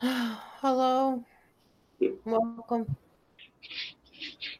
Hello. 0.00 1.24
Welcome. 2.24 2.96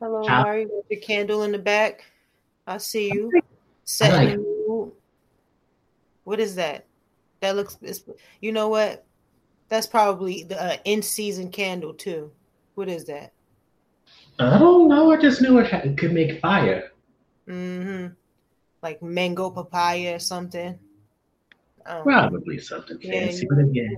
Hello, 0.01 0.23
Mari, 0.27 0.67
with 0.67 0.85
your 0.91 1.01
candle 1.01 1.43
in 1.45 1.53
the 1.53 1.59
back. 1.59 2.05
I 2.67 2.79
see 2.79 3.13
you. 3.13 3.31
Setting 3.85 4.37
the 4.43 4.65
mood. 4.69 4.93
What 6.25 6.41
is 6.41 6.55
that? 6.57 6.87
That 7.41 7.57
looks. 7.57 7.79
You 8.41 8.53
know 8.53 8.69
what? 8.69 9.05
That's 9.69 9.87
probably 9.87 10.45
the 10.45 10.61
uh, 10.63 10.77
in-season 10.85 11.51
candle 11.51 11.95
too. 11.95 12.31
What 12.75 12.89
is 12.89 13.05
that? 13.07 13.33
I 14.39 14.59
don't 14.59 14.89
know. 14.89 15.13
I 15.13 15.17
just 15.17 15.41
knew 15.43 15.59
it, 15.59 15.67
had, 15.67 15.87
it 15.87 15.97
could 15.99 16.13
make 16.13 16.41
fire. 16.41 16.91
Mm-hmm. 17.49 18.09
Like 18.83 19.03
mango 19.03 19.51
papaya 19.51 20.17
or 20.17 20.19
something. 20.19 20.79
Don't 21.87 21.97
know. 21.99 22.03
Probably 22.03 22.59
something 22.59 22.99
Yeah, 23.01 23.27
fancy. 23.27 23.43
you- 23.43 23.49
But 23.49 23.59
again, 23.65 23.97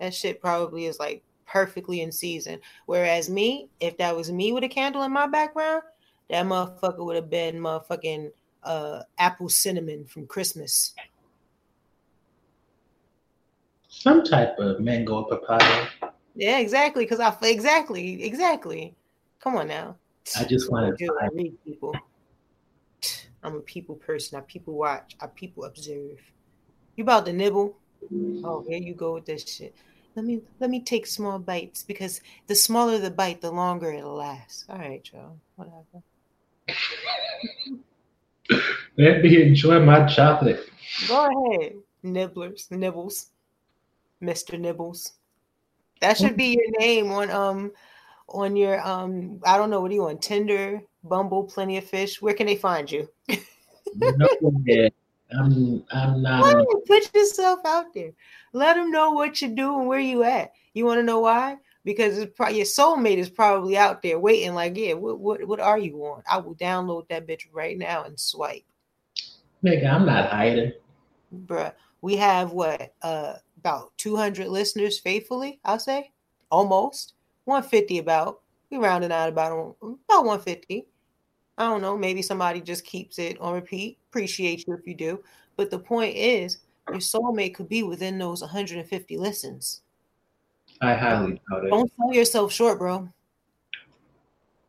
That 0.00 0.14
shit 0.14 0.40
probably 0.40 0.86
is 0.86 0.98
like 0.98 1.22
perfectly 1.46 2.02
in 2.02 2.12
season. 2.12 2.60
Whereas 2.86 3.30
me, 3.30 3.68
if 3.80 3.96
that 3.98 4.14
was 4.16 4.30
me 4.30 4.52
with 4.52 4.64
a 4.64 4.68
candle 4.68 5.02
in 5.02 5.12
my 5.12 5.26
background, 5.26 5.82
that 6.30 6.44
motherfucker 6.44 7.04
would 7.04 7.16
have 7.16 7.30
been 7.30 7.56
motherfucking 7.56 8.30
uh 8.62 9.02
apple 9.18 9.48
cinnamon 9.48 10.04
from 10.06 10.26
Christmas. 10.26 10.94
some 13.96 14.22
type 14.22 14.58
of 14.58 14.80
mango 14.80 15.24
papaya. 15.24 15.88
Yeah, 16.34 16.58
exactly. 16.58 17.04
Because 17.04 17.20
I 17.20 17.34
exactly, 17.42 18.22
exactly. 18.22 18.94
Come 19.40 19.56
on 19.56 19.68
now. 19.68 19.96
I 20.38 20.44
just 20.44 20.70
wanted 20.70 20.98
to 20.98 21.30
read 21.32 21.54
people. 21.64 21.94
I'm 23.42 23.56
a 23.56 23.60
people 23.60 23.94
person. 23.94 24.38
I 24.38 24.42
people 24.42 24.74
watch. 24.74 25.16
I 25.20 25.28
people 25.28 25.64
observe. 25.64 26.18
You 26.96 27.04
about 27.04 27.26
to 27.26 27.32
nibble? 27.32 27.76
Oh, 28.44 28.64
here 28.66 28.78
you 28.78 28.94
go 28.94 29.14
with 29.14 29.26
this 29.26 29.48
shit. 29.48 29.74
Let 30.14 30.24
me 30.24 30.40
let 30.60 30.70
me 30.70 30.80
take 30.80 31.06
small 31.06 31.38
bites 31.38 31.82
because 31.82 32.20
the 32.46 32.54
smaller 32.54 32.98
the 32.98 33.10
bite, 33.10 33.42
the 33.42 33.50
longer 33.50 33.92
it'll 33.92 34.14
last. 34.14 34.64
All 34.68 34.78
right, 34.78 35.02
Joe. 35.02 35.38
Whatever. 35.56 36.02
Let 38.98 39.22
me 39.22 39.42
enjoy 39.42 39.80
my 39.80 40.06
chocolate. 40.06 40.70
Go 41.06 41.26
ahead, 41.26 41.74
nibblers, 42.02 42.70
nibbles, 42.70 43.30
Mister 44.20 44.56
Nibbles. 44.56 45.12
That 46.00 46.16
should 46.16 46.36
be 46.36 46.56
your 46.56 46.80
name 46.80 47.10
on 47.10 47.30
um 47.30 47.72
on 48.28 48.56
your 48.56 48.80
um 48.86 49.40
I 49.44 49.58
don't 49.58 49.70
know 49.70 49.80
what 49.80 49.90
are 49.90 49.94
you 49.94 50.06
on 50.06 50.18
Tinder, 50.18 50.80
Bumble, 51.04 51.44
Plenty 51.44 51.76
of 51.76 51.84
Fish. 51.84 52.22
Where 52.22 52.34
can 52.34 52.46
they 52.46 52.56
find 52.56 52.90
you? 52.90 53.08
No, 53.98 54.28
yeah, 54.66 54.88
I'm 55.32 55.84
I'm 55.90 56.22
not. 56.22 56.56
You 56.56 56.82
put 56.86 57.14
yourself 57.14 57.60
out 57.64 57.92
there? 57.94 58.12
Let 58.52 58.74
them 58.74 58.90
know 58.90 59.10
what 59.10 59.42
you 59.42 59.48
do 59.48 59.78
and 59.78 59.88
where 59.88 59.98
you 59.98 60.22
at. 60.22 60.52
You 60.74 60.84
want 60.84 60.98
to 60.98 61.02
know 61.02 61.20
why? 61.20 61.56
Because 61.84 62.18
it's 62.18 62.34
probably 62.36 62.58
your 62.58 62.66
soulmate 62.66 63.18
is 63.18 63.30
probably 63.30 63.76
out 63.76 64.02
there 64.02 64.18
waiting. 64.18 64.54
Like, 64.54 64.76
yeah, 64.76 64.94
what 64.94 65.18
what 65.18 65.44
what 65.46 65.60
are 65.60 65.78
you 65.78 65.96
on? 66.04 66.22
I 66.30 66.38
will 66.38 66.54
download 66.54 67.08
that 67.08 67.26
bitch 67.26 67.42
right 67.52 67.76
now 67.76 68.04
and 68.04 68.18
swipe, 68.18 68.64
Nigga, 69.64 69.92
I'm 69.92 70.06
not 70.06 70.30
hiding. 70.30 70.72
bruh. 71.34 71.72
We 72.02 72.16
have 72.16 72.52
what 72.52 72.94
uh 73.02 73.34
about 73.58 73.92
two 73.98 74.16
hundred 74.16 74.48
listeners 74.48 74.98
faithfully. 74.98 75.58
I'll 75.64 75.78
say 75.80 76.12
almost 76.50 77.14
one 77.44 77.62
fifty. 77.62 77.98
About 77.98 78.42
we 78.70 78.78
rounding 78.78 79.12
out 79.12 79.28
about 79.28 79.76
about 79.82 80.24
one 80.24 80.40
fifty. 80.40 80.86
I 81.58 81.64
don't 81.64 81.80
know. 81.80 81.96
Maybe 81.96 82.22
somebody 82.22 82.60
just 82.60 82.84
keeps 82.84 83.18
it 83.18 83.40
on 83.40 83.54
repeat. 83.54 83.98
Appreciate 84.10 84.66
you 84.66 84.74
if 84.74 84.86
you 84.86 84.94
do. 84.94 85.22
But 85.56 85.70
the 85.70 85.78
point 85.78 86.14
is, 86.16 86.58
your 86.88 86.98
soulmate 86.98 87.54
could 87.54 87.68
be 87.68 87.82
within 87.82 88.18
those 88.18 88.42
150 88.42 89.16
listens. 89.16 89.82
I 90.82 90.94
highly 90.94 91.40
doubt 91.50 91.64
it. 91.64 91.70
Don't 91.70 91.90
sell 91.96 92.12
yourself 92.12 92.52
short, 92.52 92.78
bro. 92.78 93.08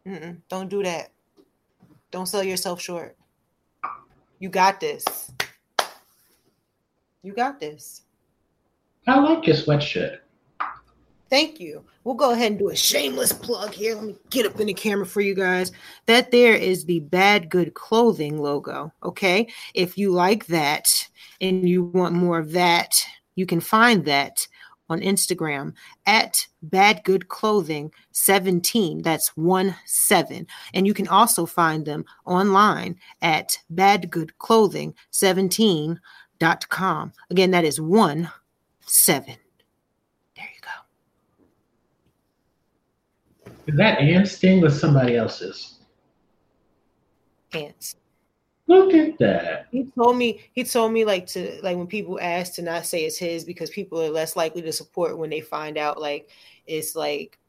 Mm-mm, 0.07 0.37
don't 0.47 0.69
do 0.69 0.81
that. 0.83 1.11
Don't 2.11 2.27
sell 2.27 2.43
yourself 2.43 2.81
short. 2.81 3.17
You 4.39 4.49
got 4.49 4.79
this. 4.79 5.03
You 7.23 7.33
got 7.33 7.59
this. 7.59 8.03
I 9.05 9.19
like 9.19 9.45
your 9.45 9.55
sweatshirt. 9.55 10.19
Thank 11.29 11.59
you. 11.59 11.83
We'll 12.03 12.15
go 12.15 12.31
ahead 12.31 12.51
and 12.51 12.59
do 12.59 12.69
a 12.69 12.75
shameless 12.75 13.33
plug 13.33 13.73
here. 13.73 13.95
Let 13.95 14.05
me 14.05 14.15
get 14.29 14.45
up 14.45 14.59
in 14.59 14.67
the 14.67 14.73
camera 14.73 15.05
for 15.05 15.21
you 15.21 15.35
guys. 15.35 15.71
That 16.05 16.31
there 16.31 16.55
is 16.55 16.85
the 16.85 17.01
Bad 17.01 17.49
Good 17.49 17.73
Clothing 17.73 18.41
logo. 18.41 18.93
Okay. 19.03 19.47
If 19.73 19.97
you 19.97 20.11
like 20.11 20.47
that 20.47 21.07
and 21.41 21.67
you 21.67 21.83
want 21.83 22.15
more 22.15 22.39
of 22.39 22.53
that, 22.53 23.03
you 23.35 23.45
can 23.45 23.59
find 23.59 24.05
that 24.05 24.47
on 24.89 25.01
Instagram 25.01 25.73
at 26.05 26.47
Bad 26.61 27.03
Good 27.03 27.27
Clothing 27.27 27.91
17. 28.11 29.01
That's 29.01 29.35
one 29.35 29.75
seven. 29.85 30.47
And 30.73 30.87
you 30.87 30.93
can 30.93 31.09
also 31.09 31.45
find 31.45 31.85
them 31.85 32.05
online 32.25 32.97
at 33.21 33.59
Bad 33.69 34.09
Good 34.09 34.31
badgoodclothing 34.39 34.93
17.com. 35.11 37.13
Again, 37.29 37.51
that 37.51 37.65
is 37.65 37.81
one 37.81 38.31
seven. 38.81 39.35
There 40.35 40.49
you 40.53 40.59
go. 40.61 40.69
Is 43.67 43.75
that 43.75 43.99
Ann's 43.99 44.37
thing 44.37 44.63
or 44.63 44.69
somebody 44.69 45.17
else's? 45.17 45.79
Ants. 47.53 47.95
Look 48.67 48.93
at 48.93 49.17
that. 49.19 49.67
He 49.71 49.85
told 49.97 50.17
me 50.17 50.41
he 50.53 50.63
told 50.63 50.91
me 50.91 51.05
like 51.05 51.25
to 51.27 51.59
like 51.63 51.77
when 51.77 51.87
people 51.87 52.19
ask 52.21 52.53
to 52.55 52.61
not 52.61 52.85
say 52.85 53.05
it's 53.05 53.17
his 53.17 53.45
because 53.45 53.69
people 53.69 54.01
are 54.01 54.09
less 54.09 54.35
likely 54.35 54.61
to 54.61 54.73
support 54.73 55.17
when 55.17 55.29
they 55.29 55.41
find 55.41 55.77
out 55.77 56.01
like 56.01 56.29
it's 56.65 56.95
like 56.95 57.39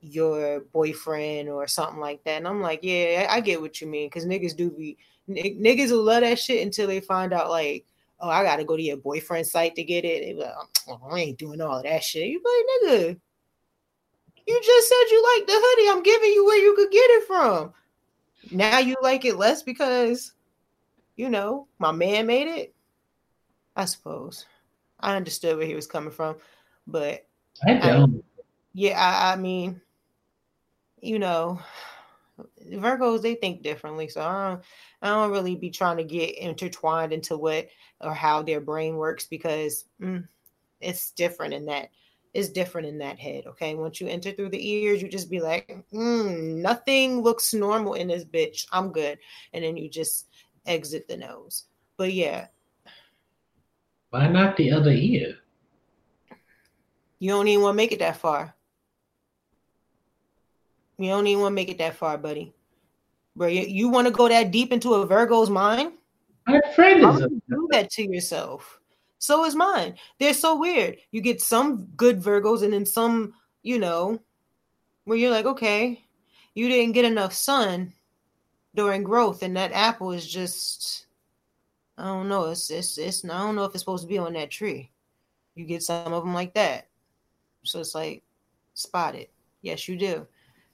your 0.00 0.60
boyfriend 0.72 1.48
or 1.48 1.66
something 1.66 2.00
like 2.00 2.22
that. 2.24 2.38
And 2.38 2.48
I'm 2.48 2.60
like, 2.60 2.80
yeah, 2.82 3.26
I 3.28 3.36
I 3.36 3.40
get 3.40 3.60
what 3.60 3.80
you 3.80 3.86
mean 3.86 4.08
because 4.08 4.26
niggas 4.26 4.56
do 4.56 4.70
be 4.70 4.96
n- 5.28 5.62
niggas 5.62 5.90
will 5.90 6.02
love 6.02 6.22
that 6.22 6.38
shit 6.38 6.64
until 6.64 6.88
they 6.88 7.00
find 7.00 7.32
out 7.32 7.50
like, 7.50 7.84
oh, 8.20 8.28
I 8.28 8.42
gotta 8.42 8.64
go 8.64 8.76
to 8.76 8.82
your 8.82 8.96
boyfriend's 8.96 9.52
site 9.52 9.76
to 9.76 9.84
get 9.84 10.04
it. 10.04 10.22
They 10.24 10.32
be 10.32 10.40
like, 10.40 10.54
oh, 10.88 11.00
I 11.10 11.20
ain't 11.20 11.38
doing 11.38 11.60
all 11.60 11.82
that 11.82 12.02
shit. 12.02 12.26
You 12.26 12.40
be 12.40 12.88
like, 12.88 12.92
nigga, 13.00 13.20
you 14.48 14.60
just 14.64 14.88
said 14.88 15.10
you 15.10 15.36
like 15.36 15.46
the 15.46 15.52
hoodie. 15.54 15.90
I'm 15.90 16.02
giving 16.02 16.32
you 16.32 16.44
where 16.46 16.58
you 16.58 16.74
could 16.74 16.90
get 16.90 17.10
it 17.10 17.26
from. 17.26 17.72
Now 18.50 18.78
you 18.78 18.96
like 19.02 19.24
it 19.24 19.36
less 19.36 19.62
because 19.62 20.32
you 21.16 21.28
know, 21.28 21.66
my 21.78 21.92
man 21.92 22.26
made 22.26 22.46
it. 22.46 22.74
I 23.76 23.84
suppose. 23.84 24.46
I 25.00 25.16
understood 25.16 25.58
where 25.58 25.66
he 25.66 25.74
was 25.74 25.86
coming 25.86 26.12
from, 26.12 26.36
but 26.86 27.26
I 27.66 27.74
don't. 27.74 28.24
yeah, 28.72 28.98
I, 28.98 29.32
I 29.32 29.36
mean, 29.36 29.80
you 31.00 31.18
know, 31.18 31.60
Virgos 32.70 33.20
they 33.20 33.34
think 33.34 33.62
differently, 33.62 34.08
so 34.08 34.22
I 34.22 34.48
don't, 34.48 34.62
I 35.02 35.08
don't 35.08 35.32
really 35.32 35.56
be 35.56 35.70
trying 35.70 35.96
to 35.98 36.04
get 36.04 36.38
intertwined 36.38 37.12
into 37.12 37.36
what 37.36 37.68
or 38.00 38.14
how 38.14 38.42
their 38.42 38.60
brain 38.60 38.96
works 38.96 39.26
because 39.26 39.84
mm, 40.00 40.26
it's 40.80 41.10
different 41.12 41.54
in 41.54 41.66
that. 41.66 41.90
It's 42.38 42.50
different 42.50 42.86
in 42.86 42.98
that 42.98 43.18
head. 43.18 43.46
Okay, 43.48 43.74
once 43.74 44.00
you 44.00 44.06
enter 44.06 44.30
through 44.30 44.50
the 44.50 44.64
ears, 44.64 45.02
you 45.02 45.08
just 45.08 45.28
be 45.28 45.40
like, 45.40 45.84
mm, 45.92 46.54
nothing 46.54 47.20
looks 47.20 47.52
normal 47.52 47.94
in 47.94 48.06
this 48.06 48.24
bitch. 48.24 48.64
I'm 48.70 48.92
good, 48.92 49.18
and 49.52 49.64
then 49.64 49.76
you 49.76 49.90
just 49.90 50.28
exit 50.64 51.08
the 51.08 51.16
nose. 51.16 51.64
But 51.96 52.12
yeah, 52.12 52.46
Why 54.10 54.28
not 54.28 54.56
the 54.56 54.70
other 54.70 54.92
ear? 54.92 55.34
You 57.18 57.30
don't 57.30 57.48
even 57.48 57.64
want 57.64 57.74
to 57.74 57.76
make 57.76 57.90
it 57.90 57.98
that 57.98 58.18
far. 58.18 58.54
You 60.96 61.08
don't 61.10 61.26
even 61.26 61.42
want 61.42 61.50
to 61.50 61.56
make 61.56 61.70
it 61.70 61.78
that 61.78 61.96
far, 61.96 62.18
buddy. 62.18 62.54
Bro, 63.34 63.48
you, 63.48 63.62
you 63.62 63.88
want 63.88 64.06
to 64.06 64.12
go 64.12 64.28
that 64.28 64.52
deep 64.52 64.72
into 64.72 64.94
a 64.94 65.04
Virgo's 65.04 65.50
mind? 65.50 65.94
My 66.46 66.60
friend 66.76 67.00
is. 67.00 67.26
do 67.48 67.68
that 67.72 67.90
to 67.90 68.04
yourself? 68.04 68.77
So 69.18 69.44
is 69.44 69.54
mine. 69.54 69.96
They're 70.18 70.34
so 70.34 70.56
weird. 70.56 70.98
You 71.10 71.20
get 71.20 71.40
some 71.40 71.86
good 71.96 72.20
Virgos 72.20 72.62
and 72.62 72.72
then 72.72 72.86
some, 72.86 73.34
you 73.62 73.78
know, 73.78 74.20
where 75.04 75.18
you're 75.18 75.30
like, 75.30 75.46
okay, 75.46 76.04
you 76.54 76.68
didn't 76.68 76.92
get 76.92 77.04
enough 77.04 77.32
sun 77.32 77.92
during 78.74 79.02
growth, 79.02 79.42
and 79.42 79.56
that 79.56 79.72
apple 79.72 80.12
is 80.12 80.26
just, 80.28 81.06
I 81.96 82.04
don't 82.04 82.28
know. 82.28 82.44
It's 82.46 82.70
it's 82.70 82.98
it's. 82.98 83.24
I 83.24 83.28
don't 83.28 83.56
know 83.56 83.64
if 83.64 83.72
it's 83.72 83.80
supposed 83.80 84.04
to 84.04 84.08
be 84.08 84.18
on 84.18 84.34
that 84.34 84.50
tree. 84.50 84.90
You 85.54 85.64
get 85.64 85.82
some 85.82 86.12
of 86.12 86.22
them 86.22 86.34
like 86.34 86.54
that. 86.54 86.86
So 87.64 87.80
it's 87.80 87.94
like, 87.94 88.22
spotted. 88.74 89.28
Yes, 89.62 89.88
you 89.88 89.96
do. 89.96 90.26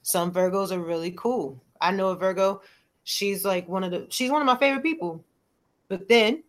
Some 0.03 0.33
Virgos 0.33 0.71
are 0.71 0.81
really 0.81 1.13
cool. 1.13 1.63
I 1.81 1.93
know 1.93 2.09
a 2.09 2.17
Virgo. 2.17 2.61
She's 3.05 3.45
like 3.45 3.69
one 3.69 3.85
of 3.85 3.91
the. 3.91 4.07
She's 4.11 4.31
one 4.31 4.43
of 4.43 4.47
my 4.47 4.57
favorite 4.57 4.83
people. 4.83 5.25
But 5.89 6.09
then 6.09 6.43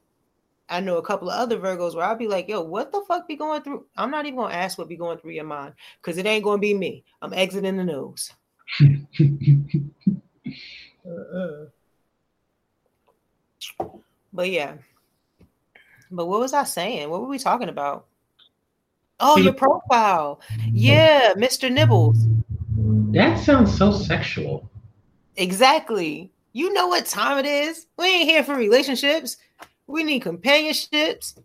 I 0.70 0.80
know 0.80 0.98
a 0.98 1.04
couple 1.04 1.30
of 1.30 1.40
other 1.40 1.60
Virgos 1.60 1.96
where 1.96 2.06
I'll 2.06 2.16
be 2.16 2.28
like, 2.28 2.50
yo, 2.50 2.62
what 2.62 2.92
the 2.92 3.04
fuck 3.08 3.28
be 3.28 3.36
going 3.36 3.62
through? 3.62 3.86
I'm 3.98 4.10
not 4.10 4.26
even 4.26 4.40
gonna 4.40 4.54
ask 4.54 4.78
what 4.78 4.90
be 4.90 4.98
going 4.98 5.20
through 5.20 5.32
your 5.32 5.44
mind 5.44 5.74
because 6.02 6.18
it 6.18 6.26
ain't 6.26 6.44
gonna 6.44 6.58
be 6.58 6.74
me. 6.74 7.04
I'm 7.22 7.34
exiting 7.34 7.78
the 7.78 7.84
nose. 7.84 8.32
Uh-uh. 11.08 11.66
But 14.36 14.50
yeah. 14.50 14.74
But 16.12 16.26
what 16.26 16.42
was 16.42 16.54
I 16.54 16.66
saying? 16.66 17.10
What 17.10 17.22
were 17.22 17.30
we 17.30 17.40
talking 17.40 17.70
about? 17.70 18.06
Oh, 19.20 19.38
your 19.38 19.54
profile. 19.54 20.42
Yeah, 20.70 21.34
Mr. 21.36 21.72
Nibbles. 21.72 22.18
That 23.14 23.40
sounds 23.40 23.76
so 23.78 23.94
sexual. 23.94 24.70
Exactly. 25.38 26.32
You 26.52 26.74
know 26.74 26.88
what 26.88 27.06
time 27.06 27.38
it 27.38 27.46
is. 27.46 27.88
We 27.98 28.08
ain't 28.08 28.30
here 28.30 28.44
for 28.44 28.56
relationships. 28.56 29.38
We 29.88 30.04
need 30.04 30.22
companionships. 30.22 31.36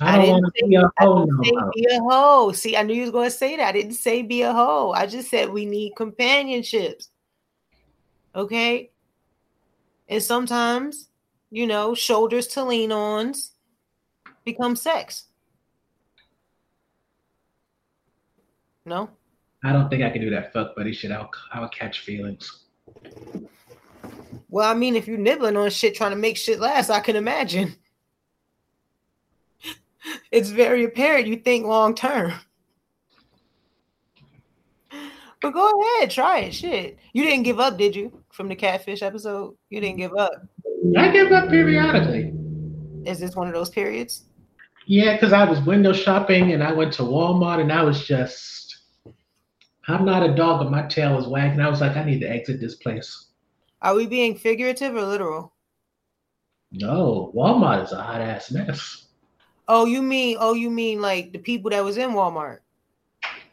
I 0.00 0.16
don't 0.18 0.28
want 0.28 0.54
to 0.54 0.66
be 0.66 0.74
a 0.74 0.84
I 0.98 1.04
hoe 1.04 1.24
didn't 1.24 1.36
no 1.36 1.42
say 1.42 1.70
be 1.74 1.86
a 1.90 2.00
hoe. 2.00 2.52
See, 2.52 2.76
I 2.76 2.82
knew 2.82 2.94
you 2.94 3.02
was 3.02 3.10
going 3.10 3.30
to 3.30 3.36
say 3.36 3.56
that. 3.56 3.68
I 3.68 3.72
didn't 3.72 3.94
say 3.94 4.22
be 4.22 4.42
a 4.42 4.52
hoe. 4.52 4.92
I 4.92 5.06
just 5.06 5.30
said 5.30 5.48
we 5.48 5.64
need 5.64 5.94
companionships. 5.96 7.08
Okay. 8.34 8.90
And 10.08 10.22
sometimes, 10.22 11.08
you 11.50 11.66
know, 11.66 11.94
shoulders 11.94 12.46
to 12.48 12.64
lean 12.64 12.92
on 12.92 13.32
become 14.44 14.76
sex. 14.76 15.24
No? 18.84 19.10
I 19.64 19.72
don't 19.72 19.88
think 19.88 20.02
I 20.02 20.10
can 20.10 20.20
do 20.20 20.30
that 20.30 20.52
fuck 20.52 20.76
buddy 20.76 20.92
shit. 20.92 21.10
I'll 21.10 21.30
I'll 21.52 21.68
catch 21.70 22.00
feelings. 22.00 22.64
Well, 24.56 24.70
I 24.70 24.72
mean, 24.72 24.96
if 24.96 25.06
you're 25.06 25.18
nibbling 25.18 25.54
on 25.58 25.68
shit 25.68 25.94
trying 25.94 26.12
to 26.12 26.16
make 26.16 26.38
shit 26.38 26.60
last, 26.60 26.88
I 26.88 27.00
can 27.00 27.14
imagine. 27.14 27.76
It's 30.30 30.48
very 30.50 30.84
apparent 30.84 31.26
you 31.26 31.36
think 31.36 31.66
long 31.66 31.94
term. 31.94 32.32
But 35.42 35.50
go 35.50 35.82
ahead, 35.98 36.10
try 36.10 36.38
it. 36.40 36.54
Shit. 36.54 36.96
You 37.12 37.24
didn't 37.24 37.42
give 37.42 37.60
up, 37.60 37.76
did 37.76 37.94
you? 37.94 38.22
From 38.32 38.48
the 38.48 38.54
catfish 38.54 39.02
episode? 39.02 39.56
You 39.68 39.80
didn't 39.80 39.98
give 39.98 40.16
up. 40.16 40.32
I 40.96 41.08
give 41.08 41.32
up 41.32 41.50
periodically. 41.50 42.32
Is 43.04 43.18
this 43.18 43.36
one 43.36 43.48
of 43.48 43.52
those 43.52 43.68
periods? 43.68 44.24
Yeah, 44.86 45.14
because 45.14 45.34
I 45.34 45.44
was 45.44 45.60
window 45.60 45.92
shopping 45.92 46.52
and 46.52 46.62
I 46.62 46.72
went 46.72 46.94
to 46.94 47.02
Walmart 47.02 47.60
and 47.60 47.72
I 47.72 47.82
was 47.82 48.06
just, 48.06 48.78
I'm 49.88 50.06
not 50.06 50.22
a 50.22 50.34
dog, 50.34 50.60
but 50.60 50.70
my 50.70 50.86
tail 50.86 51.14
was 51.14 51.26
wagging. 51.26 51.60
I 51.60 51.68
was 51.68 51.82
like, 51.82 51.96
I 51.96 52.04
need 52.04 52.20
to 52.20 52.30
exit 52.30 52.58
this 52.58 52.76
place. 52.76 53.26
Are 53.82 53.94
we 53.94 54.06
being 54.06 54.36
figurative 54.36 54.94
or 54.94 55.02
literal? 55.02 55.52
No, 56.72 57.32
Walmart 57.34 57.84
is 57.84 57.92
a 57.92 58.02
hot 58.02 58.20
ass 58.20 58.50
mess. 58.50 59.06
Oh, 59.68 59.84
you 59.84 60.02
mean 60.02 60.36
oh, 60.40 60.54
you 60.54 60.70
mean 60.70 61.00
like 61.00 61.32
the 61.32 61.38
people 61.38 61.70
that 61.70 61.84
was 61.84 61.96
in 61.96 62.10
Walmart? 62.10 62.58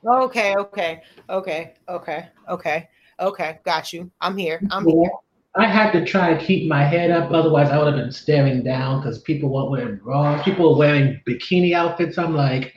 Okay, 0.05 0.55
okay, 0.57 1.01
okay, 1.29 1.73
okay, 1.87 2.29
okay, 2.49 2.89
okay. 3.19 3.59
Got 3.63 3.93
you. 3.93 4.11
I'm 4.19 4.37
here. 4.37 4.61
I'm 4.69 4.85
here. 4.85 5.09
I 5.55 5.67
had 5.67 5.91
to 5.91 6.03
try 6.03 6.29
and 6.29 6.45
keep 6.45 6.67
my 6.67 6.83
head 6.83 7.11
up, 7.11 7.31
otherwise 7.31 7.69
I 7.69 7.77
would 7.77 7.93
have 7.93 8.03
been 8.03 8.11
staring 8.11 8.63
down 8.63 8.99
because 8.99 9.21
people 9.21 9.49
weren't 9.49 9.69
wearing 9.69 9.97
bras. 9.97 10.43
People 10.43 10.71
were 10.71 10.79
wearing 10.79 11.21
bikini 11.27 11.73
outfits. 11.73 12.17
I'm 12.17 12.35
like, 12.35 12.73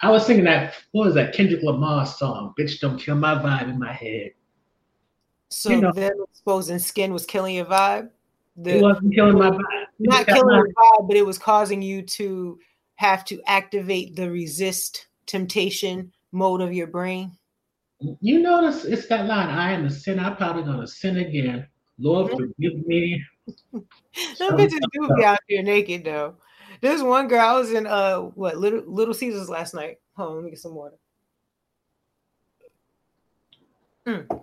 I 0.00 0.10
was 0.10 0.24
singing 0.24 0.44
that. 0.44 0.74
What 0.92 1.06
was 1.06 1.14
that 1.14 1.34
Kendrick 1.34 1.62
Lamar 1.62 2.06
song? 2.06 2.54
"Bitch, 2.58 2.80
don't 2.80 2.98
kill 2.98 3.16
my 3.16 3.34
vibe" 3.34 3.68
in 3.68 3.78
my 3.78 3.92
head. 3.92 4.30
So 5.50 5.70
You 5.70 5.80
know- 5.80 5.92
them 5.92 6.12
exposing 6.30 6.78
skin 6.78 7.12
was 7.12 7.26
killing 7.26 7.56
your 7.56 7.66
vibe. 7.66 8.10
The, 8.56 8.76
It 8.78 8.82
wasn't 8.82 9.14
killing 9.14 9.38
my 9.38 9.50
vibe. 9.50 9.86
Not 9.98 10.26
killing 10.26 10.46
my- 10.46 10.56
your 10.56 10.68
vibe, 10.68 11.08
but 11.08 11.16
it 11.16 11.26
was 11.26 11.38
causing 11.38 11.82
you 11.82 12.02
to 12.02 12.58
have 12.96 13.24
to 13.26 13.40
activate 13.46 14.16
the 14.16 14.30
resist 14.30 15.06
temptation 15.26 16.12
mode 16.32 16.60
of 16.60 16.72
your 16.72 16.86
brain. 16.86 17.32
You 18.20 18.38
notice 18.40 18.84
it's 18.84 19.06
that 19.08 19.26
line. 19.26 19.48
I 19.48 19.72
am 19.72 19.84
a 19.86 19.90
sinner. 19.90 20.22
I'm 20.22 20.36
probably 20.36 20.62
gonna 20.62 20.86
sin 20.86 21.18
again. 21.18 21.66
Lord, 21.98 22.30
forgive 22.30 22.86
me. 22.86 23.22
Some 24.34 24.56
bitches 24.56 24.80
do 24.92 25.14
be 25.16 25.24
out 25.24 25.40
here 25.48 25.62
naked 25.62 26.04
though. 26.04 26.36
There's 26.80 27.02
one 27.02 27.28
girl 27.28 27.40
I 27.40 27.58
was 27.58 27.72
in 27.72 27.86
uh 27.86 28.18
what 28.20 28.56
little 28.56 28.82
Little 28.86 29.12
Caesars 29.14 29.50
last 29.50 29.74
night. 29.74 29.98
Hold 30.16 30.30
on, 30.30 30.36
let 30.36 30.44
me 30.44 30.50
get 30.50 30.60
some 30.60 30.74
water. 30.74 30.96
Mm. 34.06 34.42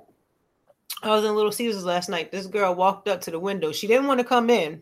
I 1.03 1.09
was 1.09 1.23
in 1.23 1.35
Little 1.35 1.51
Caesars 1.51 1.85
last 1.85 2.09
night. 2.09 2.31
This 2.31 2.47
girl 2.47 2.73
walked 2.73 3.07
up 3.07 3.21
to 3.21 3.31
the 3.31 3.39
window. 3.39 3.71
She 3.71 3.87
didn't 3.87 4.07
want 4.07 4.19
to 4.19 4.25
come 4.25 4.49
in, 4.49 4.81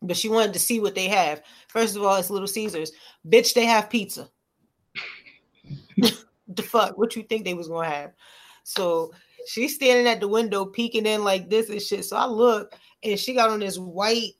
but 0.00 0.16
she 0.16 0.28
wanted 0.28 0.52
to 0.52 0.58
see 0.58 0.80
what 0.80 0.94
they 0.94 1.08
have. 1.08 1.42
First 1.68 1.96
of 1.96 2.02
all, 2.02 2.16
it's 2.16 2.30
Little 2.30 2.48
Caesars. 2.48 2.92
Bitch, 3.26 3.54
they 3.54 3.64
have 3.64 3.90
pizza. 3.90 4.28
the 6.48 6.62
fuck? 6.62 6.96
What 6.96 7.16
you 7.16 7.22
think 7.22 7.44
they 7.44 7.54
was 7.54 7.68
gonna 7.68 7.88
have? 7.88 8.12
So 8.62 9.12
she's 9.46 9.74
standing 9.74 10.06
at 10.06 10.20
the 10.20 10.28
window 10.28 10.64
peeking 10.64 11.06
in 11.06 11.24
like 11.24 11.50
this 11.50 11.68
and 11.68 11.82
shit. 11.82 12.04
So 12.04 12.16
I 12.16 12.26
look 12.26 12.74
and 13.02 13.18
she 13.18 13.34
got 13.34 13.50
on 13.50 13.60
this 13.60 13.78
white. 13.78 14.32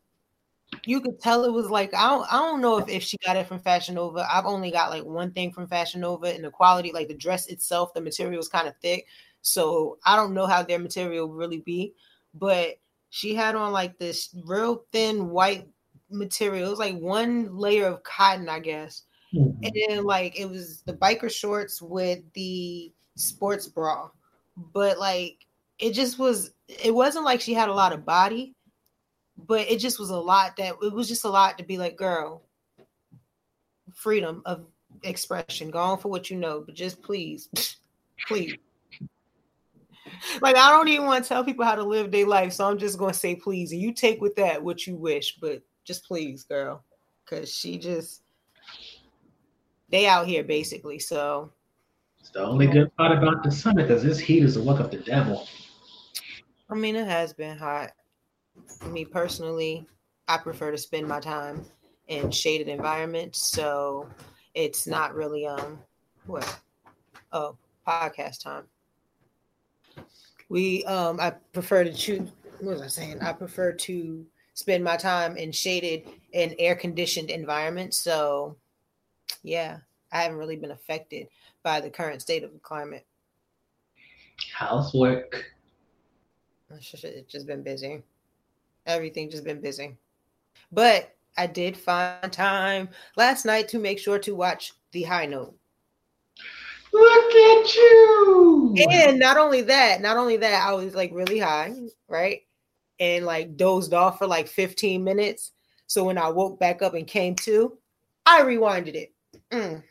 You 0.86 1.00
could 1.00 1.20
tell 1.20 1.44
it 1.44 1.52
was 1.52 1.70
like 1.70 1.94
I 1.94 2.08
don't 2.08 2.32
I 2.32 2.36
don't 2.38 2.60
know 2.60 2.78
if, 2.78 2.88
if 2.88 3.02
she 3.02 3.16
got 3.24 3.36
it 3.36 3.46
from 3.46 3.60
Fashion 3.60 3.94
Nova. 3.94 4.26
I've 4.30 4.46
only 4.46 4.70
got 4.70 4.90
like 4.90 5.04
one 5.04 5.32
thing 5.32 5.52
from 5.52 5.68
Fashion 5.68 6.00
Nova, 6.00 6.34
and 6.34 6.44
the 6.44 6.50
quality, 6.50 6.92
like 6.92 7.08
the 7.08 7.14
dress 7.14 7.46
itself, 7.46 7.94
the 7.94 8.00
material 8.00 8.40
is 8.40 8.48
kind 8.48 8.66
of 8.66 8.74
thick. 8.82 9.06
So 9.44 9.98
I 10.06 10.16
don't 10.16 10.32
know 10.32 10.46
how 10.46 10.62
their 10.62 10.78
material 10.78 11.28
really 11.28 11.60
be, 11.60 11.92
but 12.32 12.78
she 13.10 13.34
had 13.34 13.54
on 13.54 13.72
like 13.72 13.98
this 13.98 14.34
real 14.44 14.86
thin 14.90 15.28
white 15.28 15.68
material. 16.10 16.66
It 16.66 16.70
was 16.70 16.78
like 16.78 16.98
one 16.98 17.54
layer 17.54 17.86
of 17.86 18.02
cotton, 18.02 18.48
I 18.48 18.58
guess. 18.58 19.02
Mhm. 19.34 19.58
And 19.62 19.72
then 19.74 20.04
like 20.04 20.40
it 20.40 20.48
was 20.48 20.80
the 20.86 20.94
biker 20.94 21.30
shorts 21.30 21.82
with 21.82 22.20
the 22.32 22.90
sports 23.16 23.68
bra. 23.68 24.08
But 24.56 24.98
like 24.98 25.46
it 25.78 25.92
just 25.92 26.18
was 26.18 26.52
it 26.66 26.94
wasn't 26.94 27.26
like 27.26 27.42
she 27.42 27.52
had 27.52 27.68
a 27.68 27.74
lot 27.74 27.92
of 27.92 28.06
body, 28.06 28.54
but 29.36 29.68
it 29.70 29.78
just 29.78 29.98
was 29.98 30.08
a 30.08 30.16
lot 30.16 30.56
that 30.56 30.76
it 30.82 30.92
was 30.92 31.06
just 31.06 31.26
a 31.26 31.30
lot 31.30 31.58
to 31.58 31.64
be 31.64 31.76
like, 31.76 31.96
girl, 31.96 32.42
freedom 33.92 34.40
of 34.46 34.64
expression. 35.02 35.70
Go 35.70 35.80
on 35.80 35.98
for 35.98 36.08
what 36.08 36.30
you 36.30 36.38
know, 36.38 36.62
but 36.64 36.74
just 36.74 37.02
please, 37.02 37.50
please. 38.26 38.56
Like 40.40 40.56
I 40.56 40.70
don't 40.70 40.88
even 40.88 41.06
want 41.06 41.24
to 41.24 41.28
tell 41.28 41.44
people 41.44 41.64
how 41.64 41.74
to 41.74 41.82
live 41.84 42.10
their 42.10 42.26
life, 42.26 42.52
so 42.52 42.68
I'm 42.68 42.78
just 42.78 42.98
gonna 42.98 43.14
say 43.14 43.34
please, 43.36 43.72
and 43.72 43.80
you 43.80 43.92
take 43.92 44.20
with 44.20 44.34
that 44.36 44.62
what 44.62 44.86
you 44.86 44.96
wish, 44.96 45.36
but 45.40 45.62
just 45.84 46.06
please, 46.06 46.44
girl, 46.44 46.82
because 47.24 47.52
she 47.54 47.78
just 47.78 48.22
they 49.90 50.06
out 50.06 50.26
here 50.26 50.44
basically. 50.44 50.98
So 50.98 51.52
It's 52.20 52.30
the 52.30 52.44
only 52.44 52.66
good 52.66 52.94
part 52.96 53.16
about 53.16 53.42
the 53.42 53.50
summer 53.50 53.82
because 53.82 54.02
this 54.02 54.18
heat 54.18 54.42
is 54.42 54.54
the 54.54 54.62
work 54.62 54.80
of 54.80 54.90
the 54.90 54.98
devil. 54.98 55.46
I 56.70 56.74
mean, 56.74 56.96
it 56.96 57.06
has 57.06 57.32
been 57.32 57.56
hot. 57.58 57.90
For 58.80 58.88
me 58.88 59.04
personally, 59.04 59.86
I 60.26 60.38
prefer 60.38 60.70
to 60.70 60.78
spend 60.78 61.06
my 61.06 61.20
time 61.20 61.64
in 62.08 62.30
shaded 62.30 62.68
environments, 62.68 63.42
so 63.52 64.08
it's 64.54 64.86
not 64.86 65.14
really 65.14 65.46
um 65.46 65.78
what 66.26 66.60
oh 67.32 67.56
podcast 67.86 68.42
time. 68.42 68.64
We 70.54 70.84
um 70.84 71.18
I 71.18 71.30
prefer 71.52 71.82
to 71.82 71.92
choose. 71.92 72.30
What 72.60 72.74
was 72.74 72.80
I 72.80 72.86
saying? 72.86 73.20
I 73.20 73.32
prefer 73.32 73.72
to 73.72 74.24
spend 74.52 74.84
my 74.84 74.96
time 74.96 75.36
in 75.36 75.50
shaded 75.50 76.04
and 76.32 76.54
air 76.60 76.76
conditioned 76.76 77.28
environments. 77.28 77.96
So 77.98 78.56
yeah, 79.42 79.78
I 80.12 80.22
haven't 80.22 80.38
really 80.38 80.54
been 80.54 80.70
affected 80.70 81.26
by 81.64 81.80
the 81.80 81.90
current 81.90 82.22
state 82.22 82.44
of 82.44 82.52
the 82.52 82.60
climate. 82.60 83.04
Housework. 84.54 85.44
It's 86.70 86.88
just, 86.88 87.02
it's 87.02 87.32
just 87.32 87.48
been 87.48 87.64
busy. 87.64 88.04
Everything 88.86 89.30
just 89.30 89.42
been 89.42 89.60
busy. 89.60 89.96
But 90.70 91.16
I 91.36 91.48
did 91.48 91.76
find 91.76 92.32
time 92.32 92.90
last 93.16 93.44
night 93.44 93.66
to 93.70 93.80
make 93.80 93.98
sure 93.98 94.20
to 94.20 94.36
watch 94.36 94.72
the 94.92 95.02
high 95.02 95.26
note. 95.26 95.56
Look 96.94 97.34
at 97.34 97.74
you. 97.74 98.74
And 98.88 99.18
not 99.18 99.36
only 99.36 99.62
that, 99.62 100.00
not 100.00 100.16
only 100.16 100.36
that, 100.36 100.64
I 100.64 100.72
was 100.74 100.94
like 100.94 101.10
really 101.12 101.40
high, 101.40 101.74
right? 102.08 102.42
And 103.00 103.26
like 103.26 103.56
dozed 103.56 103.92
off 103.92 104.18
for 104.18 104.28
like 104.28 104.46
15 104.46 105.02
minutes. 105.02 105.50
So 105.88 106.04
when 106.04 106.18
I 106.18 106.28
woke 106.28 106.60
back 106.60 106.82
up 106.82 106.94
and 106.94 107.04
came 107.04 107.34
to, 107.36 107.76
I 108.24 108.42
rewinded 108.42 108.94
it. 108.94 109.12
Mm. 109.50 109.82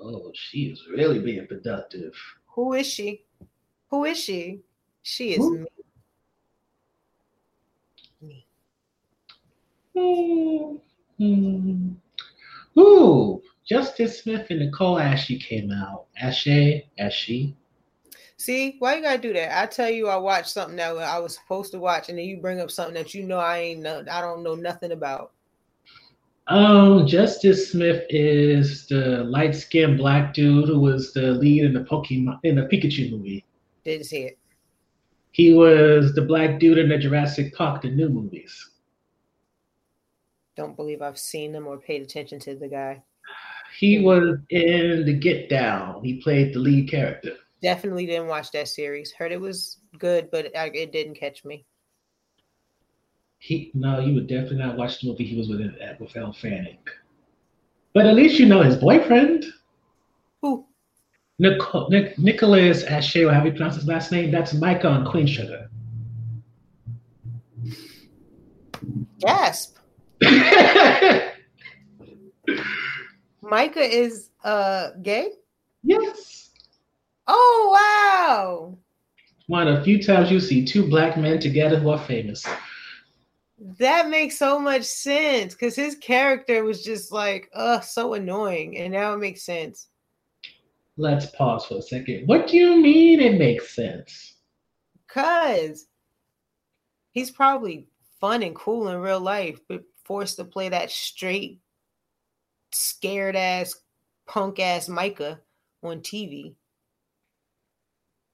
Oh, 0.00 0.32
she 0.34 0.64
is 0.64 0.82
really 0.90 1.18
being 1.18 1.46
productive. 1.46 2.14
Who 2.54 2.72
is 2.72 2.86
she? 2.86 3.24
Who 3.90 4.06
is 4.06 4.18
she? 4.18 4.62
She 5.02 5.34
is 5.34 5.38
Who? 5.38 5.66
me. 8.22 8.46
Hmm. 11.18 11.92
Ooh, 12.78 13.42
Justice 13.66 14.22
Smith 14.22 14.46
and 14.50 14.60
Nicole 14.60 14.98
Ashley 14.98 15.38
came 15.38 15.72
out. 15.72 16.06
Ashay, 16.22 16.84
Ashy. 16.98 17.56
See, 18.36 18.76
why 18.78 18.96
you 18.96 19.02
gotta 19.02 19.18
do 19.18 19.32
that? 19.32 19.60
I 19.60 19.66
tell 19.66 19.90
you, 19.90 20.08
I 20.08 20.16
watched 20.16 20.50
something 20.50 20.76
that 20.76 20.96
I 20.96 21.18
was 21.18 21.34
supposed 21.34 21.72
to 21.72 21.78
watch, 21.78 22.08
and 22.08 22.18
then 22.18 22.26
you 22.26 22.36
bring 22.36 22.60
up 22.60 22.70
something 22.70 22.94
that 22.94 23.14
you 23.14 23.24
know 23.24 23.38
I 23.38 23.58
ain't 23.58 23.80
know, 23.80 24.04
I 24.10 24.20
don't 24.20 24.42
know 24.42 24.54
nothing 24.54 24.92
about. 24.92 25.32
Um, 26.48 27.08
Justice 27.08 27.72
Smith 27.72 28.04
is 28.08 28.86
the 28.86 29.24
light-skinned 29.24 29.98
black 29.98 30.32
dude 30.32 30.68
who 30.68 30.78
was 30.78 31.12
the 31.12 31.32
lead 31.32 31.64
in 31.64 31.72
the 31.72 31.80
Pokemon 31.80 32.38
in 32.44 32.54
the 32.54 32.62
Pikachu 32.62 33.10
movie. 33.10 33.44
Didn't 33.84 34.06
see 34.06 34.22
it. 34.22 34.38
He 35.32 35.52
was 35.54 36.14
the 36.14 36.22
black 36.22 36.60
dude 36.60 36.78
in 36.78 36.88
the 36.88 36.98
Jurassic 36.98 37.54
Park, 37.54 37.82
the 37.82 37.90
new 37.90 38.08
movies. 38.08 38.70
Don't 40.56 40.76
believe 40.76 41.02
I've 41.02 41.18
seen 41.18 41.52
them 41.52 41.66
or 41.66 41.78
paid 41.78 42.02
attention 42.02 42.38
to 42.40 42.54
the 42.54 42.68
guy. 42.68 43.02
He 43.78 43.98
was 43.98 44.38
in 44.50 45.04
the 45.04 45.12
Get 45.12 45.50
Down. 45.50 46.02
He 46.02 46.14
played 46.22 46.54
the 46.54 46.58
lead 46.58 46.90
character. 46.90 47.32
Definitely 47.60 48.06
didn't 48.06 48.28
watch 48.28 48.50
that 48.52 48.68
series. 48.68 49.12
Heard 49.12 49.32
it 49.32 49.40
was 49.40 49.78
good, 49.98 50.30
but 50.30 50.50
it 50.54 50.92
didn't 50.92 51.14
catch 51.14 51.44
me. 51.44 51.66
He 53.38 53.70
no, 53.74 54.00
you 54.00 54.14
would 54.14 54.28
definitely 54.28 54.58
not 54.58 54.78
watch 54.78 55.00
the 55.00 55.08
movie 55.08 55.26
he 55.26 55.36
was 55.36 55.48
with 55.48 55.60
with 56.00 56.16
Elle 56.16 56.32
Fanning. 56.32 56.78
But 57.92 58.06
at 58.06 58.14
least 58.14 58.38
you 58.38 58.46
know 58.46 58.62
his 58.62 58.76
boyfriend. 58.76 59.44
Who? 60.40 60.66
Nicole, 61.38 61.90
Nic- 61.90 62.18
Nicholas 62.18 62.82
Ashe, 62.84 63.14
how 63.14 63.44
you 63.44 63.50
pronounce 63.50 63.74
his 63.74 63.86
last 63.86 64.10
name? 64.10 64.30
That's 64.30 64.54
Micah 64.54 64.88
on 64.88 65.04
Queen 65.04 65.26
Sugar. 65.26 65.68
Gasp. 69.20 69.76
Micah 73.48 73.80
is 73.80 74.30
uh 74.44 74.90
gay. 75.02 75.30
yes. 75.82 76.50
Oh 77.28 77.70
wow, 77.74 78.78
One 79.48 79.66
of 79.66 79.78
the 79.78 79.84
few 79.84 80.02
times 80.02 80.30
you 80.30 80.38
see 80.40 80.64
two 80.64 80.88
black 80.88 81.16
men 81.16 81.40
together 81.40 81.78
who 81.78 81.90
are 81.90 81.98
famous. 82.06 82.46
that 83.78 84.08
makes 84.08 84.38
so 84.38 84.58
much 84.60 84.84
sense 84.84 85.54
because 85.54 85.74
his 85.74 85.96
character 85.96 86.62
was 86.62 86.84
just 86.84 87.10
like, 87.10 87.50
uh, 87.54 87.80
so 87.80 88.14
annoying, 88.14 88.78
and 88.78 88.92
now 88.92 89.12
it 89.14 89.18
makes 89.18 89.42
sense. 89.42 89.88
Let's 90.96 91.26
pause 91.26 91.66
for 91.66 91.78
a 91.78 91.82
second. 91.82 92.26
What 92.26 92.46
do 92.48 92.56
you 92.56 92.80
mean 92.80 93.20
it 93.20 93.38
makes 93.38 93.74
sense? 93.74 94.36
Cause 95.08 95.86
he's 97.12 97.30
probably 97.30 97.88
fun 98.20 98.42
and 98.42 98.54
cool 98.54 98.88
in 98.88 98.98
real 98.98 99.20
life, 99.20 99.60
but 99.68 99.82
forced 100.04 100.36
to 100.36 100.44
play 100.44 100.68
that 100.68 100.90
straight, 100.90 101.60
scared 102.76 103.36
ass, 103.36 103.74
punk 104.26 104.60
ass 104.60 104.88
Micah 104.88 105.40
on 105.82 106.00
TV. 106.00 106.54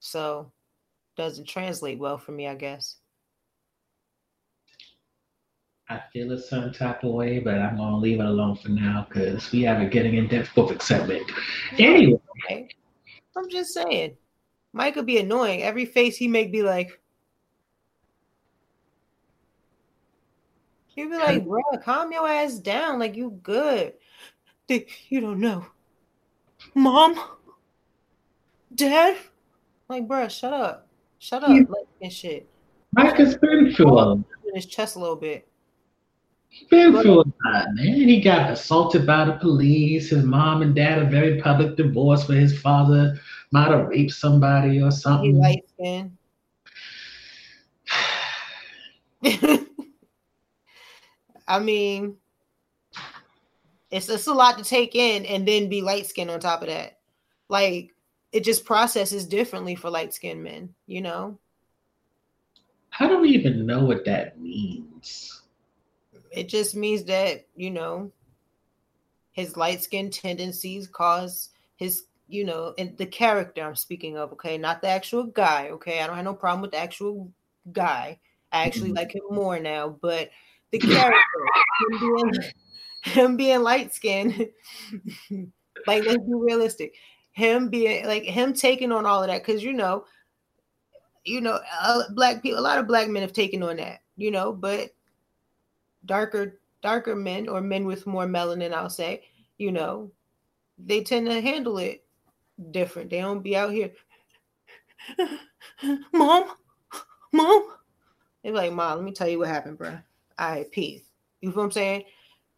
So 0.00 0.50
doesn't 1.16 1.49
translate 1.49 1.99
well 1.99 2.18
for 2.18 2.32
me, 2.32 2.49
I 2.49 2.54
guess. 2.54 2.96
I 5.88 6.00
feel 6.12 6.32
a 6.32 6.40
certain 6.40 6.72
type 6.72 7.04
of 7.04 7.12
way, 7.12 7.38
but 7.38 7.58
I'm 7.58 7.76
gonna 7.76 7.99
leave 7.99 8.18
it 8.18 8.26
alone 8.26 8.56
for 8.56 8.70
now 8.70 9.06
because 9.08 9.52
we 9.52 9.62
have 9.62 9.80
a 9.80 9.87
getting 9.87 10.16
in 10.16 10.26
depth 10.26 10.54
book 10.54 10.80
segment. 10.82 11.30
Anyway. 11.78 12.18
I'm 13.37 13.49
just 13.49 13.75
saying. 13.75 14.16
Micah 14.72 15.02
be 15.02 15.18
annoying. 15.18 15.62
Every 15.62 15.84
face 15.84 16.16
he 16.16 16.28
make 16.28 16.50
be 16.50 16.62
like, 16.62 16.99
he'd 20.87 21.11
be 21.11 21.16
like, 21.16 21.46
bro, 21.46 21.61
calm 21.82 22.11
your 22.11 22.26
ass 22.28 22.54
down. 22.54 22.99
Like 22.99 23.16
you 23.16 23.38
good. 23.42 23.94
You 25.08 25.20
don't 25.20 25.40
know. 25.40 25.66
Mom? 26.74 27.18
Dad? 28.74 29.16
Like, 29.88 30.08
bro, 30.08 30.28
shut 30.28 30.52
up. 30.52 30.88
Shut 31.18 31.44
up. 31.44 31.50
Yeah. 31.50 31.62
Like 31.68 31.86
and 32.00 32.12
shit. 32.12 32.48
Mike 32.92 33.16
has 33.16 33.36
been 33.36 33.74
a 33.78 34.12
In 34.12 34.24
his 34.54 34.66
chest 34.66 34.96
a 34.96 34.98
little 34.98 35.16
bit. 35.16 35.48
He 36.48 36.66
been 36.66 36.92
through 37.00 37.20
a 37.20 37.24
lot, 37.24 37.66
man. 37.74 37.94
He 37.94 38.20
got 38.20 38.50
assaulted 38.50 39.06
by 39.06 39.24
the 39.24 39.32
police. 39.32 40.10
His 40.10 40.24
mom 40.24 40.60
and 40.60 40.74
dad 40.74 40.98
are 40.98 41.08
very 41.08 41.40
public 41.40 41.76
divorce 41.76 42.28
where 42.28 42.38
his 42.38 42.60
father 42.60 43.18
might 43.52 43.70
have 43.70 43.86
raped 43.88 44.12
somebody 44.12 44.82
or 44.82 44.90
something. 44.90 45.34
He 45.34 45.40
light 45.40 45.64
skin. 45.72 46.18
I 51.48 51.58
mean, 51.58 52.16
it's 53.92 54.08
it's 54.08 54.26
a 54.26 54.32
lot 54.32 54.58
to 54.58 54.64
take 54.64 54.96
in, 54.96 55.25
and 55.26 55.46
then 55.46 55.68
be 55.68 55.82
light 55.82 56.06
skinned 56.06 56.30
on 56.30 56.40
top 56.40 56.62
of 56.62 56.68
that. 56.68 56.99
Like 57.49 57.90
it 58.32 58.42
just 58.42 58.64
processes 58.64 59.26
differently 59.26 59.75
for 59.76 59.90
light 59.90 60.14
skinned 60.14 60.42
men, 60.42 60.75
you 60.87 61.02
know. 61.02 61.38
How 62.88 63.06
do 63.06 63.20
we 63.20 63.28
even 63.30 63.66
know 63.66 63.84
what 63.84 64.04
that 64.06 64.40
means. 64.40 65.42
It 66.30 66.49
just 66.49 66.75
means 66.75 67.04
that 67.04 67.46
you 67.54 67.70
know 67.70 68.11
his 69.32 69.56
light 69.56 69.82
skin 69.82 70.11
tendencies 70.11 70.87
cause 70.88 71.50
his 71.76 72.04
you 72.28 72.44
know 72.44 72.75
and 72.78 72.96
the 72.96 73.06
character 73.06 73.62
I'm 73.62 73.76
speaking 73.76 74.16
of. 74.16 74.32
Okay, 74.32 74.56
not 74.56 74.80
the 74.80 74.88
actual 74.88 75.25
guy. 75.25 75.68
Okay, 75.68 76.00
I 76.00 76.06
don't 76.06 76.16
have 76.16 76.25
no 76.25 76.34
problem 76.34 76.62
with 76.62 76.70
the 76.70 76.78
actual 76.78 77.30
guy. 77.72 78.18
I 78.52 78.64
actually 78.66 78.90
Mhm. 78.90 78.96
like 78.96 79.14
him 79.14 79.22
more 79.30 79.58
now, 79.58 79.90
but 80.00 80.30
the 80.70 80.78
character, 80.78 81.46
him 81.90 81.99
being, 81.99 82.32
him 83.04 83.37
being 83.37 83.62
light 83.62 83.92
skinned, 83.94 84.35
like 85.87 86.04
let's 86.04 86.18
be 86.18 86.35
realistic. 86.35 86.94
Him 87.32 87.68
being 87.68 88.06
like 88.06 88.25
him 88.25 88.52
taking 88.52 88.92
on 88.92 89.06
all 89.06 89.23
of 89.23 89.28
that 89.28 89.44
because 89.44 89.62
you 89.62 89.73
know, 89.73 90.04
you 91.25 91.40
know, 91.40 91.59
uh, 91.80 92.02
black 92.14 92.42
people, 92.42 92.59
a 92.59 92.61
lot 92.61 92.78
of 92.78 92.87
black 92.87 93.09
men 93.09 93.23
have 93.23 93.32
taken 93.32 93.62
on 93.62 93.76
that, 93.76 94.00
you 94.16 94.30
know, 94.30 94.52
but 94.52 94.94
darker 96.04 96.61
darker 96.82 97.16
men 97.16 97.49
or 97.49 97.61
men 97.61 97.87
with 97.87 98.06
more 98.06 98.26
melanin, 98.26 98.73
I'll 98.73 98.90
say, 98.90 99.25
you 99.59 99.73
know, 99.73 100.11
they 100.78 101.02
tend 101.02 101.26
to 101.26 101.40
handle 101.40 101.78
it 101.78 102.04
different. 102.71 103.11
They 103.11 103.21
don't 103.21 103.42
be 103.42 103.56
out 103.56 103.73
here, 103.73 103.90
mom, 106.12 106.52
mom. 107.32 107.64
They're 108.42 108.52
like, 108.52 108.73
mom, 108.73 108.99
let 108.99 109.04
me 109.04 109.12
tell 109.12 109.28
you 109.28 109.38
what 109.38 109.49
happened, 109.49 109.78
bro. 109.78 109.99
I 110.38 110.66
peace. 110.71 111.02
You 111.40 111.50
feel 111.50 111.59
what 111.59 111.64
I'm 111.64 111.71
saying? 111.73 112.04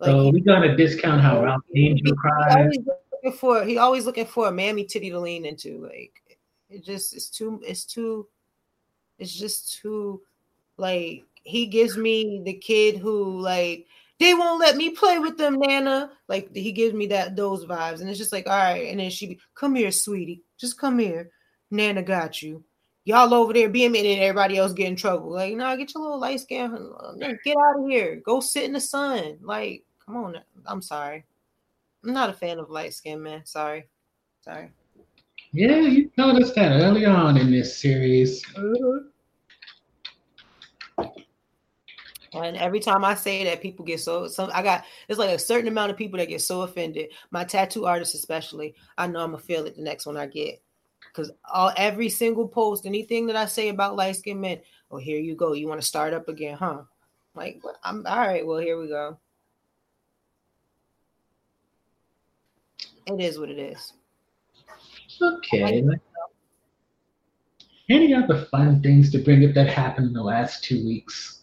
So 0.04 0.30
we're 0.30 0.44
gonna 0.44 0.76
discount 0.76 1.20
how 1.20 1.42
Ralph 1.42 1.62
Angel 1.76 2.14
cries. 2.16 2.54
always 2.56 2.78
looking 2.78 3.38
for 3.38 3.64
he 3.64 3.78
always 3.78 4.06
looking 4.06 4.26
for 4.26 4.48
a 4.48 4.52
mammy 4.52 4.84
titty 4.84 5.10
to 5.10 5.18
lean 5.18 5.44
into. 5.44 5.82
Like 5.82 6.38
it 6.68 6.84
just 6.84 7.14
it's 7.14 7.30
too 7.30 7.60
it's 7.64 7.84
too 7.84 8.28
it's 9.18 9.32
just 9.32 9.80
too 9.80 10.22
like 10.76 11.24
he 11.44 11.66
gives 11.66 11.96
me 11.96 12.42
the 12.44 12.54
kid 12.54 12.96
who 12.96 13.40
like 13.40 13.86
they 14.20 14.34
won't 14.34 14.60
let 14.60 14.76
me 14.76 14.90
play 14.90 15.18
with 15.18 15.36
them, 15.36 15.58
Nana. 15.58 16.10
Like 16.28 16.54
he 16.54 16.72
gives 16.72 16.94
me 16.94 17.06
that 17.08 17.36
those 17.36 17.64
vibes, 17.64 18.00
and 18.00 18.08
it's 18.08 18.18
just 18.18 18.32
like 18.32 18.46
all 18.46 18.56
right. 18.56 18.88
And 18.88 19.00
then 19.00 19.10
she 19.10 19.26
be, 19.26 19.40
come 19.54 19.74
here, 19.74 19.90
sweetie, 19.90 20.42
just 20.58 20.78
come 20.78 20.98
here. 20.98 21.30
Nana 21.70 22.02
got 22.02 22.40
you. 22.40 22.64
Y'all 23.04 23.34
over 23.34 23.52
there 23.52 23.68
being 23.68 23.92
me, 23.92 24.14
and 24.14 24.22
everybody 24.22 24.56
else 24.56 24.72
get 24.72 24.88
in 24.88 24.96
trouble. 24.96 25.30
Like, 25.30 25.54
nah, 25.54 25.76
get 25.76 25.92
your 25.92 26.02
little 26.02 26.20
light 26.20 26.40
skin, 26.40 26.70
get 27.44 27.56
out 27.56 27.80
of 27.80 27.86
here. 27.86 28.22
Go 28.24 28.40
sit 28.40 28.64
in 28.64 28.72
the 28.72 28.80
sun. 28.80 29.38
Like, 29.42 29.84
come 30.06 30.16
on. 30.16 30.36
I'm 30.66 30.82
sorry. 30.82 31.24
I'm 32.02 32.12
not 32.12 32.30
a 32.30 32.34
fan 32.34 32.58
of 32.58 32.70
light 32.70 32.94
skin 32.94 33.22
man. 33.22 33.44
Sorry. 33.44 33.88
Sorry. 34.40 34.70
Yeah, 35.52 35.80
you 35.80 36.10
noticed 36.16 36.54
that 36.56 36.72
early 36.82 37.06
on 37.06 37.36
in 37.36 37.50
this 37.50 37.78
series. 37.78 38.44
Mm-hmm. 38.44 39.08
And 42.36 42.56
every 42.56 42.80
time 42.80 43.04
I 43.04 43.14
say 43.14 43.44
that, 43.44 43.62
people 43.62 43.84
get 43.84 44.00
so 44.00 44.26
some. 44.26 44.50
I 44.52 44.62
got 44.62 44.84
it's 45.08 45.20
like 45.20 45.30
a 45.30 45.38
certain 45.38 45.68
amount 45.68 45.92
of 45.92 45.96
people 45.96 46.18
that 46.18 46.28
get 46.28 46.42
so 46.42 46.62
offended. 46.62 47.12
My 47.30 47.44
tattoo 47.44 47.86
artists, 47.86 48.16
especially, 48.16 48.74
I 48.98 49.06
know 49.06 49.20
I'm 49.20 49.30
gonna 49.30 49.42
feel 49.42 49.64
it 49.66 49.76
the 49.76 49.82
next 49.82 50.04
one 50.04 50.16
I 50.16 50.26
get, 50.26 50.60
because 51.08 51.30
all 51.52 51.72
every 51.76 52.08
single 52.08 52.48
post, 52.48 52.86
anything 52.86 53.28
that 53.28 53.36
I 53.36 53.46
say 53.46 53.68
about 53.68 53.94
light 53.94 54.16
skinned 54.16 54.40
men, 54.40 54.58
oh 54.90 54.96
here 54.96 55.20
you 55.20 55.36
go, 55.36 55.52
you 55.52 55.68
want 55.68 55.80
to 55.80 55.86
start 55.86 56.12
up 56.12 56.28
again, 56.28 56.56
huh? 56.56 56.82
Like? 57.36 57.62
I'm 57.84 58.04
all 58.04 58.18
right. 58.18 58.44
Well, 58.44 58.58
here 58.58 58.80
we 58.80 58.88
go. 58.88 59.16
It 63.06 63.20
is 63.20 63.38
what 63.38 63.50
it 63.50 63.58
is. 63.58 63.92
Okay. 65.20 65.84
Any 67.90 68.14
other 68.14 68.46
fun 68.46 68.82
things 68.82 69.10
to 69.12 69.18
bring 69.18 69.46
up 69.46 69.54
that 69.54 69.68
happened 69.68 70.06
in 70.08 70.12
the 70.14 70.22
last 70.22 70.64
two 70.64 70.84
weeks? 70.84 71.42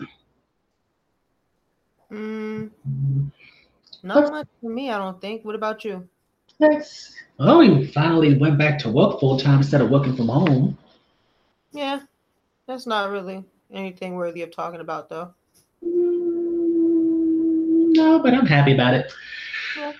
Mm, 2.11 2.71
not 4.03 4.31
much 4.31 4.47
for 4.59 4.69
me, 4.69 4.89
I 4.89 4.97
don't 4.97 5.21
think. 5.21 5.45
What 5.45 5.55
about 5.55 5.85
you? 5.85 6.09
Yes. 6.59 7.13
Well, 7.37 7.59
we 7.59 7.87
finally 7.87 8.37
went 8.37 8.57
back 8.57 8.79
to 8.79 8.89
work 8.89 9.19
full 9.19 9.37
time 9.37 9.59
instead 9.59 9.81
of 9.81 9.89
working 9.89 10.15
from 10.15 10.27
home. 10.27 10.77
Yeah, 11.71 12.01
that's 12.67 12.85
not 12.87 13.11
really 13.11 13.45
anything 13.71 14.15
worthy 14.15 14.41
of 14.41 14.51
talking 14.51 14.81
about, 14.81 15.09
though. 15.09 15.33
Mm, 15.85 16.41
no, 17.95 18.19
but 18.19 18.33
I'm 18.33 18.47
happy 18.47 18.73
about 18.73 18.95
it. 18.95 19.13
Yeah. 19.77 19.93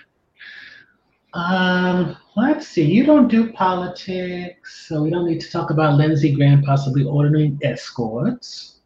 Um, 1.34 2.16
let's 2.36 2.68
see. 2.68 2.84
You 2.84 3.04
don't 3.04 3.28
do 3.28 3.52
politics, 3.52 4.86
so 4.88 5.02
we 5.02 5.10
don't 5.10 5.26
need 5.26 5.40
to 5.40 5.50
talk 5.50 5.70
about 5.70 5.96
Lindsey 5.96 6.34
Graham 6.34 6.62
possibly 6.62 7.04
ordering 7.04 7.58
escorts. 7.62 8.80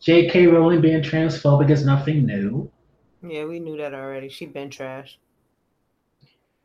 J.K. 0.00 0.46
Rowling 0.46 0.80
being 0.80 1.02
transphobic 1.02 1.70
is 1.70 1.84
nothing 1.84 2.24
new. 2.24 2.70
Yeah, 3.22 3.44
we 3.44 3.58
knew 3.58 3.76
that 3.76 3.92
already. 3.92 4.28
She 4.28 4.46
been 4.46 4.70
trash. 4.70 5.18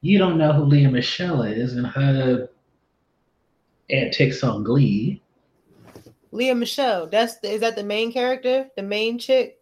You 0.02 0.20
don't 0.20 0.38
know 0.38 0.54
who 0.54 0.66
Lea 0.66 0.88
Michele 0.88 1.44
is 1.44 1.76
and 1.76 1.88
her 1.88 2.50
antics 3.90 4.44
on 4.44 4.64
Glee. 4.64 5.22
Lea 6.32 6.54
Michele, 6.54 7.08
that's 7.08 7.38
the, 7.38 7.52
is 7.52 7.62
that 7.62 7.76
the 7.76 7.84
main 7.84 8.12
character, 8.12 8.70
the 8.76 8.84
main 8.84 9.18
chick? 9.18 9.60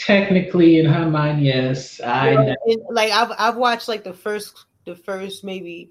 Technically, 0.00 0.78
in 0.78 0.86
her 0.86 1.08
mind, 1.10 1.44
yes. 1.44 2.00
I 2.00 2.32
know. 2.34 2.56
like 2.90 3.12
I've 3.12 3.32
I've 3.38 3.56
watched 3.56 3.86
like 3.86 4.02
the 4.02 4.14
first 4.14 4.64
the 4.86 4.96
first 4.96 5.44
maybe 5.44 5.90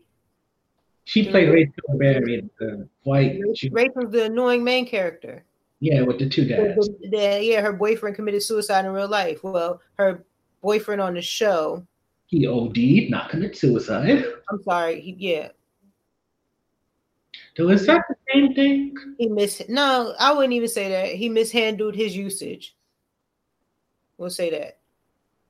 She 1.05 1.29
played 1.29 1.49
Rachel 1.49 1.97
Berry, 1.97 2.49
the 2.59 2.87
white. 3.03 3.39
She, 3.55 3.69
Rachel's 3.69 4.11
the 4.11 4.25
annoying 4.25 4.63
main 4.63 4.87
character. 4.87 5.45
yeah, 5.79 6.01
with 6.01 6.17
the 6.17 6.27
two 6.27 6.43
The- 6.45 6.73
the- 7.01 7.09
the- 7.09 7.39
yeah, 7.43 7.61
her 7.61 7.71
boyfriend 7.71 8.15
committed 8.15 8.41
suicide 8.41 8.85
in 8.85 8.91
real 8.91 9.07
life. 9.07 9.43
Well, 9.43 9.79
her 9.99 10.23
boyfriend 10.61 11.01
on 11.01 11.13
the 11.13 11.21
show. 11.21 11.85
He 12.25 12.47
OD'd, 12.47 13.09
not 13.11 13.29
commit 13.29 13.55
suicide. 13.57 14.25
I'm 14.49 14.61
sorry. 14.63 15.01
He, 15.01 15.15
yeah, 15.19 15.49
So 17.57 17.69
is 17.69 17.85
that 17.85 18.03
the 18.09 18.15
same 18.33 18.53
thing? 18.55 18.95
he 19.19 19.27
mis. 19.27 19.61
No, 19.69 20.13
I 20.19 20.33
wouldn't 20.33 20.53
even 20.53 20.67
say 20.69 20.89
that. 20.89 21.09
He 21.15 21.29
mishandled 21.29 21.93
his 21.95 22.15
usage. 22.17 22.75
We'll 24.19 24.29
say 24.29 24.49
that. 24.51 24.79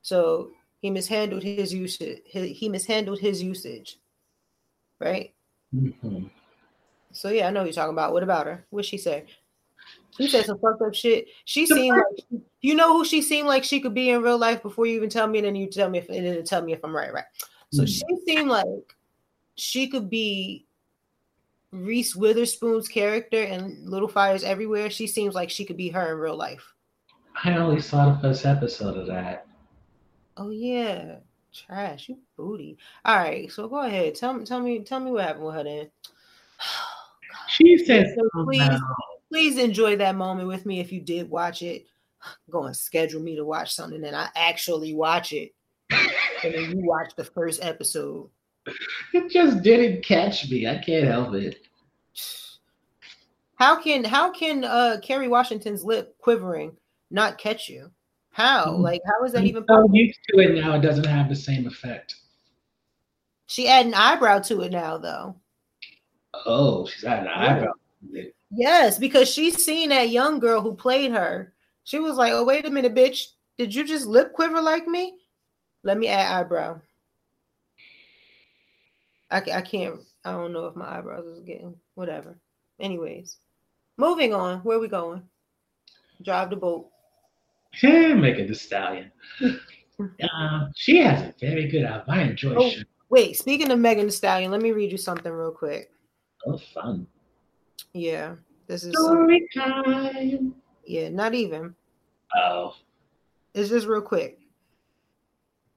So 0.04 0.52
he 0.80 0.92
mishandled 0.92 1.44
his 1.44 1.74
usage. 1.74 2.22
He, 2.26 2.70
mishandled 2.70 3.20
his 3.20 3.42
usage. 3.42 4.00
Right. 5.00 5.34
Mhm. 5.76 6.30
So 7.12 7.30
yeah, 7.30 7.48
I 7.48 7.50
know 7.50 7.62
what 7.62 7.66
you're 7.66 7.74
talking 7.74 7.94
about. 7.94 8.14
What 8.14 8.22
about 8.24 8.46
her? 8.46 8.66
What 8.70 8.86
she 8.86 8.98
say? 8.98 9.26
She 10.18 10.28
said 10.28 10.46
some 10.46 10.60
fucked 10.60 10.82
up 10.84 10.94
shit. 10.94 11.28
She 11.46 11.66
seemed 11.66 11.98
like 11.98 12.42
you 12.62 12.76
know 12.76 12.94
who 12.94 13.06
she 13.06 13.22
seemed 13.22 13.48
like 13.48 13.64
she 13.64 13.80
could 13.80 13.94
be 13.94 14.10
in 14.10 14.22
real 14.22 14.38
life 14.38 14.62
before 14.62 14.86
you 14.86 14.96
even 14.98 15.10
tell 15.10 15.28
me, 15.28 15.40
and 15.40 15.48
then 15.48 15.56
you 15.56 15.68
tell 15.68 15.90
me 15.90 15.98
if 15.98 16.10
and 16.10 16.26
then 16.26 16.44
tell 16.44 16.62
me 16.62 16.74
if 16.74 16.80
I'm 16.84 16.96
right, 16.96 17.12
right? 17.12 17.26
So 17.72 17.84
Mhm. 17.84 17.88
she 17.88 18.04
seemed 18.28 18.50
like 18.50 18.96
she 19.56 19.88
could 19.88 20.10
be 20.10 20.68
Reese 21.72 22.16
Witherspoon's 22.16 22.88
character 22.88 23.42
in 23.42 23.90
Little 23.90 24.08
Fires 24.08 24.44
Everywhere. 24.44 24.90
She 24.90 25.08
seems 25.08 25.34
like 25.34 25.50
she 25.50 25.66
could 25.66 25.78
be 25.78 25.90
her 25.90 26.12
in 26.12 26.20
real 26.20 26.36
life. 26.36 26.76
I 27.43 27.55
only 27.58 27.81
saw 27.81 28.13
the 28.13 28.19
first 28.19 28.46
episode 28.46 28.98
of 28.98 29.08
that. 29.08 29.48
Oh 30.38 30.50
yeah, 30.50 31.17
trash, 31.53 32.10
you 32.10 32.17
booty. 32.38 32.77
All 33.05 33.17
right, 33.17 33.51
so 33.51 33.67
go 33.67 33.81
ahead. 33.81 34.16
Tell 34.16 34.33
me, 34.33 34.46
tell 34.46 34.59
me, 34.61 34.79
tell 34.83 35.00
me 35.00 35.11
what 35.11 35.24
happened 35.25 35.46
with 35.46 35.55
her 35.55 35.64
then. 35.64 35.90
She 37.48 37.77
said, 37.79 38.07
So 38.16 38.29
something 38.33 38.46
please, 38.46 38.68
about- 38.68 38.81
please 39.31 39.57
enjoy 39.57 39.96
that 39.98 40.16
moment 40.16 40.48
with 40.48 40.66
me 40.68 40.79
if 40.79 40.92
you 40.92 41.01
did 41.01 41.29
watch 41.29 41.61
it. 41.64 41.85
Go 42.50 42.66
and 42.66 42.75
schedule 42.77 43.22
me 43.22 43.35
to 43.35 43.44
watch 43.46 43.74
something 43.74 44.03
and 44.03 44.16
I 44.16 44.29
actually 44.35 44.94
watch 44.94 45.33
it. 45.33 45.53
And 46.44 46.53
then 46.53 46.72
you 46.72 46.85
watch 46.87 47.16
the 47.16 47.24
first 47.24 47.64
episode. 47.64 48.29
it 49.14 49.29
just 49.31 49.64
didn't 49.64 50.03
catch 50.05 50.50
me. 50.50 50.68
I 50.68 50.77
can't 50.77 51.05
help 51.07 51.33
it. 51.33 51.57
How 53.55 53.81
can 53.81 54.03
how 54.05 54.31
can 54.31 54.64
uh 54.64 54.98
Kerry 55.03 55.27
Washington's 55.27 55.83
lip 55.83 56.16
quivering 56.20 56.77
not 57.11 57.37
catch 57.37 57.69
you? 57.69 57.91
How? 58.31 58.67
Mhm. 58.67 58.79
Like 58.81 59.01
how 59.05 59.24
is 59.25 59.31
that 59.33 59.39
I'm 59.39 59.48
even 59.48 59.63
so 59.63 59.75
possible? 59.75 59.95
used 59.95 60.19
to 60.29 60.39
it 60.39 60.55
now, 60.55 60.75
it 60.75 60.81
doesn't 60.81 61.05
have 61.05 61.29
the 61.29 61.35
same 61.35 61.67
effect. 61.67 62.15
She 63.48 63.67
add 63.67 63.87
an 63.87 63.93
eyebrow 63.93 64.39
to 64.39 64.61
it 64.61 64.72
now 64.72 64.98
though. 64.98 65.35
Oh, 66.45 66.85
she's 66.87 67.03
had 67.03 67.22
an 67.24 67.27
eyebrow. 67.27 67.74
Yes, 68.51 68.98
because 68.98 69.29
she's 69.29 69.63
seen 69.63 69.89
that 69.89 70.09
young 70.09 70.39
girl 70.39 70.61
who 70.61 70.74
played 70.74 71.11
her. 71.11 71.53
She 71.83 72.00
was 72.00 72.15
like, 72.15 72.33
"Oh, 72.33 72.43
wait 72.43 72.65
a 72.65 72.69
minute, 72.69 72.93
bitch! 72.95 73.29
Did 73.57 73.74
you 73.74 73.83
just 73.83 74.05
lip 74.05 74.33
quiver 74.33 74.61
like 74.61 74.87
me? 74.87 75.17
Let 75.83 75.98
me 75.98 76.07
add 76.07 76.39
eyebrow." 76.41 76.79
I, 79.31 79.37
I 79.37 79.61
can't. 79.61 80.00
I 80.25 80.31
don't 80.31 80.53
know 80.53 80.65
if 80.67 80.75
my 80.75 80.98
eyebrows 80.98 81.25
is 81.25 81.41
getting 81.41 81.75
whatever. 81.95 82.37
Anyways, 82.79 83.37
moving 83.98 84.33
on. 84.33 84.59
Where 84.59 84.79
we 84.79 84.87
going? 84.87 85.24
Drive 86.24 86.50
the 86.50 86.55
boat. 86.55 86.89
Megan 87.84 88.48
Thee 88.48 88.53
Stallion. 88.53 89.12
Um, 89.42 90.72
she 90.75 90.98
has 90.98 91.22
a 91.22 91.34
very 91.40 91.68
good 91.68 91.84
album. 91.84 92.05
I 92.10 92.22
enjoy 92.24 92.55
Oh. 92.55 92.68
it. 92.68 92.88
Wait, 93.10 93.38
speaking 93.38 93.72
of 93.72 93.79
Megan 93.79 94.05
Thee 94.05 94.12
Stallion, 94.12 94.51
let 94.51 94.62
me 94.62 94.72
read 94.72 94.92
you 94.92 94.98
something 94.98 95.32
real 95.32 95.51
quick. 95.51 95.92
Oh, 96.46 96.58
fun. 96.74 97.08
Yeah, 97.94 98.36
this 98.68 98.84
is 98.84 98.94
Story 98.94 99.48
time. 99.53 100.53
yeah, 100.86 101.10
not 101.10 101.34
even. 101.34 101.75
Oh, 102.36 102.75
It's 103.53 103.70
just 103.70 103.88
real 103.88 104.01
quick. 104.01 104.40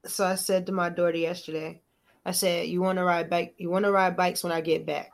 So 0.05 0.25
I 0.25 0.35
said 0.35 0.65
to 0.67 0.71
my 0.71 0.89
daughter 0.89 1.17
yesterday, 1.17 1.81
I 2.25 2.31
said, 2.31 2.67
"You 2.67 2.81
want 2.81 2.97
to 2.99 3.03
ride 3.03 3.29
bike? 3.29 3.55
You 3.57 3.69
want 3.69 3.85
to 3.85 3.91
ride 3.91 4.15
bikes 4.15 4.43
when 4.43 4.51
I 4.53 4.61
get 4.61 4.85
back?" 4.85 5.11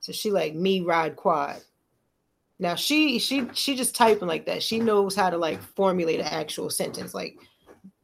So 0.00 0.12
she 0.12 0.30
like 0.32 0.54
me 0.54 0.80
ride 0.80 1.14
quad. 1.14 1.60
Now 2.58 2.74
she 2.74 3.18
she 3.18 3.48
she 3.52 3.74
just 3.74 3.94
typing 3.96 4.28
like 4.28 4.46
that. 4.46 4.62
She 4.62 4.78
knows 4.78 5.16
how 5.16 5.30
to 5.30 5.36
like 5.36 5.60
formulate 5.60 6.20
an 6.20 6.26
actual 6.26 6.70
sentence. 6.70 7.14
Like, 7.14 7.36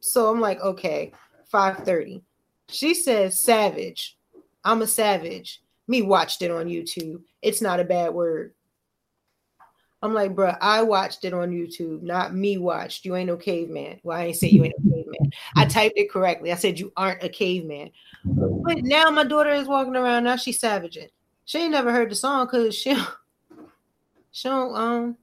so 0.01 0.31
I'm 0.31 0.41
like, 0.41 0.61
okay, 0.61 1.13
five 1.47 1.79
thirty. 1.79 2.23
She 2.69 2.95
says 2.95 3.41
savage. 3.41 4.17
I'm 4.65 4.83
a 4.83 4.87
savage. 4.87 5.63
Me 5.89 6.03
watched 6.03 6.43
it 6.43 6.51
on 6.51 6.67
YouTube. 6.67 7.23
It's 7.43 7.63
not 7.63 7.81
a 7.81 7.85
bad 7.85 8.13
word. 8.13 8.53
I'm 10.03 10.15
like, 10.15 10.35
bruh, 10.35 10.57
I 10.61 10.83
watched 10.83 11.25
it 11.25 11.35
on 11.35 11.51
YouTube, 11.51 12.03
not 12.03 12.35
me 12.35 12.57
watched. 12.57 13.05
You 13.05 13.17
ain't 13.17 13.27
no 13.27 13.37
caveman. 13.37 14.01
Well, 14.03 14.17
I 14.17 14.27
ain't 14.27 14.37
say 14.37 14.49
you 14.49 14.65
ain't 14.65 14.75
a 14.79 14.83
caveman. 14.83 15.33
I 15.57 15.67
typed 15.67 15.99
it 15.99 16.11
correctly. 16.11 16.53
I 16.53 16.55
said 16.55 16.79
you 16.79 16.91
aren't 16.97 17.23
a 17.23 17.29
caveman. 17.29 17.91
But 18.25 18.79
now 18.83 19.11
my 19.11 19.25
daughter 19.25 19.51
is 19.51 19.69
walking 19.69 19.97
around. 19.97 20.25
Now 20.25 20.37
she's 20.37 20.59
savaging. 20.59 21.09
She 21.45 21.59
ain't 21.59 21.73
never 21.73 21.93
heard 21.93 22.11
the 22.11 22.15
song 22.15 22.47
because 22.47 22.75
she 22.75 22.97
she 24.33 24.49
don't 24.49 24.75
um 24.75 25.17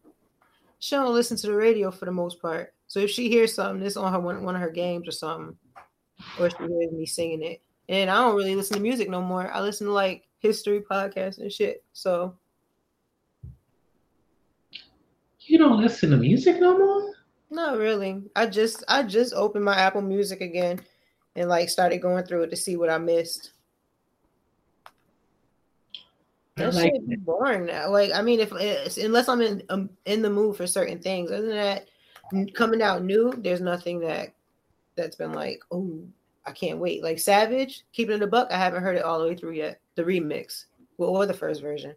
she 0.80 0.96
don't 0.96 1.14
listen 1.14 1.38
to 1.38 1.48
the 1.48 1.54
radio 1.54 1.92
for 1.92 2.06
the 2.06 2.12
most 2.12 2.42
part. 2.42 2.74
So 2.88 3.00
if 3.00 3.10
she 3.10 3.30
hears 3.30 3.54
something, 3.54 3.86
it's 3.86 3.98
on 3.98 4.14
her 4.14 4.20
one, 4.20 4.44
one 4.44 4.56
of 4.56 4.62
her 4.62 4.70
games 4.70 5.08
or 5.08 5.12
something, 5.12 5.58
or 6.40 6.50
she 6.50 6.58
hears 6.58 6.92
me 6.92 7.06
singing 7.06 7.44
it. 7.44 7.62
And 7.90 8.10
I 8.10 8.16
don't 8.16 8.36
really 8.36 8.56
listen 8.56 8.78
to 8.78 8.84
music 8.84 9.10
no 9.10 9.22
more. 9.22 9.52
I 9.52 9.62
listen 9.62 9.88
to 9.88 9.94
like 9.94 10.24
history 10.40 10.82
podcasts 10.82 11.40
and 11.40 11.52
shit. 11.52 11.84
So 11.94 12.36
you 15.42 15.58
don't 15.58 15.82
listen 15.82 16.12
to 16.12 16.18
music 16.18 16.60
no 16.60 16.78
more? 16.78 17.14
Not 17.50 17.78
really. 17.78 18.24
I 18.36 18.46
just 18.46 18.84
I 18.88 19.04
just 19.04 19.34
opened 19.34 19.64
my 19.64 19.76
Apple 19.76 20.02
Music 20.02 20.42
again 20.42 20.82
and 21.36 21.50
like 21.50 21.70
started 21.70 22.02
going 22.02 22.26
through 22.26 22.44
it 22.44 22.50
to 22.50 22.58
see 22.58 22.76
what 22.76 22.90
I 22.90 22.98
missed. 22.98 23.52
I 24.86 24.92
That 26.58 26.74
like 26.74 26.92
shit 26.92 27.08
be 27.08 27.16
boring 27.18 27.68
now. 27.68 27.90
Like 27.92 28.12
I 28.14 28.22
mean, 28.22 28.40
if 28.40 28.52
unless 28.98 29.30
I'm 29.30 29.42
in 29.42 29.64
um, 29.70 29.90
in 30.06 30.24
the 30.24 30.30
mood 30.30 30.58
for 30.58 30.66
certain 30.66 31.00
things, 31.00 31.30
than 31.30 31.50
that, 31.50 31.88
coming 32.54 32.82
out 32.82 33.04
new, 33.04 33.32
there's 33.38 33.62
nothing 33.62 34.00
that 34.00 34.34
that's 34.96 35.16
been 35.16 35.34
like, 35.34 35.62
oh, 35.72 36.00
I 36.48 36.52
can't 36.52 36.80
wait. 36.80 37.04
Like 37.04 37.20
Savage, 37.20 37.84
keeping 37.94 38.16
it 38.16 38.24
a 38.24 38.28
buck, 38.28 38.48
I 38.52 38.58
haven't 38.58 38.82
heard 38.82 38.98
it 38.98 39.04
all 39.04 39.20
the 39.20 39.28
way 39.28 39.36
through 39.36 39.52
yet. 39.52 39.80
The 39.94 40.04
remix, 40.04 40.66
well, 40.98 41.12
or 41.12 41.28
the 41.28 41.34
first 41.34 41.62
version. 41.62 41.94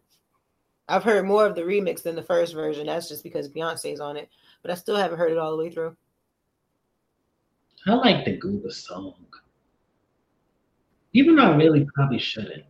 I've 0.88 1.04
heard 1.04 1.24
more 1.24 1.46
of 1.46 1.54
the 1.54 1.62
remix 1.62 2.02
than 2.02 2.16
the 2.16 2.22
first 2.22 2.52
version. 2.52 2.86
That's 2.86 3.08
just 3.08 3.22
because 3.22 3.48
Beyonce's 3.48 4.00
on 4.00 4.18
it, 4.18 4.28
but 4.60 4.70
I 4.70 4.74
still 4.74 4.96
haven't 4.96 5.18
heard 5.18 5.32
it 5.32 5.38
all 5.38 5.52
the 5.52 5.62
way 5.62 5.70
through. 5.70 5.96
I 7.86 7.92
like 7.94 8.26
the 8.26 8.36
Gooba 8.38 8.70
song. 8.70 9.14
Even 11.14 11.36
though 11.36 11.52
I 11.52 11.56
really 11.56 11.86
probably 11.94 12.18
shouldn't. 12.18 12.64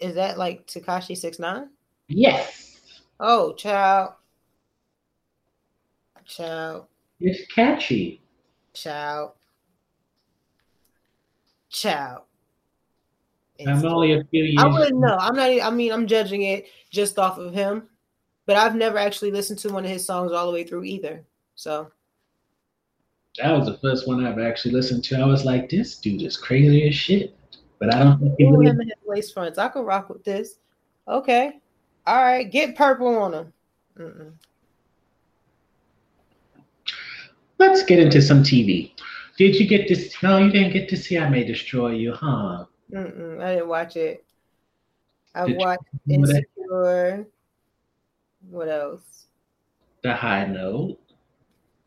Is 0.00 0.14
that 0.14 0.38
like 0.38 0.66
Tekashi 0.66 1.16
Six 1.16 1.38
Nine? 1.38 1.68
Yes, 2.08 2.66
Oh, 3.20 3.52
child, 3.52 4.14
child, 6.24 6.86
it's 7.20 7.52
catchy. 7.52 8.22
child. 8.72 9.32
child. 11.70 12.22
I'm 13.66 13.84
only 13.84 14.14
a 14.14 14.24
few 14.24 14.44
years. 14.44 14.56
I 14.58 14.66
wouldn't 14.68 14.98
know. 14.98 15.16
I'm 15.20 15.36
not. 15.36 15.50
I 15.50 15.70
mean, 15.70 15.92
I'm 15.92 16.06
judging 16.06 16.42
it 16.42 16.66
just 16.90 17.18
off 17.18 17.36
of 17.36 17.52
him, 17.52 17.88
but 18.46 18.56
I've 18.56 18.74
never 18.74 18.96
actually 18.96 19.30
listened 19.32 19.58
to 19.60 19.68
one 19.68 19.84
of 19.84 19.90
his 19.90 20.04
songs 20.06 20.32
all 20.32 20.46
the 20.46 20.52
way 20.52 20.64
through 20.64 20.84
either. 20.84 21.22
So 21.56 21.92
that 23.36 23.52
was 23.52 23.66
the 23.66 23.76
first 23.78 24.08
one 24.08 24.24
I've 24.26 24.38
actually 24.38 24.72
listened 24.72 25.04
to. 25.04 25.20
I 25.20 25.26
was 25.26 25.44
like, 25.44 25.68
this 25.68 25.98
dude 25.98 26.22
is 26.22 26.38
crazy 26.38 26.88
as 26.88 26.94
shit. 26.94 27.36
But 27.80 27.94
I 27.94 28.04
don't 28.04 28.20
think 28.20 28.40
Ooh, 28.40 28.60
him 28.60 28.78
and 28.78 28.90
his 28.90 28.98
lace 29.06 29.32
fronts. 29.32 29.58
I 29.58 29.68
could 29.68 29.86
rock 29.86 30.10
with 30.10 30.22
this. 30.22 30.58
Okay. 31.08 31.58
All 32.06 32.22
right. 32.22 32.48
Get 32.48 32.76
purple 32.76 33.16
on 33.16 33.32
him. 33.32 33.52
Mm-mm. 33.98 34.32
Let's 37.58 37.82
get 37.82 37.98
into 37.98 38.22
some 38.22 38.42
TV. 38.42 38.92
Did 39.38 39.56
you 39.56 39.66
get 39.66 39.88
this? 39.88 40.14
No, 40.22 40.36
you 40.36 40.50
didn't 40.50 40.72
get 40.72 40.88
to 40.90 40.96
see 40.96 41.18
I 41.18 41.28
May 41.28 41.44
Destroy 41.44 41.92
You, 41.92 42.12
huh? 42.12 42.66
Mm-mm. 42.92 43.42
I 43.42 43.54
didn't 43.54 43.68
watch 43.68 43.96
it. 43.96 44.24
I 45.34 45.46
Did 45.46 45.52
you 45.52 45.56
watched 45.58 45.82
that? 46.06 46.14
Insecure. 46.14 47.26
What 48.50 48.68
else? 48.68 49.26
The 50.02 50.14
High 50.14 50.46
Note. 50.46 50.98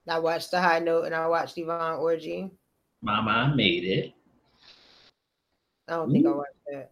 I 0.07 0.19
watched 0.19 0.51
The 0.51 0.61
High 0.61 0.79
Note 0.79 1.05
and 1.05 1.15
I 1.15 1.27
watched 1.27 1.57
Yvonne 1.57 1.99
Orji. 1.99 2.49
Mama, 3.01 3.31
I 3.31 3.55
made 3.55 3.83
it. 3.83 4.13
I 5.93 5.97
don't 5.97 6.11
think 6.11 6.25
I 6.25 6.29
mm-hmm. 6.29 6.37
watched 6.37 6.49
that. 6.71 6.91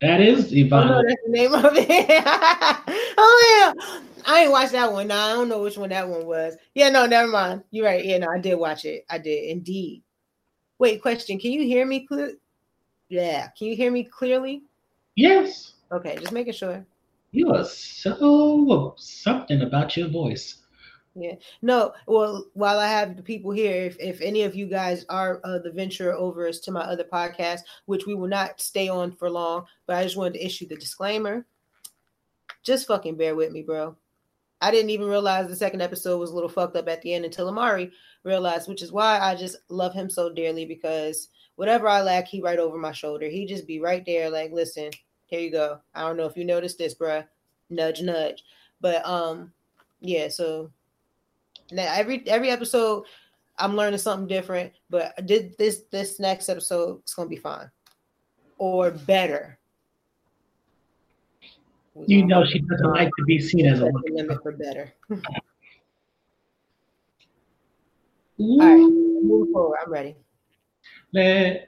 That 0.00 0.20
is 0.22 0.46
Oh 0.46 0.56
Yvonne. 0.56 0.88
no, 0.88 1.02
that's 1.06 1.22
the 1.26 1.30
name 1.30 1.52
of 1.52 1.72
it. 1.76 1.86
oh 3.18 3.74
yeah, 3.76 3.98
I 4.26 4.42
ain't 4.42 4.50
watched 4.50 4.72
that 4.72 4.90
one. 4.90 5.08
No, 5.08 5.16
I 5.16 5.32
don't 5.32 5.48
know 5.48 5.62
which 5.62 5.76
one 5.76 5.90
that 5.90 6.08
one 6.08 6.26
was. 6.26 6.56
Yeah, 6.74 6.88
no, 6.88 7.04
never 7.06 7.28
mind. 7.28 7.64
You're 7.70 7.84
right. 7.84 8.04
Yeah, 8.04 8.18
no, 8.18 8.28
I 8.30 8.38
did 8.38 8.54
watch 8.54 8.86
it. 8.86 9.04
I 9.10 9.18
did 9.18 9.50
indeed. 9.50 10.02
Wait, 10.78 11.02
question. 11.02 11.38
Can 11.38 11.52
you 11.52 11.62
hear 11.64 11.84
me 11.84 12.06
clear? 12.06 12.32
Yeah, 13.10 13.48
can 13.58 13.66
you 13.66 13.76
hear 13.76 13.90
me 13.90 14.04
clearly? 14.04 14.62
yes. 15.16 15.74
Okay, 15.92 16.16
just 16.16 16.32
making 16.32 16.52
sure. 16.52 16.86
You 17.32 17.50
are 17.52 17.64
so 17.64 18.94
something 18.96 19.60
about 19.62 19.96
your 19.96 20.08
voice. 20.08 20.62
Yeah. 21.14 21.34
No, 21.60 21.92
well, 22.06 22.46
while 22.54 22.78
I 22.78 22.86
have 22.86 23.16
the 23.16 23.22
people 23.22 23.50
here, 23.50 23.84
if, 23.84 23.96
if 23.98 24.20
any 24.20 24.42
of 24.42 24.54
you 24.54 24.66
guys 24.66 25.04
are 25.08 25.40
uh, 25.42 25.58
the 25.58 25.72
venture 25.72 26.12
overs 26.12 26.60
to 26.60 26.70
my 26.70 26.82
other 26.82 27.04
podcast, 27.04 27.60
which 27.86 28.06
we 28.06 28.14
will 28.14 28.28
not 28.28 28.60
stay 28.60 28.88
on 28.88 29.12
for 29.12 29.28
long, 29.28 29.66
but 29.86 29.96
I 29.96 30.04
just 30.04 30.16
wanted 30.16 30.34
to 30.34 30.46
issue 30.46 30.68
the 30.68 30.76
disclaimer. 30.76 31.44
Just 32.62 32.86
fucking 32.86 33.16
bear 33.16 33.34
with 33.34 33.50
me, 33.50 33.62
bro. 33.62 33.96
I 34.60 34.70
didn't 34.70 34.90
even 34.90 35.08
realize 35.08 35.48
the 35.48 35.56
second 35.56 35.80
episode 35.80 36.18
was 36.18 36.30
a 36.30 36.34
little 36.34 36.48
fucked 36.48 36.76
up 36.76 36.88
at 36.88 37.02
the 37.02 37.14
end 37.14 37.24
until 37.24 37.48
Amari 37.48 37.90
realized, 38.24 38.68
which 38.68 38.82
is 38.82 38.92
why 38.92 39.18
I 39.18 39.34
just 39.34 39.56
love 39.68 39.94
him 39.94 40.10
so 40.10 40.32
dearly 40.32 40.66
because 40.66 41.28
whatever 41.56 41.88
I 41.88 42.02
lack, 42.02 42.28
he 42.28 42.42
right 42.42 42.58
over 42.58 42.76
my 42.76 42.92
shoulder. 42.92 43.26
He 43.28 43.46
just 43.46 43.66
be 43.66 43.80
right 43.80 44.04
there, 44.04 44.30
like, 44.30 44.52
listen, 44.52 44.90
here 45.26 45.40
you 45.40 45.50
go. 45.50 45.80
I 45.94 46.02
don't 46.02 46.16
know 46.16 46.26
if 46.26 46.36
you 46.36 46.44
noticed 46.44 46.78
this, 46.78 46.94
bruh. 46.94 47.26
Nudge, 47.70 48.02
nudge. 48.02 48.44
But 48.80 49.04
um, 49.06 49.52
yeah, 50.00 50.28
so 50.28 50.70
now 51.72 51.92
every 51.94 52.26
every 52.28 52.50
episode 52.50 53.04
I'm 53.58 53.76
learning 53.76 53.98
something 53.98 54.26
different, 54.26 54.72
but 54.88 55.26
did 55.26 55.56
this 55.58 55.82
this 55.90 56.18
next 56.18 56.48
episode 56.48 57.02
is 57.06 57.14
gonna 57.14 57.28
be 57.28 57.36
fine. 57.36 57.70
Or 58.58 58.90
better. 58.90 59.58
You 62.06 62.24
know 62.26 62.44
she 62.44 62.60
doesn't 62.60 62.90
like 62.90 63.10
to 63.18 63.24
be 63.24 63.38
seen 63.40 63.66
as 63.66 63.80
a 63.80 63.84
Set 63.84 63.92
woman. 63.92 64.02
the 64.06 64.22
limit 64.22 64.42
for 64.42 64.52
better. 64.52 64.92
All 68.38 68.58
right, 68.58 68.78
move 68.78 69.50
forward. 69.52 69.78
I'm 69.84 69.92
ready. 69.92 70.16
Man, 71.12 71.58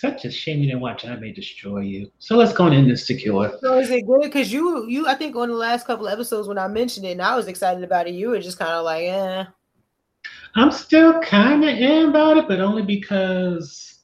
such 0.00 0.24
a 0.24 0.30
shame 0.30 0.60
you 0.60 0.66
didn't 0.66 0.80
watch 0.80 1.04
I 1.04 1.16
May 1.16 1.32
Destroy 1.32 1.80
You. 1.80 2.10
So 2.18 2.36
let's 2.36 2.52
go 2.52 2.64
on 2.64 2.72
into 2.72 2.90
Insecure. 2.90 3.56
So 3.60 3.78
is 3.78 3.90
it 3.90 4.06
good? 4.06 4.22
Because 4.22 4.52
you 4.52 4.86
you 4.88 5.06
I 5.06 5.14
think 5.14 5.36
on 5.36 5.48
the 5.48 5.54
last 5.54 5.86
couple 5.86 6.06
of 6.06 6.12
episodes 6.12 6.48
when 6.48 6.58
I 6.58 6.68
mentioned 6.68 7.06
it 7.06 7.12
and 7.12 7.22
I 7.22 7.36
was 7.36 7.46
excited 7.48 7.82
about 7.82 8.06
it, 8.06 8.14
you 8.14 8.30
were 8.30 8.40
just 8.40 8.58
kind 8.58 8.72
of 8.72 8.84
like, 8.84 9.04
eh. 9.04 9.44
I'm 10.54 10.70
still 10.70 11.20
kind 11.20 11.64
of 11.64 11.70
in 11.70 12.08
about 12.08 12.38
it, 12.38 12.48
but 12.48 12.60
only 12.60 12.82
because 12.82 13.96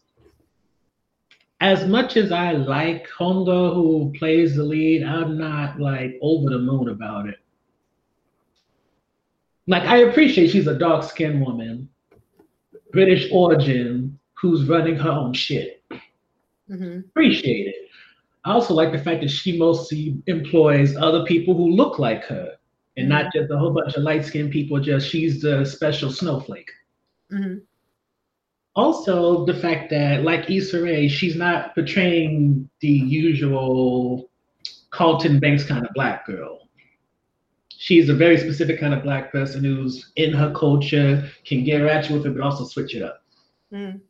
as 1.60 1.86
much 1.86 2.16
as 2.16 2.32
I 2.32 2.52
like 2.52 3.08
Honga, 3.08 3.72
who 3.72 4.12
plays 4.18 4.56
the 4.56 4.64
lead, 4.64 5.04
I'm 5.04 5.38
not 5.38 5.78
like 5.78 6.18
over 6.20 6.50
the 6.50 6.58
moon 6.58 6.88
about 6.88 7.28
it. 7.28 7.36
Like, 9.68 9.84
I 9.84 9.98
appreciate 9.98 10.50
she's 10.50 10.66
a 10.66 10.76
dark 10.76 11.04
skinned 11.04 11.40
woman, 11.40 11.88
British 12.90 13.28
origin, 13.30 14.18
who's 14.34 14.68
running 14.68 14.96
her 14.96 15.10
own 15.10 15.32
shit. 15.34 15.81
Hmm 16.72 17.00
Appreciate 17.10 17.68
it. 17.68 17.76
I 18.44 18.52
also 18.52 18.74
like 18.74 18.92
the 18.92 18.98
fact 18.98 19.22
that 19.22 19.30
she 19.30 19.58
mostly 19.58 20.22
employs 20.26 20.96
other 20.96 21.24
people 21.26 21.54
who 21.54 21.70
look 21.70 21.98
like 21.98 22.24
her 22.24 22.56
and 22.96 23.08
not 23.08 23.32
just 23.32 23.50
a 23.50 23.58
whole 23.58 23.72
bunch 23.72 23.94
of 23.96 24.02
light 24.02 24.24
skinned 24.24 24.52
people, 24.52 24.80
just 24.80 25.08
she's 25.08 25.40
the 25.42 25.64
special 25.64 26.10
snowflake. 26.10 26.70
hmm 27.30 27.58
also 28.74 29.44
the 29.46 29.54
fact 29.54 29.90
that 29.90 30.24
like 30.24 30.50
Issa 30.50 30.82
Rae, 30.82 31.08
she's 31.08 31.36
not 31.36 31.74
portraying 31.74 32.68
the 32.80 32.88
usual 32.88 34.30
Carlton 34.90 35.40
Banks 35.40 35.64
kind 35.64 35.84
of 35.86 35.92
black 35.94 36.26
girl. 36.26 36.68
She's 37.76 38.08
a 38.08 38.14
very 38.14 38.38
specific 38.38 38.80
kind 38.80 38.94
of 38.94 39.02
black 39.02 39.32
person 39.32 39.64
who's 39.64 40.12
in 40.16 40.32
her 40.32 40.52
culture, 40.54 41.28
can 41.44 41.64
get 41.64 41.78
ratchet 41.78 42.12
with 42.12 42.26
it, 42.26 42.34
but 42.34 42.42
also 42.42 42.64
switch 42.64 42.94
it 42.94 43.02
up. 43.02 43.22
mm 43.72 44.00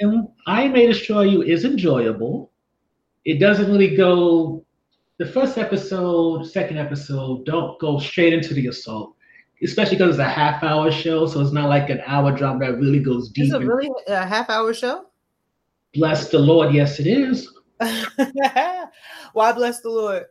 And 0.00 0.28
I 0.46 0.68
May 0.68 0.86
Destroy 0.86 1.22
You 1.22 1.42
is 1.42 1.64
enjoyable. 1.64 2.52
It 3.24 3.38
doesn't 3.38 3.70
really 3.70 3.96
go 3.96 4.64
the 5.18 5.26
first 5.26 5.58
episode, 5.58 6.44
second 6.44 6.78
episode, 6.78 7.44
don't 7.44 7.78
go 7.80 7.98
straight 7.98 8.32
into 8.32 8.54
the 8.54 8.68
assault. 8.68 9.16
Especially 9.62 9.96
because 9.96 10.10
it's 10.10 10.20
a 10.20 10.24
half 10.24 10.62
hour 10.62 10.92
show, 10.92 11.26
so 11.26 11.40
it's 11.40 11.50
not 11.50 11.68
like 11.68 11.90
an 11.90 12.00
hour 12.06 12.30
drama 12.30 12.66
that 12.66 12.78
really 12.78 13.00
goes 13.00 13.28
deep. 13.30 13.46
Is 13.46 13.52
it 13.52 13.62
really 13.62 13.90
a 14.06 14.24
half 14.24 14.48
hour 14.48 14.72
show? 14.72 15.06
Bless 15.94 16.28
the 16.28 16.38
Lord, 16.38 16.72
yes, 16.72 17.00
it 17.00 17.08
is. 17.08 17.52
Why 19.32 19.52
bless 19.52 19.80
the 19.80 19.90
Lord? 19.90 20.26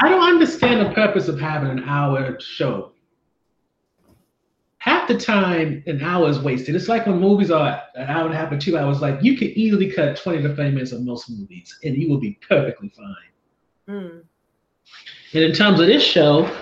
I 0.00 0.08
don't 0.08 0.22
understand 0.22 0.80
the 0.80 0.94
purpose 0.94 1.28
of 1.28 1.38
having 1.38 1.68
an 1.68 1.84
hour 1.84 2.40
show. 2.40 2.93
Half 4.84 5.08
the 5.08 5.16
time, 5.16 5.82
an 5.86 6.02
hour 6.02 6.28
is 6.28 6.40
wasted. 6.40 6.76
It's 6.76 6.88
like 6.88 7.06
when 7.06 7.18
movies 7.18 7.50
are 7.50 7.82
an 7.94 8.06
hour 8.06 8.26
and 8.26 8.34
a 8.34 8.36
half 8.36 8.52
or 8.52 8.58
two 8.58 8.76
hours. 8.76 9.00
Like 9.00 9.18
you 9.22 9.34
could 9.34 9.48
easily 9.52 9.90
cut 9.90 10.14
20 10.18 10.42
to 10.42 10.54
30 10.54 10.72
minutes 10.72 10.92
of 10.92 11.00
most 11.00 11.30
movies, 11.30 11.74
and 11.84 11.96
you 11.96 12.10
will 12.10 12.20
be 12.20 12.38
perfectly 12.46 12.90
fine. 12.90 13.96
Mm. 13.96 14.22
And 15.32 15.42
in 15.42 15.52
terms 15.52 15.80
of 15.80 15.86
this 15.86 16.02
show, 16.02 16.54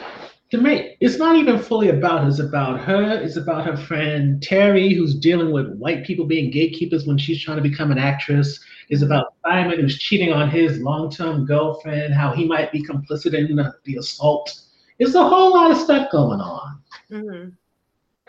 the 0.53 0.59
mate, 0.59 0.99
it's 1.01 1.17
not 1.19 1.35
even 1.35 1.59
fully 1.59 1.89
about 1.89 2.23
her. 2.23 2.29
It's 2.29 2.39
about 2.39 2.79
her. 2.83 3.21
It's 3.21 3.35
about 3.35 3.67
her 3.67 3.77
friend 3.77 4.41
Terry, 4.41 4.95
who's 4.95 5.17
dealing 5.17 5.51
with 5.51 5.77
white 5.79 6.07
people 6.07 6.25
being 6.25 6.53
gatekeepers 6.53 7.05
when 7.05 7.19
she's 7.19 7.43
trying 7.43 7.57
to 7.57 7.69
become 7.69 7.91
an 7.91 7.99
actress. 7.99 8.61
It's 8.89 9.03
about 9.03 9.35
Simon, 9.45 9.81
who's 9.81 9.99
cheating 9.99 10.33
on 10.33 10.49
his 10.49 10.79
long-term 10.79 11.45
girlfriend, 11.45 12.15
how 12.15 12.33
he 12.33 12.47
might 12.47 12.71
be 12.71 12.87
complicit 12.87 13.35
in 13.35 13.57
the, 13.57 13.75
the 13.83 13.97
assault. 13.97 14.61
There's 15.01 15.17
a 15.17 15.29
whole 15.29 15.55
lot 15.55 15.73
of 15.73 15.77
stuff 15.77 16.13
going 16.13 16.41
on. 16.41 16.81
hmm 17.09 17.49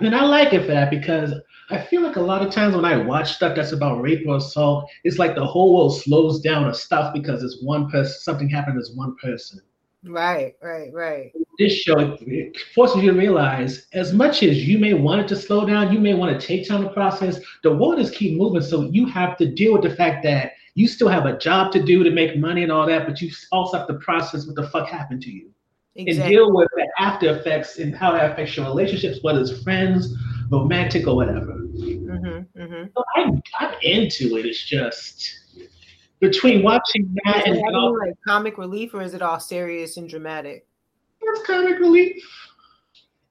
And 0.04 0.16
I 0.16 0.26
like 0.26 0.54
it 0.54 0.62
for 0.62 0.72
that 0.74 0.90
because 0.90 1.34
I 1.70 1.80
feel 1.80 2.02
like 2.02 2.18
a 2.18 2.22
lot 2.22 2.46
of 2.46 2.52
times 2.52 2.76
when 2.76 2.86
I 2.86 2.98
watch 2.98 3.34
stuff 3.34 3.56
that's 3.56 3.72
about 3.72 4.02
rape 4.02 4.28
or 4.28 4.38
assault, 4.38 4.90
it's 5.04 5.18
like 5.18 5.34
the 5.34 5.46
whole 5.46 5.74
world 5.74 5.98
slows 5.98 6.42
down 6.42 6.66
or 6.66 6.74
stuff 6.74 7.14
because 7.14 7.42
it's 7.42 7.64
one 7.64 7.90
person, 7.90 8.20
something 8.20 8.50
happened 8.50 8.76
to 8.76 8.80
this 8.82 8.96
one 8.96 9.16
person 9.16 9.62
Right, 10.06 10.56
right, 10.62 10.92
right. 10.92 11.32
this 11.58 11.74
show 11.76 12.18
it 12.20 12.58
forces 12.76 13.02
you 13.02 13.14
to 13.14 13.18
realize 13.18 13.88
as 13.94 14.12
much 14.12 14.44
as 14.44 14.68
you 14.68 14.78
may 14.78 14.94
want 14.94 15.22
it 15.22 15.30
to 15.30 15.36
slow 15.38 15.66
down, 15.66 15.94
you 15.94 16.00
may 16.00 16.14
want 16.14 16.38
to 16.38 16.46
take 16.46 16.68
time 16.68 16.84
to 16.84 16.90
process, 16.90 17.40
the 17.64 17.74
world 17.74 18.00
is 18.00 18.12
keep 18.12 18.38
moving. 18.38 18.62
So 18.62 18.82
you 18.82 19.06
have 19.06 19.38
to 19.38 19.50
deal 19.50 19.72
with 19.72 19.84
the 19.84 19.96
fact 19.96 20.24
that 20.24 20.52
you 20.76 20.90
still 20.90 21.08
have 21.08 21.26
a 21.26 21.38
job 21.38 21.72
to 21.72 21.82
do 21.82 22.04
to 22.04 22.12
make 22.12 22.38
money 22.38 22.64
and 22.64 22.72
all 22.72 22.86
that, 22.88 23.08
but 23.08 23.22
you 23.22 23.32
also 23.54 23.78
have 23.78 23.88
to 23.88 23.94
process 23.96 24.46
what 24.46 24.58
the 24.58 24.68
fuck 24.68 24.90
happened 24.90 25.22
to 25.22 25.32
you 25.32 25.52
and 25.96 26.08
deal 26.08 26.52
with 26.54 26.70
the 26.76 26.88
after 27.00 27.38
effects 27.38 27.78
and 27.78 27.96
how 27.96 28.12
that 28.12 28.32
affects 28.32 28.58
your 28.58 28.66
relationships, 28.66 29.20
whether 29.22 29.42
it's 29.42 29.62
friends, 29.64 30.14
romantic, 30.50 31.08
or 31.08 31.16
whatever. 31.16 31.54
hmm 31.54 32.40
hmm 32.56 32.84
So 32.96 33.04
I'm, 33.16 33.42
I'm 33.60 33.76
into 33.82 34.38
it. 34.38 34.46
It's 34.46 34.66
just 34.66 35.40
between 36.20 36.64
watching 36.64 37.16
that 37.26 37.48
Is 37.48 37.58
it 37.58 37.64
and 37.64 37.76
all, 37.76 37.98
like 38.00 38.16
comic 38.28 38.58
relief, 38.58 38.94
or 38.94 39.02
is 39.02 39.14
it 39.14 39.22
all 39.22 39.40
serious 39.40 39.98
and 39.98 40.10
dramatic? 40.10 40.68
it's 41.22 41.46
comic 41.46 41.80
relief. 41.80 42.24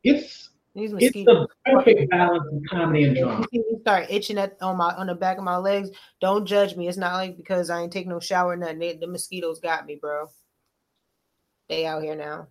It's 0.04 0.50
These 0.74 0.92
it's 0.92 1.12
the 1.12 1.46
perfect 1.66 2.10
balance 2.10 2.44
of 2.52 2.62
comedy 2.70 3.04
and 3.04 3.16
drama. 3.16 3.46
start 3.82 4.06
itching 4.08 4.38
at 4.38 4.56
on 4.62 4.76
my 4.76 4.94
on 4.94 5.06
the 5.08 5.14
back 5.14 5.36
of 5.38 5.44
my 5.44 5.56
legs, 5.56 5.90
don't 6.20 6.46
judge 6.46 6.76
me. 6.76 6.88
It's 6.88 6.96
not 6.96 7.14
like 7.14 7.36
because 7.36 7.70
I 7.70 7.82
ain't 7.82 7.92
taking 7.92 8.10
no 8.10 8.20
shower 8.20 8.52
or 8.52 8.56
nothing. 8.56 8.78
They, 8.78 8.94
the 8.96 9.06
mosquitoes 9.06 9.60
got 9.60 9.84
me, 9.86 9.96
bro. 10.00 10.28
They 11.72 11.86
out 11.86 12.02
here 12.02 12.14
now. 12.14 12.48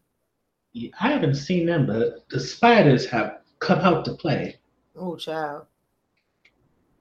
Yeah, 0.73 0.89
I 0.99 1.12
haven't 1.12 1.36
seen 1.36 1.67
them, 1.67 1.86
but 1.86 2.27
the 2.31 2.39
spiders 2.39 3.05
have 3.05 3.41
come 3.60 3.77
out 3.77 4.03
to 4.05 4.13
play. 4.13 4.57
Oh, 4.95 5.15
child. 5.15 5.67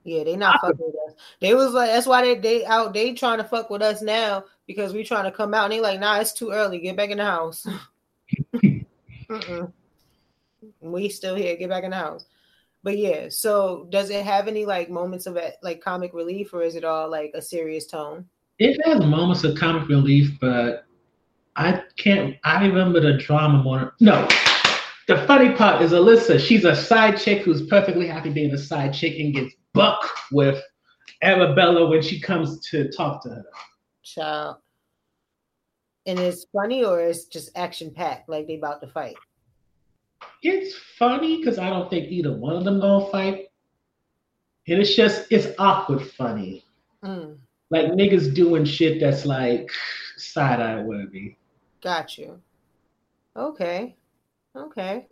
Yeah, 0.03 0.23
they 0.23 0.35
not 0.35 0.61
fucking 0.61 0.77
with 0.79 0.95
us. 1.09 1.15
They 1.39 1.55
was 1.55 1.73
like, 1.73 1.89
that's 1.89 2.05
why 2.05 2.21
they 2.21 2.35
they 2.35 2.63
out. 2.63 2.93
They 2.93 3.13
trying 3.13 3.39
to 3.39 3.43
fuck 3.43 3.71
with 3.71 3.81
us 3.81 4.03
now 4.03 4.43
because 4.67 4.93
we 4.93 5.03
trying 5.03 5.23
to 5.23 5.31
come 5.31 5.55
out. 5.55 5.63
And 5.63 5.73
they 5.73 5.81
like, 5.81 5.99
nah, 5.99 6.19
it's 6.19 6.31
too 6.31 6.51
early. 6.51 6.77
Get 6.77 6.95
back 6.95 7.09
in 7.09 7.17
the 7.17 7.25
house. 7.25 7.65
we 10.79 11.09
still 11.09 11.33
here. 11.33 11.55
Get 11.55 11.69
back 11.69 11.83
in 11.83 11.89
the 11.89 11.97
house. 11.97 12.25
But 12.83 12.99
yeah, 12.99 13.29
so 13.29 13.87
does 13.89 14.11
it 14.11 14.23
have 14.23 14.47
any 14.47 14.63
like 14.63 14.91
moments 14.91 15.25
of 15.25 15.39
like 15.63 15.81
comic 15.81 16.13
relief, 16.13 16.53
or 16.53 16.61
is 16.61 16.75
it 16.75 16.83
all 16.83 17.09
like 17.09 17.31
a 17.33 17.41
serious 17.41 17.87
tone? 17.87 18.27
It 18.59 18.79
has 18.85 18.99
moments 18.99 19.43
of 19.43 19.57
comic 19.57 19.89
relief, 19.89 20.37
but 20.39 20.85
I 21.55 21.83
can't. 21.97 22.35
I 22.43 22.65
remember 22.65 22.99
the 22.99 23.17
drama 23.17 23.61
more. 23.61 23.93
No, 23.99 24.27
the 25.07 25.25
funny 25.27 25.53
part 25.53 25.81
is 25.81 25.91
Alyssa. 25.91 26.39
She's 26.39 26.63
a 26.63 26.75
side 26.75 27.17
chick 27.17 27.43
who's 27.43 27.67
perfectly 27.67 28.07
happy 28.07 28.29
being 28.29 28.53
a 28.53 28.57
side 28.57 28.93
chick 28.93 29.19
and 29.19 29.33
gets 29.33 29.53
buck 29.73 30.09
with 30.31 30.61
Arabella 31.21 31.89
when 31.89 32.01
she 32.01 32.19
comes 32.19 32.59
to 32.69 32.89
talk 32.91 33.21
to 33.23 33.29
her. 33.29 33.45
Child. 34.03 34.57
And 36.05 36.17
it's 36.17 36.45
funny 36.51 36.83
or 36.83 36.99
it's 36.99 37.25
just 37.25 37.51
action 37.55 37.91
packed, 37.91 38.27
like 38.27 38.47
they 38.47 38.55
about 38.55 38.81
to 38.81 38.87
fight. 38.87 39.15
It's 40.41 40.75
funny 40.97 41.37
because 41.37 41.59
I 41.59 41.69
don't 41.69 41.89
think 41.89 42.09
either 42.09 42.33
one 42.33 42.55
of 42.55 42.63
them 42.63 42.79
gonna 42.79 43.05
fight. 43.07 43.47
And 44.67 44.79
it's 44.79 44.95
just 44.95 45.27
it's 45.29 45.47
awkward 45.59 46.01
funny. 46.01 46.65
Mm. 47.03 47.37
Like 47.69 47.87
niggas 47.87 48.33
doing 48.33 48.65
shit 48.65 48.99
that's 48.99 49.25
like 49.25 49.69
side 50.17 50.59
eye 50.59 50.81
worthy. 50.81 51.35
Got 51.81 52.17
you. 52.17 52.39
Okay. 53.35 53.95
Okay. 54.55 55.07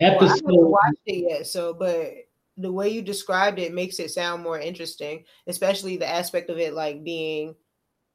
Episode. 0.00 0.20
Well, 0.20 0.30
I 0.30 0.34
haven't 0.34 0.70
watched 0.70 1.00
it 1.06 1.30
yet, 1.30 1.46
so 1.46 1.74
but 1.74 2.12
the 2.56 2.72
way 2.72 2.88
you 2.88 3.02
described 3.02 3.58
it 3.58 3.74
makes 3.74 3.98
it 3.98 4.10
sound 4.10 4.42
more 4.42 4.58
interesting, 4.58 5.24
especially 5.46 5.96
the 5.96 6.08
aspect 6.08 6.50
of 6.50 6.58
it 6.58 6.74
like 6.74 7.02
being 7.02 7.54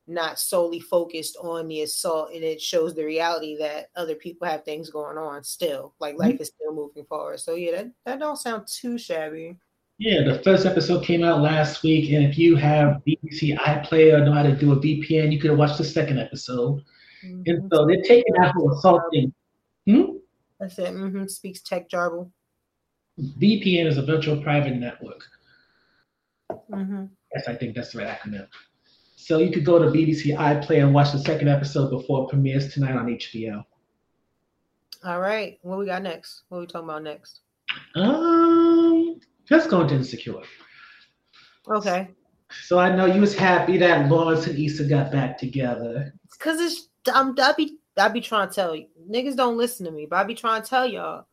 not 0.10 0.40
solely 0.40 0.80
focused 0.80 1.38
on 1.42 1.68
the 1.68 1.82
assault 1.82 2.32
and 2.34 2.44
it 2.44 2.60
shows 2.60 2.96
the 2.96 3.06
reality 3.06 3.56
that 3.58 3.90
other 3.96 4.16
people 4.16 4.48
have 4.48 4.66
things 4.66 4.90
going 4.90 5.18
on 5.18 5.44
still 5.44 5.94
like 6.00 6.16
mm-hmm. 6.16 6.32
life 6.32 6.42
is 6.42 6.48
still 6.48 6.74
moving 6.74 7.06
forward 7.06 7.40
so 7.40 7.54
yeah 7.54 7.72
that, 7.72 7.92
that 8.06 8.20
don't 8.20 8.38
sound 8.38 8.66
too 8.66 8.98
shabby 8.98 9.56
yeah 10.00 10.24
the 10.24 10.42
first 10.44 10.66
episode 10.66 11.04
came 11.06 11.24
out 11.24 11.42
last 11.42 11.84
week 11.84 12.12
and 12.12 12.26
if 12.26 12.40
you 12.40 12.56
have 12.56 13.02
bbc 13.08 13.56
iplayer 13.60 14.20
or 14.20 14.26
know 14.26 14.34
how 14.34 14.42
to 14.42 14.56
do 14.56 14.72
a 14.72 14.78
vpn 14.78 15.32
you 15.32 15.40
could 15.40 15.56
watch 15.56 15.78
the 15.78 15.84
second 15.84 16.18
episode 16.18 16.84
mm-hmm. 17.26 17.42
and 17.46 17.72
so 17.74 17.86
they're 17.86 18.02
taking 18.02 18.34
out 18.42 18.54
for 18.54 18.72
assaulting 18.72 19.34
hmm? 19.86 20.04
that's 20.60 20.78
it 20.80 20.94
mm-hmm. 20.94 21.26
speaks 21.26 21.62
tech 21.62 21.90
jarble 21.90 22.30
vpn 23.20 23.86
is 23.86 23.98
a 23.98 24.06
virtual 24.06 24.42
private 24.42 24.76
network 24.76 25.24
mm-hmm. 26.72 27.06
yes 27.36 27.48
i 27.48 27.56
think 27.56 27.76
that's 27.76 27.92
the 27.94 28.00
right 28.00 28.08
acronym 28.08 28.48
so 29.30 29.38
you 29.38 29.52
could 29.52 29.64
go 29.64 29.78
to 29.78 29.92
BBC 29.92 30.36
iPlayer 30.36 30.86
and 30.86 30.92
watch 30.92 31.12
the 31.12 31.20
second 31.20 31.50
episode 31.50 31.92
before 31.92 32.24
it 32.24 32.30
premieres 32.30 32.74
tonight 32.74 32.96
on 32.96 33.06
HBO. 33.06 33.64
All 35.06 35.20
right. 35.20 35.60
What 35.62 35.78
we 35.78 35.86
got 35.86 36.02
next? 36.02 36.46
What 36.50 36.58
are 36.58 36.62
we 36.62 36.66
talking 36.66 36.90
about 36.90 37.04
next? 37.04 37.42
Um, 37.94 39.20
let's 39.52 39.68
go 39.68 39.82
into 39.82 39.94
Insecure. 39.94 40.42
Okay. 41.70 42.08
So 42.64 42.80
I 42.80 42.96
know 42.96 43.06
you 43.06 43.22
was 43.22 43.36
happy 43.36 43.78
that 43.78 44.10
Lawrence 44.10 44.48
and 44.48 44.58
Issa 44.58 44.86
got 44.86 45.12
back 45.12 45.38
together. 45.38 46.12
Cause 46.40 46.60
it's 46.60 46.90
I'm 47.14 47.36
I 47.40 47.54
be 47.58 47.78
I 47.98 48.08
be 48.08 48.22
trying 48.22 48.50
to 48.50 48.56
tell 48.56 48.76
you. 48.76 48.88
Niggas 49.10 49.36
don't 49.36 49.58
listen 49.58 49.86
to 49.86 49.92
me, 49.92 50.06
but 50.06 50.18
I 50.18 50.24
be 50.24 50.36
trying 50.36 50.62
to 50.62 50.68
tell 50.68 50.88
y'all. 50.88 51.26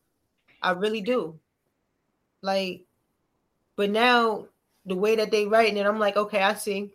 I 0.61 0.71
really 0.71 1.01
do. 1.01 1.39
Like, 2.41 2.85
but 3.75 3.89
now 3.89 4.47
the 4.85 4.95
way 4.95 5.15
that 5.15 5.31
they 5.31 5.45
writing 5.45 5.77
it, 5.77 5.85
I'm 5.85 5.99
like, 5.99 6.17
okay, 6.17 6.41
I 6.41 6.53
see. 6.53 6.93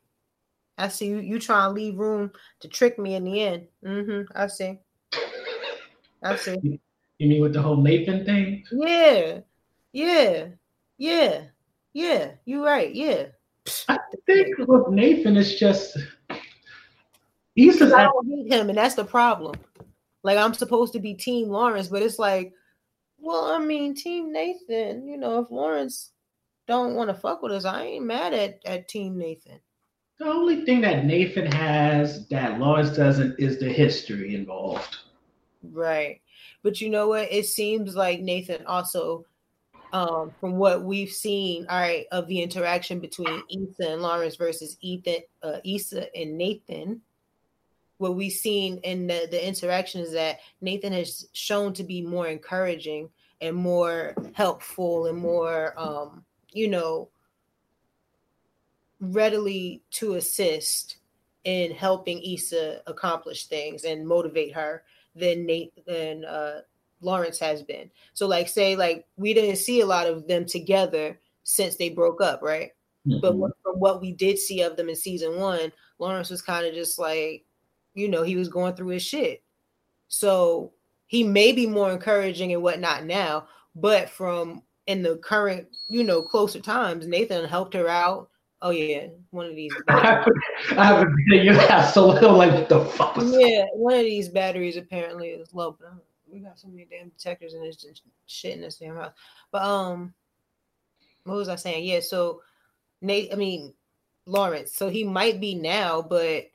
I 0.79 0.89
see 0.89 1.07
you, 1.07 1.19
you 1.19 1.39
trying 1.39 1.69
to 1.69 1.75
leave 1.75 1.99
room 1.99 2.33
to 2.61 2.69
trick 2.69 2.99
me 2.99 3.15
in 3.15 3.25
the 3.25 3.41
end. 3.41 3.67
Mm-hmm. 3.85 4.33
I 4.35 4.47
see. 4.47 4.79
I 6.23 6.37
see. 6.37 6.81
You 7.19 7.29
mean 7.29 7.43
with 7.43 7.53
the 7.53 7.63
whole 7.63 7.77
Nathan 7.77 8.25
thing? 8.25 8.65
Yeah. 8.73 9.41
Yeah. 9.93 10.47
Yeah. 10.99 11.43
Yeah. 11.93 12.33
You're 12.45 12.65
right. 12.65 12.93
Yeah. 12.95 13.27
I 13.89 13.99
think 14.27 14.59
with 14.59 14.89
Nathan 14.89 15.37
it's 15.37 15.59
just 15.59 15.97
he's 17.55 17.81
I 17.81 18.05
don't 18.05 18.27
hate 18.27 18.53
him, 18.53 18.69
and 18.69 18.79
that's 18.79 18.95
the 18.95 19.05
problem. 19.05 19.57
Like 20.23 20.39
I'm 20.39 20.55
supposed 20.55 20.93
to 20.95 21.01
be 21.01 21.15
Team 21.15 21.49
Lawrence, 21.49 21.89
but 21.89 22.03
it's 22.03 22.19
like, 22.19 22.53
well, 23.19 23.45
I 23.47 23.59
mean, 23.59 23.95
Team 23.95 24.33
Nathan. 24.33 25.07
You 25.07 25.19
know, 25.19 25.41
if 25.41 25.51
Lawrence 25.51 26.11
don't 26.67 26.95
want 26.95 27.11
to 27.11 27.15
fuck 27.15 27.43
with 27.43 27.53
us, 27.53 27.65
I 27.65 27.83
ain't 27.85 28.05
mad 28.05 28.33
at 28.35 28.61
at 28.65 28.89
Team 28.89 29.19
Nathan. 29.19 29.61
The 30.19 30.27
only 30.27 30.65
thing 30.65 30.81
that 30.83 31.05
Nathan 31.05 31.51
has 31.51 32.29
that 32.29 32.61
Lawrence 32.61 32.91
doesn't 32.91 33.41
is 33.41 33.59
the 33.59 33.69
history 33.69 34.35
involved. 34.35 34.99
Right. 35.63 36.21
But 36.63 36.81
you 36.81 36.91
know 36.91 37.09
what? 37.09 37.33
It 37.33 37.47
seems 37.47 37.97
like 37.97 38.21
Nathan 38.21 38.65
also, 38.67 39.27
um, 39.93 40.33
from 40.41 40.57
what 40.57 40.85
we've 40.85 41.11
seen, 41.11 41.67
all 41.69 41.81
right, 41.81 42.07
of 42.13 42.29
the 42.29 42.41
interaction 42.41 43.01
between 43.01 43.43
Ethan 43.49 43.93
and 43.93 44.03
Lawrence 44.03 44.37
versus 44.37 44.77
Ethan, 44.81 45.23
uh, 45.43 45.59
Issa 45.65 46.15
and 46.17 46.39
Nathan, 46.39 47.01
what 48.03 48.17
we've 48.17 48.33
seen 48.33 48.79
in 48.79 49.07
the, 49.07 49.29
the 49.31 49.47
interaction 49.47 50.01
is 50.01 50.13
that 50.13 50.41
Nathan 50.61 50.93
has 50.93 51.29
shown 51.33 51.73
to 51.75 51.85
be 51.85 52.03
more 52.03 52.27
encouraging 52.27 53.09
and 53.41 53.55
more 53.55 54.17
helpful 54.33 55.07
and 55.07 55.17
more, 55.17 55.73
um, 55.77 56.25
you 56.51 56.67
know, 56.67 57.09
readily 59.01 59.83
to 59.93 60.15
assist 60.15 60.97
in 61.45 61.71
helping 61.71 62.21
Issa 62.25 62.83
accomplish 62.89 63.47
things 63.47 63.85
and 63.85 64.07
motivate 64.07 64.53
her 64.53 64.83
than 65.15 65.47
Nate 65.47 65.73
than 65.87 66.25
uh, 66.25 66.63
Lawrence 67.01 67.39
has 67.39 67.63
been. 67.63 67.89
So 68.15 68.27
like 68.27 68.49
say 68.49 68.75
like 68.75 69.07
we 69.17 69.33
didn't 69.33 69.57
see 69.57 69.81
a 69.81 69.87
lot 69.87 70.09
of 70.09 70.27
them 70.27 70.45
together 70.45 71.21
since 71.45 71.77
they 71.77 71.91
broke 71.91 72.21
up, 72.21 72.43
right? 72.43 72.73
Mm-hmm. 73.07 73.21
But 73.21 73.33
from 73.63 73.79
what 73.79 74.01
we 74.01 74.13
did 74.13 74.39
see 74.39 74.63
of 74.63 74.77
them 74.77 74.89
in 74.89 74.97
season 74.97 75.39
one, 75.39 75.73
Lawrence 75.99 76.31
was 76.31 76.43
kind 76.43 76.67
of 76.67 76.75
just 76.75 76.99
like, 76.99 77.45
you 77.95 78.09
know, 78.09 78.23
he 78.23 78.37
was 78.37 78.49
going 78.49 78.75
through 78.75 78.89
his 78.89 79.03
shit. 79.03 79.43
So 80.09 80.73
he 81.07 81.25
may 81.25 81.53
be 81.53 81.67
more 81.67 81.93
encouraging 81.93 82.53
and 82.53 82.63
whatnot 82.63 83.05
now, 83.05 83.47
but 83.75 84.09
from 84.09 84.63
in 84.87 85.03
the 85.03 85.17
current, 85.17 85.69
you 85.89 86.05
know, 86.05 86.23
closer 86.23 86.61
times, 86.61 87.07
Nathan 87.07 87.49
helped 87.49 87.75
her 87.75 87.89
out. 87.89 88.29
Oh 88.61 88.71
yeah, 88.71 89.09
one 89.31 89.47
of 89.47 89.57
these. 89.57 89.73
I 89.89 90.25
have 90.77 91.07
a 91.07 91.11
video 91.29 91.59
house, 91.67 91.95
so 91.95 92.07
like 92.37 92.53
what 92.53 92.69
the 92.69 92.85
fuck. 92.85 93.17
yeah, 93.19 93.65
one 93.75 93.95
of 93.95 94.03
these 94.03 94.29
batteries 94.29 94.77
apparently 94.77 95.29
is 95.29 95.53
low, 95.53 95.77
but 95.79 95.93
we 96.31 96.41
got 96.41 96.59
so 96.59 96.69
many 96.69 96.87
damn 96.89 97.09
detectors 97.09 97.55
and 97.55 97.65
just 97.65 98.03
shit 98.27 98.55
in 98.55 98.61
this 98.61 98.77
damn 98.77 98.97
house. 98.97 99.13
But 99.51 99.63
um, 99.63 100.15
what 101.25 101.37
was 101.37 101.49
I 101.49 101.57
saying? 101.57 101.85
Yeah, 101.85 102.01
so 102.01 102.43
Nate, 103.01 103.33
I 103.33 103.37
mean 103.37 103.75
Lawrence, 104.27 104.75
so 104.75 104.89
he 104.89 105.05
might 105.05 105.41
be 105.41 105.55
now, 105.55 106.01
but 106.01 106.52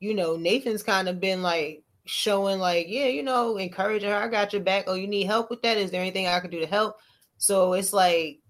you 0.00 0.14
know 0.14 0.36
Nathan's 0.36 0.82
kind 0.82 1.08
of 1.08 1.20
been 1.20 1.42
like 1.42 1.84
showing 2.06 2.58
like, 2.58 2.86
yeah, 2.88 3.06
you 3.06 3.22
know, 3.22 3.56
encouraging 3.56 4.10
her. 4.10 4.16
I 4.16 4.28
got 4.28 4.52
your 4.52 4.62
back. 4.62 4.84
Oh, 4.86 4.94
you 4.94 5.06
need 5.06 5.24
help 5.24 5.48
with 5.50 5.62
that? 5.62 5.78
Is 5.78 5.90
there 5.90 6.00
anything 6.00 6.26
I 6.26 6.40
can 6.40 6.50
do 6.50 6.60
to 6.60 6.66
help? 6.66 6.98
So 7.36 7.74
it's 7.74 7.92
like 7.92 8.40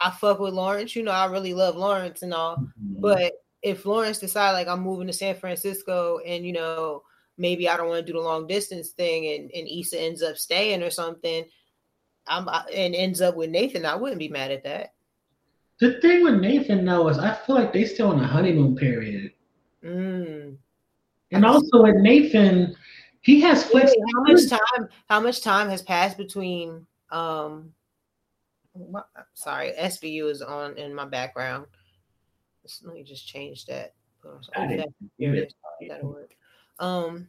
I 0.00 0.10
fuck 0.10 0.38
with 0.38 0.54
Lawrence. 0.54 0.94
You 0.96 1.02
know, 1.02 1.12
I 1.12 1.26
really 1.26 1.54
love 1.54 1.76
Lawrence 1.76 2.22
and 2.22 2.34
all. 2.34 2.56
Mm-hmm. 2.56 3.00
But 3.00 3.32
if 3.62 3.86
Lawrence 3.86 4.18
decide 4.18 4.52
like 4.52 4.68
I'm 4.68 4.80
moving 4.80 5.06
to 5.06 5.12
San 5.12 5.34
Francisco 5.34 6.18
and 6.26 6.46
you 6.46 6.52
know 6.52 7.02
maybe 7.36 7.68
I 7.68 7.76
don't 7.76 7.88
want 7.88 8.04
to 8.04 8.12
do 8.12 8.18
the 8.18 8.24
long 8.24 8.46
distance 8.46 8.90
thing 8.90 9.26
and 9.26 9.50
and 9.52 9.68
Issa 9.68 10.00
ends 10.00 10.22
up 10.22 10.36
staying 10.36 10.82
or 10.82 10.90
something, 10.90 11.44
I'm 12.26 12.48
and 12.74 12.94
ends 12.94 13.20
up 13.20 13.36
with 13.36 13.50
Nathan, 13.50 13.86
I 13.86 13.96
wouldn't 13.96 14.18
be 14.18 14.28
mad 14.28 14.50
at 14.50 14.64
that. 14.64 14.94
The 15.80 16.00
thing 16.00 16.24
with 16.24 16.40
Nathan 16.40 16.84
though 16.84 17.08
is 17.08 17.18
I 17.18 17.34
feel 17.34 17.54
like 17.54 17.72
they 17.72 17.84
still 17.84 18.12
in 18.12 18.20
a 18.20 18.26
honeymoon 18.26 18.76
period. 18.76 19.32
Mm. 19.88 20.56
And 21.32 21.44
also 21.44 21.86
at 21.86 21.96
Nathan, 21.96 22.76
he 23.20 23.40
has 23.40 23.64
flex. 23.64 23.92
How 24.14 24.22
much 24.22 24.48
time? 24.48 24.88
How 25.08 25.20
much 25.20 25.42
time 25.42 25.68
has 25.68 25.82
passed 25.82 26.16
between 26.16 26.86
um 27.10 27.72
sorry, 29.34 29.72
SVU 29.78 30.30
is 30.30 30.42
on 30.42 30.76
in 30.76 30.94
my 30.94 31.04
background. 31.04 31.66
let 32.84 32.94
me 32.94 33.02
just 33.02 33.26
change 33.26 33.66
that. 33.66 33.94
Oh, 34.24 34.40
that'll 35.88 36.08
work. 36.08 36.34
Um, 36.78 37.28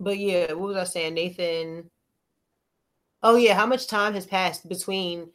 but 0.00 0.18
yeah, 0.18 0.52
what 0.52 0.68
was 0.68 0.76
I 0.76 0.84
saying, 0.84 1.14
Nathan? 1.14 1.90
Oh 3.22 3.36
yeah, 3.36 3.54
how 3.54 3.66
much 3.66 3.86
time 3.86 4.14
has 4.14 4.26
passed 4.26 4.68
between 4.68 5.30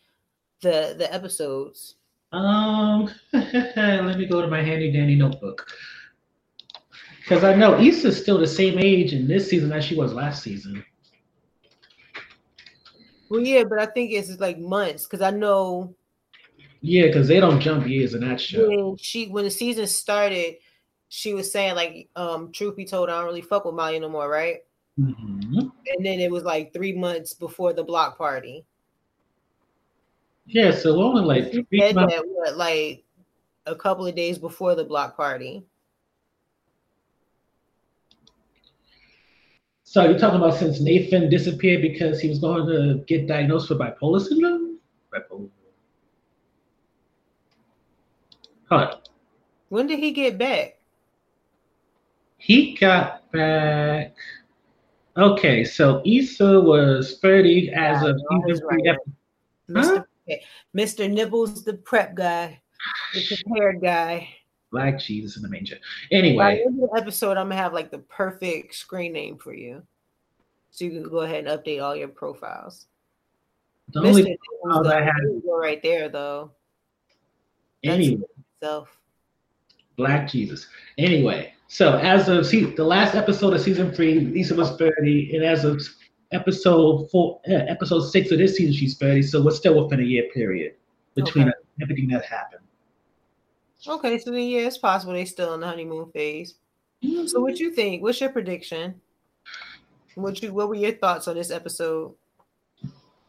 the 0.61 0.95
the 0.97 1.13
episodes? 1.13 1.95
Um, 2.31 3.09
let 3.33 4.17
me 4.17 4.25
go 4.25 4.41
to 4.41 4.47
my 4.47 4.61
handy 4.61 4.91
dandy 4.91 5.15
notebook 5.15 5.67
because 7.31 7.43
I 7.43 7.55
know 7.55 7.79
Issa's 7.79 8.21
still 8.21 8.37
the 8.37 8.47
same 8.47 8.77
age 8.77 9.13
in 9.13 9.27
this 9.27 9.49
season 9.49 9.71
as 9.71 9.85
she 9.85 9.95
was 9.95 10.13
last 10.13 10.43
season. 10.43 10.83
Well, 13.29 13.39
yeah, 13.39 13.63
but 13.63 13.79
I 13.79 13.85
think 13.85 14.11
it's 14.11 14.39
like 14.39 14.59
months 14.59 15.05
because 15.05 15.21
I 15.21 15.31
know. 15.31 15.95
Yeah, 16.81 17.07
because 17.07 17.29
they 17.29 17.39
don't 17.39 17.61
jump 17.61 17.87
years 17.87 18.13
in 18.13 18.27
that 18.27 18.41
show. 18.41 18.67
When 18.67 18.97
she 18.97 19.27
when 19.27 19.45
the 19.45 19.51
season 19.51 19.87
started, 19.87 20.55
she 21.07 21.33
was 21.33 21.49
saying 21.49 21.75
like, 21.75 22.09
um, 22.17 22.51
truth 22.51 22.75
be 22.75 22.83
told, 22.83 23.09
I 23.09 23.13
don't 23.13 23.25
really 23.25 23.41
fuck 23.41 23.63
with 23.63 23.75
Molly 23.75 23.99
no 23.99 24.09
more, 24.09 24.29
right? 24.29 24.57
Mm-hmm. 24.99 25.59
And 25.59 26.05
then 26.05 26.19
it 26.19 26.29
was 26.29 26.43
like 26.43 26.73
three 26.73 26.93
months 26.93 27.33
before 27.33 27.71
the 27.71 27.83
block 27.83 28.17
party. 28.17 28.65
Yeah, 30.45 30.71
so 30.71 31.01
only 31.01 31.23
like 31.23 31.53
She 31.53 31.63
three 31.63 31.79
said 31.79 31.95
months. 31.95 32.15
that 32.15 32.25
what 32.27 32.57
like 32.57 33.03
a 33.65 33.75
couple 33.75 34.05
of 34.05 34.15
days 34.15 34.37
before 34.37 34.75
the 34.75 34.83
block 34.83 35.15
party. 35.15 35.63
So 39.83 40.05
you're 40.05 40.17
talking 40.17 40.37
about 40.37 40.55
since 40.57 40.79
Nathan 40.79 41.29
disappeared 41.29 41.81
because 41.81 42.19
he 42.21 42.29
was 42.29 42.39
going 42.39 42.65
to 42.65 43.03
get 43.05 43.27
diagnosed 43.27 43.69
with 43.69 43.79
bipolar 43.79 44.21
syndrome? 44.21 44.79
Bipolar. 45.13 45.49
Hold 48.69 48.81
on. 48.81 48.97
When 49.67 49.87
did 49.87 49.99
he 49.99 50.11
get 50.11 50.37
back? 50.37 50.77
He 52.37 52.73
got 52.75 53.29
back. 53.31 54.15
Okay, 55.17 55.65
so 55.65 56.01
Issa 56.05 56.61
was 56.61 57.19
30 57.21 57.69
as 57.73 58.01
Yeah, 58.01 58.09
of 58.11 58.15
I 58.31 58.35
was 58.47 58.61
three. 58.61 58.89
right. 58.89 58.97
Huh? 59.75 60.00
Mr. 60.29 60.37
Mr. 60.75 61.11
Nibbles, 61.11 61.63
the 61.63 61.73
prep 61.73 62.15
guy, 62.15 62.61
the 63.13 63.25
prepared 63.27 63.81
guy. 63.81 64.29
Black 64.71 64.99
Jesus 64.99 65.35
in 65.35 65.43
the 65.43 65.49
manger. 65.49 65.77
Anyway, 66.11 66.57
the 66.57 66.65
end 66.65 66.81
of 66.83 66.89
the 66.89 66.97
episode, 67.01 67.35
I'm 67.37 67.49
gonna 67.49 67.55
have 67.61 67.73
like 67.73 67.91
the 67.91 67.99
perfect 67.99 68.73
screen 68.75 69.11
name 69.13 69.37
for 69.37 69.53
you, 69.53 69.83
so 70.69 70.85
you 70.85 70.91
can 70.91 71.03
go 71.09 71.19
ahead 71.19 71.45
and 71.45 71.59
update 71.59 71.81
all 71.83 71.95
your 71.95 72.07
profiles. 72.07 72.85
the 73.93 73.99
Mr. 73.99 74.07
only 74.07 74.21
Nibbles, 74.63 74.87
I 74.87 75.01
have- 75.01 75.13
there 75.21 75.31
you 75.33 75.43
go 75.45 75.59
right 75.59 75.83
there, 75.83 76.07
though. 76.07 76.51
That's 77.83 77.95
anyway, 77.95 78.23
Self. 78.61 78.97
Black 79.97 80.29
Jesus. 80.29 80.67
Anyway, 80.97 81.53
so 81.67 81.97
as 81.97 82.29
of 82.29 82.45
see, 82.45 82.63
the 82.63 82.83
last 82.83 83.15
episode 83.15 83.53
of 83.53 83.59
season 83.59 83.91
three, 83.91 84.19
Lisa 84.19 84.55
was 84.55 84.77
30, 84.77 85.35
and 85.35 85.43
as 85.43 85.65
of 85.65 85.81
episode 86.31 87.09
four, 87.11 87.41
uh, 87.49 87.53
episode 87.53 88.01
six 88.01 88.31
of 88.31 88.37
this 88.39 88.55
season, 88.57 88.73
she's 88.73 88.97
30. 88.97 89.21
So 89.23 89.43
we're 89.43 89.51
still 89.51 89.83
within 89.83 89.99
a 89.99 90.03
year 90.03 90.29
period 90.33 90.73
between 91.15 91.49
Okay. 91.49 91.57
everything 91.81 92.07
that 92.09 92.25
happened. 92.25 92.61
Okay, 93.87 94.17
so 94.19 94.31
then 94.31 94.43
yeah, 94.47 94.61
it's 94.67 94.77
possible 94.77 95.13
they're 95.13 95.25
still 95.25 95.53
in 95.55 95.61
the 95.61 95.67
honeymoon 95.67 96.11
phase. 96.11 96.55
So 97.25 97.41
what 97.41 97.59
you 97.59 97.71
think? 97.71 98.03
What's 98.03 98.21
your 98.21 98.29
prediction? 98.29 99.01
What 100.15 100.41
you 100.43 100.53
what 100.53 100.69
were 100.69 100.75
your 100.75 100.91
thoughts 100.91 101.27
on 101.27 101.35
this 101.35 101.49
episode? 101.49 102.13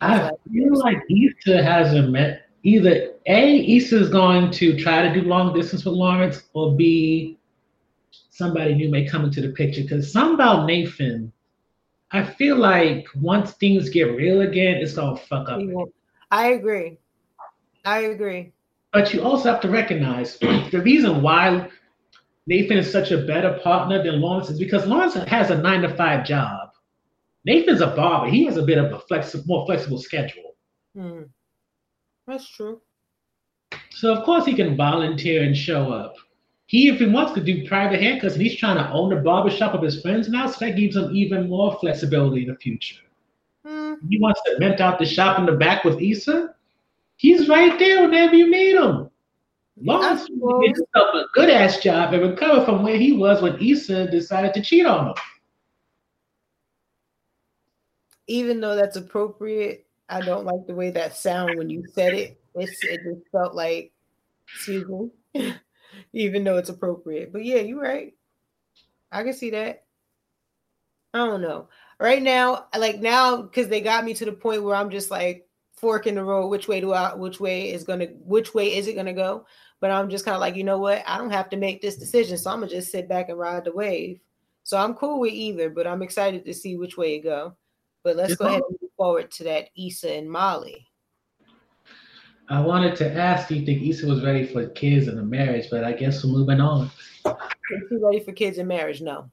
I 0.00 0.30
feel 0.52 0.78
like 0.78 0.98
Issa 1.08 1.62
hasn't 1.62 2.10
met 2.10 2.48
either 2.64 3.12
A, 3.26 3.76
Issa 3.76 4.00
is 4.00 4.08
going 4.10 4.50
to 4.50 4.76
try 4.78 5.08
to 5.08 5.14
do 5.14 5.26
long 5.26 5.54
distance 5.54 5.84
with 5.84 5.94
Lawrence, 5.94 6.42
or 6.52 6.74
B, 6.76 7.38
somebody 8.30 8.74
new 8.74 8.90
may 8.90 9.06
come 9.06 9.24
into 9.24 9.40
the 9.40 9.50
picture. 9.50 9.82
Because 9.82 10.12
something 10.12 10.34
about 10.34 10.66
Nathan, 10.66 11.32
I 12.12 12.24
feel 12.24 12.56
like 12.56 13.06
once 13.14 13.52
things 13.52 13.88
get 13.88 14.14
real 14.16 14.42
again, 14.42 14.76
it's 14.76 14.94
gonna 14.94 15.16
fuck 15.16 15.48
up. 15.48 15.60
I 16.30 16.48
agree. 16.48 16.98
I 17.84 18.00
agree. 18.00 18.52
But 18.92 19.14
you 19.14 19.22
also 19.22 19.50
have 19.50 19.60
to 19.62 19.70
recognize 19.70 20.38
the 20.38 20.82
reason 20.84 21.22
why 21.22 21.68
Nathan 22.46 22.76
is 22.76 22.90
such 22.90 23.12
a 23.12 23.24
better 23.24 23.58
partner 23.62 24.02
than 24.02 24.20
Lawrence 24.20 24.50
is 24.50 24.58
because 24.58 24.86
Lawrence 24.86 25.14
has 25.14 25.50
a 25.50 25.58
nine 25.58 25.80
to 25.82 25.94
five 25.96 26.26
job. 26.26 26.70
Nathan's 27.46 27.80
a 27.80 27.88
barber. 27.88 28.30
He 28.30 28.44
has 28.44 28.56
a 28.56 28.62
bit 28.62 28.78
of 28.78 28.92
a 28.92 28.98
flexible, 29.00 29.44
more 29.46 29.66
flexible 29.66 29.98
schedule. 29.98 30.54
Hmm. 30.94 31.22
That's 32.26 32.48
true. 32.48 32.80
So 33.90 34.12
of 34.12 34.24
course 34.24 34.44
he 34.44 34.54
can 34.54 34.76
volunteer 34.76 35.42
and 35.42 35.56
show 35.56 35.92
up. 35.92 36.14
He, 36.72 36.88
if 36.88 37.00
he 37.00 37.04
wants, 37.06 37.34
could 37.34 37.44
do 37.44 37.68
private 37.68 38.00
haircuts, 38.00 38.32
and 38.32 38.40
he's 38.40 38.56
trying 38.56 38.78
to 38.78 38.90
own 38.92 39.10
the 39.10 39.16
barbershop 39.16 39.74
of 39.74 39.82
his 39.82 40.00
friends 40.00 40.30
now, 40.30 40.46
so 40.46 40.64
that 40.64 40.74
gives 40.74 40.96
him 40.96 41.14
even 41.14 41.50
more 41.50 41.78
flexibility 41.78 42.44
in 42.44 42.48
the 42.48 42.56
future. 42.56 42.96
Hmm. 43.66 43.96
He 44.08 44.18
wants 44.18 44.40
to 44.46 44.56
rent 44.58 44.80
out 44.80 44.98
the 44.98 45.04
shop 45.04 45.38
in 45.38 45.44
the 45.44 45.52
back 45.52 45.84
with 45.84 46.00
Issa. 46.00 46.54
He's 47.16 47.46
right 47.46 47.78
there 47.78 48.00
whenever 48.00 48.34
you 48.34 48.50
need 48.50 48.76
him. 48.76 49.10
Lawrence 49.82 50.26
needs 50.30 50.40
to 50.40 50.60
get 50.62 50.76
himself 50.76 51.14
a 51.14 51.24
good 51.34 51.50
ass 51.50 51.78
job 51.80 52.14
and 52.14 52.22
recover 52.22 52.64
from 52.64 52.82
where 52.82 52.96
he 52.96 53.12
was 53.12 53.42
when 53.42 53.62
Issa 53.62 54.10
decided 54.10 54.54
to 54.54 54.62
cheat 54.62 54.86
on 54.86 55.08
him. 55.08 55.14
Even 58.28 58.62
though 58.62 58.76
that's 58.76 58.96
appropriate, 58.96 59.86
I 60.08 60.22
don't 60.22 60.46
like 60.46 60.66
the 60.66 60.74
way 60.74 60.90
that 60.90 61.18
sound 61.18 61.58
when 61.58 61.68
you 61.68 61.84
said 61.92 62.14
it. 62.14 62.40
It's, 62.54 62.82
it 62.82 63.02
just 63.04 63.30
felt 63.30 63.54
like, 63.54 63.92
excuse 64.46 64.88
me, 64.88 65.52
even 66.12 66.44
though 66.44 66.56
it's 66.56 66.68
appropriate. 66.68 67.32
But 67.32 67.44
yeah, 67.44 67.60
you're 67.60 67.80
right. 67.80 68.14
I 69.10 69.22
can 69.22 69.32
see 69.32 69.50
that. 69.50 69.84
I 71.14 71.18
don't 71.18 71.42
know. 71.42 71.68
Right 72.00 72.22
now, 72.22 72.66
like 72.76 73.00
now, 73.00 73.42
because 73.42 73.68
they 73.68 73.80
got 73.80 74.04
me 74.04 74.14
to 74.14 74.24
the 74.24 74.32
point 74.32 74.62
where 74.62 74.74
I'm 74.74 74.90
just 74.90 75.10
like 75.10 75.46
fork 75.76 76.06
in 76.06 76.14
the 76.14 76.24
road. 76.24 76.48
Which 76.48 76.68
way 76.68 76.80
do 76.80 76.92
I? 76.92 77.14
Which 77.14 77.38
way 77.38 77.70
is 77.72 77.84
gonna? 77.84 78.06
Which 78.24 78.54
way 78.54 78.76
is 78.76 78.86
it 78.86 78.96
gonna 78.96 79.12
go? 79.12 79.46
But 79.80 79.90
I'm 79.90 80.08
just 80.08 80.24
kind 80.24 80.34
of 80.34 80.40
like, 80.40 80.56
you 80.56 80.64
know 80.64 80.78
what? 80.78 81.02
I 81.06 81.18
don't 81.18 81.30
have 81.30 81.50
to 81.50 81.56
make 81.56 81.82
this 81.82 81.96
decision, 81.96 82.38
so 82.38 82.50
I'm 82.50 82.60
gonna 82.60 82.70
just 82.70 82.90
sit 82.90 83.08
back 83.08 83.28
and 83.28 83.38
ride 83.38 83.64
the 83.64 83.72
wave. 83.72 84.20
So 84.64 84.78
I'm 84.78 84.94
cool 84.94 85.20
with 85.20 85.32
either, 85.32 85.70
but 85.70 85.86
I'm 85.86 86.02
excited 86.02 86.44
to 86.44 86.54
see 86.54 86.76
which 86.76 86.96
way 86.96 87.16
it 87.16 87.24
go. 87.24 87.56
But 88.04 88.16
let's 88.16 88.36
go 88.36 88.46
ahead 88.46 88.62
and 88.68 88.78
move 88.80 88.90
forward 88.96 89.30
to 89.32 89.44
that 89.44 89.68
Issa 89.76 90.12
and 90.12 90.30
Molly. 90.30 90.88
I 92.52 92.60
wanted 92.60 92.94
to 92.96 93.10
ask, 93.14 93.48
do 93.48 93.54
you 93.54 93.64
think 93.64 93.82
Issa 93.82 94.06
was 94.06 94.22
ready 94.22 94.44
for 94.44 94.66
kids 94.68 95.08
and 95.08 95.18
a 95.18 95.22
marriage? 95.22 95.68
But 95.70 95.84
I 95.84 95.92
guess 95.92 96.22
we're 96.22 96.32
moving 96.32 96.60
on 96.60 96.90
Is 97.24 97.32
she 97.88 97.96
ready 97.96 98.20
for 98.20 98.32
kids 98.32 98.58
and 98.58 98.68
marriage? 98.68 99.00
No. 99.00 99.30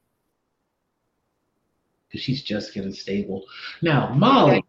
because 2.08 2.24
she's 2.24 2.42
just 2.42 2.74
getting 2.74 2.94
stable. 2.94 3.44
Now, 3.82 4.14
Molly, 4.14 4.64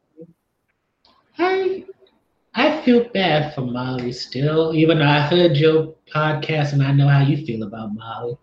I 1.39 1.85
I 2.55 2.83
feel 2.83 3.09
bad 3.11 3.55
for 3.55 3.61
Molly 3.61 4.13
still, 4.13 4.75
even 4.75 4.99
though 4.99 5.05
I 5.05 5.21
heard 5.21 5.57
your 5.57 5.95
podcast 6.13 6.73
and 6.73 6.83
I 6.83 6.91
know 6.93 7.07
how 7.07 7.23
you 7.23 7.47
feel 7.47 7.63
about 7.63 7.95
Molly. 7.95 8.37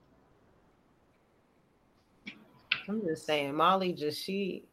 I'm 2.87 3.01
just 3.05 3.25
saying, 3.25 3.53
Molly 3.53 3.91
just 3.91 4.23
she 4.23 4.63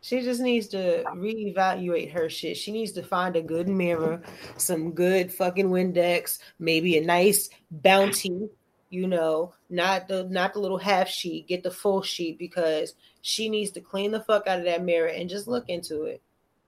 she 0.00 0.22
just 0.22 0.40
needs 0.40 0.68
to 0.68 1.04
reevaluate 1.14 2.12
her 2.12 2.28
shit. 2.28 2.56
She 2.56 2.72
needs 2.72 2.92
to 2.92 3.02
find 3.02 3.36
a 3.36 3.42
good 3.42 3.68
mirror, 3.68 4.22
some 4.56 4.92
good 4.92 5.32
fucking 5.32 5.68
Windex, 5.68 6.38
maybe 6.58 6.96
a 6.98 7.04
nice 7.04 7.50
bounty, 7.70 8.48
you 8.88 9.06
know, 9.06 9.54
not 9.68 10.08
the 10.08 10.24
not 10.24 10.54
the 10.54 10.60
little 10.60 10.78
half 10.78 11.08
sheet, 11.08 11.48
get 11.48 11.62
the 11.62 11.70
full 11.70 12.02
sheet 12.02 12.38
because 12.38 12.94
she 13.22 13.48
needs 13.48 13.70
to 13.72 13.80
clean 13.80 14.10
the 14.10 14.20
fuck 14.20 14.46
out 14.46 14.58
of 14.58 14.64
that 14.64 14.84
mirror 14.84 15.08
and 15.08 15.30
just 15.30 15.46
look 15.46 15.68
into 15.68 16.04
it 16.04 16.22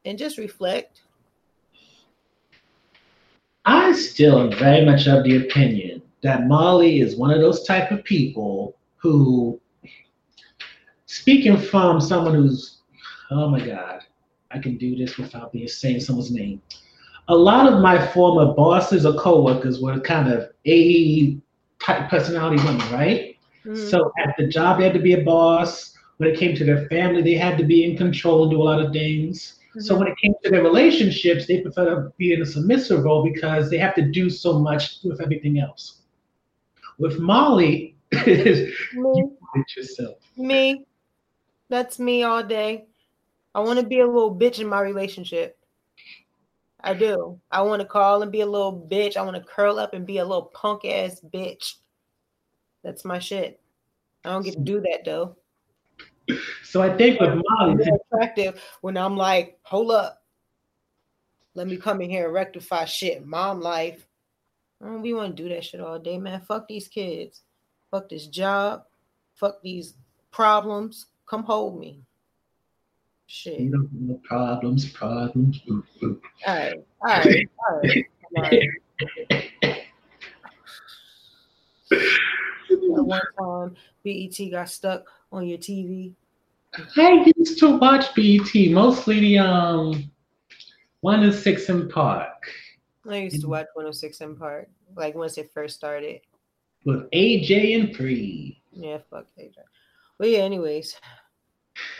and 0.04 0.18
just 0.18 0.38
reflect. 0.38 1.02
I 3.64 3.92
still 3.92 4.40
am 4.40 4.58
very 4.58 4.84
much 4.84 5.06
of 5.06 5.22
the 5.24 5.36
opinion 5.36 6.02
that 6.22 6.46
Molly 6.46 7.00
is 7.00 7.16
one 7.16 7.30
of 7.30 7.40
those 7.40 7.64
type 7.64 7.90
of 7.90 8.02
people 8.04 8.76
who, 8.96 9.60
speaking 11.06 11.56
from 11.56 12.00
someone 12.00 12.34
who's, 12.34 12.78
oh 13.32 13.48
my 13.48 13.64
God, 13.64 14.00
I 14.50 14.58
can 14.58 14.76
do 14.76 14.96
this 14.96 15.16
without 15.16 15.52
being 15.52 15.68
saying 15.68 16.00
someone's 16.00 16.30
name. 16.30 16.60
A 17.28 17.34
lot 17.34 17.72
of 17.72 17.80
my 17.80 18.04
former 18.08 18.52
bosses 18.52 19.06
or 19.06 19.14
coworkers 19.14 19.80
were 19.80 19.98
kind 20.00 20.32
of 20.32 20.50
A 20.66 21.38
type 21.80 22.10
personality 22.10 22.62
women, 22.64 22.92
right? 22.92 23.36
Mhm. 23.64 23.90
So 23.90 24.12
at 24.18 24.34
the 24.36 24.46
job, 24.46 24.78
they 24.78 24.84
had 24.84 24.94
to 24.94 25.00
be 25.00 25.14
a 25.14 25.24
boss. 25.24 25.94
When 26.18 26.28
it 26.28 26.38
came 26.38 26.54
to 26.56 26.64
their 26.64 26.88
family, 26.88 27.22
they 27.22 27.34
had 27.34 27.58
to 27.58 27.64
be 27.64 27.84
in 27.84 27.96
control 27.96 28.42
and 28.42 28.50
do 28.50 28.62
a 28.62 28.64
lot 28.64 28.84
of 28.84 28.92
things. 28.92 29.58
So 29.78 29.98
when 29.98 30.06
it 30.06 30.14
came 30.22 30.34
to 30.42 30.50
their 30.50 30.62
relationships, 30.62 31.46
they 31.46 31.62
prefer 31.62 31.86
to 31.86 32.12
be 32.18 32.34
in 32.34 32.42
a 32.42 32.46
submissive 32.46 33.04
role 33.04 33.24
because 33.24 33.70
they 33.70 33.78
have 33.78 33.94
to 33.94 34.02
do 34.02 34.28
so 34.28 34.58
much 34.58 34.98
with 35.02 35.20
everything 35.20 35.58
else. 35.58 36.02
With 36.98 37.18
Molly, 37.18 37.96
you 38.12 39.38
it 39.54 39.76
yourself. 39.76 40.18
me, 40.36 40.84
that's 41.70 41.98
me 41.98 42.22
all 42.22 42.42
day. 42.42 42.84
I 43.54 43.60
want 43.60 43.78
to 43.78 43.86
be 43.86 44.00
a 44.00 44.06
little 44.06 44.34
bitch 44.34 44.60
in 44.60 44.66
my 44.66 44.80
relationship. 44.80 45.58
I 46.80 46.94
do. 46.94 47.38
I 47.50 47.62
want 47.62 47.80
to 47.80 47.86
call 47.86 48.22
and 48.22 48.32
be 48.32 48.40
a 48.40 48.46
little 48.46 48.86
bitch. 48.90 49.16
I 49.16 49.22
want 49.22 49.36
to 49.36 49.42
curl 49.42 49.78
up 49.78 49.94
and 49.94 50.06
be 50.06 50.18
a 50.18 50.24
little 50.24 50.50
punk 50.54 50.84
ass 50.84 51.20
bitch. 51.32 51.74
That's 52.82 53.04
my 53.04 53.18
shit. 53.18 53.60
I 54.24 54.30
don't 54.30 54.44
get 54.44 54.54
to 54.54 54.60
do 54.60 54.80
that 54.80 55.04
though. 55.04 55.36
So 56.64 56.82
I 56.82 56.96
think 56.96 57.20
with 57.20 57.42
Molly, 57.48 57.84
It's 57.84 58.04
attractive 58.12 58.60
when 58.80 58.96
I'm 58.96 59.16
like, 59.16 59.58
hold 59.62 59.90
up. 59.90 60.22
Let 61.54 61.66
me 61.66 61.76
come 61.76 62.00
in 62.00 62.10
here 62.10 62.24
and 62.26 62.34
rectify 62.34 62.86
shit. 62.86 63.26
Mom 63.26 63.60
life. 63.60 64.06
Don't 64.80 65.02
want 65.02 65.36
to 65.36 65.42
do 65.42 65.48
that 65.50 65.64
shit 65.64 65.80
all 65.80 65.98
day, 65.98 66.18
man. 66.18 66.40
Fuck 66.40 66.66
these 66.66 66.88
kids. 66.88 67.42
Fuck 67.90 68.08
this 68.08 68.26
job. 68.26 68.84
Fuck 69.34 69.62
these 69.62 69.94
problems. 70.30 71.06
Come 71.26 71.44
hold 71.44 71.78
me. 71.78 72.00
Shit. 73.32 73.60
You 73.60 73.70
know, 73.70 73.88
no 73.92 74.20
problems, 74.24 74.92
problems. 74.92 75.62
All 75.66 75.78
right, 76.46 76.74
all 77.00 77.08
right, 77.08 77.48
all 77.70 77.80
right. 77.80 78.04
Come 78.36 78.44
on. 82.84 83.06
One 83.06 83.20
time 83.38 83.76
BET 84.04 84.50
got 84.50 84.68
stuck 84.68 85.06
on 85.32 85.46
your 85.46 85.56
TV. 85.56 86.12
I 86.98 87.32
used 87.38 87.58
to 87.60 87.78
watch 87.78 88.14
BET, 88.14 88.70
mostly 88.70 89.20
the 89.20 89.38
um 89.38 90.10
one 91.00 91.22
and 91.22 91.34
six 91.34 91.70
in 91.70 91.88
Park 91.88 92.44
I 93.08 93.16
used 93.16 93.40
to 93.40 93.48
watch 93.48 93.66
106 93.72 94.20
in 94.20 94.36
Park, 94.36 94.68
like 94.94 95.14
once 95.14 95.38
it 95.38 95.50
first 95.54 95.74
started. 95.74 96.20
with 96.84 97.10
AJ 97.12 97.80
and 97.80 97.96
Free. 97.96 98.60
Yeah, 98.72 98.98
fuck 99.08 99.24
AJ. 99.40 99.54
But 100.18 100.28
yeah, 100.28 100.40
anyways. 100.40 100.96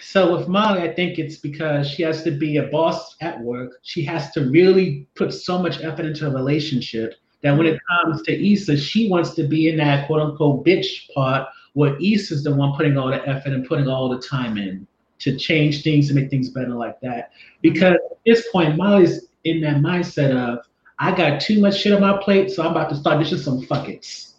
So 0.02 0.36
with 0.36 0.48
Molly, 0.48 0.82
I 0.82 0.92
think 0.92 1.18
it's 1.18 1.38
because 1.38 1.88
she 1.88 2.02
has 2.02 2.22
to 2.24 2.30
be 2.30 2.58
a 2.58 2.64
boss 2.64 3.16
at 3.22 3.40
work. 3.40 3.78
She 3.82 4.04
has 4.04 4.30
to 4.32 4.42
really 4.50 5.08
put 5.14 5.32
so 5.32 5.58
much 5.58 5.80
effort 5.80 6.04
into 6.04 6.26
a 6.26 6.30
relationship 6.30 7.14
that 7.42 7.56
when 7.56 7.66
it 7.66 7.80
comes 7.88 8.22
to 8.22 8.52
Issa, 8.52 8.76
she 8.76 9.08
wants 9.08 9.34
to 9.34 9.44
be 9.44 9.68
in 9.68 9.76
that 9.78 10.06
quote 10.06 10.20
unquote 10.20 10.64
bitch 10.64 11.10
part 11.14 11.48
where 11.74 11.96
Issa's 12.00 12.44
the 12.44 12.54
one 12.54 12.74
putting 12.76 12.98
all 12.98 13.08
the 13.08 13.26
effort 13.26 13.52
and 13.52 13.66
putting 13.66 13.88
all 13.88 14.08
the 14.08 14.20
time 14.20 14.58
in 14.58 14.86
to 15.20 15.36
change 15.36 15.82
things 15.82 16.08
to 16.08 16.14
make 16.14 16.30
things 16.30 16.50
better 16.50 16.74
like 16.74 17.00
that. 17.00 17.30
Because 17.62 17.94
at 17.94 18.18
this 18.26 18.46
point, 18.50 18.76
Molly's 18.76 19.28
in 19.44 19.60
that 19.62 19.76
mindset 19.76 20.36
of 20.36 20.64
I 20.98 21.16
got 21.16 21.40
too 21.40 21.60
much 21.60 21.80
shit 21.80 21.92
on 21.92 22.00
my 22.00 22.18
plate, 22.22 22.50
so 22.50 22.62
I'm 22.62 22.72
about 22.72 22.90
to 22.90 22.96
start 22.96 23.18
dishing 23.18 23.38
some 23.38 23.62
fuckets. 23.62 24.34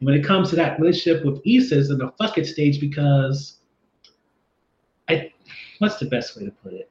When 0.00 0.14
it 0.14 0.24
comes 0.24 0.50
to 0.50 0.56
that 0.56 0.78
relationship 0.78 1.24
with 1.24 1.42
Issa, 1.44 1.80
it's 1.80 1.90
in 1.90 1.98
the 1.98 2.12
fuck 2.18 2.38
it 2.38 2.46
stage 2.46 2.80
because 2.80 3.57
what's 5.78 5.98
the 5.98 6.06
best 6.06 6.36
way 6.36 6.44
to 6.44 6.50
put 6.50 6.72
it? 6.72 6.90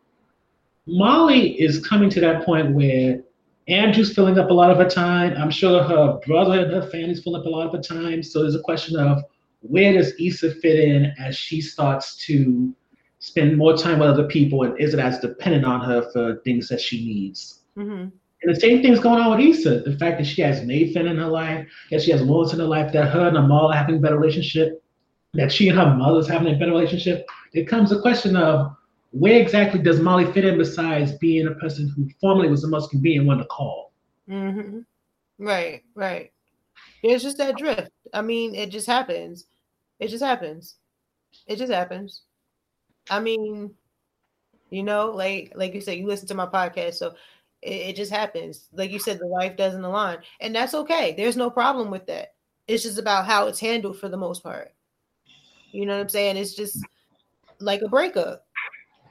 Molly 0.86 1.62
is 1.62 1.86
coming 1.86 2.10
to 2.12 2.22
that 2.22 2.46
point 2.46 2.74
where 2.74 3.22
Andrew's 3.68 4.14
filling 4.14 4.40
up 4.40 4.50
a 4.50 4.54
lot 4.54 4.72
of 4.72 4.78
her 4.78 4.90
time. 4.90 5.34
I'm 5.38 5.52
sure 5.52 5.84
her 5.84 6.20
brother 6.26 6.62
and 6.62 6.72
her 6.72 6.90
family's 6.90 7.22
filling 7.22 7.42
up 7.42 7.46
a 7.46 7.50
lot 7.50 7.68
of 7.68 7.74
her 7.74 7.82
time. 7.82 8.24
So 8.24 8.42
there's 8.42 8.56
a 8.56 8.62
question 8.62 8.98
of 8.98 9.24
where 9.62 9.94
does 9.94 10.14
Issa 10.20 10.56
fit 10.56 10.80
in 10.80 11.14
as 11.20 11.36
she 11.36 11.60
starts 11.60 12.16
to 12.28 12.74
spend 13.20 13.58
more 13.58 13.76
time 13.76 14.00
with 14.00 14.10
other 14.10 14.28
people 14.28 14.64
and 14.64 14.80
is 14.80 14.94
it 14.94 15.00
as 15.00 15.20
dependent 15.20 15.66
on 15.66 15.82
her 15.82 16.10
for 16.12 16.38
things 16.46 16.70
that 16.70 16.80
she 16.80 17.06
needs? 17.06 17.64
Mm-hmm. 17.78 18.10
And 18.44 18.56
the 18.56 18.60
same 18.60 18.82
thing's 18.82 19.00
going 19.00 19.20
on 19.20 19.32
with 19.32 19.46
Issa. 19.46 19.80
The 19.80 19.98
fact 19.98 20.20
that 20.20 20.28
she 20.28 20.42
has 20.44 20.64
Nathan 20.64 21.08
in 21.08 21.18
her 21.18 21.28
life, 21.28 21.68
that 21.92 22.04
she 22.04 22.12
has 22.12 22.22
Lawrence 22.22 22.54
in 22.54 22.60
her 22.60 22.66
life, 22.66 22.94
that 22.94 23.10
her 23.10 23.28
and 23.28 23.36
Amal 23.36 23.72
are 23.72 23.76
having 23.76 23.98
a 23.98 24.00
better 24.00 24.18
relationship, 24.18 24.82
that 25.34 25.52
she 25.52 25.68
and 25.68 25.78
her 25.78 25.96
mother's 25.96 26.28
having 26.28 26.54
a 26.54 26.58
better 26.58 26.72
relationship. 26.72 27.28
It 27.54 27.68
comes 27.68 27.92
a 27.92 28.00
question 28.00 28.36
of 28.38 28.77
where 29.12 29.40
exactly 29.40 29.82
does 29.82 30.00
Molly 30.00 30.32
fit 30.32 30.46
in 30.46 30.58
besides 30.58 31.14
being 31.14 31.48
a 31.48 31.56
person 31.56 31.88
who 31.90 32.10
formerly 32.20 32.50
was 32.50 32.62
the 32.62 32.68
most 32.68 32.92
convenient 32.92 33.26
one 33.26 33.38
to 33.38 33.46
call? 33.46 33.94
Mm-hmm. 34.30 34.80
Right, 35.40 35.84
right. 35.96 36.32
It's 37.04 37.24
just 37.24 37.38
that 37.38 37.58
drift. 37.58 37.92
I 38.14 38.22
mean, 38.22 38.56
it 38.56 38.70
just 38.70 38.88
happens. 38.88 39.46
It 40.00 40.10
just 40.10 40.24
happens. 40.24 40.76
It 41.48 41.58
just 41.58 41.72
happens. 41.72 42.24
I 43.10 43.20
mean, 43.20 43.74
you 44.70 44.84
know, 44.84 45.12
like 45.12 45.54
like 45.56 45.74
you 45.74 45.82
said, 45.82 45.98
you 45.98 46.08
listen 46.08 46.28
to 46.28 46.36
my 46.36 46.46
podcast, 46.46 46.96
so 46.96 47.16
it, 47.62 47.74
it 47.74 47.96
just 47.96 48.12
happens. 48.12 48.68
Like 48.74 48.92
you 48.92 49.00
said, 49.00 49.20
the 49.20 49.28
life 49.28 49.56
doesn't 49.56 49.84
align, 49.84 50.18
and 50.42 50.56
that's 50.56 50.74
okay. 50.74 51.14
There's 51.16 51.38
no 51.38 51.50
problem 51.50 51.90
with 51.90 52.06
that. 52.08 52.34
It's 52.68 52.84
just 52.84 52.98
about 52.98 53.26
how 53.26 53.48
it's 53.48 53.60
handled 53.60 54.00
for 54.00 54.10
the 54.10 54.18
most 54.18 54.44
part. 54.44 54.74
You 55.72 55.86
know 55.86 55.96
what 55.96 56.02
I'm 56.02 56.10
saying? 56.10 56.38
It's 56.38 56.54
just 56.56 56.84
like 57.60 57.82
a 57.82 57.88
breakup. 57.88 58.47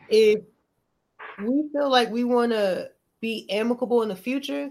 If 0.08 0.40
we 1.42 1.68
feel 1.72 1.90
like 1.90 2.10
we 2.10 2.24
want 2.24 2.52
to 2.52 2.90
be 3.20 3.46
amicable 3.50 4.02
in 4.02 4.08
the 4.08 4.16
future, 4.16 4.70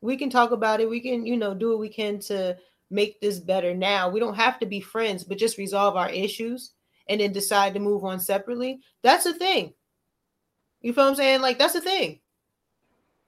we 0.00 0.16
can 0.16 0.30
talk 0.30 0.50
about 0.50 0.80
it. 0.80 0.88
We 0.88 1.00
can, 1.00 1.26
you 1.26 1.36
know, 1.36 1.54
do 1.54 1.70
what 1.70 1.78
we 1.78 1.88
can 1.88 2.18
to 2.20 2.56
make 2.90 3.20
this 3.20 3.38
better 3.38 3.74
now. 3.74 4.08
We 4.08 4.20
don't 4.20 4.34
have 4.34 4.58
to 4.60 4.66
be 4.66 4.80
friends, 4.80 5.24
but 5.24 5.38
just 5.38 5.58
resolve 5.58 5.96
our 5.96 6.10
issues 6.10 6.72
and 7.08 7.20
then 7.20 7.32
decide 7.32 7.74
to 7.74 7.80
move 7.80 8.04
on 8.04 8.20
separately. 8.20 8.80
That's 9.02 9.26
a 9.26 9.34
thing. 9.34 9.74
You 10.80 10.92
feel 10.92 11.04
what 11.04 11.10
I'm 11.10 11.16
saying? 11.16 11.40
Like 11.40 11.58
that's 11.58 11.74
a 11.74 11.80
thing. 11.80 12.20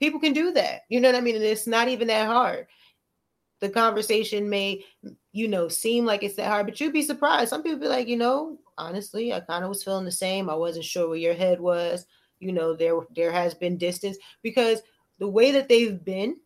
People 0.01 0.21
can 0.21 0.33
do 0.33 0.53
that. 0.53 0.83
You 0.89 1.01
know 1.01 1.09
what 1.09 1.19
I 1.19 1.21
mean? 1.21 1.37
And 1.37 1.45
it's 1.45 1.67
not 1.67 1.89
even 1.89 2.09
that 2.09 2.27
hard. 2.27 2.67
The 3.61 3.69
conversation 3.69 4.51
may, 4.51 4.85
you 5.33 5.47
know, 5.47 5.69
seem 5.69 6.05
like 6.05 6.25
it's 6.25 6.35
that 6.37 6.49
hard, 6.49 6.67
but 6.67 6.81
you'd 6.81 6.93
be 6.93 7.03
surprised. 7.03 7.51
Some 7.51 7.63
people 7.63 7.79
be 7.79 7.87
like, 7.87 8.09
you 8.09 8.17
know, 8.17 8.59
honestly, 8.79 9.33
I 9.33 9.41
kind 9.41 9.65
of 9.65 9.69
was 9.69 9.85
feeling 9.85 10.05
the 10.05 10.13
same. 10.13 10.49
I 10.49 10.55
wasn't 10.55 10.85
sure 10.85 11.09
where 11.09 11.19
your 11.19 11.35
head 11.35 11.61
was. 11.61 12.07
You 12.41 12.53
know, 12.53 12.75
there 12.75 12.99
there 13.15 13.33
has 13.33 13.55
been 13.55 13.79
distance 13.79 14.19
because 14.43 14.83
the 15.19 15.29
way 15.29 15.53
that 15.53 15.69
they've 15.69 16.05
been 16.05 16.37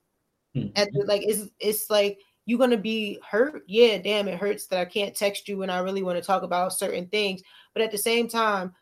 hmm. 0.55 0.67
at 0.77 0.89
the, 0.93 1.05
like 1.07 1.23
it's 1.25 1.51
it's 1.59 1.89
like 1.89 2.19
you're 2.45 2.59
gonna 2.59 2.77
be 2.77 3.19
hurt. 3.29 3.63
Yeah, 3.67 3.99
damn, 3.99 4.29
it 4.29 4.39
hurts 4.39 4.67
that 4.69 4.81
I 4.81 4.85
can't 4.85 5.15
text 5.15 5.49
you 5.49 5.59
when 5.59 5.71
I 5.71 5.79
really 5.81 6.03
want 6.03 6.19
to 6.19 6.25
talk 6.25 6.43
about 6.43 6.73
certain 6.73 7.07
things. 7.07 7.43
But 7.75 7.83
at 7.83 7.91
the 7.91 7.99
same 7.99 8.29
time, 8.29 8.75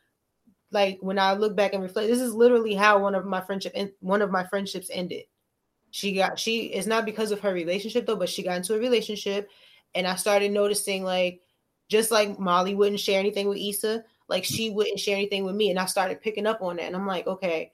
like 0.71 0.99
when 1.01 1.19
I 1.19 1.35
look 1.35 1.57
back 1.57 1.73
and 1.73 1.83
reflect, 1.83 2.09
this 2.09 2.21
is 2.21 2.35
literally 2.35 2.75
how 2.75 2.99
one 2.99 3.15
of 3.15 3.25
my 3.25 3.41
friendship 3.41 3.73
and 3.75 3.91
one 4.01 4.21
of 4.21 4.31
my 4.31 4.45
friendships 4.45 4.91
ended. 4.93 5.25
She 5.91 6.13
got 6.13 6.39
she 6.39 6.67
it's 6.67 6.89
not 6.89 7.07
because 7.07 7.31
of 7.31 7.41
her 7.41 7.55
relationship 7.55 8.05
though, 8.05 8.17
but 8.17 8.29
she 8.29 8.43
got 8.43 8.57
into 8.57 8.75
a 8.75 8.79
relationship, 8.79 9.49
and 9.95 10.07
I 10.07 10.17
started 10.17 10.51
noticing 10.51 11.05
like 11.05 11.41
just 11.89 12.11
like 12.11 12.39
Molly 12.39 12.75
wouldn't 12.75 13.01
share 13.01 13.21
anything 13.21 13.49
with 13.49 13.59
Issa, 13.59 14.05
like 14.29 14.45
she 14.45 14.71
wouldn't 14.71 15.01
share 15.01 15.17
anything 15.17 15.45
with 15.45 15.55
me, 15.55 15.71
and 15.71 15.79
I 15.79 15.87
started 15.87 16.23
picking 16.23 16.47
up 16.47 16.63
on 16.63 16.77
that, 16.77 16.87
and 16.87 16.97
I'm 16.97 17.07
like, 17.07 17.27
okay, 17.27 17.73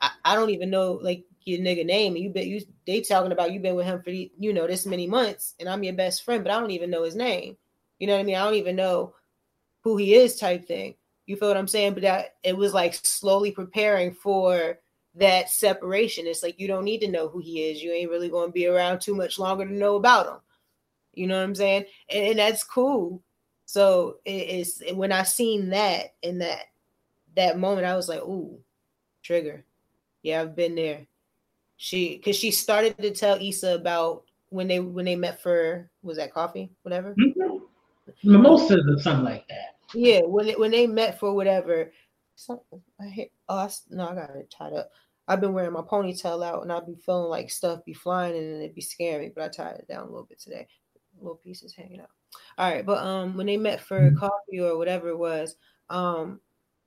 I, 0.00 0.10
I 0.24 0.34
don't 0.34 0.50
even 0.50 0.70
know 0.70 0.98
like 1.02 1.24
your 1.44 1.60
nigga 1.60 1.84
name, 1.84 2.14
and 2.14 2.24
you 2.24 2.30
been 2.30 2.48
you 2.48 2.60
they 2.86 3.00
talking 3.00 3.32
about 3.32 3.52
you 3.52 3.60
been 3.60 3.74
with 3.74 3.86
him 3.86 4.02
for 4.02 4.10
you 4.10 4.52
know 4.52 4.66
this 4.66 4.86
many 4.86 5.06
months, 5.06 5.54
and 5.58 5.68
I'm 5.68 5.82
your 5.82 5.94
best 5.94 6.24
friend, 6.24 6.44
but 6.44 6.52
I 6.52 6.60
don't 6.60 6.70
even 6.70 6.90
know 6.90 7.04
his 7.04 7.16
name. 7.16 7.56
You 7.98 8.06
know 8.06 8.14
what 8.14 8.20
I 8.20 8.24
mean? 8.24 8.36
I 8.36 8.44
don't 8.44 8.54
even 8.54 8.76
know 8.76 9.14
who 9.82 9.96
he 9.96 10.14
is, 10.14 10.36
type 10.36 10.66
thing. 10.66 10.94
You 11.26 11.36
feel 11.36 11.48
what 11.48 11.56
I'm 11.56 11.68
saying? 11.68 11.94
But 11.94 12.02
that 12.02 12.34
it 12.42 12.56
was 12.56 12.74
like 12.74 12.94
slowly 12.94 13.52
preparing 13.52 14.12
for 14.12 14.78
that 15.14 15.50
separation. 15.50 16.26
It's 16.26 16.42
like 16.42 16.58
you 16.58 16.66
don't 16.66 16.84
need 16.84 17.00
to 17.00 17.10
know 17.10 17.28
who 17.28 17.38
he 17.38 17.62
is. 17.70 17.82
You 17.82 17.92
ain't 17.92 18.10
really 18.10 18.28
going 18.28 18.48
to 18.48 18.52
be 18.52 18.66
around 18.66 19.00
too 19.00 19.14
much 19.14 19.38
longer 19.38 19.66
to 19.66 19.72
know 19.72 19.96
about 19.96 20.26
him. 20.26 20.40
You 21.14 21.26
know 21.26 21.36
what 21.36 21.44
I'm 21.44 21.54
saying? 21.54 21.84
And, 22.08 22.26
and 22.26 22.38
that's 22.38 22.64
cool. 22.64 23.22
So 23.66 24.16
it, 24.24 24.30
it's 24.30 24.82
when 24.94 25.12
I 25.12 25.22
seen 25.22 25.70
that 25.70 26.14
in 26.22 26.38
that 26.38 26.64
that 27.36 27.58
moment, 27.58 27.86
I 27.86 27.96
was 27.96 28.08
like, 28.08 28.20
"Ooh, 28.20 28.58
trigger." 29.22 29.64
Yeah, 30.22 30.40
I've 30.40 30.54
been 30.54 30.74
there. 30.74 31.06
She 31.76 32.16
because 32.16 32.36
she 32.36 32.50
started 32.50 32.96
to 32.98 33.10
tell 33.10 33.40
Issa 33.40 33.74
about 33.74 34.24
when 34.50 34.68
they 34.68 34.80
when 34.80 35.04
they 35.04 35.16
met 35.16 35.42
for 35.42 35.90
was 36.02 36.18
that 36.18 36.34
coffee, 36.34 36.70
whatever. 36.82 37.14
Mm-hmm. 37.14 37.58
Mimosas 38.24 38.84
or 38.88 39.00
something 39.00 39.24
like 39.24 39.48
that. 39.48 39.76
Yeah, 39.94 40.20
when 40.20 40.48
it, 40.48 40.58
when 40.58 40.70
they 40.70 40.86
met 40.86 41.18
for 41.18 41.34
whatever. 41.34 41.92
Some, 42.34 42.60
I 42.98 43.04
hit, 43.04 43.30
oh, 43.48 43.58
I, 43.58 43.70
no, 43.90 44.08
I 44.08 44.14
got 44.14 44.30
it 44.30 44.50
tied 44.50 44.72
up. 44.72 44.90
I've 45.28 45.40
been 45.40 45.52
wearing 45.52 45.74
my 45.74 45.82
ponytail 45.82 46.44
out, 46.44 46.62
and 46.62 46.72
I've 46.72 46.86
been 46.86 46.96
feeling 46.96 47.28
like 47.28 47.50
stuff 47.50 47.84
be 47.84 47.92
flying, 47.92 48.36
and 48.36 48.62
it'd 48.62 48.74
be 48.74 48.80
scaring 48.80 49.26
me. 49.26 49.32
But 49.34 49.44
I 49.44 49.48
tied 49.48 49.76
it 49.76 49.88
down 49.88 50.02
a 50.02 50.10
little 50.10 50.24
bit 50.24 50.40
today. 50.40 50.66
Little 51.22 51.36
pieces 51.36 51.74
hanging 51.74 52.00
out. 52.00 52.10
All 52.58 52.70
right, 52.70 52.84
but 52.84 52.98
um, 53.04 53.36
when 53.36 53.46
they 53.46 53.56
met 53.56 53.80
for 53.80 54.12
coffee 54.12 54.60
or 54.60 54.76
whatever 54.76 55.08
it 55.08 55.18
was, 55.18 55.56
um, 55.90 56.40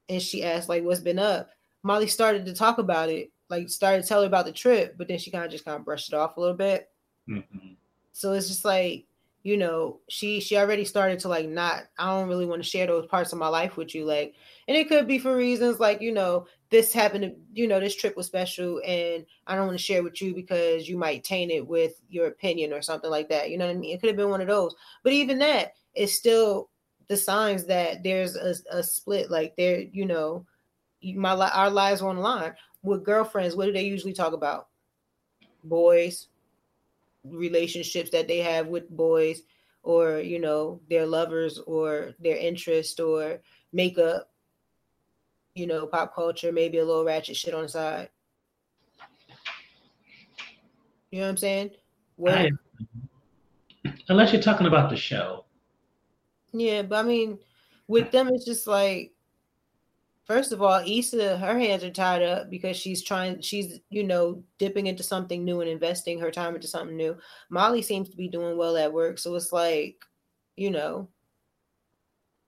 and 0.09 0.21
she 0.21 0.43
asked 0.43 0.69
like, 0.69 0.83
"What's 0.83 0.99
been 0.99 1.19
up?" 1.19 1.49
Molly 1.83 2.07
started 2.07 2.45
to 2.45 2.53
talk 2.53 2.79
about 2.79 3.09
it, 3.09 3.31
like 3.49 3.69
started 3.69 4.01
to 4.01 4.07
tell 4.07 4.21
her 4.21 4.27
about 4.27 4.45
the 4.45 4.51
trip, 4.51 4.95
but 4.97 5.07
then 5.07 5.19
she 5.19 5.31
kind 5.31 5.45
of 5.45 5.51
just 5.51 5.65
kind 5.65 5.77
of 5.77 5.85
brushed 5.85 6.11
it 6.11 6.15
off 6.15 6.37
a 6.37 6.39
little 6.41 6.55
bit. 6.55 6.89
So 8.11 8.33
it's 8.33 8.47
just 8.47 8.65
like, 8.65 9.05
you 9.43 9.57
know, 9.57 9.99
she 10.09 10.39
she 10.39 10.57
already 10.57 10.85
started 10.85 11.19
to 11.19 11.27
like 11.29 11.47
not 11.47 11.83
I 11.99 12.07
don't 12.07 12.27
really 12.29 12.45
want 12.45 12.63
to 12.63 12.67
share 12.67 12.87
those 12.87 13.05
parts 13.07 13.33
of 13.33 13.39
my 13.39 13.47
life 13.47 13.77
with 13.77 13.93
you 13.93 14.05
like 14.05 14.33
and 14.67 14.75
it 14.75 14.87
could 14.87 15.07
be 15.07 15.19
for 15.19 15.35
reasons 15.35 15.79
like, 15.79 16.01
you 16.01 16.11
know, 16.11 16.47
this 16.75 16.91
happened 16.91 17.23
to, 17.23 17.33
you 17.53 17.69
know, 17.69 17.79
this 17.79 17.95
trip 17.95 18.17
was 18.17 18.25
special 18.25 18.81
and 18.85 19.25
I 19.47 19.55
don't 19.55 19.67
want 19.67 19.77
to 19.77 19.83
share 19.83 20.03
with 20.03 20.21
you 20.21 20.35
because 20.35 20.89
you 20.89 20.97
might 20.97 21.23
taint 21.23 21.49
it 21.49 21.65
with 21.65 22.01
your 22.09 22.27
opinion 22.27 22.73
or 22.73 22.81
something 22.81 23.09
like 23.09 23.29
that. 23.29 23.49
You 23.49 23.57
know 23.57 23.65
what 23.65 23.77
I 23.77 23.79
mean? 23.79 23.95
It 23.95 24.01
could 24.01 24.09
have 24.09 24.17
been 24.17 24.29
one 24.29 24.41
of 24.41 24.47
those. 24.47 24.75
But 25.01 25.13
even 25.13 25.39
that 25.39 25.75
is 25.95 26.13
still 26.13 26.69
the 27.07 27.15
signs 27.15 27.63
that 27.67 28.03
there's 28.03 28.35
a, 28.35 28.55
a 28.71 28.83
split 28.83 29.31
like 29.31 29.55
there, 29.55 29.79
you 29.79 30.05
know, 30.05 30.45
my 31.01 31.31
our 31.31 31.69
lives 31.69 32.01
are 32.01 32.09
on 32.09 32.17
the 32.17 32.21
line. 32.21 32.53
With 32.83 33.05
girlfriends, 33.05 33.55
what 33.55 33.67
do 33.67 33.71
they 33.71 33.83
usually 33.83 34.11
talk 34.11 34.33
about? 34.33 34.67
Boys, 35.63 36.27
relationships 37.23 38.09
that 38.09 38.27
they 38.27 38.39
have 38.39 38.67
with 38.67 38.89
boys 38.89 39.43
or 39.81 40.19
you 40.19 40.39
know 40.39 40.81
their 40.89 41.05
lovers 41.05 41.57
or 41.67 42.11
their 42.19 42.35
interest 42.35 42.99
or 42.99 43.39
makeup 43.71 44.29
you 45.55 45.65
know 45.65 45.87
pop 45.87 46.13
culture 46.13 46.51
maybe 46.51 46.77
a 46.77 46.85
little 46.85 47.05
ratchet 47.05 47.35
shit 47.35 47.53
on 47.53 47.63
the 47.63 47.69
side 47.69 48.09
you 51.11 51.19
know 51.19 51.25
what 51.25 51.31
i'm 51.31 51.37
saying 51.37 51.71
well 52.17 52.37
I- 52.37 53.91
unless 54.09 54.33
you're 54.33 54.41
talking 54.41 54.67
about 54.67 54.89
the 54.89 54.97
show. 54.97 55.45
yeah 56.51 56.81
but 56.81 57.03
i 57.03 57.07
mean 57.07 57.39
with 57.87 58.11
them 58.11 58.27
it's 58.27 58.45
just 58.45 58.67
like 58.67 59.11
First 60.25 60.51
of 60.51 60.59
all, 60.59 60.81
Issa, 60.83 61.37
her 61.37 61.59
hands 61.59 61.83
are 61.83 61.91
tied 61.91 62.23
up 62.23 62.49
because 62.49 62.75
she's 62.75 63.03
trying, 63.03 63.41
she's, 63.41 63.79
you 63.91 64.03
know, 64.03 64.43
dipping 64.57 64.87
into 64.87 65.03
something 65.03 65.45
new 65.45 65.61
and 65.61 65.69
investing 65.69 66.19
her 66.19 66.31
time 66.31 66.55
into 66.55 66.67
something 66.67 66.97
new. 66.97 67.15
Molly 67.51 67.83
seems 67.83 68.09
to 68.09 68.17
be 68.17 68.27
doing 68.27 68.57
well 68.57 68.75
at 68.75 68.91
work. 68.91 69.19
So 69.19 69.35
it's 69.35 69.51
like, 69.51 69.97
you 70.57 70.71
know, 70.71 71.09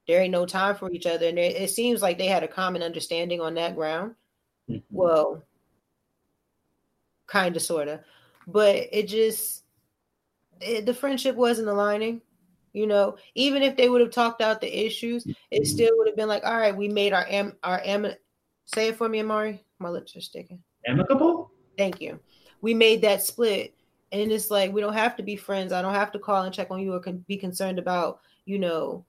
there 0.08 0.22
ain't 0.22 0.32
no 0.32 0.46
time 0.46 0.76
for 0.76 0.92
each 0.92 1.06
other. 1.06 1.28
And 1.28 1.38
it, 1.38 1.70
seems 1.70 2.02
like 2.02 2.18
they 2.18 2.28
had 2.28 2.44
a 2.44 2.48
common 2.48 2.82
understanding 2.82 3.42
on 3.42 3.56
that 3.56 3.76
ground. 3.76 4.16
Mm-hmm. 4.70 4.80
Well, 4.90 5.44
kind 7.28 7.56
of, 7.56 7.62
sort 7.62 7.90
of. 7.90 8.00
But 8.48 8.88
it 8.92 9.08
just, 9.08 9.64
it, 10.62 10.86
the 10.86 10.94
friendship 10.94 11.36
wasn't 11.36 11.68
aligning. 11.68 12.22
You 12.74 12.86
know, 12.86 13.18
even 13.34 13.64
if 13.64 13.76
they 13.76 13.90
would 13.90 14.02
have 14.02 14.12
talked 14.12 14.42
out 14.42 14.62
the 14.62 14.86
issues, 14.86 15.26
it 15.26 15.36
mm-hmm. 15.52 15.64
still 15.64 15.98
would 15.98 16.08
have 16.08 16.16
been 16.16 16.28
like, 16.28 16.46
all 16.46 16.58
right, 16.58 16.76
we 16.76 16.88
made 16.88 17.12
our 17.12 17.26
am 17.28 17.54
our 17.64 17.82
am 17.84 18.08
say 18.66 18.90
it 18.90 18.98
for 18.98 19.10
me, 19.10 19.20
Amari. 19.20 19.64
My 19.80 19.90
lips 19.90 20.16
are 20.16 20.22
sticking. 20.22 20.62
Amicable? 20.86 21.52
Thank 21.78 22.02
you. 22.02 22.20
We 22.62 22.74
made 22.74 23.02
that 23.02 23.24
split. 23.24 23.74
And 24.12 24.32
it's 24.32 24.52
like 24.52 24.72
we 24.72 24.82
don't 24.82 24.94
have 24.94 25.16
to 25.18 25.24
be 25.24 25.36
friends. 25.36 25.74
I 25.74 25.82
don't 25.82 25.94
have 25.94 26.12
to 26.12 26.20
call 26.20 26.44
and 26.44 26.54
check 26.54 26.70
on 26.70 26.80
you 26.80 26.94
or 26.94 27.00
con- 27.00 27.26
be 27.28 27.36
concerned 27.36 27.80
about, 27.80 28.20
you 28.46 28.60
know, 28.60 29.06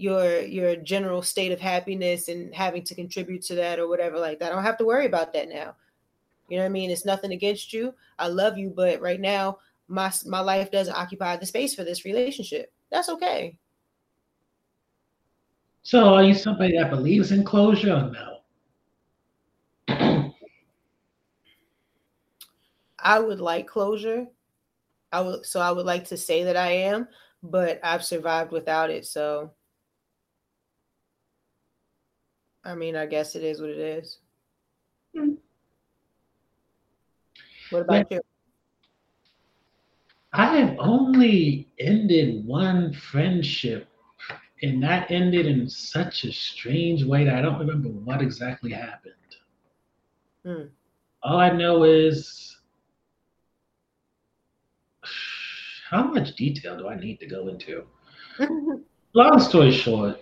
your 0.00 0.40
your 0.40 0.76
general 0.76 1.22
state 1.22 1.52
of 1.52 1.60
happiness 1.60 2.28
and 2.28 2.54
having 2.54 2.82
to 2.84 2.94
contribute 2.94 3.42
to 3.42 3.54
that 3.56 3.78
or 3.78 3.88
whatever 3.88 4.18
like 4.18 4.38
that. 4.38 4.50
I 4.50 4.54
don't 4.54 4.64
have 4.64 4.78
to 4.78 4.84
worry 4.84 5.06
about 5.06 5.32
that 5.34 5.48
now. 5.48 5.74
You 6.48 6.56
know 6.56 6.64
what 6.64 6.70
I 6.70 6.70
mean? 6.70 6.90
It's 6.90 7.04
nothing 7.04 7.32
against 7.32 7.72
you. 7.72 7.94
I 8.18 8.28
love 8.28 8.58
you, 8.58 8.70
but 8.70 9.00
right 9.00 9.20
now 9.20 9.58
my 9.88 10.12
my 10.26 10.40
life 10.40 10.70
doesn't 10.70 10.96
occupy 10.96 11.36
the 11.36 11.46
space 11.46 11.74
for 11.74 11.84
this 11.84 12.04
relationship 12.04 12.72
that's 12.90 13.08
okay. 13.08 13.56
So, 15.82 16.14
are 16.14 16.22
you 16.22 16.34
somebody 16.34 16.76
that 16.76 16.90
believes 16.90 17.32
in 17.32 17.44
closure 17.44 17.94
or 17.94 18.12
no? 18.12 18.36
I 22.98 23.18
would 23.18 23.40
like 23.40 23.66
closure. 23.66 24.26
I 25.12 25.20
would 25.22 25.46
so 25.46 25.60
I 25.60 25.70
would 25.70 25.86
like 25.86 26.04
to 26.08 26.16
say 26.16 26.44
that 26.44 26.56
I 26.56 26.70
am, 26.70 27.08
but 27.42 27.80
I've 27.82 28.04
survived 28.04 28.52
without 28.52 28.90
it. 28.90 29.06
So, 29.06 29.52
I 32.64 32.74
mean, 32.74 32.96
I 32.96 33.06
guess 33.06 33.36
it 33.36 33.42
is 33.42 33.60
what 33.60 33.70
it 33.70 33.78
is. 33.78 34.18
Hmm. 35.16 35.32
What 37.70 37.82
about 37.82 38.10
you? 38.10 38.20
I 40.32 40.58
have 40.58 40.76
only 40.78 41.68
ended 41.78 42.46
one 42.46 42.92
friendship, 42.92 43.88
and 44.62 44.82
that 44.82 45.10
ended 45.10 45.46
in 45.46 45.68
such 45.68 46.24
a 46.24 46.32
strange 46.32 47.04
way 47.04 47.24
that 47.24 47.34
I 47.34 47.42
don't 47.42 47.58
remember 47.58 47.88
what 47.88 48.22
exactly 48.22 48.72
happened. 48.72 49.14
Hmm. 50.44 50.62
All 51.22 51.38
I 51.38 51.50
know 51.50 51.84
is 51.84 52.58
how 55.90 56.04
much 56.04 56.36
detail 56.36 56.76
do 56.78 56.88
I 56.88 56.96
need 56.96 57.18
to 57.20 57.26
go 57.26 57.48
into? 57.48 57.84
Long 59.14 59.40
story 59.40 59.72
short, 59.72 60.20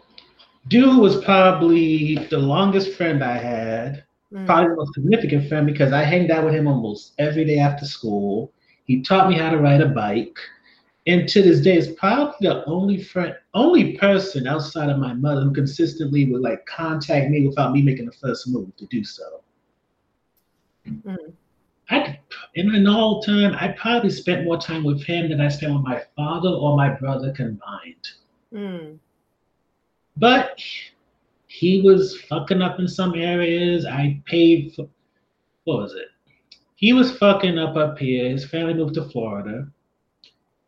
dude 0.69 0.99
was 0.99 1.23
probably 1.25 2.17
the 2.31 2.39
longest 2.39 2.95
friend 2.95 3.25
I 3.25 3.39
had, 3.39 4.05
mm. 4.33 4.47
probably 4.47 4.71
the 4.71 4.77
most 4.77 4.95
significant 4.95 5.49
friend 5.49 5.67
because 5.67 5.93
I 5.93 6.05
hanged 6.05 6.31
out 6.31 6.45
with 6.45 6.55
him 6.55 6.69
almost 6.69 7.15
every 7.19 7.45
day 7.45 7.59
after 7.59 7.85
school. 7.87 8.53
He 8.85 9.03
taught 9.03 9.29
me 9.29 9.37
how 9.37 9.51
to 9.51 9.59
ride 9.59 9.81
a 9.81 9.89
bike. 9.89 10.39
And 11.07 11.27
to 11.31 11.43
this 11.43 11.61
day, 11.61 11.79
is 11.79 11.89
probably 11.93 12.35
the 12.41 12.65
only 12.67 13.03
friend, 13.03 13.35
only 13.55 13.97
person 13.97 14.47
outside 14.47 14.91
of 14.91 14.99
my 14.99 15.15
mother 15.15 15.41
who 15.43 15.53
consistently 15.53 16.31
would 16.31 16.43
like 16.43 16.67
contact 16.67 17.31
me 17.31 17.47
without 17.47 17.73
me 17.73 17.81
making 17.81 18.07
the 18.07 18.13
first 18.13 18.47
move 18.49 18.77
to 18.77 18.87
do 18.87 19.03
so. 19.05 19.41
Mm-hmm. 20.87 21.15
I, 21.91 22.19
in 22.57 22.75
an 22.75 22.87
all 22.87 23.23
time, 23.23 23.55
I 23.59 23.69
probably 23.69 24.11
spent 24.11 24.45
more 24.45 24.59
time 24.59 24.85
with 24.85 25.03
him 25.03 25.31
than 25.31 25.41
I 25.41 25.49
spent 25.49 25.73
with 25.73 25.83
my 25.83 26.03
father 26.15 26.51
or 26.51 26.77
my 26.77 26.91
brother 26.91 27.33
combined. 27.33 28.09
Mm. 28.53 28.99
But 30.19 30.61
he 31.47 31.83
was 31.83 32.21
fucking 32.23 32.63
up 32.63 32.79
in 32.79 32.89
some 32.89 33.15
areas. 33.15 33.87
I 33.87 34.21
paid 34.27 34.75
for 34.75 34.89
what 35.65 35.83
was 35.83 35.95
it? 35.95 36.09
He 36.77 36.93
was 36.93 37.17
fucking 37.19 37.59
up 37.59 37.77
up 37.77 37.99
here. 37.99 38.31
His 38.31 38.45
family 38.45 38.75
moved 38.75 38.95
to 38.95 39.09
Florida. 39.09 39.69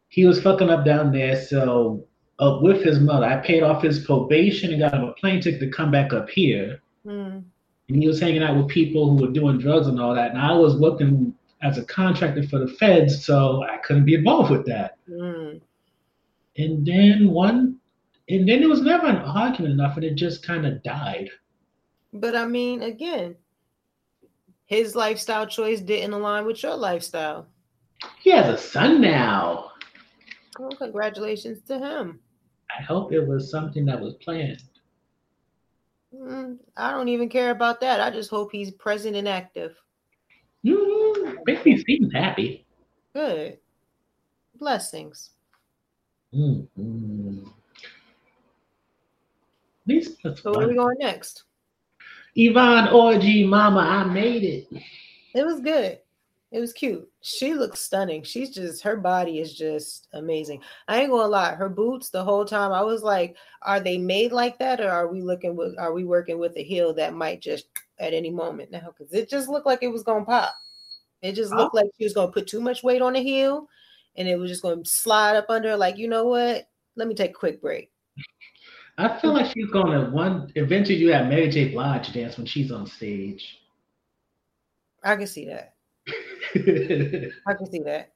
He 0.08 0.26
was 0.26 0.42
fucking 0.42 0.68
up 0.68 0.84
down 0.84 1.12
there. 1.12 1.40
So 1.40 2.04
uh, 2.38 2.58
with 2.60 2.82
his 2.82 3.00
mother, 3.00 3.26
I 3.26 3.36
paid 3.36 3.62
off 3.62 3.82
his 3.82 4.04
probation 4.04 4.72
and 4.72 4.80
got 4.80 4.94
him 4.94 5.04
a 5.04 5.12
plane 5.14 5.40
ticket 5.40 5.60
to 5.60 5.70
come 5.70 5.90
back 5.90 6.12
up 6.12 6.28
here. 6.28 6.82
Mm. 7.06 7.44
And 7.88 8.02
he 8.02 8.06
was 8.06 8.20
hanging 8.20 8.42
out 8.42 8.56
with 8.56 8.68
people 8.68 9.10
who 9.10 9.24
were 9.24 9.32
doing 9.32 9.58
drugs 9.58 9.86
and 9.86 10.00
all 10.00 10.14
that. 10.14 10.32
And 10.32 10.40
I 10.40 10.52
was 10.52 10.76
working 10.76 11.34
as 11.62 11.78
a 11.78 11.84
contractor 11.84 12.42
for 12.42 12.58
the 12.58 12.68
feds, 12.68 13.24
so 13.24 13.62
I 13.64 13.78
couldn't 13.78 14.04
be 14.04 14.14
involved 14.14 14.50
with 14.50 14.66
that. 14.66 14.96
Mm. 15.08 15.60
And 16.56 16.86
then 16.86 17.30
one, 17.30 17.79
and 18.30 18.48
then 18.48 18.62
it 18.62 18.68
was 18.68 18.80
never 18.80 19.06
an 19.06 19.16
argument 19.16 19.74
enough, 19.74 19.96
and 19.96 20.04
it 20.04 20.14
just 20.14 20.46
kind 20.46 20.64
of 20.64 20.82
died. 20.82 21.28
But 22.12 22.36
I 22.36 22.46
mean, 22.46 22.82
again, 22.82 23.34
his 24.66 24.94
lifestyle 24.94 25.46
choice 25.46 25.80
didn't 25.80 26.12
align 26.12 26.46
with 26.46 26.62
your 26.62 26.76
lifestyle. 26.76 27.48
He 28.20 28.30
has 28.30 28.48
a 28.48 28.56
son 28.56 29.00
now. 29.00 29.72
Well, 30.58 30.70
congratulations 30.70 31.60
to 31.66 31.78
him. 31.78 32.20
I 32.78 32.82
hope 32.82 33.12
it 33.12 33.26
was 33.26 33.50
something 33.50 33.84
that 33.86 34.00
was 34.00 34.14
planned. 34.14 34.62
Mm, 36.14 36.58
I 36.76 36.92
don't 36.92 37.08
even 37.08 37.28
care 37.28 37.50
about 37.50 37.80
that. 37.80 38.00
I 38.00 38.10
just 38.10 38.30
hope 38.30 38.50
he's 38.52 38.70
present 38.70 39.16
and 39.16 39.28
active. 39.28 39.74
Mm, 40.64 41.36
he 41.64 41.78
seems 41.78 42.12
happy. 42.12 42.64
Good. 43.12 43.58
Blessings. 44.58 45.30
Mm-hmm. 46.34 47.48
So 50.36 50.52
where 50.52 50.66
are 50.66 50.68
we 50.68 50.74
going 50.74 50.96
next? 50.98 51.44
Yvonne 52.36 52.88
Orji, 52.88 53.46
Mama, 53.46 53.80
I 53.80 54.04
made 54.04 54.44
it. 54.44 54.82
It 55.34 55.44
was 55.44 55.60
good. 55.60 55.98
It 56.52 56.58
was 56.58 56.72
cute. 56.72 57.08
She 57.20 57.54
looks 57.54 57.80
stunning. 57.80 58.24
She's 58.24 58.50
just 58.50 58.82
her 58.82 58.96
body 58.96 59.38
is 59.38 59.54
just 59.54 60.08
amazing. 60.14 60.60
I 60.88 61.00
ain't 61.00 61.10
gonna 61.10 61.28
lie. 61.28 61.54
Her 61.54 61.68
boots 61.68 62.10
the 62.10 62.24
whole 62.24 62.44
time. 62.44 62.72
I 62.72 62.82
was 62.82 63.02
like, 63.04 63.36
are 63.62 63.78
they 63.78 63.98
made 63.98 64.32
like 64.32 64.58
that, 64.58 64.80
or 64.80 64.90
are 64.90 65.06
we 65.06 65.22
looking 65.22 65.54
with? 65.54 65.78
Are 65.78 65.92
we 65.92 66.04
working 66.04 66.38
with 66.38 66.56
a 66.56 66.62
heel 66.62 66.92
that 66.94 67.14
might 67.14 67.40
just 67.40 67.66
at 68.00 68.14
any 68.14 68.30
moment 68.30 68.72
now? 68.72 68.92
Because 68.96 69.12
it 69.12 69.30
just 69.30 69.48
looked 69.48 69.66
like 69.66 69.84
it 69.84 69.92
was 69.92 70.02
gonna 70.02 70.24
pop. 70.24 70.52
It 71.22 71.34
just 71.34 71.52
looked 71.52 71.74
oh. 71.74 71.78
like 71.78 71.90
she 71.96 72.04
was 72.04 72.14
gonna 72.14 72.32
put 72.32 72.48
too 72.48 72.60
much 72.60 72.82
weight 72.82 73.02
on 73.02 73.12
the 73.12 73.22
heel, 73.22 73.68
and 74.16 74.26
it 74.26 74.36
was 74.36 74.50
just 74.50 74.62
gonna 74.62 74.84
slide 74.84 75.36
up 75.36 75.50
under. 75.50 75.76
Like 75.76 75.98
you 75.98 76.08
know 76.08 76.24
what? 76.24 76.68
Let 76.96 77.06
me 77.06 77.14
take 77.14 77.30
a 77.30 77.34
quick 77.34 77.62
break. 77.62 77.92
I 79.00 79.18
feel 79.18 79.32
like 79.32 79.50
she's 79.50 79.70
gonna 79.70 80.10
one 80.10 80.52
eventually 80.56 80.98
you 80.98 81.12
have 81.12 81.26
Mary 81.26 81.48
J. 81.48 81.68
Blige 81.68 82.12
dance 82.12 82.36
when 82.36 82.46
she's 82.46 82.70
on 82.70 82.86
stage. 82.86 83.58
I 85.02 85.16
can 85.16 85.26
see 85.26 85.46
that. 85.46 85.74
I 86.54 87.54
can 87.54 87.70
see 87.70 87.80
that. 87.80 88.12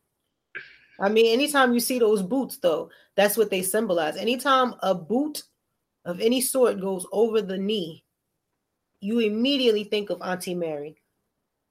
I 1.00 1.08
mean, 1.08 1.32
anytime 1.32 1.72
you 1.72 1.80
see 1.80 1.98
those 1.98 2.22
boots, 2.22 2.58
though, 2.58 2.90
that's 3.16 3.36
what 3.36 3.50
they 3.50 3.62
symbolize. 3.62 4.16
Anytime 4.16 4.74
a 4.82 4.94
boot 4.94 5.42
of 6.04 6.20
any 6.20 6.40
sort 6.40 6.80
goes 6.80 7.06
over 7.12 7.40
the 7.40 7.56
knee, 7.56 8.04
you 9.00 9.20
immediately 9.20 9.84
think 9.84 10.10
of 10.10 10.20
Auntie 10.22 10.54
Mary. 10.54 10.96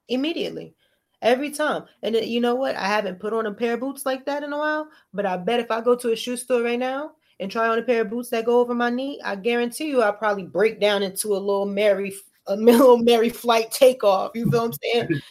Immediately. 0.09 0.73
Every 1.21 1.51
time. 1.51 1.85
And 2.01 2.15
uh, 2.15 2.19
you 2.19 2.41
know 2.41 2.55
what? 2.55 2.75
I 2.75 2.87
haven't 2.87 3.19
put 3.19 3.31
on 3.31 3.45
a 3.45 3.53
pair 3.53 3.75
of 3.75 3.79
boots 3.79 4.05
like 4.05 4.25
that 4.25 4.43
in 4.43 4.51
a 4.51 4.57
while, 4.57 4.89
but 5.13 5.25
I 5.25 5.37
bet 5.37 5.59
if 5.59 5.71
I 5.71 5.79
go 5.79 5.95
to 5.95 6.11
a 6.11 6.15
shoe 6.15 6.35
store 6.35 6.63
right 6.63 6.79
now 6.79 7.11
and 7.39 7.51
try 7.51 7.67
on 7.67 7.79
a 7.79 7.83
pair 7.83 8.01
of 8.01 8.09
boots 8.09 8.29
that 8.29 8.45
go 8.45 8.59
over 8.59 8.73
my 8.73 8.89
knee, 8.89 9.19
I 9.23 9.35
guarantee 9.35 9.89
you 9.89 10.01
I'll 10.01 10.13
probably 10.13 10.45
break 10.45 10.79
down 10.79 11.03
into 11.03 11.35
a 11.35 11.37
little 11.37 11.65
Mary 11.65 12.13
a 12.47 12.55
little 12.57 12.97
Mary 12.97 13.29
flight 13.29 13.71
takeoff. 13.71 14.31
You 14.35 14.49
feel 14.49 14.67
what 14.67 14.79
I'm 14.93 15.07
saying? 15.07 15.21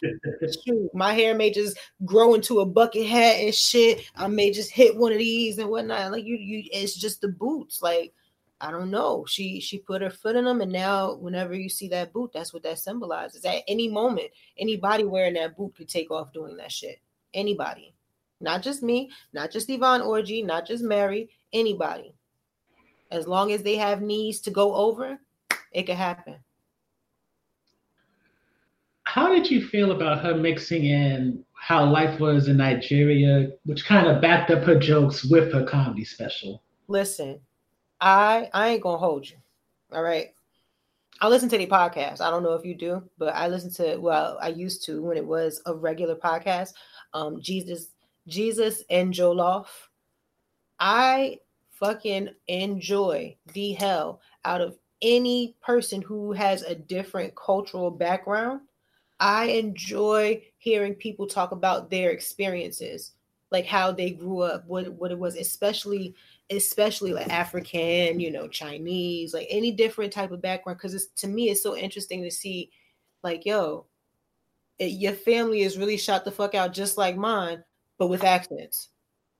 Shoot, 0.65 0.89
my 0.93 1.13
hair 1.13 1.35
may 1.35 1.51
just 1.51 1.77
grow 2.05 2.33
into 2.33 2.59
a 2.59 2.65
bucket 2.65 3.05
hat 3.05 3.35
and 3.37 3.53
shit. 3.53 4.09
I 4.15 4.27
may 4.27 4.51
just 4.51 4.71
hit 4.71 4.95
one 4.97 5.11
of 5.11 5.19
these 5.19 5.57
and 5.57 5.69
whatnot. 5.69 6.11
Like 6.11 6.25
you, 6.25 6.35
you, 6.35 6.63
it's 6.71 6.95
just 6.95 7.21
the 7.21 7.27
boots. 7.27 7.81
Like 7.81 8.13
I 8.61 8.71
don't 8.71 8.91
know. 8.91 9.25
She 9.27 9.59
she 9.59 9.79
put 9.79 10.01
her 10.01 10.09
foot 10.09 10.35
in 10.35 10.45
them, 10.45 10.61
and 10.61 10.71
now 10.71 11.15
whenever 11.15 11.53
you 11.53 11.69
see 11.69 11.89
that 11.89 12.13
boot, 12.13 12.31
that's 12.33 12.53
what 12.53 12.63
that 12.63 12.79
symbolizes. 12.79 13.43
At 13.45 13.63
any 13.67 13.89
moment, 13.89 14.27
anybody 14.57 15.03
wearing 15.03 15.33
that 15.33 15.57
boot 15.57 15.75
could 15.75 15.89
take 15.89 16.11
off 16.11 16.31
doing 16.31 16.55
that 16.57 16.71
shit. 16.71 16.99
Anybody, 17.33 17.93
not 18.39 18.61
just 18.61 18.81
me, 18.81 19.11
not 19.33 19.51
just 19.51 19.69
Yvonne 19.69 20.01
Orji, 20.01 20.45
not 20.45 20.65
just 20.65 20.83
Mary 20.83 21.29
anybody. 21.53 22.13
As 23.11 23.27
long 23.27 23.51
as 23.51 23.61
they 23.61 23.75
have 23.75 24.01
knees 24.01 24.41
to 24.41 24.51
go 24.51 24.73
over, 24.75 25.19
it 25.71 25.83
could 25.83 25.95
happen. 25.95 26.35
How 29.03 29.29
did 29.29 29.49
you 29.49 29.67
feel 29.67 29.91
about 29.91 30.23
her 30.23 30.35
mixing 30.35 30.85
in 30.85 31.43
how 31.53 31.85
life 31.85 32.19
was 32.19 32.47
in 32.47 32.57
Nigeria, 32.57 33.51
which 33.65 33.85
kind 33.85 34.07
of 34.07 34.21
backed 34.21 34.51
up 34.51 34.63
her 34.63 34.77
jokes 34.77 35.23
with 35.23 35.53
her 35.53 35.63
comedy 35.63 36.03
special? 36.03 36.63
Listen, 36.87 37.39
I 38.01 38.49
I 38.53 38.69
ain't 38.69 38.83
gonna 38.83 38.97
hold 38.97 39.29
you. 39.29 39.37
All 39.93 40.03
right. 40.03 40.33
I 41.21 41.29
listen 41.29 41.47
to 41.49 41.57
the 41.57 41.67
podcast. 41.67 42.19
I 42.19 42.29
don't 42.29 42.43
know 42.43 42.53
if 42.53 42.65
you 42.65 42.75
do, 42.75 43.03
but 43.17 43.33
I 43.35 43.47
listen 43.47 43.71
to 43.75 43.97
well, 43.97 44.37
I 44.41 44.49
used 44.49 44.83
to 44.85 45.01
when 45.01 45.15
it 45.15 45.25
was 45.25 45.61
a 45.65 45.73
regular 45.73 46.15
podcast. 46.15 46.73
Um, 47.13 47.41
Jesus, 47.41 47.89
Jesus 48.27 48.83
and 48.89 49.13
Jollof. 49.13 49.67
I 50.79 51.37
fucking 51.83 52.29
enjoy 52.47 53.35
the 53.53 53.73
hell 53.73 54.21
out 54.45 54.61
of 54.61 54.77
any 55.01 55.53
person 55.61 56.01
who 56.01 56.31
has 56.31 56.61
a 56.61 56.73
different 56.73 57.35
cultural 57.35 57.91
background. 57.91 58.61
I 59.19 59.45
enjoy 59.45 60.43
hearing 60.57 60.95
people 60.95 61.27
talk 61.27 61.51
about 61.51 61.89
their 61.89 62.11
experiences, 62.11 63.11
like 63.51 63.65
how 63.65 63.91
they 63.91 64.11
grew 64.11 64.41
up, 64.41 64.65
what 64.65 64.93
what 64.93 65.11
it 65.11 65.19
was, 65.19 65.35
especially 65.35 66.15
especially 66.49 67.11
like 67.11 67.29
African, 67.29 68.19
you 68.19 68.31
know, 68.31 68.47
Chinese, 68.47 69.33
like 69.33 69.47
any 69.49 69.71
different 69.71 70.13
type 70.13 70.31
of 70.31 70.41
background. 70.41 70.77
Because 70.77 70.93
it's 70.93 71.07
to 71.21 71.27
me, 71.27 71.49
it's 71.49 71.63
so 71.63 71.75
interesting 71.75 72.23
to 72.23 72.31
see, 72.31 72.71
like, 73.23 73.45
yo, 73.45 73.87
it, 74.79 74.85
your 74.85 75.13
family 75.13 75.61
is 75.61 75.77
really 75.77 75.97
shot 75.97 76.23
the 76.23 76.31
fuck 76.31 76.55
out 76.55 76.73
just 76.73 76.97
like 76.97 77.17
mine, 77.17 77.61
but 77.97 78.07
with 78.07 78.23
accents. 78.23 78.89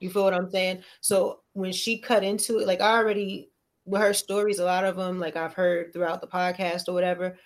You 0.04 0.10
feel 0.10 0.24
what 0.24 0.34
I'm 0.34 0.52
saying? 0.52 0.84
So 1.02 1.40
when 1.54 1.72
she 1.72 1.98
cut 1.98 2.24
into 2.24 2.60
it, 2.60 2.68
like 2.68 2.82
I 2.82 2.98
already 2.98 3.50
with 3.86 4.02
her 4.02 4.14
stories, 4.14 4.60
a 4.60 4.66
lot 4.66 4.86
of 4.86 4.96
them, 4.96 5.20
like 5.20 5.36
I've 5.36 5.54
heard 5.54 5.94
throughout 5.94 6.22
the 6.22 6.28
podcast 6.28 6.88
or 6.88 6.94
whatever, 6.94 7.38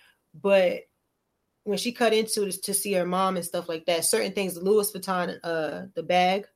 but 0.41 0.81
when 1.63 1.77
she 1.77 1.91
cut 1.91 2.13
into 2.13 2.47
it 2.47 2.63
to 2.63 2.73
see 2.73 2.93
her 2.93 3.05
mom 3.05 3.35
and 3.35 3.45
stuff 3.45 3.69
like 3.69 3.85
that, 3.85 4.05
certain 4.05 4.31
things, 4.31 4.57
Louis 4.57 4.91
Vuitton, 4.91 5.37
uh, 5.43 5.83
the 5.95 6.03
bag, 6.03 6.47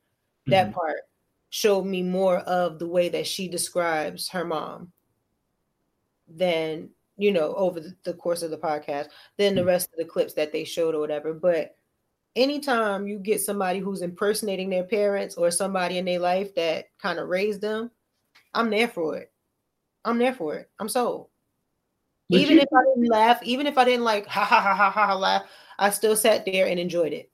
that 0.47 0.67
mm-hmm. 0.67 0.73
part 0.73 1.01
showed 1.49 1.85
me 1.85 2.01
more 2.01 2.37
of 2.39 2.79
the 2.79 2.87
way 2.87 3.09
that 3.09 3.27
she 3.27 3.47
describes 3.47 4.29
her 4.29 4.45
mom 4.45 4.91
than 6.27 6.89
you 7.17 7.31
know 7.31 7.53
over 7.55 7.81
the 8.03 8.13
course 8.13 8.41
of 8.41 8.51
the 8.51 8.57
podcast 8.57 9.07
than 9.37 9.53
the 9.53 9.65
rest 9.65 9.89
of 9.91 9.97
the 9.97 10.05
clips 10.05 10.33
that 10.33 10.53
they 10.53 10.63
showed 10.63 10.95
or 10.95 11.01
whatever 11.01 11.33
but 11.33 11.75
anytime 12.35 13.07
you 13.07 13.19
get 13.19 13.41
somebody 13.41 13.79
who's 13.79 14.01
impersonating 14.01 14.69
their 14.69 14.83
parents 14.85 15.35
or 15.35 15.51
somebody 15.51 15.97
in 15.97 16.05
their 16.05 16.19
life 16.19 16.53
that 16.55 16.85
kind 17.01 17.19
of 17.19 17.27
raised 17.27 17.61
them 17.61 17.91
i'm 18.53 18.69
there 18.69 18.87
for 18.87 19.17
it. 19.17 19.31
I'm 20.03 20.17
there 20.17 20.33
for 20.33 20.55
it. 20.55 20.69
I'm 20.79 20.89
sold. 20.89 21.27
But 22.29 22.39
even 22.39 22.55
you- 22.55 22.63
if 22.63 22.69
i 22.73 22.83
didn't 22.95 23.09
laugh 23.09 23.43
even 23.43 23.67
if 23.67 23.77
i 23.77 23.83
didn't 23.83 24.03
like 24.03 24.25
ha 24.27 24.43
ha 24.43 24.61
ha 24.61 24.73
ha 24.73 24.89
ha, 24.89 25.07
ha 25.07 25.15
laugh 25.15 25.43
i 25.77 25.89
still 25.89 26.15
sat 26.15 26.45
there 26.45 26.67
and 26.67 26.79
enjoyed 26.79 27.13
it. 27.13 27.29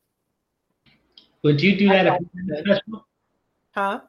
Would 1.43 1.61
you 1.61 1.77
do 1.77 1.87
that 1.89 2.21
Huh? 3.71 4.01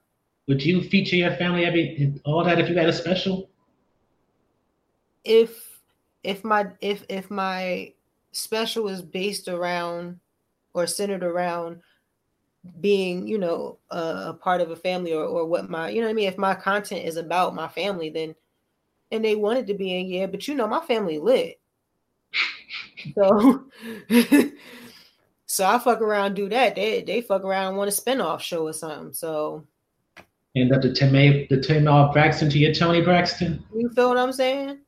Would 0.46 0.64
you 0.64 0.80
feature 0.82 1.16
your 1.16 1.36
family 1.36 1.66
every 1.66 2.20
all 2.24 2.42
that 2.44 2.58
if 2.58 2.70
you 2.70 2.74
had 2.74 2.88
a 2.88 2.92
special? 2.92 3.50
If 5.24 5.82
if 6.24 6.42
my 6.42 6.68
if 6.80 7.04
if 7.10 7.30
my 7.30 7.92
special 8.32 8.88
is 8.88 9.02
based 9.02 9.48
around 9.48 10.20
or 10.78 10.86
centered 10.86 11.24
around 11.24 11.80
being, 12.80 13.26
you 13.26 13.38
know, 13.38 13.78
a, 13.90 13.98
a 14.28 14.34
part 14.34 14.60
of 14.60 14.70
a 14.70 14.76
family 14.76 15.12
or 15.12 15.24
or 15.24 15.46
what 15.46 15.70
my 15.70 15.88
you 15.90 16.00
know 16.00 16.06
what 16.06 16.12
I 16.12 16.14
mean. 16.14 16.28
If 16.28 16.38
my 16.38 16.54
content 16.54 17.06
is 17.06 17.16
about 17.16 17.54
my 17.54 17.68
family, 17.68 18.10
then 18.10 18.34
and 19.10 19.24
they 19.24 19.36
wanted 19.36 19.66
to 19.68 19.74
be 19.74 19.98
in, 19.98 20.06
yeah, 20.06 20.26
but 20.26 20.46
you 20.46 20.54
know, 20.54 20.66
my 20.66 20.80
family 20.80 21.18
lit. 21.18 21.60
So 23.14 23.64
So 25.50 25.66
I 25.66 25.78
fuck 25.78 26.02
around, 26.02 26.34
do 26.34 26.48
that. 26.50 26.76
They 26.76 27.02
they 27.02 27.22
fuck 27.22 27.42
around, 27.42 27.76
want 27.76 27.90
a 27.90 27.92
spinoff 27.92 28.40
show 28.40 28.66
or 28.66 28.74
something. 28.74 29.14
So 29.14 29.66
end 30.54 30.72
up 30.72 30.82
the 30.82 30.92
Tamar 30.92 31.46
the 31.48 31.60
Tamar 31.60 32.12
Braxton 32.12 32.50
to 32.50 32.58
your 32.58 32.74
Toni 32.74 33.00
Braxton. 33.00 33.64
You 33.74 33.88
feel 33.88 34.10
what 34.10 34.18
I'm 34.18 34.32
saying? 34.32 34.78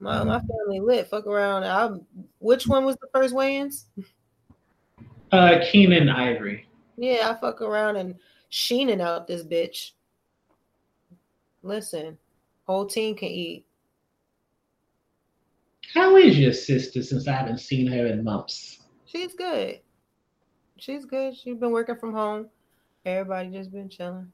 My 0.00 0.24
my 0.24 0.36
uh-huh. 0.36 0.46
family 0.46 0.80
lit. 0.80 1.06
Fuck 1.06 1.26
around. 1.26 1.62
I 1.62 1.96
which 2.40 2.66
one 2.66 2.84
was 2.84 2.96
the 2.96 3.06
first 3.14 3.32
Wayans? 3.32 3.84
Uh, 5.32 5.60
Keenen 5.70 6.08
Ivory. 6.08 6.66
Yeah, 6.96 7.30
I 7.30 7.40
fuck 7.40 7.60
around 7.62 7.96
and 7.96 8.16
sheening 8.48 9.00
out 9.00 9.26
this 9.26 9.42
bitch. 9.42 9.92
Listen, 11.62 12.18
whole 12.66 12.86
team 12.86 13.16
can 13.16 13.28
eat. 13.28 13.64
How 15.94 16.16
is 16.16 16.38
your 16.38 16.52
sister 16.52 17.02
since 17.02 17.26
I 17.26 17.32
haven't 17.32 17.58
seen 17.58 17.86
her 17.86 18.06
in 18.06 18.22
months? 18.22 18.80
She's 19.06 19.34
good 19.34 19.80
she's 20.80 21.04
good. 21.04 21.36
She's 21.36 21.56
been 21.56 21.70
working 21.70 21.96
from 21.96 22.12
home. 22.12 22.48
Everybody 23.04 23.50
just 23.50 23.70
been 23.70 23.88
chilling. 23.88 24.32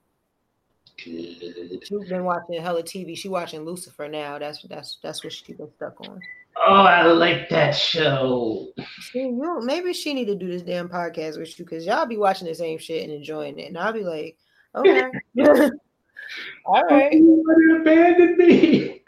Good. 1.04 1.84
She's 1.84 2.08
been 2.08 2.24
watching 2.24 2.60
hella 2.60 2.82
TV. 2.82 3.16
She 3.16 3.28
watching 3.28 3.64
Lucifer 3.64 4.08
now. 4.08 4.38
That's 4.38 4.62
that's 4.62 4.98
that's 5.02 5.22
what 5.22 5.32
she's 5.32 5.56
been 5.56 5.70
stuck 5.76 6.00
on. 6.00 6.20
Oh, 6.66 6.72
I 6.72 7.06
like 7.06 7.48
that 7.50 7.72
show. 7.72 8.68
See, 9.00 9.20
you 9.20 9.60
maybe 9.62 9.92
she 9.92 10.14
need 10.14 10.26
to 10.26 10.34
do 10.34 10.48
this 10.48 10.62
damn 10.62 10.88
podcast 10.88 11.38
with 11.38 11.58
you 11.58 11.64
because 11.64 11.84
y'all 11.84 12.06
be 12.06 12.16
watching 12.16 12.46
the 12.46 12.54
same 12.54 12.78
shit 12.78 13.04
and 13.04 13.12
enjoying 13.12 13.58
it, 13.58 13.68
and 13.68 13.78
I'll 13.78 13.92
be 13.92 14.04
like, 14.04 14.38
okay, 14.74 15.04
all 16.64 16.82
right, 16.84 17.12
you 17.12 17.80
abandoned 17.80 18.36
me. 18.36 19.02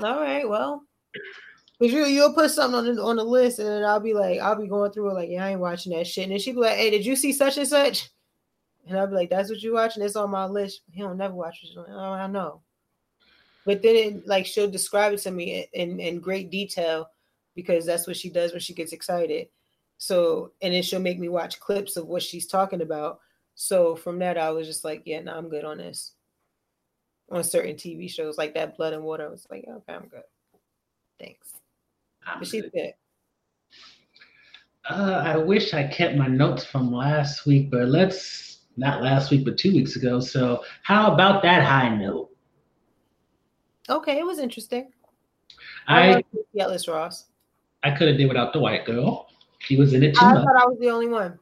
All 0.00 0.20
right, 0.20 0.48
well, 0.48 0.82
Cause 1.80 1.92
you 1.92 2.06
you'll 2.06 2.32
put 2.32 2.50
something 2.50 2.76
on 2.76 2.96
the 2.96 3.00
on 3.00 3.16
the 3.16 3.24
list, 3.24 3.60
and 3.60 3.68
then 3.68 3.84
I'll 3.84 4.00
be 4.00 4.12
like, 4.12 4.40
I'll 4.40 4.60
be 4.60 4.66
going 4.66 4.90
through 4.90 5.10
it 5.10 5.14
like, 5.14 5.30
yeah, 5.30 5.44
I 5.44 5.50
ain't 5.50 5.60
watching 5.60 5.92
that 5.92 6.08
shit. 6.08 6.24
And 6.24 6.32
then 6.32 6.40
she'll 6.40 6.54
be 6.54 6.60
like, 6.60 6.76
Hey, 6.76 6.90
did 6.90 7.06
you 7.06 7.14
see 7.14 7.32
such 7.32 7.56
and 7.56 7.68
such? 7.68 8.10
And 8.88 8.98
I'll 8.98 9.06
be 9.06 9.14
like, 9.14 9.30
That's 9.30 9.48
what 9.48 9.62
you 9.62 9.74
watching? 9.74 10.02
It's 10.02 10.16
on 10.16 10.30
my 10.30 10.46
list. 10.46 10.80
He 10.90 11.02
don't 11.02 11.16
never 11.16 11.34
watch 11.34 11.60
it. 11.62 11.70
Oh, 11.76 12.12
I 12.12 12.26
know. 12.26 12.62
But 13.68 13.82
then 13.82 13.96
it, 13.96 14.26
like 14.26 14.46
she'll 14.46 14.70
describe 14.70 15.12
it 15.12 15.18
to 15.18 15.30
me 15.30 15.68
in, 15.74 16.00
in 16.00 16.20
great 16.20 16.50
detail 16.50 17.10
because 17.54 17.84
that's 17.84 18.06
what 18.06 18.16
she 18.16 18.30
does 18.30 18.52
when 18.52 18.62
she 18.62 18.72
gets 18.72 18.94
excited. 18.94 19.48
So 19.98 20.52
and 20.62 20.72
then 20.72 20.82
she'll 20.82 21.00
make 21.00 21.18
me 21.18 21.28
watch 21.28 21.60
clips 21.60 21.98
of 21.98 22.06
what 22.06 22.22
she's 22.22 22.46
talking 22.46 22.80
about. 22.80 23.20
So 23.56 23.94
from 23.94 24.20
that, 24.20 24.38
I 24.38 24.52
was 24.52 24.66
just 24.66 24.84
like, 24.84 25.02
yeah, 25.04 25.20
no, 25.20 25.36
I'm 25.36 25.50
good 25.50 25.66
on 25.66 25.76
this. 25.76 26.12
On 27.30 27.44
certain 27.44 27.74
TV 27.74 28.10
shows 28.10 28.38
like 28.38 28.54
that, 28.54 28.78
Blood 28.78 28.94
and 28.94 29.04
Water, 29.04 29.26
I 29.26 29.30
was 29.30 29.46
like, 29.50 29.66
okay, 29.68 29.92
I'm 29.92 30.08
good. 30.08 30.22
Thanks. 31.20 31.52
But 32.38 32.48
she's 32.48 32.64
good. 32.72 32.94
Uh, 34.88 35.22
I 35.26 35.36
wish 35.36 35.74
I 35.74 35.86
kept 35.88 36.16
my 36.16 36.26
notes 36.26 36.64
from 36.64 36.90
last 36.90 37.44
week, 37.44 37.70
but 37.70 37.88
let's 37.88 38.60
not 38.78 39.02
last 39.02 39.30
week, 39.30 39.44
but 39.44 39.58
two 39.58 39.74
weeks 39.74 39.96
ago. 39.96 40.20
So, 40.20 40.64
how 40.84 41.12
about 41.12 41.42
that 41.42 41.62
high 41.62 41.94
note? 41.94 42.30
Okay, 43.88 44.18
it 44.18 44.26
was 44.26 44.38
interesting. 44.38 44.92
I, 45.86 46.10
I 46.10 46.22
like 46.52 46.88
Ross. 46.88 47.26
I 47.82 47.90
could 47.92 48.08
have 48.08 48.16
did 48.16 48.28
without 48.28 48.52
the 48.52 48.60
white 48.60 48.84
girl. 48.84 49.28
She 49.60 49.76
was 49.76 49.94
in 49.94 50.02
it 50.02 50.14
too 50.14 50.24
I 50.24 50.34
much. 50.34 50.44
thought 50.44 50.62
I 50.62 50.66
was 50.66 50.78
the 50.78 50.90
only 50.90 51.08
one. 51.08 51.38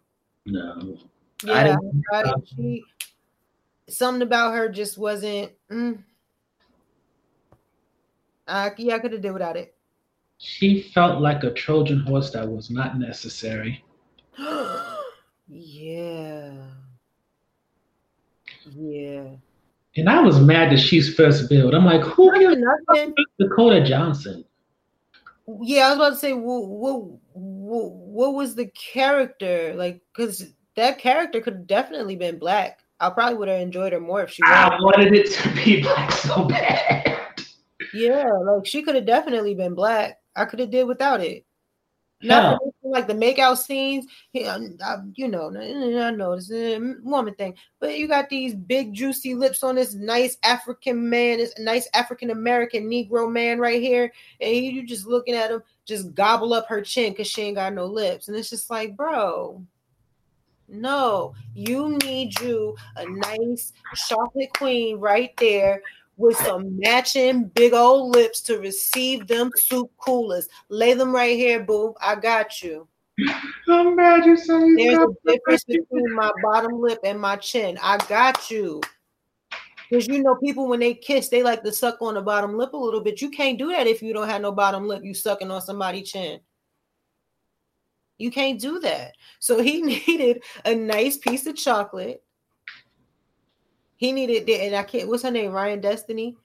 No. 0.47 0.99
Yeah, 1.44 1.76
I, 2.12 2.22
I, 2.22 2.32
she, 2.44 2.84
something 3.88 4.22
about 4.22 4.55
her 4.55 4.68
just 4.68 4.97
wasn't. 4.97 5.53
Mm, 5.70 6.03
uh, 8.47 8.70
yeah, 8.78 8.94
I 8.94 8.99
could 9.01 9.12
have 9.12 9.20
did 9.20 9.32
without 9.32 9.57
it. 9.57 9.74
She 10.38 10.82
felt 10.94 11.20
like 11.20 11.42
a 11.44 11.53
Trojan 11.53 12.01
horse 12.01 12.30
that 12.30 12.49
was 12.49 12.70
not 12.70 12.99
necessary. 12.99 13.84
yeah. 15.49 16.53
Yeah. 18.70 19.28
And 19.97 20.11
I 20.11 20.20
was 20.20 20.38
mad 20.40 20.72
that 20.72 20.78
she's 20.78 21.14
first 21.14 21.49
billed. 21.49 21.74
I'm 21.74 21.84
like, 21.84 22.03
who 22.03 22.38
gives 22.38 22.61
Dakota 23.38 23.82
Johnson? 23.82 24.44
Yeah, 25.62 25.86
I 25.86 25.88
was 25.90 25.97
about 25.97 26.11
to 26.11 26.16
say, 26.16 26.32
what, 26.32 26.66
what, 26.66 27.03
what, 27.32 27.92
what 27.92 28.34
was 28.34 28.55
the 28.55 28.66
character 28.66 29.74
like? 29.74 30.03
Because 30.14 30.53
that 30.76 30.99
character 30.99 31.40
could 31.40 31.55
have 31.55 31.66
definitely 31.66 32.16
been 32.16 32.38
black. 32.38 32.80
I 33.01 33.11
probably 33.11 33.38
would 33.38 33.49
have 33.49 33.61
enjoyed 33.61 33.92
her 33.92 34.01
more 34.01 34.22
if 34.22 34.30
she. 34.30 34.42
Was. 34.42 34.51
I 34.53 34.68
wanted 34.80 35.14
it 35.14 35.30
to 35.32 35.49
be 35.55 35.82
black 35.82 36.12
so 36.12 36.44
bad. 36.44 37.18
Yeah, 37.94 38.30
like 38.30 38.66
she 38.66 38.82
could 38.82 38.94
have 38.94 39.07
definitely 39.07 39.55
been 39.55 39.74
black. 39.74 40.18
I 40.34 40.44
could 40.44 40.59
have 40.59 40.70
did 40.70 40.86
without 40.86 41.20
it. 41.20 41.44
Not 42.22 42.59
like 42.91 43.07
the 43.07 43.14
makeout 43.14 43.59
scenes. 43.59 44.07
I, 44.34 44.43
um, 44.45 44.76
I, 44.82 44.97
you 45.14 45.28
know, 45.28 45.49
I 45.49 46.11
know 46.11 46.32
it's 46.32 46.51
a 46.51 46.78
woman 47.03 47.34
thing, 47.34 47.55
but 47.80 47.99
you 47.99 48.09
got 48.09 48.28
these 48.28 48.55
big 48.55 48.93
juicy 48.93 49.34
lips 49.34 49.62
on 49.62 49.74
this 49.74 49.95
nice 49.95 50.37
African 50.43 51.09
man, 51.09 51.39
this 51.39 51.55
nice 51.59 51.89
African 51.95 52.30
American 52.30 52.89
Negro 52.91 53.30
man 53.30 53.59
right 53.59 53.80
here, 53.80 54.12
and 54.41 54.55
you 54.55 54.87
just 54.87 55.07
looking 55.07 55.34
at 55.34 55.51
him, 55.51 55.62
just 55.84 56.14
gobble 56.14 56.53
up 56.53 56.66
her 56.68 56.82
chin 56.82 57.12
because 57.12 57.28
she 57.28 57.43
ain't 57.43 57.57
got 57.57 57.74
no 57.74 57.87
lips, 57.87 58.28
and 58.28 58.37
it's 58.37 58.51
just 58.51 58.70
like, 58.70 58.97
bro, 58.97 59.64
no, 60.68 61.34
you 61.55 61.97
need 61.99 62.39
you 62.41 62.76
a 62.97 63.07
nice 63.07 63.72
chocolate 64.09 64.51
queen 64.57 64.99
right 64.99 65.37
there 65.37 65.82
with 66.16 66.36
some 66.38 66.78
matching 66.78 67.44
big 67.48 67.72
old 67.72 68.14
lips 68.14 68.40
to 68.42 68.58
receive 68.58 69.26
them 69.26 69.50
soup 69.56 69.90
coolers. 69.98 70.48
Lay 70.68 70.94
them 70.94 71.14
right 71.14 71.36
here, 71.36 71.62
boo. 71.62 71.94
I 72.00 72.14
got 72.16 72.62
you. 72.62 72.88
I'm 73.68 73.96
mad 73.96 74.26
you 74.26 74.36
say 74.36 74.74
There's 74.74 74.98
a 74.98 75.08
difference 75.26 75.64
between 75.64 76.14
my 76.14 76.30
bottom 76.42 76.80
lip 76.80 76.98
and 77.04 77.20
my 77.20 77.36
chin. 77.36 77.78
I 77.82 77.98
got 78.08 78.50
you. 78.50 78.80
Because 79.88 80.08
you 80.08 80.22
know, 80.22 80.34
people 80.36 80.68
when 80.68 80.80
they 80.80 80.94
kiss, 80.94 81.28
they 81.28 81.42
like 81.42 81.62
to 81.62 81.72
suck 81.72 82.02
on 82.02 82.14
the 82.14 82.22
bottom 82.22 82.56
lip 82.56 82.72
a 82.72 82.76
little 82.76 83.00
bit. 83.00 83.22
You 83.22 83.30
can't 83.30 83.58
do 83.58 83.68
that 83.68 83.86
if 83.86 84.02
you 84.02 84.12
don't 84.12 84.28
have 84.28 84.42
no 84.42 84.52
bottom 84.52 84.86
lip. 84.86 85.04
You 85.04 85.14
sucking 85.14 85.50
on 85.50 85.62
somebody's 85.62 86.10
chin. 86.10 86.40
You 88.18 88.30
can't 88.30 88.60
do 88.60 88.80
that. 88.80 89.12
So 89.38 89.62
he 89.62 89.82
needed 90.06 90.42
a 90.64 90.74
nice 90.74 91.18
piece 91.18 91.46
of 91.46 91.56
chocolate. 91.56 92.22
He 93.97 94.12
needed 94.12 94.49
and 94.49 94.76
I 94.76 94.82
can't. 94.82 95.09
What's 95.09 95.22
her 95.22 95.30
name? 95.30 95.53
Ryan 95.53 95.80
Destiny. 95.80 96.36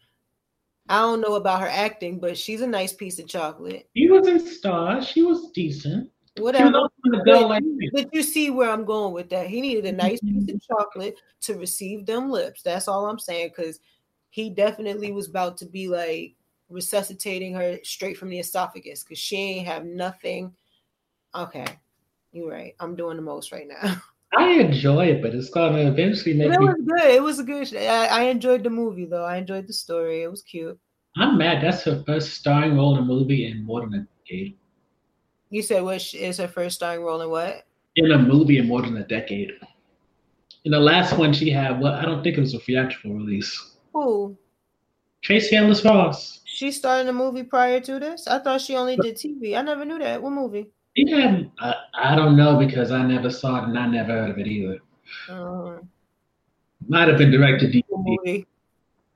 I 0.90 1.02
don't 1.02 1.22
know 1.22 1.36
about 1.36 1.62
her 1.62 1.68
acting, 1.68 2.20
but 2.20 2.38
she's 2.38 2.62
a 2.62 2.68
nice 2.68 2.92
piece 2.92 3.20
of 3.20 3.28
chocolate. 3.28 3.90
She 3.96 4.10
was 4.10 4.28
in 4.28 4.46
Star. 4.46 5.02
She 5.02 5.22
was 5.22 5.52
decent. 5.52 6.10
Whatever. 6.38 6.90
But, 7.04 7.62
but 7.94 8.14
you 8.14 8.24
see 8.24 8.50
where 8.50 8.70
I'm 8.70 8.86
going 8.86 9.14
with 9.14 9.30
that. 9.30 9.48
He 9.48 9.62
needed 9.62 9.86
a 9.86 9.92
nice 9.92 10.20
piece 10.22 10.44
of 10.44 10.56
mm-hmm. 10.56 10.74
chocolate 10.74 11.16
to 11.42 11.56
receive 11.56 12.06
them 12.06 12.30
lips. 12.30 12.64
That's 12.64 12.88
all 12.88 13.06
I'm 13.06 13.20
saying. 13.20 13.52
Because 13.56 13.80
he 14.30 14.50
definitely 14.50 15.12
was 15.12 15.28
about 15.28 15.58
to 15.58 15.66
be 15.66 15.88
like 15.88 16.36
resuscitating 16.70 17.54
her 17.54 17.78
straight 17.84 18.18
from 18.18 18.30
the 18.30 18.40
esophagus 18.40 19.04
because 19.04 19.20
she 19.20 19.36
ain't 19.36 19.68
have 19.68 19.86
nothing. 19.86 20.54
Okay, 21.36 21.68
you're 22.32 22.50
right. 22.50 22.76
I'm 22.80 22.96
doing 22.96 23.18
the 23.18 23.24
most 23.24 23.52
right 23.52 23.68
now. 23.68 24.02
I 24.38 24.52
enjoy 24.52 25.08
it, 25.08 25.22
but 25.22 25.36
it's 25.36 25.50
gonna 25.50 25.80
eventually 25.80 26.36
make. 26.36 26.52
It 26.52 26.60
me... 26.60 26.66
was 26.66 26.82
good. 26.86 27.12
It 27.12 27.24
was 27.24 27.40
a 27.40 27.44
good. 27.44 27.76
I, 27.76 28.06
I 28.06 28.22
enjoyed 28.24 28.64
the 28.64 28.70
movie 28.70 29.06
though. 29.06 29.26
I 29.26 29.38
enjoyed 29.38 29.68
the 29.68 29.74
story. 29.74 30.24
It 30.24 30.32
was 30.32 30.42
cute. 30.42 30.80
I'm 31.18 31.38
mad. 31.38 31.64
That's 31.64 31.84
her 31.84 32.04
first 32.08 32.34
starring 32.36 32.76
role 32.78 32.96
in 32.96 33.04
a 33.04 33.06
movie 33.06 33.48
in 33.48 33.66
more 33.66 33.82
than 33.82 33.94
a 33.94 34.08
decade. 34.24 34.58
You 35.50 35.62
said 35.62 35.84
which 35.84 36.16
is 36.16 36.38
her 36.38 36.48
first 36.48 36.76
starring 36.76 37.04
role 37.04 37.22
in 37.22 37.30
what? 37.30 37.66
In 37.98 38.12
a 38.12 38.18
movie 38.18 38.58
in 38.58 38.68
more 38.68 38.82
than 38.82 38.96
a 38.96 39.06
decade. 39.06 39.52
In 40.64 40.72
the 40.72 40.80
last 40.80 41.18
one 41.18 41.34
she 41.34 41.50
had, 41.50 41.82
well, 41.82 41.94
I 41.94 42.04
don't 42.04 42.24
think 42.24 42.38
it 42.38 42.42
was 42.42 42.54
a 42.54 42.60
theatrical 42.60 43.14
release. 43.14 43.76
Who? 43.94 44.38
Tracee 45.22 45.58
Ellis 45.58 45.84
Ross. 45.84 46.40
She 46.46 46.72
starred 46.72 47.02
in 47.02 47.10
a 47.10 47.14
movie 47.14 47.44
prior 47.44 47.80
to 47.82 48.00
this. 48.00 48.28
I 48.28 48.40
thought 48.40 48.62
she 48.62 48.76
only 48.76 48.96
did 48.96 49.16
TV. 49.16 49.58
I 49.58 49.62
never 49.62 49.84
knew 49.84 50.00
that. 50.00 50.22
What 50.22 50.32
movie? 50.32 50.70
Yeah, 50.96 51.44
I, 51.60 51.76
I 51.94 52.16
don't 52.16 52.36
know 52.36 52.58
because 52.58 52.92
I 52.92 53.04
never 53.04 53.30
saw 53.30 53.64
it 53.64 53.70
and 53.70 53.78
I 53.78 53.88
never 53.88 54.12
heard 54.12 54.32
of 54.32 54.40
it 54.40 54.48
either. 54.48 54.80
Uh, 55.30 55.78
Might 56.88 57.08
have 57.08 57.18
been 57.18 57.32
directed 57.32 57.72
DVD. 57.72 57.84
Movie 57.90 58.48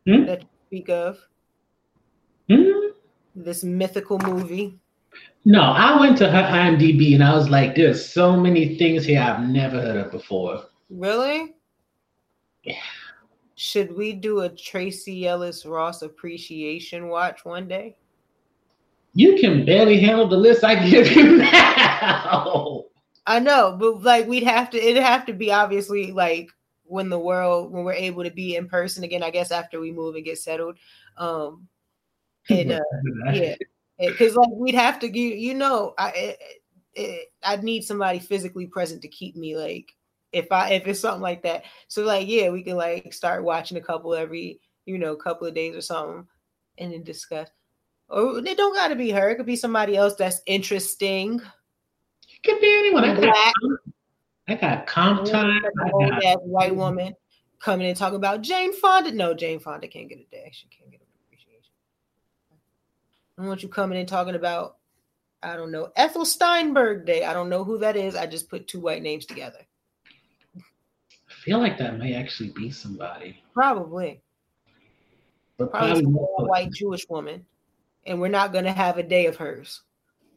hmm? 0.06 0.26
that 0.26 0.42
you 0.42 0.48
speak 0.68 0.90
of. 0.90 1.20
Hmm? 2.50 2.90
This 3.36 3.64
mythical 3.64 4.20
movie. 4.20 4.80
No, 5.44 5.62
I 5.62 6.00
went 6.00 6.18
to 6.20 6.30
her 6.30 6.44
IMDb 6.44 7.14
and 7.14 7.24
I 7.24 7.36
was 7.36 7.50
like, 7.50 7.76
there's 7.76 8.08
so 8.08 8.36
many 8.36 8.78
things 8.78 9.06
here 9.06 9.22
I've 9.22 9.48
never 9.48 9.82
heard 9.82 9.98
of 9.98 10.12
before. 10.12 10.64
Really? 10.90 11.56
Yeah. 12.64 12.76
Should 13.56 13.96
we 13.96 14.14
do 14.14 14.42
a 14.42 14.50
Tracee 14.50 15.28
Ellis 15.28 15.66
Ross 15.66 16.02
appreciation 16.02 17.08
watch 17.10 17.46
one 17.46 17.68
day? 17.68 17.96
You 19.16 19.38
can 19.38 19.66
barely 19.66 20.00
handle 20.00 20.28
the 20.28 20.36
list 20.36 20.64
I 20.66 20.88
give 20.88 21.10
you 21.12 21.38
now. 21.38 22.84
I 23.26 23.40
know, 23.40 23.76
but 23.80 24.04
like 24.04 24.28
we'd 24.28 24.44
have 24.44 24.70
to 24.72 24.78
it'd 24.78 25.02
have 25.02 25.26
to 25.28 25.34
be 25.34 25.52
obviously 25.52 26.12
like 26.12 26.50
when 26.84 27.10
the 27.10 27.18
world 27.18 27.72
when 27.72 27.86
we're 27.86 27.94
able 27.94 28.26
to 28.26 28.30
be 28.30 28.58
in 28.58 28.68
person 28.68 29.06
again, 29.06 29.24
I 29.24 29.32
guess 29.32 29.52
after 29.52 29.80
we 29.80 29.92
move 29.92 30.16
and 30.16 30.26
get 30.26 30.38
settled. 30.38 30.78
Um 31.18 31.68
and 32.50 32.74
uh, 32.74 32.82
yeah, 33.32 33.56
because 33.98 34.36
like 34.36 34.50
we'd 34.52 34.76
have 34.76 35.00
to 35.00 35.18
you, 35.18 35.30
you 35.30 35.54
know 35.54 35.94
I 35.98 36.10
it, 36.10 36.40
it, 36.94 37.28
I'd 37.42 37.64
need 37.64 37.84
somebody 37.84 38.20
physically 38.20 38.68
present 38.68 39.02
to 39.02 39.08
keep 39.08 39.38
me 39.38 39.56
like 39.56 39.96
if 40.34 40.52
I 40.52 40.72
if 40.72 40.86
it's 40.88 41.00
something 41.00 41.22
like 41.22 41.42
that. 41.44 41.64
So 41.88 42.04
like 42.04 42.28
yeah, 42.28 42.50
we 42.50 42.64
can 42.64 42.76
like 42.76 43.14
start 43.14 43.46
watching 43.46 43.78
a 43.78 43.82
couple 43.82 44.14
every 44.14 44.60
you 44.86 44.98
know 44.98 45.16
couple 45.16 45.48
of 45.48 45.56
days 45.56 45.76
or 45.76 45.82
something, 45.82 46.28
and 46.78 46.92
then 46.92 47.04
discuss. 47.04 47.50
Or 48.08 48.38
it 48.38 48.58
don't 48.58 48.76
got 48.76 48.90
to 48.90 48.96
be 48.96 49.10
her. 49.12 49.30
It 49.30 49.36
could 49.36 49.46
be 49.46 49.56
somebody 49.56 49.98
else 49.98 50.16
that's 50.16 50.42
interesting. 50.46 51.40
It 51.40 52.44
could 52.44 52.62
be 52.62 52.72
anyone. 52.78 53.04
I 53.04 53.20
got, 53.20 53.54
I 54.48 54.56
got 54.56 54.88
comp 54.88 55.26
time. 55.26 55.62
That 56.22 56.40
white 56.44 56.76
woman 56.76 57.16
coming 57.60 57.88
and 57.88 57.98
talking 57.98 58.18
about 58.18 58.42
Jane 58.42 58.74
Fonda. 58.74 59.12
No, 59.12 59.34
Jane 59.34 59.60
Fonda 59.60 59.88
can't 59.88 60.08
get 60.08 60.20
a 60.20 60.30
day. 60.30 60.52
She 60.54 60.68
can't 60.68 60.92
get 60.92 61.02
an 61.02 61.08
appreciation. 61.26 61.72
I 63.40 63.48
want 63.48 63.64
you 63.64 63.70
coming 63.70 64.00
in 64.00 64.06
talking 64.06 64.36
about, 64.36 64.78
I 65.42 65.56
don't 65.56 65.72
know, 65.72 65.92
Ethel 65.96 66.26
Steinberg 66.26 67.06
Day. 67.06 67.26
I 67.26 67.34
don't 67.34 67.50
know 67.50 67.64
who 67.64 67.80
that 67.80 67.96
is. 67.96 68.16
I 68.16 68.28
just 68.28 68.50
put 68.50 68.68
two 68.68 68.80
white 68.80 69.02
names 69.02 69.26
together. 69.26 69.60
I 70.56 71.34
feel 71.44 71.58
like 71.58 71.80
that 71.80 71.98
may 71.98 72.14
actually 72.14 72.50
be 72.50 72.70
somebody. 72.70 73.42
Probably. 73.54 74.22
But 75.58 75.72
probably, 75.72 76.04
probably 76.04 76.28
a 76.40 76.46
white 76.46 76.72
Jewish 76.72 77.08
woman. 77.10 77.46
And 78.06 78.22
we're 78.22 78.28
not 78.28 78.54
going 78.54 78.66
to 78.66 78.72
have 78.72 78.98
a 78.98 79.04
day 79.04 79.26
of 79.26 79.36
hers. 79.36 79.82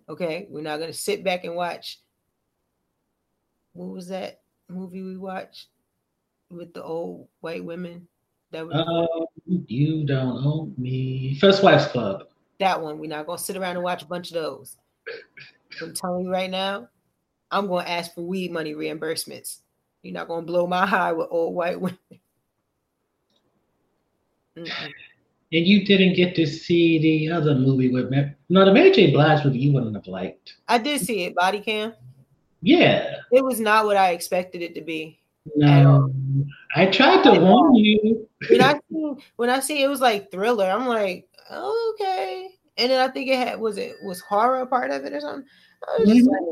Okay. 0.09 0.47
We're 0.51 0.63
not 0.63 0.79
going 0.79 0.93
to 0.93 0.99
sit 0.99 1.23
back 1.23 1.45
and 1.45 1.55
watch. 1.55 2.01
What 3.73 3.91
was 3.91 4.09
that 4.09 4.41
movie 4.69 5.03
we 5.03 5.17
watched 5.17 5.67
with 6.51 6.73
the 6.75 6.83
old 6.83 7.29
white 7.41 7.65
women? 7.65 8.09
That 8.51 8.67
was 8.67 8.75
um, 8.75 9.27
you 9.67 10.05
don't 10.05 10.45
own 10.45 10.75
me. 10.79 11.39
First 11.39 11.63
Wives 11.63 11.87
Club. 11.87 12.25
That 12.59 12.81
one. 12.83 12.99
We're 12.99 13.11
not 13.11 13.27
gonna 13.27 13.39
sit 13.39 13.57
around 13.57 13.77
and 13.77 13.85
watch 13.85 14.03
a 14.03 14.07
bunch 14.07 14.29
of 14.29 14.35
those. 14.35 14.77
I'm 15.83 15.95
telling 15.95 16.25
you 16.25 16.31
right 16.33 16.51
now, 16.51 16.89
I'm 17.51 17.67
gonna 17.67 17.89
ask 17.89 18.15
for 18.15 18.23
weed 18.23 18.51
money 18.51 18.75
reimbursements. 18.75 19.61
You're 20.03 20.15
not 20.15 20.29
gonna 20.29 20.47
blow 20.47 20.67
my 20.67 20.87
high 20.87 21.13
with 21.13 21.29
old 21.31 21.55
white 21.55 21.81
women. 21.81 21.99
And 25.51 25.67
you 25.67 25.85
didn't 25.87 26.15
get 26.15 26.35
to 26.37 26.47
see 26.47 26.99
the 26.99 27.33
other 27.33 27.55
movie 27.55 27.91
with 27.91 28.11
me. 28.11 28.31
No, 28.51 28.65
the 28.67 28.73
Mary 28.73 28.91
J. 28.91 29.13
Blige 29.13 29.45
movie 29.45 29.59
you 29.59 29.73
wouldn't 29.73 29.95
have 29.95 30.07
liked. 30.07 30.57
I 30.69 30.77
did 30.77 31.01
see 31.01 31.25
it, 31.25 31.35
Body 31.35 31.61
Cam. 31.61 31.95
Yeah. 32.61 33.17
It 33.33 33.43
was 33.43 33.59
not 33.59 33.87
what 33.87 33.97
I 33.97 34.11
expected 34.11 34.61
it 34.63 34.75
to 34.75 34.83
be. 34.83 35.21
No. 35.57 36.13
I 36.75 36.87
tried 36.87 37.23
to 37.25 37.41
warn 37.41 37.75
you. 37.77 38.29
when 38.51 38.61
I 38.61 38.75
see 38.75 39.15
when 39.37 39.51
I 39.51 39.61
see 39.61 39.83
it 39.83 39.89
was 39.89 40.01
like 40.01 40.31
thriller, 40.31 40.67
I'm 40.67 40.87
like, 40.87 41.29
okay. 41.51 42.51
And 42.77 42.91
then 42.91 43.01
I 43.01 43.11
think 43.11 43.31
it 43.31 43.39
had 43.39 43.59
was 43.59 43.79
it 43.79 43.97
was 44.05 44.21
horror 44.21 44.67
part 44.67 44.91
of 44.91 45.05
it 45.05 45.13
or 45.13 45.21
something. 45.21 45.49
I 45.89 45.99
was 45.99 46.09
just 46.09 46.29
mm-hmm. 46.29 46.31
like, 46.31 46.43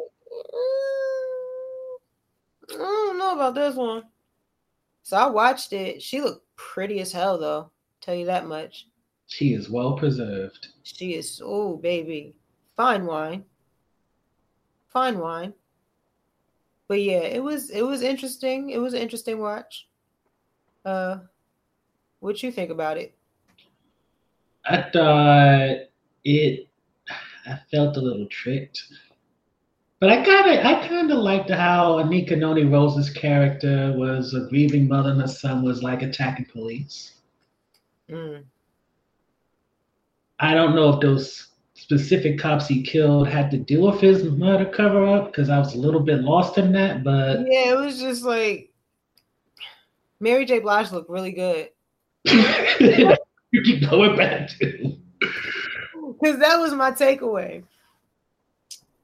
mm, 2.70 2.74
I 2.74 2.78
don't 2.78 3.18
know 3.18 3.34
about 3.34 3.54
this 3.54 3.74
one. 3.74 4.04
So 5.02 5.16
I 5.16 5.26
watched 5.26 5.72
it. 5.72 6.02
She 6.02 6.20
looked 6.20 6.46
pretty 6.56 7.00
as 7.00 7.12
hell 7.12 7.38
though. 7.38 7.70
Tell 8.06 8.14
you 8.14 8.26
that 8.26 8.46
much. 8.46 8.86
She 9.26 9.52
is 9.52 9.68
well 9.68 9.94
preserved. 9.94 10.68
She 10.84 11.14
is 11.14 11.42
oh 11.44 11.76
baby. 11.76 12.36
Fine 12.76 13.04
wine. 13.04 13.44
Fine 14.86 15.18
wine. 15.18 15.52
But 16.86 17.02
yeah, 17.02 17.22
it 17.22 17.42
was 17.42 17.70
it 17.70 17.82
was 17.82 18.02
interesting. 18.02 18.70
It 18.70 18.78
was 18.78 18.94
an 18.94 19.00
interesting 19.00 19.40
watch. 19.40 19.88
Uh 20.84 21.18
what 22.20 22.40
you 22.44 22.52
think 22.52 22.70
about 22.70 22.96
it? 22.96 23.16
I 24.64 24.82
thought 24.92 25.88
it. 26.24 26.68
I 27.44 27.58
felt 27.72 27.96
a 27.96 28.00
little 28.00 28.26
tricked, 28.26 28.84
but 29.98 30.10
I 30.10 30.24
kind 30.24 30.58
of, 30.58 30.64
I 30.64 30.86
kind 30.86 31.10
of 31.10 31.18
liked 31.18 31.50
how 31.50 31.96
Anika 31.96 32.38
Noni 32.38 32.64
Rose's 32.64 33.10
character 33.10 33.92
was 33.96 34.32
a 34.34 34.48
grieving 34.48 34.86
mother, 34.86 35.10
and 35.10 35.20
her 35.20 35.26
son 35.26 35.64
was 35.64 35.82
like 35.82 36.02
attacking 36.02 36.46
police. 36.46 37.15
Mm. 38.10 38.44
I 40.38 40.54
don't 40.54 40.74
know 40.74 40.90
if 40.90 41.00
those 41.00 41.48
specific 41.74 42.38
cops 42.38 42.66
he 42.66 42.82
killed 42.82 43.28
had 43.28 43.50
to 43.50 43.58
do 43.58 43.82
with 43.82 44.00
his 44.00 44.24
murder 44.24 44.64
cover 44.64 45.06
up 45.06 45.26
because 45.26 45.50
I 45.50 45.58
was 45.58 45.74
a 45.74 45.78
little 45.78 46.00
bit 46.00 46.20
lost 46.20 46.58
in 46.58 46.72
that. 46.72 47.04
But 47.04 47.40
yeah, 47.40 47.72
it 47.72 47.76
was 47.76 47.98
just 47.98 48.22
like 48.22 48.72
Mary 50.20 50.44
J. 50.44 50.60
Blige 50.60 50.92
looked 50.92 51.10
really 51.10 51.32
good. 51.32 51.70
you 52.24 53.62
keep 53.62 53.88
going 53.88 54.16
back 54.16 54.50
to. 54.58 54.96
Because 56.20 56.38
that 56.38 56.56
was 56.58 56.72
my 56.72 56.90
takeaway. 56.90 57.62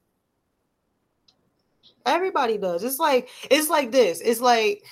Everybody 2.07 2.59
does. 2.59 2.83
It's 2.85 2.99
like 2.99 3.29
it's 3.51 3.69
like 3.69 3.93
this. 3.93 4.21
It's 4.21 4.41
like 4.41 4.85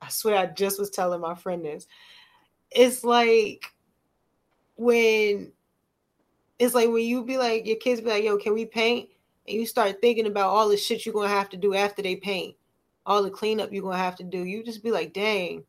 I 0.00 0.08
swear 0.08 0.36
I 0.36 0.46
just 0.46 0.78
was 0.78 0.90
telling 0.90 1.20
my 1.20 1.34
friend 1.34 1.64
this. 1.64 1.86
It's 2.70 3.04
like 3.04 3.64
when 4.76 5.52
it's 6.58 6.74
like 6.74 6.88
when 6.88 7.04
you 7.04 7.24
be 7.24 7.36
like 7.36 7.66
your 7.66 7.76
kids 7.76 8.00
be 8.00 8.10
like, 8.10 8.24
"Yo, 8.24 8.38
can 8.38 8.54
we 8.54 8.64
paint?" 8.64 9.08
and 9.46 9.56
you 9.56 9.66
start 9.66 10.00
thinking 10.00 10.26
about 10.26 10.50
all 10.50 10.68
the 10.68 10.76
shit 10.76 11.04
you're 11.04 11.12
gonna 11.12 11.28
have 11.28 11.48
to 11.50 11.56
do 11.56 11.74
after 11.74 12.02
they 12.02 12.16
paint, 12.16 12.56
all 13.04 13.22
the 13.22 13.30
cleanup 13.30 13.72
you're 13.72 13.82
gonna 13.82 13.96
have 13.96 14.16
to 14.16 14.24
do. 14.24 14.44
You 14.44 14.62
just 14.62 14.82
be 14.82 14.90
like, 14.90 15.12
"Dang." 15.12 15.64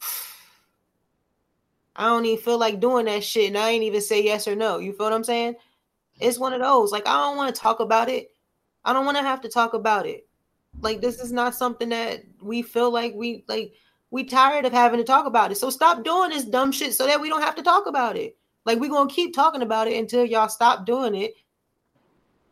I 1.96 2.06
don't 2.06 2.24
even 2.24 2.42
feel 2.42 2.58
like 2.58 2.80
doing 2.80 3.06
that 3.06 3.24
shit, 3.24 3.48
and 3.48 3.58
I 3.58 3.70
ain't 3.70 3.84
even 3.84 4.00
say 4.00 4.22
yes 4.22 4.48
or 4.48 4.56
no. 4.56 4.78
You 4.78 4.92
feel 4.92 5.06
what 5.06 5.12
I'm 5.12 5.24
saying? 5.24 5.56
It's 6.20 6.38
one 6.38 6.52
of 6.52 6.60
those. 6.60 6.92
Like 6.92 7.06
I 7.06 7.14
don't 7.14 7.36
want 7.36 7.54
to 7.54 7.60
talk 7.60 7.80
about 7.80 8.08
it. 8.08 8.34
I 8.84 8.92
don't 8.92 9.04
want 9.04 9.16
to 9.18 9.22
have 9.22 9.40
to 9.42 9.48
talk 9.48 9.74
about 9.74 10.06
it. 10.06 10.26
Like 10.80 11.00
this 11.00 11.20
is 11.20 11.32
not 11.32 11.54
something 11.54 11.90
that 11.90 12.22
we 12.40 12.62
feel 12.62 12.90
like 12.90 13.14
we 13.14 13.44
like. 13.48 13.74
We 14.10 14.24
tired 14.24 14.66
of 14.66 14.72
having 14.72 14.98
to 14.98 15.04
talk 15.04 15.24
about 15.24 15.52
it. 15.52 15.56
So 15.56 15.70
stop 15.70 16.04
doing 16.04 16.28
this 16.30 16.44
dumb 16.44 16.70
shit 16.70 16.94
so 16.94 17.06
that 17.06 17.18
we 17.18 17.30
don't 17.30 17.40
have 17.40 17.54
to 17.54 17.62
talk 17.62 17.86
about 17.86 18.16
it. 18.18 18.36
Like 18.66 18.78
we're 18.78 18.90
gonna 18.90 19.08
keep 19.08 19.34
talking 19.34 19.62
about 19.62 19.88
it 19.88 19.96
until 19.96 20.24
y'all 20.24 20.48
stop 20.48 20.84
doing 20.84 21.14
it. 21.14 21.34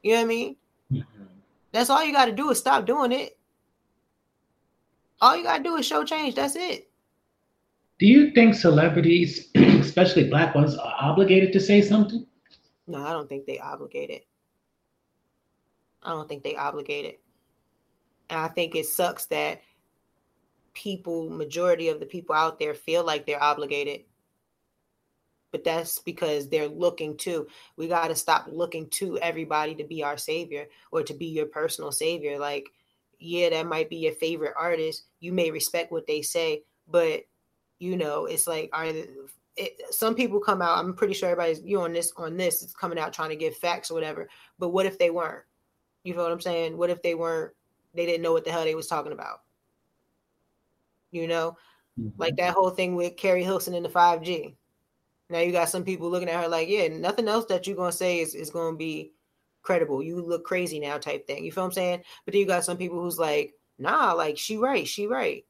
You 0.03 0.13
know 0.13 0.19
what 0.19 0.25
I 0.25 0.29
mean? 0.29 0.57
Mm-hmm. 0.91 1.25
That's 1.73 1.91
all 1.91 2.05
you 2.05 2.13
got 2.13 2.27
to 2.27 2.33
do 2.33 2.51
is 2.51 2.59
stop 2.59 2.87
doing 2.87 3.13
it. 3.13 3.39
All 5.21 5.37
you 5.37 5.43
got 5.43 5.59
to 5.59 5.63
do 5.63 5.77
is 5.77 5.87
show 5.87 6.05
change. 6.05 6.35
That's 6.35 6.57
it. 6.57 6.91
Do 7.99 8.07
you 8.07 8.31
think 8.31 8.55
celebrities, 8.55 9.51
especially 9.55 10.29
black 10.29 10.55
ones, 10.55 10.77
are 10.77 10.95
obligated 10.99 11.53
to 11.53 11.61
say 11.61 11.83
something? 11.83 12.27
No, 12.87 13.05
I 13.05 13.13
don't 13.13 13.29
think 13.29 13.47
they 13.47 13.59
obligated. 13.59 14.23
I 16.03 16.11
don't 16.11 16.29
think 16.29 16.43
they 16.43 16.57
obligated. 16.57 17.17
And 18.31 18.41
I 18.41 18.49
think 18.49 18.75
it 18.75 18.87
sucks 18.87 19.27
that 19.27 19.61
people, 20.73 21.29
majority 21.29 21.89
of 21.89 22.01
the 22.01 22.07
people 22.07 22.35
out 22.35 22.59
there 22.59 22.75
feel 22.75 23.05
like 23.05 23.27
they're 23.27 23.43
obligated. 23.43 24.05
But 25.53 25.65
that's 25.65 25.99
because 25.99 26.49
they're 26.49 26.69
looking 26.69 27.17
to. 27.19 27.49
We 27.77 27.89
got 27.89 28.09
to 28.09 28.15
stop 28.15 28.47
looking 28.51 28.89
to 28.91 29.19
everybody 29.19 29.75
to 29.75 29.85
be 29.85 30.03
our 30.03 30.17
savior 30.17 30.69
or 30.91 31.03
to 31.03 31.13
be 31.13 31.27
your 31.27 31.47
personal 31.47 31.93
savior. 31.93 32.39
Like, 32.39 32.71
yeah, 33.21 33.51
that 33.51 33.67
might 33.67 33.91
be 33.91 33.97
your 33.97 34.15
favorite 34.15 34.55
artist. 34.59 35.05
You 35.21 35.33
may 35.33 35.51
respect 35.51 35.93
what 35.93 36.07
they 36.07 36.23
say, 36.23 36.63
but 36.89 37.21
you 37.79 37.97
know, 37.97 38.25
it's 38.25 38.47
like, 38.47 38.71
are 38.73 38.87
it, 39.57 39.81
some 39.91 40.15
people 40.15 40.41
come 40.41 40.63
out. 40.63 40.79
I'm 40.79 40.95
pretty 40.95 41.15
sure 41.15 41.29
everybody's 41.29 41.63
you 41.63 41.81
on 41.83 41.93
this 41.93 42.13
on 42.17 42.37
this 42.37 42.63
is 42.63 42.73
coming 42.73 42.99
out 42.99 43.13
trying 43.13 43.31
to 43.31 43.37
give 43.37 43.57
facts 43.57 43.91
or 43.91 43.95
whatever. 43.95 44.29
But 44.59 44.71
what 44.71 44.87
if 44.87 44.99
they 44.99 45.11
weren't? 45.11 45.45
You 46.03 46.15
know 46.15 46.23
what 46.23 46.33
I'm 46.33 46.41
saying? 46.41 46.77
What 46.77 46.91
if 46.91 47.03
they 47.03 47.15
weren't? 47.15 47.53
They 47.95 48.07
didn't 48.07 48.23
know 48.23 48.33
what 48.33 48.45
the 48.45 48.53
hell 48.53 48.65
they 48.65 48.75
was 48.75 48.87
talking 48.87 49.13
about. 49.13 49.43
You 51.11 51.27
know, 51.27 51.57
mm-hmm. 51.99 52.19
like 52.19 52.37
that 52.37 52.55
whole 52.55 52.71
thing 52.71 52.95
with 52.95 53.17
Keri 53.17 53.43
Hilson 53.43 53.75
in 53.75 53.83
the 53.83 53.89
5G. 53.89 54.55
Now 55.29 55.41
you 55.41 55.53
got 55.53 55.69
some 55.69 55.85
people 55.85 56.11
looking 56.11 56.29
at 56.29 56.43
her 56.43 56.49
like, 56.49 56.69
yeah, 56.69 56.89
nothing 56.89 57.29
else 57.29 57.45
that 57.47 57.67
you're 57.67 57.77
gonna 57.77 57.93
say 57.93 58.21
is, 58.21 58.35
is 58.35 58.51
gonna 58.51 58.77
be 58.77 59.13
credible. 59.63 60.03
You 60.03 60.21
look 60.21 60.45
crazy 60.45 60.81
now, 60.81 60.99
type 60.99 61.27
thing. 61.27 61.45
You 61.45 61.53
feel 61.53 61.65
what 61.65 61.69
I'm 61.69 61.73
saying? 61.73 62.03
But 62.25 62.33
then 62.33 62.41
you 62.41 62.47
got 62.47 62.65
some 62.65 62.77
people 62.77 63.01
who's 63.01 63.19
like, 63.19 63.55
nah, 63.79 64.13
like 64.13 64.39
she 64.39 64.57
right, 64.57 64.87
she 64.87 65.07
right. 65.07 65.45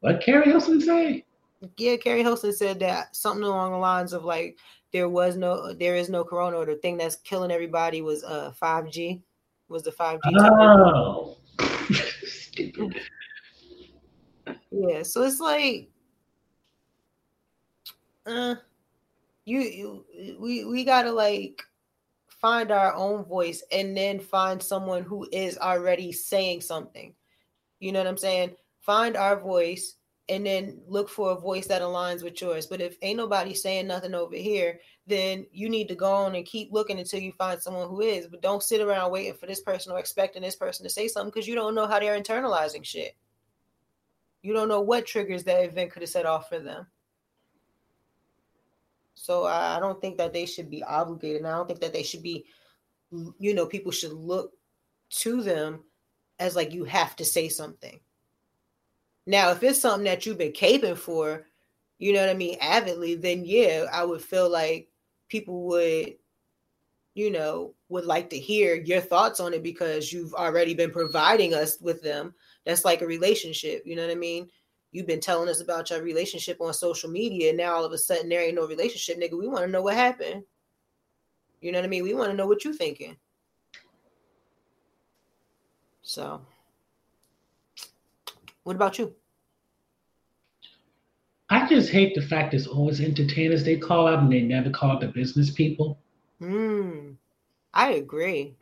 What 0.00 0.22
Keri 0.22 0.46
Hilson 0.46 0.80
say? 0.80 1.24
Yeah, 1.76 1.96
Keri 1.96 2.22
Hilson 2.22 2.52
said 2.52 2.80
that 2.80 3.14
something 3.14 3.44
along 3.44 3.72
the 3.72 3.78
lines 3.78 4.12
of 4.12 4.24
like 4.24 4.58
there 4.92 5.08
was 5.08 5.36
no 5.36 5.72
there 5.74 5.96
is 5.96 6.08
no 6.08 6.24
corona 6.24 6.56
or 6.56 6.64
the 6.64 6.76
thing 6.76 6.96
that's 6.96 7.16
killing 7.16 7.50
everybody 7.50 8.00
was 8.00 8.24
uh 8.24 8.52
5G 8.60 9.20
was 9.68 9.82
the 9.82 9.92
5G. 9.92 10.18
Oh, 10.24 11.36
stupid. 12.24 13.00
Yeah, 14.70 15.02
so 15.02 15.22
it's 15.22 15.40
like, 15.40 15.88
uh, 18.26 18.54
you, 19.44 19.60
you 19.60 20.36
we 20.38 20.64
we 20.64 20.84
gotta 20.84 21.12
like 21.12 21.62
find 22.40 22.70
our 22.70 22.94
own 22.94 23.24
voice 23.24 23.62
and 23.70 23.96
then 23.96 24.18
find 24.18 24.62
someone 24.62 25.02
who 25.02 25.28
is 25.30 25.58
already 25.58 26.12
saying 26.12 26.62
something. 26.62 27.14
You 27.78 27.92
know 27.92 28.00
what 28.00 28.08
I'm 28.08 28.16
saying? 28.16 28.56
Find 28.80 29.16
our 29.16 29.38
voice 29.38 29.96
and 30.28 30.46
then 30.46 30.80
look 30.86 31.08
for 31.08 31.32
a 31.32 31.40
voice 31.40 31.66
that 31.66 31.82
aligns 31.82 32.22
with 32.22 32.40
yours. 32.40 32.66
But 32.66 32.80
if 32.80 32.96
ain't 33.02 33.16
nobody 33.16 33.52
saying 33.52 33.88
nothing 33.88 34.14
over 34.14 34.36
here, 34.36 34.80
then 35.06 35.44
you 35.50 35.68
need 35.68 35.88
to 35.88 35.94
go 35.94 36.12
on 36.12 36.34
and 36.36 36.46
keep 36.46 36.72
looking 36.72 36.98
until 36.98 37.20
you 37.20 37.32
find 37.32 37.60
someone 37.60 37.88
who 37.88 38.00
is. 38.00 38.28
But 38.28 38.40
don't 38.40 38.62
sit 38.62 38.80
around 38.80 39.10
waiting 39.10 39.34
for 39.34 39.46
this 39.46 39.60
person 39.60 39.92
or 39.92 39.98
expecting 39.98 40.42
this 40.42 40.56
person 40.56 40.84
to 40.84 40.90
say 40.90 41.08
something 41.08 41.30
because 41.30 41.48
you 41.48 41.56
don't 41.56 41.74
know 41.74 41.86
how 41.86 41.98
they're 41.98 42.18
internalizing 42.18 42.84
shit. 42.84 43.16
You 44.42 44.54
don't 44.54 44.68
know 44.68 44.80
what 44.80 45.04
triggers 45.04 45.44
that 45.44 45.64
event 45.64 45.90
could 45.90 46.02
have 46.02 46.10
set 46.10 46.26
off 46.26 46.48
for 46.48 46.60
them. 46.60 46.86
So 49.20 49.44
I 49.44 49.78
don't 49.80 50.00
think 50.00 50.16
that 50.18 50.32
they 50.32 50.46
should 50.46 50.70
be 50.70 50.82
obligated. 50.82 51.38
And 51.38 51.46
I 51.46 51.56
don't 51.56 51.66
think 51.66 51.80
that 51.80 51.92
they 51.92 52.02
should 52.02 52.22
be, 52.22 52.46
you 53.38 53.54
know, 53.54 53.66
people 53.66 53.92
should 53.92 54.12
look 54.12 54.52
to 55.10 55.42
them 55.42 55.84
as 56.38 56.56
like 56.56 56.72
you 56.72 56.84
have 56.84 57.16
to 57.16 57.24
say 57.24 57.48
something 57.48 58.00
now, 59.30 59.52
if 59.52 59.62
it's 59.62 59.80
something 59.80 60.04
that 60.04 60.26
you've 60.26 60.38
been 60.38 60.52
caping 60.52 60.96
for, 60.96 61.46
you 61.98 62.12
know 62.12 62.20
what 62.20 62.30
I 62.30 62.34
mean, 62.34 62.56
avidly, 62.60 63.14
then 63.14 63.44
yeah, 63.44 63.86
I 63.92 64.04
would 64.04 64.22
feel 64.22 64.50
like 64.50 64.88
people 65.28 65.66
would, 65.68 66.14
you 67.14 67.30
know, 67.30 67.74
would 67.88 68.06
like 68.06 68.30
to 68.30 68.38
hear 68.38 68.74
your 68.74 69.00
thoughts 69.00 69.38
on 69.38 69.52
it 69.52 69.62
because 69.62 70.12
you've 70.12 70.34
already 70.34 70.74
been 70.74 70.90
providing 70.90 71.54
us 71.54 71.78
with 71.80 72.02
them. 72.02 72.34
That's 72.64 72.84
like 72.84 73.02
a 73.02 73.06
relationship, 73.06 73.82
you 73.84 73.94
know 73.94 74.02
what 74.02 74.12
I 74.12 74.16
mean? 74.16 74.48
You've 74.92 75.06
been 75.06 75.20
telling 75.20 75.48
us 75.48 75.60
about 75.60 75.90
your 75.90 76.02
relationship 76.02 76.60
on 76.60 76.74
social 76.74 77.10
media, 77.10 77.50
and 77.50 77.58
now 77.58 77.74
all 77.74 77.84
of 77.84 77.92
a 77.92 77.98
sudden 77.98 78.28
there 78.28 78.42
ain't 78.42 78.56
no 78.56 78.66
relationship, 78.66 79.20
nigga. 79.20 79.38
We 79.38 79.46
want 79.46 79.64
to 79.64 79.70
know 79.70 79.82
what 79.82 79.94
happened. 79.94 80.42
You 81.60 81.72
know 81.72 81.78
what 81.78 81.84
I 81.84 81.88
mean? 81.88 82.02
We 82.02 82.14
want 82.14 82.30
to 82.30 82.36
know 82.36 82.46
what 82.46 82.64
you're 82.64 82.74
thinking. 82.74 83.16
So, 86.02 86.40
what 88.64 88.74
about 88.74 88.98
you? 88.98 89.14
I 91.50 91.66
just 91.68 91.90
hate 91.90 92.14
the 92.14 92.22
fact 92.22 92.54
it's 92.54 92.66
always 92.66 93.00
entertainers 93.00 93.64
they 93.64 93.76
call 93.76 94.06
out 94.06 94.20
and 94.20 94.32
they 94.32 94.40
never 94.40 94.70
call 94.70 94.98
the 94.98 95.08
business 95.08 95.50
people. 95.50 95.98
Hmm. 96.40 97.12
I 97.74 97.92
agree. 97.92 98.56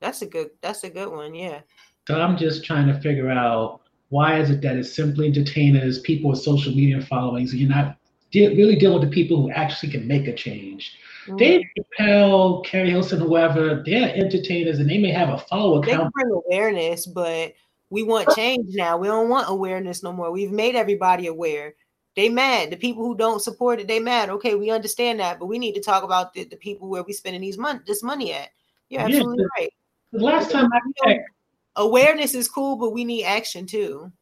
That's 0.00 0.22
a 0.22 0.26
good 0.26 0.50
that's 0.60 0.84
a 0.84 0.90
good 0.90 1.10
one, 1.10 1.34
yeah. 1.34 1.60
So 2.06 2.20
I'm 2.20 2.36
just 2.36 2.64
trying 2.64 2.86
to 2.88 3.00
figure 3.00 3.30
out 3.30 3.82
why 4.10 4.40
is 4.40 4.50
it 4.50 4.60
that 4.62 4.76
it's 4.76 4.94
simply 4.94 5.26
entertainers, 5.26 6.00
people 6.00 6.30
with 6.30 6.40
social 6.40 6.72
media 6.74 7.00
followings, 7.00 7.52
and 7.52 7.60
you're 7.60 7.68
not 7.68 7.96
de- 8.30 8.54
really 8.56 8.76
dealing 8.76 9.00
with 9.00 9.08
the 9.08 9.14
people 9.14 9.40
who 9.40 9.50
actually 9.50 9.92
can 9.92 10.06
make 10.06 10.26
a 10.26 10.34
change. 10.34 10.96
Mm-hmm. 11.26 11.36
Dave 11.36 11.62
Chappelle, 11.98 12.64
Keri 12.64 12.90
Hilson, 12.90 13.20
whoever, 13.20 13.82
they're 13.84 14.14
entertainers 14.14 14.78
and 14.78 14.88
they 14.88 14.98
may 14.98 15.10
have 15.10 15.28
a 15.28 15.38
follow 15.38 15.82
account. 15.82 16.12
They 16.16 16.22
bring 16.22 16.42
awareness, 16.46 17.06
but 17.06 17.52
we 17.90 18.02
want 18.02 18.34
change 18.34 18.74
now. 18.74 18.96
We 18.96 19.08
don't 19.08 19.28
want 19.28 19.48
awareness 19.48 20.02
no 20.02 20.12
more. 20.12 20.30
We've 20.30 20.52
made 20.52 20.74
everybody 20.74 21.26
aware. 21.26 21.74
They 22.16 22.28
mad. 22.28 22.70
The 22.70 22.76
people 22.76 23.04
who 23.04 23.16
don't 23.16 23.42
support 23.42 23.80
it, 23.80 23.86
they 23.86 24.00
mad. 24.00 24.30
Okay, 24.30 24.54
we 24.54 24.70
understand 24.70 25.20
that, 25.20 25.38
but 25.38 25.46
we 25.46 25.58
need 25.58 25.74
to 25.74 25.80
talk 25.80 26.02
about 26.02 26.34
the, 26.34 26.44
the 26.44 26.56
people 26.56 26.88
where 26.88 27.02
we 27.02 27.12
spending 27.12 27.42
these 27.42 27.58
money 27.58 27.80
this 27.86 28.02
money 28.02 28.32
at. 28.32 28.48
You're 28.88 29.02
absolutely 29.02 29.44
yeah, 29.56 29.62
right. 29.62 29.72
The 30.12 30.18
last 30.20 30.50
time 30.50 30.68
I 30.72 30.80
checked, 31.04 31.30
awareness 31.76 32.34
is 32.34 32.48
cool, 32.48 32.76
but 32.76 32.92
we 32.92 33.04
need 33.04 33.24
action 33.24 33.66
too. 33.66 34.12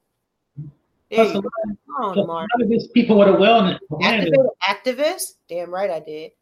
There 1.11 1.25
you 1.25 1.43
go. 1.43 1.51
On, 1.99 2.27
Mark. 2.27 2.49
people 2.95 3.19
with 3.19 3.29
a 3.29 3.33
wellness. 3.33 3.79
Activist, 4.03 4.49
activist? 4.63 5.33
Damn 5.49 5.73
right 5.73 5.91
I 5.91 6.01
did. 6.01 6.33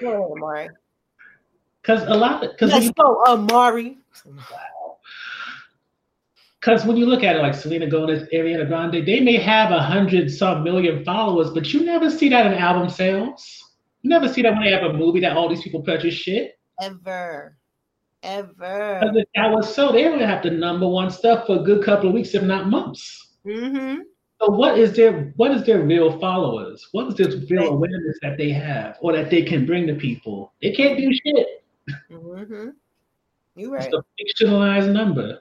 Go 0.00 0.08
ahead, 0.08 0.30
Amari. 0.30 0.68
Because 1.80 2.02
a 2.04 2.14
lot 2.14 2.44
of 2.44 2.52
because 2.52 2.70
let's 2.70 2.90
go, 2.92 3.22
uh, 3.26 3.32
Amari. 3.32 3.98
because 6.60 6.84
when 6.84 6.96
you 6.96 7.06
look 7.06 7.22
at 7.22 7.36
it, 7.36 7.40
like 7.40 7.54
Selena 7.54 7.86
Gomez, 7.88 8.28
Ariana 8.32 8.68
Grande, 8.68 9.06
they 9.06 9.20
may 9.20 9.36
have 9.36 9.70
a 9.70 9.82
hundred 9.82 10.30
some 10.30 10.62
million 10.62 11.04
followers, 11.04 11.50
but 11.50 11.72
you 11.72 11.84
never 11.84 12.10
see 12.10 12.28
that 12.28 12.46
in 12.46 12.54
album 12.54 12.88
sales. 12.88 13.64
You 14.02 14.10
never 14.10 14.28
see 14.28 14.42
that 14.42 14.52
when 14.52 14.62
they 14.62 14.70
have 14.70 14.82
a 14.82 14.92
movie 14.92 15.20
that 15.20 15.36
all 15.36 15.48
these 15.48 15.62
people 15.62 15.82
purchase 15.82 16.14
shit. 16.14 16.58
Ever. 16.80 17.56
Ever. 18.24 18.98
Because 19.00 19.16
if 19.16 19.28
that 19.34 19.50
was 19.50 19.72
so, 19.74 19.92
they 19.92 20.08
would 20.08 20.20
have 20.20 20.42
the 20.42 20.50
number 20.50 20.88
one 20.88 21.10
stuff 21.10 21.46
for 21.46 21.60
a 21.60 21.62
good 21.62 21.84
couple 21.84 22.08
of 22.08 22.14
weeks, 22.14 22.34
if 22.34 22.42
not 22.42 22.68
months. 22.68 23.36
Mm-hmm. 23.46 24.00
So 24.40 24.50
what 24.50 24.78
is 24.78 24.96
their 24.96 25.32
what 25.36 25.50
is 25.52 25.64
their 25.64 25.82
real 25.82 26.18
followers? 26.18 26.88
What 26.92 27.08
is 27.08 27.14
this 27.14 27.50
real 27.50 27.68
awareness 27.68 28.18
that 28.22 28.36
they 28.36 28.50
have 28.50 28.96
or 29.00 29.12
that 29.12 29.30
they 29.30 29.42
can 29.42 29.66
bring 29.66 29.86
to 29.86 29.94
people? 29.94 30.52
They 30.60 30.72
can't 30.72 30.98
do 30.98 31.12
shit. 31.12 31.64
Mm-hmm. 32.10 32.70
You 33.56 33.72
right. 33.72 33.84
It's 33.84 33.94
a 33.94 34.44
fictionalized 34.44 34.90
number. 34.90 35.40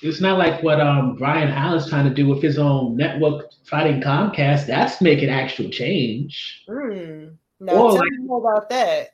It's 0.00 0.20
not 0.20 0.38
like 0.38 0.62
what 0.62 0.80
um 0.80 1.16
Byron 1.16 1.50
Allen's 1.50 1.88
trying 1.88 2.08
to 2.08 2.14
do 2.14 2.28
with 2.28 2.40
his 2.40 2.58
own 2.58 2.96
network 2.96 3.52
fighting 3.64 4.00
Comcast. 4.00 4.66
That's 4.66 5.02
making 5.02 5.28
actual 5.28 5.68
change. 5.68 6.64
Mm. 6.68 7.36
No, 7.60 7.72
tell 7.74 7.94
like, 7.96 8.10
me 8.12 8.18
more 8.18 8.38
about 8.38 8.70
that. 8.70 9.10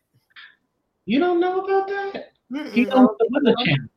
You 1.07 1.19
don't 1.19 1.41
know 1.41 1.61
about 1.61 1.89
that? 1.89 2.33
Mm-mm, 2.53 2.73
he 2.73 2.87
owns 2.89 3.11
the 3.19 3.29
Weather 3.31 3.57
Channel. 3.65 3.89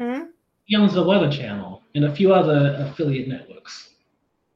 Hmm? 0.00 0.30
He 0.64 0.76
owns 0.76 0.94
the 0.94 1.02
Weather 1.02 1.30
Channel 1.30 1.82
and 1.94 2.04
a 2.04 2.14
few 2.14 2.32
other 2.32 2.76
affiliate 2.78 3.28
networks. 3.28 3.90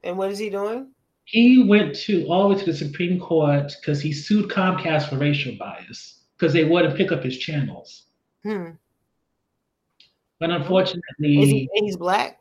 And 0.05 0.17
what 0.17 0.31
is 0.31 0.39
he 0.39 0.51
doing? 0.51 0.93
He 1.25 1.65
went 1.65 1.95
to 1.97 2.25
all 2.27 2.49
the 2.49 2.55
way 2.55 2.61
to 2.61 2.67
the 2.67 2.77
Supreme 2.77 3.19
Court 3.19 3.75
because 3.81 4.01
he 4.01 4.13
sued 4.13 4.49
Comcast 4.49 5.09
for 5.09 5.19
racial 5.19 5.57
bias 5.59 6.21
because 6.37 6.53
they 6.53 6.65
wouldn't 6.65 6.97
pick 6.97 7.11
up 7.11 7.25
his 7.25 7.37
channels. 7.39 8.05
Hmm. 8.45 8.71
But 10.39 10.51
unfortunately, 10.51 11.43
is 11.43 11.49
he, 11.49 11.69
he's 11.75 11.97
black. 11.97 12.39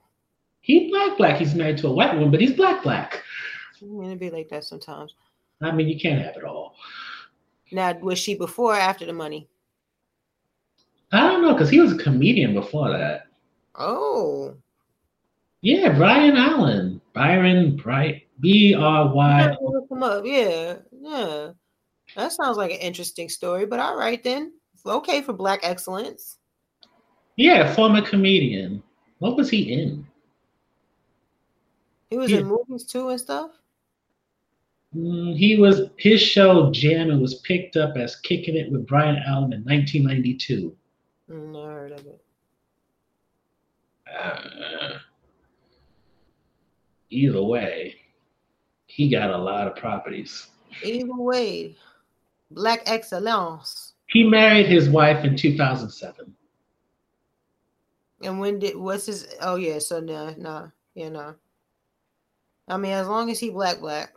He's 0.62 0.92
black, 0.92 1.18
black. 1.18 1.38
He's 1.38 1.56
married 1.56 1.78
to 1.80 1.88
a 1.88 1.92
white 1.92 2.14
woman, 2.14 2.30
but 2.30 2.42
he's 2.42 2.54
black, 2.54 2.84
black. 2.84 3.24
I 3.82 3.86
mean, 3.86 4.12
it 4.12 4.20
be 4.20 4.30
like 4.30 4.50
that 4.50 4.66
sometimes. 4.66 5.16
I 5.62 5.72
mean, 5.72 5.88
you 5.88 6.00
can't 6.00 6.22
have 6.22 6.36
it 6.36 6.44
all. 6.44 6.76
Now, 7.72 7.98
was 8.00 8.20
she 8.20 8.36
before 8.36 8.74
or 8.74 8.80
after 8.80 9.06
the 9.06 9.14
money? 9.14 9.48
I 11.12 11.22
don't 11.22 11.42
know, 11.42 11.54
because 11.54 11.70
he 11.70 11.80
was 11.80 11.94
a 11.94 11.98
comedian 11.98 12.54
before 12.54 12.90
that. 12.92 13.28
Oh. 13.76 14.56
Yeah, 15.62 15.94
Brian 15.98 16.38
Allen. 16.38 17.02
Byron 17.14 17.78
Bright 17.78 18.28
B 18.42 18.76
R 18.76 19.14
Y. 19.14 19.56
Come 19.90 20.04
up, 20.04 20.26
yeah, 20.26 20.76
yeah. 20.92 21.52
That 22.16 22.34
sounds 22.34 22.58
like 22.58 22.72
an 22.72 22.80
interesting 22.80 23.30
story, 23.30 23.66
but 23.66 23.80
all 23.80 23.98
right 23.98 24.22
then. 24.22 24.52
Okay 24.86 25.22
for 25.22 25.34
black 25.34 25.62
excellence. 25.64 26.38
Yeah, 27.38 27.74
former 27.74 28.02
comedian. 28.02 28.84
What 29.20 29.38
was 29.38 29.50
he 29.50 29.74
in? 29.74 30.06
He 32.10 32.18
was 32.18 32.32
in 32.32 32.46
movies 32.46 32.84
too 32.84 33.10
and 33.10 33.20
stuff. 33.20 33.52
Mm, 34.96 35.36
he 35.36 35.58
was 35.58 35.90
his 35.98 36.22
show 36.22 36.72
Jammin' 36.72 37.20
was 37.20 37.36
picked 37.42 37.76
up 37.76 37.98
as 37.98 38.16
Kicking 38.18 38.56
It 38.56 38.72
with 38.72 38.88
Byron 38.88 39.22
Allen 39.28 39.52
in 39.52 39.64
1992. 39.64 40.76
Mm, 41.30 41.52
never 41.52 41.72
heard 41.72 41.92
of 41.92 42.06
it. 42.06 42.22
Uh, 44.08 45.00
either 47.10 47.44
way, 47.44 47.96
he 48.86 49.10
got 49.10 49.32
a 49.32 49.38
lot 49.38 49.68
of 49.68 49.76
properties. 49.76 50.48
Either 50.84 51.16
way, 51.16 51.76
Black 52.52 52.84
Excellence. 52.86 53.94
He 54.08 54.24
married 54.24 54.68
his 54.68 54.88
wife 54.88 55.26
in 55.26 55.36
2007. 55.36 56.34
And 58.22 58.40
when 58.40 58.60
did 58.60 58.78
what's 58.78 59.08
his? 59.08 59.28
Oh 59.42 59.56
yeah, 59.56 59.80
so 59.80 60.00
no, 60.00 60.34
no, 60.38 60.72
yeah, 60.94 61.10
no. 61.10 61.36
I 62.68 62.78
mean, 62.78 62.94
as 62.94 63.08
long 63.08 63.30
as 63.30 63.40
he 63.40 63.50
black, 63.50 63.80
black. 63.80 64.14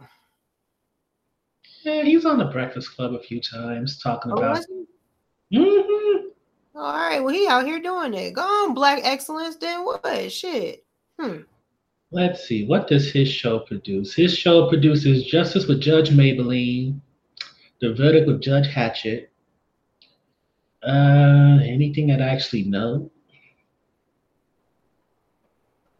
Yeah, 1.88 2.02
he's 2.02 2.26
on 2.26 2.36
the 2.36 2.44
Breakfast 2.44 2.94
Club 2.94 3.14
a 3.14 3.18
few 3.18 3.40
times 3.40 3.98
talking 3.98 4.32
oh, 4.32 4.36
about. 4.36 4.64
Mm-hmm. 5.52 6.28
All 6.76 6.92
right, 6.92 7.20
well, 7.20 7.34
he 7.34 7.48
out 7.48 7.64
here 7.64 7.80
doing 7.80 8.12
it. 8.12 8.34
Go 8.34 8.42
on, 8.42 8.74
Black 8.74 9.00
Excellence. 9.04 9.56
Then 9.56 9.84
what? 9.84 10.30
Shit. 10.30 10.84
Hmm. 11.18 11.38
Let's 12.10 12.46
see. 12.46 12.66
What 12.66 12.88
does 12.88 13.10
his 13.10 13.30
show 13.30 13.60
produce? 13.60 14.14
His 14.14 14.36
show 14.36 14.68
produces 14.68 15.24
Justice 15.24 15.66
with 15.66 15.80
Judge 15.80 16.10
Mablean, 16.10 17.00
The 17.80 17.94
Verdict 17.94 18.26
with 18.26 18.42
Judge 18.42 18.66
Hatchett. 18.66 19.30
Uh, 20.82 21.58
anything 21.62 22.06
that 22.08 22.20
I 22.20 22.28
actually 22.28 22.64
know? 22.64 23.10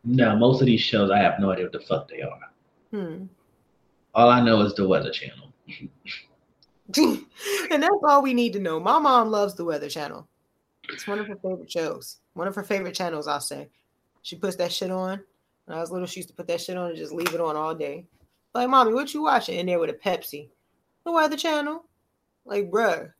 No, 0.05 0.37
most 0.37 0.61
of 0.61 0.67
these 0.67 0.83
shows 0.83 1.11
I 1.11 1.19
have 1.19 1.41
no 1.41 1.51
idea 1.51 1.65
what 1.65 1.73
the 1.73 1.81
fuck 1.81 2.09
they 2.09 2.21
are. 2.21 2.51
Hmm. 2.91 3.25
All 4.15 4.29
I 4.29 4.43
know 4.43 4.61
is 4.61 4.75
the 4.75 4.87
Weather 4.87 5.11
Channel. 5.11 5.48
and 6.97 7.83
that's 7.83 8.03
all 8.09 8.23
we 8.23 8.35
need 8.35 8.53
to 8.55 8.61
know. 8.61 8.81
My 8.81 8.99
mom 8.99 9.31
loves 9.31 9.55
the 9.55 9.65
Weather 9.65 9.89
Channel. 9.89 10.27
It's 10.89 11.07
one 11.07 11.19
of 11.19 11.27
her 11.27 11.37
favorite 11.37 11.71
shows. 11.71 12.19
One 12.35 12.49
of 12.49 12.55
her 12.55 12.63
favorite 12.63 12.95
channels, 12.95 13.29
I'll 13.29 13.41
say. 13.41 13.69
She 14.23 14.37
puts 14.37 14.57
that 14.57 14.73
shit 14.73 14.91
on. 14.91 15.23
When 15.67 15.77
I 15.77 15.81
was 15.81 15.91
little, 15.91 16.07
she 16.07 16.21
used 16.21 16.31
to 16.31 16.35
put 16.35 16.47
that 16.49 16.61
shit 16.61 16.77
on 16.79 16.91
and 16.91 16.97
just 16.97 17.13
leave 17.13 17.35
it 17.35 17.41
on 17.41 17.57
all 17.57 17.75
day. 17.75 18.07
Like, 18.55 18.71
mommy, 18.71 18.95
what 18.95 19.13
you 19.13 19.23
watching? 19.23 19.59
In 19.59 19.67
there 19.67 19.79
with 19.79 19.91
a 19.91 19.95
Pepsi. 19.95 20.49
The 21.05 21.13
Weather 21.13 21.37
Channel. 21.37 21.85
Like, 22.47 22.71
bruh. 22.71 23.13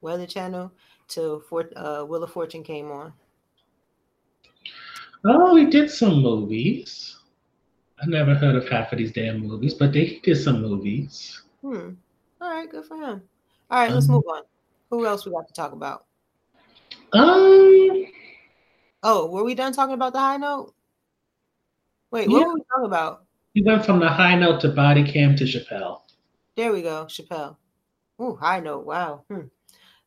Weather 0.00 0.26
Channel 0.26 0.72
till 1.08 1.40
Fort, 1.40 1.72
uh, 1.76 2.04
Wheel 2.04 2.24
of 2.24 2.30
Fortune 2.30 2.62
came 2.62 2.90
on. 2.90 3.12
Oh, 5.26 5.56
he 5.56 5.66
did 5.66 5.90
some 5.90 6.22
movies. 6.22 7.13
I 8.00 8.06
never 8.06 8.34
heard 8.34 8.56
of 8.56 8.68
half 8.68 8.92
of 8.92 8.98
these 8.98 9.12
damn 9.12 9.38
movies, 9.38 9.74
but 9.74 9.92
they 9.92 10.20
did 10.22 10.36
some 10.36 10.60
movies. 10.60 11.42
Hmm. 11.62 11.90
All 12.40 12.50
right, 12.50 12.70
good 12.70 12.84
for 12.84 12.96
him. 12.96 13.22
All 13.70 13.80
right, 13.80 13.90
let's 13.90 14.08
um, 14.08 14.16
move 14.16 14.24
on. 14.28 14.42
Who 14.90 15.06
else 15.06 15.24
we 15.24 15.32
got 15.32 15.48
to 15.48 15.54
talk 15.54 15.72
about? 15.72 16.06
Um. 17.12 18.06
Oh, 19.02 19.26
were 19.30 19.44
we 19.44 19.54
done 19.54 19.72
talking 19.72 19.94
about 19.94 20.12
the 20.12 20.18
high 20.18 20.36
note? 20.36 20.74
Wait, 22.10 22.28
what 22.28 22.40
yeah. 22.40 22.46
were 22.46 22.54
we 22.54 22.60
talking 22.70 22.86
about? 22.86 23.24
We 23.54 23.62
went 23.62 23.84
from 23.84 24.00
the 24.00 24.08
high 24.08 24.34
note 24.34 24.60
to 24.62 24.68
body 24.68 25.04
cam 25.04 25.36
to 25.36 25.44
Chappelle. 25.44 26.02
There 26.56 26.72
we 26.72 26.82
go, 26.82 27.06
Chappelle. 27.06 27.56
Ooh, 28.20 28.36
high 28.36 28.60
note. 28.60 28.84
Wow. 28.84 29.24
Hmm. 29.30 29.46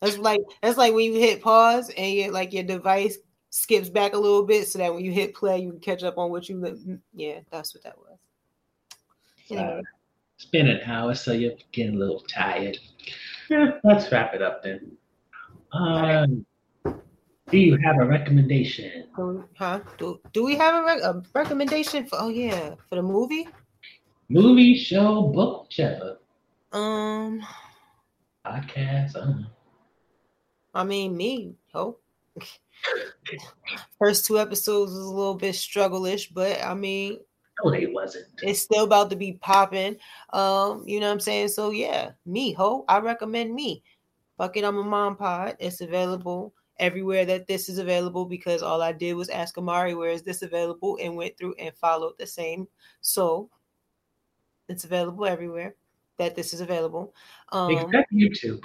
That's 0.02 0.18
like 0.18 0.42
that's 0.62 0.78
like 0.78 0.94
when 0.94 1.06
you 1.06 1.20
hit 1.20 1.42
pause 1.42 1.90
and 1.98 2.14
you 2.14 2.32
like 2.32 2.54
your 2.54 2.64
device 2.64 3.18
skips 3.50 3.90
back 3.90 4.14
a 4.14 4.18
little 4.18 4.44
bit 4.44 4.68
so 4.68 4.80
that 4.80 4.94
when 4.94 5.04
you 5.04 5.12
hit 5.12 5.36
play, 5.36 5.60
you 5.60 5.72
can 5.72 5.80
catch 5.80 6.04
up 6.04 6.18
on 6.18 6.32
what 6.32 6.50
you. 6.50 6.58
Mm, 6.58 7.00
yeah, 7.14 7.40
that's 7.52 7.74
what 7.74 7.84
that 7.84 7.98
was. 7.98 8.18
Anyway. 9.50 9.80
Uh, 9.80 9.82
it's 10.36 10.46
been 10.46 10.68
an 10.68 10.82
hour, 10.86 11.16
so 11.16 11.32
you're 11.32 11.54
getting 11.72 11.96
a 11.96 11.98
little 11.98 12.20
tired. 12.22 12.78
Yeah, 13.50 13.72
let's 13.84 14.12
wrap 14.12 14.34
it 14.36 14.42
up 14.42 14.62
then. 14.62 14.92
Um, 15.72 16.46
do 17.50 17.58
you 17.58 17.78
have 17.84 18.00
a 18.00 18.06
recommendation? 18.06 19.06
Huh? 19.58 19.80
Do, 19.98 20.20
do 20.34 20.44
we 20.44 20.56
have 20.56 20.76
a, 20.76 20.86
rec- 20.86 21.02
a 21.02 21.24
recommendation 21.34 22.06
for? 22.06 22.18
Oh 22.20 22.30
yeah, 22.30 22.76
for 22.90 22.96
the 22.96 23.02
movie. 23.02 23.48
Movie, 24.30 24.78
show, 24.78 25.24
book, 25.24 25.64
whichever. 25.64 26.20
Um. 26.74 27.42
Podcast. 28.46 29.16
I. 29.16 29.46
I 30.82 30.84
mean, 30.84 31.16
me. 31.18 31.56
Oh. 31.74 31.98
First 34.00 34.26
two 34.26 34.40
episodes 34.40 34.92
was 34.92 35.02
a 35.02 35.10
little 35.10 35.36
bit 35.36 35.56
struggle-ish, 35.56 36.30
but 36.30 36.64
I 36.64 36.74
mean, 36.74 37.20
no, 37.64 37.72
they 37.72 37.88
wasn't. 37.88 38.26
It's 38.44 38.62
still 38.62 38.84
about 38.84 39.10
to 39.10 39.16
be 39.16 39.34
popping. 39.34 39.98
Um, 40.32 40.84
you 40.86 41.00
know 41.00 41.08
what 41.08 41.14
I'm 41.14 41.20
saying? 41.20 41.50
So 41.50 41.72
yeah, 41.72 42.12
me, 42.26 42.54
ho, 42.54 42.86
I 42.88 43.00
recommend 43.00 43.54
me. 43.54 43.84
Fuck 44.38 44.58
it, 44.58 44.64
I'm 44.64 44.78
a 44.78 44.84
mom 44.84 45.16
pod. 45.16 45.58
It's 45.60 45.82
available 45.82 46.54
everywhere 46.80 47.26
that 47.26 47.48
this 47.48 47.70
is 47.70 47.80
available 47.80 48.26
because 48.26 48.62
all 48.62 48.84
I 48.84 48.92
did 48.92 49.14
was 49.14 49.30
ask 49.30 49.58
Amari 49.58 49.96
where 49.96 50.12
is 50.12 50.22
this 50.22 50.44
available 50.44 51.00
and 51.02 51.16
went 51.16 51.38
through 51.38 51.56
and 51.56 51.76
followed 51.76 52.14
the 52.20 52.28
same. 52.28 52.68
So 53.02 53.50
it's 54.70 54.84
available 54.84 55.26
everywhere 55.26 55.76
that 56.18 56.36
this 56.36 56.54
is 56.54 56.62
available. 56.62 57.16
Um, 57.52 57.72
Except 57.72 58.14
YouTube. 58.14 58.64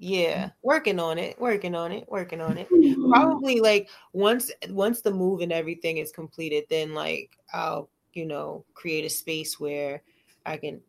Yeah, 0.00 0.50
working 0.62 1.00
on 1.00 1.18
it, 1.18 1.40
working 1.40 1.74
on 1.74 1.90
it, 1.90 2.08
working 2.08 2.40
on 2.40 2.56
it. 2.56 2.68
Probably 3.10 3.58
like 3.58 3.88
once 4.12 4.52
once 4.70 5.00
the 5.00 5.10
move 5.10 5.40
and 5.40 5.52
everything 5.52 5.96
is 5.96 6.12
completed, 6.12 6.64
then 6.70 6.94
like 6.94 7.36
I'll, 7.52 7.90
you 8.12 8.24
know, 8.24 8.64
create 8.74 9.04
a 9.04 9.10
space 9.10 9.58
where 9.58 10.02
I 10.46 10.56
can 10.56 10.80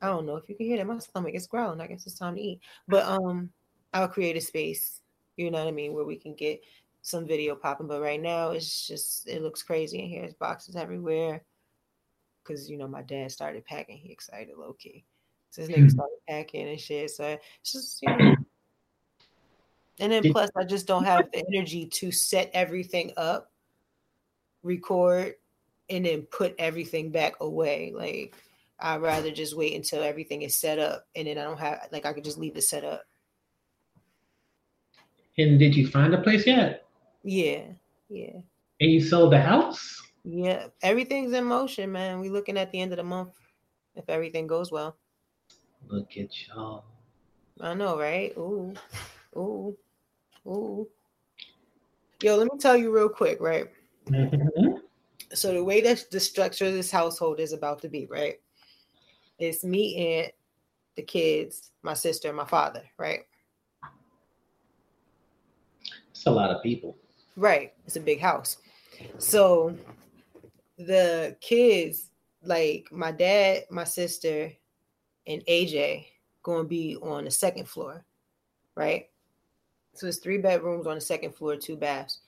I 0.00 0.06
don't 0.06 0.24
know 0.24 0.36
if 0.36 0.48
you 0.48 0.56
can 0.56 0.66
hear 0.66 0.78
that. 0.78 0.86
My 0.86 0.98
stomach 0.98 1.34
is 1.34 1.46
growling. 1.46 1.82
I 1.82 1.86
guess 1.86 2.06
it's 2.06 2.18
time 2.18 2.36
to 2.36 2.40
eat. 2.40 2.60
But 2.88 3.04
um 3.04 3.50
I'll 3.92 4.08
create 4.08 4.36
a 4.38 4.40
space, 4.40 5.02
you 5.36 5.50
know 5.50 5.58
what 5.58 5.68
I 5.68 5.72
mean, 5.72 5.92
where 5.92 6.06
we 6.06 6.16
can 6.16 6.34
get 6.34 6.60
some 7.02 7.26
video 7.26 7.56
popping. 7.56 7.88
But 7.88 8.00
right 8.00 8.20
now 8.20 8.52
it's 8.52 8.86
just 8.86 9.28
it 9.28 9.42
looks 9.42 9.62
crazy 9.62 9.98
in 9.98 10.08
here. 10.08 10.22
There's 10.22 10.34
boxes 10.34 10.76
everywhere. 10.76 11.42
Cause 12.44 12.70
you 12.70 12.78
know 12.78 12.88
my 12.88 13.02
dad 13.02 13.32
started 13.32 13.66
packing. 13.66 13.98
He 13.98 14.10
excited 14.12 14.56
low 14.56 14.72
key. 14.78 15.04
So 15.50 15.60
this 15.60 15.70
nigga 15.70 15.90
started 15.90 16.18
packing 16.26 16.68
and 16.68 16.80
shit. 16.80 17.10
So 17.10 17.36
it's 17.60 17.72
just 17.72 18.00
you 18.00 18.16
know 18.16 18.36
And 19.98 20.12
then 20.12 20.22
plus, 20.30 20.50
I 20.56 20.64
just 20.64 20.86
don't 20.86 21.04
have 21.04 21.30
the 21.32 21.44
energy 21.52 21.86
to 21.86 22.12
set 22.12 22.50
everything 22.52 23.12
up, 23.16 23.50
record, 24.62 25.34
and 25.88 26.04
then 26.04 26.22
put 26.22 26.54
everything 26.58 27.10
back 27.10 27.34
away. 27.40 27.92
Like 27.94 28.34
I'd 28.78 29.00
rather 29.00 29.30
just 29.30 29.56
wait 29.56 29.74
until 29.74 30.02
everything 30.02 30.42
is 30.42 30.54
set 30.54 30.78
up, 30.78 31.06
and 31.14 31.26
then 31.26 31.38
I 31.38 31.44
don't 31.44 31.58
have 31.58 31.88
like 31.92 32.04
I 32.04 32.12
could 32.12 32.24
just 32.24 32.38
leave 32.38 32.56
it 32.56 32.62
set 32.62 32.84
up. 32.84 33.04
And 35.38 35.58
did 35.58 35.74
you 35.74 35.86
find 35.86 36.14
a 36.14 36.20
place 36.20 36.46
yet? 36.46 36.84
Yeah, 37.22 37.62
yeah. 38.08 38.40
And 38.80 38.90
you 38.90 39.00
sold 39.00 39.32
the 39.32 39.40
house? 39.40 40.02
Yeah, 40.24 40.66
everything's 40.82 41.32
in 41.32 41.44
motion, 41.44 41.92
man. 41.92 42.20
We're 42.20 42.32
looking 42.32 42.58
at 42.58 42.70
the 42.72 42.80
end 42.80 42.92
of 42.92 42.98
the 42.98 43.04
month 43.04 43.34
if 43.94 44.08
everything 44.08 44.46
goes 44.46 44.70
well. 44.70 44.96
Look 45.88 46.16
at 46.16 46.28
y'all. 46.48 46.84
I 47.60 47.74
know, 47.74 47.98
right? 47.98 48.32
Ooh, 48.36 48.74
ooh, 49.36 49.76
ooh. 50.46 50.88
Yo, 52.22 52.36
let 52.36 52.52
me 52.52 52.58
tell 52.58 52.76
you 52.76 52.94
real 52.94 53.08
quick, 53.08 53.38
right? 53.40 53.66
Mm-hmm. 54.06 54.78
So 55.34 55.52
the 55.52 55.64
way 55.64 55.80
that 55.82 56.04
the 56.10 56.20
structure 56.20 56.66
of 56.66 56.72
this 56.72 56.90
household 56.90 57.40
is 57.40 57.52
about 57.52 57.82
to 57.82 57.88
be, 57.88 58.06
right? 58.06 58.40
It's 59.38 59.64
me 59.64 60.18
and 60.18 60.32
the 60.96 61.02
kids, 61.02 61.72
my 61.82 61.94
sister, 61.94 62.32
my 62.32 62.46
father, 62.46 62.82
right? 62.98 63.20
It's 66.10 66.26
a 66.26 66.30
lot 66.30 66.50
of 66.50 66.62
people. 66.62 66.96
Right. 67.36 67.74
It's 67.84 67.96
a 67.96 68.00
big 68.00 68.20
house. 68.20 68.56
So 69.18 69.76
the 70.78 71.36
kids, 71.40 72.10
like 72.42 72.88
my 72.90 73.12
dad, 73.12 73.64
my 73.70 73.84
sister, 73.84 74.50
and 75.26 75.42
AJ, 75.46 76.06
going 76.42 76.64
to 76.64 76.68
be 76.68 76.96
on 77.02 77.24
the 77.24 77.30
second 77.30 77.68
floor, 77.68 78.04
right? 78.74 79.08
So 79.98 80.06
it's 80.06 80.18
three 80.18 80.38
bedrooms 80.38 80.86
on 80.86 80.94
the 80.96 81.00
second 81.00 81.34
floor, 81.34 81.56
two 81.56 81.76
baths. 81.76 82.20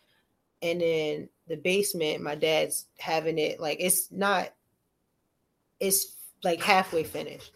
And 0.63 0.81
then 0.81 1.29
the 1.47 1.57
basement, 1.57 2.23
my 2.23 2.35
dad's 2.35 2.87
having 2.99 3.39
it 3.39 3.61
like 3.61 3.79
it's 3.81 4.11
not, 4.11 4.51
it's 5.81 6.17
like 6.43 6.63
halfway 6.63 7.05
finished. 7.05 7.53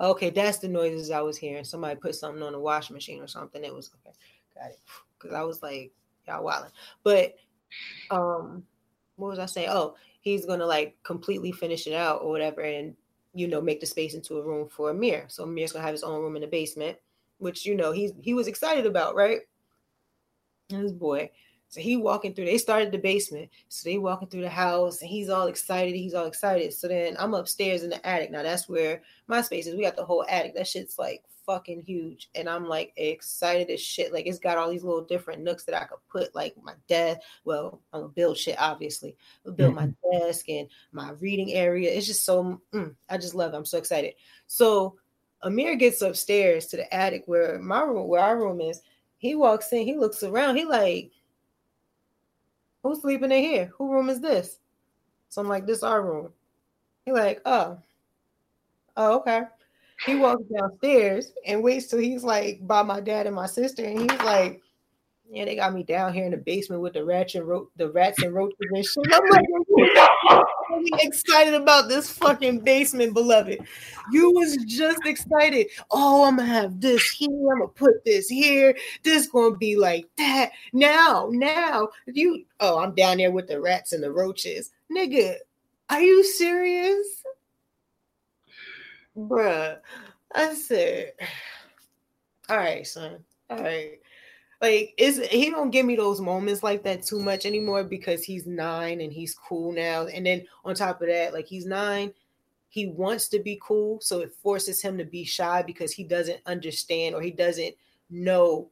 Okay, 0.00 0.30
that's 0.30 0.58
the 0.58 0.68
noises 0.68 1.10
I 1.10 1.20
was 1.20 1.38
hearing. 1.38 1.64
Somebody 1.64 1.98
put 1.98 2.14
something 2.14 2.42
on 2.42 2.52
the 2.52 2.58
washing 2.58 2.94
machine 2.94 3.22
or 3.22 3.28
something. 3.28 3.64
It 3.64 3.74
was 3.74 3.90
okay. 4.04 4.16
Got 4.54 4.70
it. 4.70 4.80
Because 5.18 5.34
I 5.34 5.42
was 5.42 5.62
like, 5.62 5.92
y'all 6.26 6.44
wilding. 6.44 6.72
But 7.04 7.36
um, 8.10 8.64
what 9.16 9.28
was 9.28 9.38
I 9.38 9.46
saying? 9.46 9.68
Oh, 9.70 9.94
he's 10.20 10.44
gonna 10.46 10.66
like 10.66 10.96
completely 11.04 11.52
finish 11.52 11.86
it 11.86 11.94
out 11.94 12.22
or 12.22 12.30
whatever, 12.30 12.62
and 12.62 12.96
you 13.34 13.48
know, 13.48 13.60
make 13.60 13.80
the 13.80 13.86
space 13.86 14.14
into 14.14 14.38
a 14.38 14.42
room 14.42 14.68
for 14.68 14.90
Amir. 14.90 15.24
So 15.28 15.44
Amir's 15.44 15.72
gonna 15.72 15.84
have 15.84 15.94
his 15.94 16.02
own 16.02 16.20
room 16.20 16.36
in 16.36 16.42
the 16.42 16.48
basement, 16.48 16.98
which 17.42 17.66
you 17.66 17.74
know 17.74 17.92
he's 17.92 18.12
he 18.20 18.34
was 18.34 18.46
excited 18.46 18.86
about, 18.86 19.14
right? 19.14 19.40
His 20.68 20.92
boy. 20.92 21.30
So 21.68 21.80
he 21.80 21.96
walking 21.96 22.34
through, 22.34 22.44
they 22.44 22.58
started 22.58 22.92
the 22.92 22.98
basement. 22.98 23.48
So 23.68 23.88
they 23.88 23.96
walking 23.96 24.28
through 24.28 24.42
the 24.42 24.50
house 24.50 25.00
and 25.00 25.08
he's 25.08 25.30
all 25.30 25.46
excited. 25.46 25.94
He's 25.94 26.12
all 26.12 26.26
excited. 26.26 26.74
So 26.74 26.86
then 26.86 27.16
I'm 27.18 27.32
upstairs 27.32 27.82
in 27.82 27.88
the 27.88 28.06
attic. 28.06 28.30
Now 28.30 28.42
that's 28.42 28.68
where 28.68 29.00
my 29.26 29.40
space 29.40 29.66
is. 29.66 29.74
We 29.74 29.82
got 29.82 29.96
the 29.96 30.04
whole 30.04 30.26
attic. 30.28 30.54
That 30.54 30.68
shit's 30.68 30.98
like 30.98 31.24
fucking 31.46 31.80
huge. 31.80 32.28
And 32.34 32.46
I'm 32.46 32.66
like 32.66 32.92
excited 32.96 33.70
as 33.70 33.80
shit. 33.80 34.12
Like 34.12 34.26
it's 34.26 34.38
got 34.38 34.58
all 34.58 34.68
these 34.68 34.84
little 34.84 35.04
different 35.04 35.42
nooks 35.42 35.64
that 35.64 35.74
I 35.74 35.84
could 35.84 35.98
put 36.10 36.34
like 36.34 36.54
my 36.62 36.74
desk. 36.88 37.20
Well, 37.46 37.80
I'm 37.94 38.02
gonna 38.02 38.12
build 38.12 38.36
shit, 38.36 38.56
obviously. 38.60 39.16
I'll 39.46 39.52
build 39.52 39.74
mm-hmm. 39.74 39.92
my 40.12 40.20
desk 40.20 40.50
and 40.50 40.68
my 40.92 41.12
reading 41.20 41.54
area. 41.54 41.90
It's 41.90 42.06
just 42.06 42.26
so 42.26 42.60
mm, 42.74 42.94
I 43.08 43.16
just 43.16 43.34
love 43.34 43.54
it. 43.54 43.56
I'm 43.56 43.64
so 43.64 43.78
excited. 43.78 44.12
So 44.46 44.96
Amir 45.42 45.76
gets 45.76 46.02
upstairs 46.02 46.66
to 46.68 46.76
the 46.76 46.94
attic 46.94 47.24
where 47.26 47.58
my 47.58 47.82
room, 47.82 48.08
where 48.08 48.22
our 48.22 48.38
room 48.38 48.60
is. 48.60 48.80
He 49.18 49.34
walks 49.34 49.72
in, 49.72 49.84
he 49.86 49.96
looks 49.96 50.22
around, 50.22 50.56
he 50.56 50.64
like 50.64 51.12
who's 52.82 53.00
sleeping 53.00 53.32
in 53.32 53.42
here? 53.42 53.72
Who 53.78 53.92
room 53.92 54.08
is 54.08 54.20
this? 54.20 54.58
So 55.28 55.40
I'm 55.40 55.48
like, 55.48 55.66
this 55.66 55.82
our 55.82 56.02
room. 56.02 56.30
He 57.06 57.12
like, 57.12 57.40
oh, 57.44 57.78
oh, 58.96 59.18
okay. 59.18 59.42
He 60.06 60.16
walks 60.16 60.42
downstairs 60.44 61.32
and 61.46 61.62
waits 61.62 61.86
till 61.86 62.00
he's 62.00 62.24
like 62.24 62.66
by 62.66 62.82
my 62.82 63.00
dad 63.00 63.26
and 63.26 63.36
my 63.36 63.46
sister, 63.46 63.84
and 63.84 64.00
he's 64.00 64.20
like, 64.20 64.60
yeah, 65.30 65.44
they 65.44 65.56
got 65.56 65.72
me 65.72 65.84
down 65.84 66.12
here 66.12 66.24
in 66.24 66.32
the 66.32 66.36
basement 66.36 66.82
with 66.82 66.92
the 66.92 67.04
rats 67.04 67.34
and 67.34 67.46
ro- 67.46 67.70
the 67.76 67.90
rats 67.90 68.22
and 68.22 68.34
roaches 68.34 68.56
and 68.60 68.84
shit. 68.84 69.12
I'm 69.12 69.28
like, 69.30 69.44
really 70.72 70.90
excited 71.02 71.54
about 71.54 71.88
this 71.88 72.10
fucking 72.10 72.60
basement, 72.60 73.14
beloved. 73.14 73.58
You 74.10 74.30
was 74.32 74.56
just 74.66 75.04
excited. 75.04 75.68
Oh, 75.90 76.24
I'm 76.24 76.36
gonna 76.36 76.48
have 76.48 76.80
this 76.80 77.08
here. 77.10 77.30
I'm 77.30 77.60
gonna 77.60 77.68
put 77.68 78.04
this 78.04 78.28
here. 78.28 78.76
This 79.02 79.26
gonna 79.26 79.56
be 79.56 79.76
like 79.76 80.06
that. 80.18 80.50
Now, 80.72 81.28
now, 81.30 81.88
you. 82.06 82.44
Oh, 82.60 82.78
I'm 82.78 82.94
down 82.94 83.18
there 83.18 83.30
with 83.30 83.48
the 83.48 83.60
rats 83.60 83.92
and 83.92 84.02
the 84.02 84.12
roaches, 84.12 84.70
nigga. 84.90 85.36
Are 85.90 86.00
you 86.00 86.24
serious, 86.24 87.22
bruh? 89.16 89.78
I 90.34 90.54
said, 90.54 91.12
all 92.48 92.56
right, 92.56 92.86
son. 92.86 93.18
All 93.50 93.58
right 93.58 94.01
like 94.62 94.94
is 94.96 95.18
he 95.28 95.50
don't 95.50 95.72
give 95.72 95.84
me 95.84 95.96
those 95.96 96.20
moments 96.20 96.62
like 96.62 96.84
that 96.84 97.02
too 97.02 97.18
much 97.18 97.44
anymore 97.44 97.82
because 97.82 98.22
he's 98.22 98.46
nine 98.46 99.00
and 99.00 99.12
he's 99.12 99.34
cool 99.34 99.72
now. 99.72 100.06
And 100.06 100.24
then 100.24 100.46
on 100.64 100.76
top 100.76 101.02
of 101.02 101.08
that, 101.08 101.34
like 101.34 101.46
he's 101.46 101.66
nine, 101.66 102.12
he 102.68 102.86
wants 102.86 103.26
to 103.28 103.40
be 103.40 103.58
cool, 103.60 104.00
so 104.00 104.20
it 104.20 104.32
forces 104.40 104.80
him 104.80 104.96
to 104.98 105.04
be 105.04 105.24
shy 105.24 105.62
because 105.62 105.92
he 105.92 106.04
doesn't 106.04 106.40
understand 106.46 107.14
or 107.14 107.20
he 107.20 107.32
doesn't 107.32 107.74
know 108.08 108.70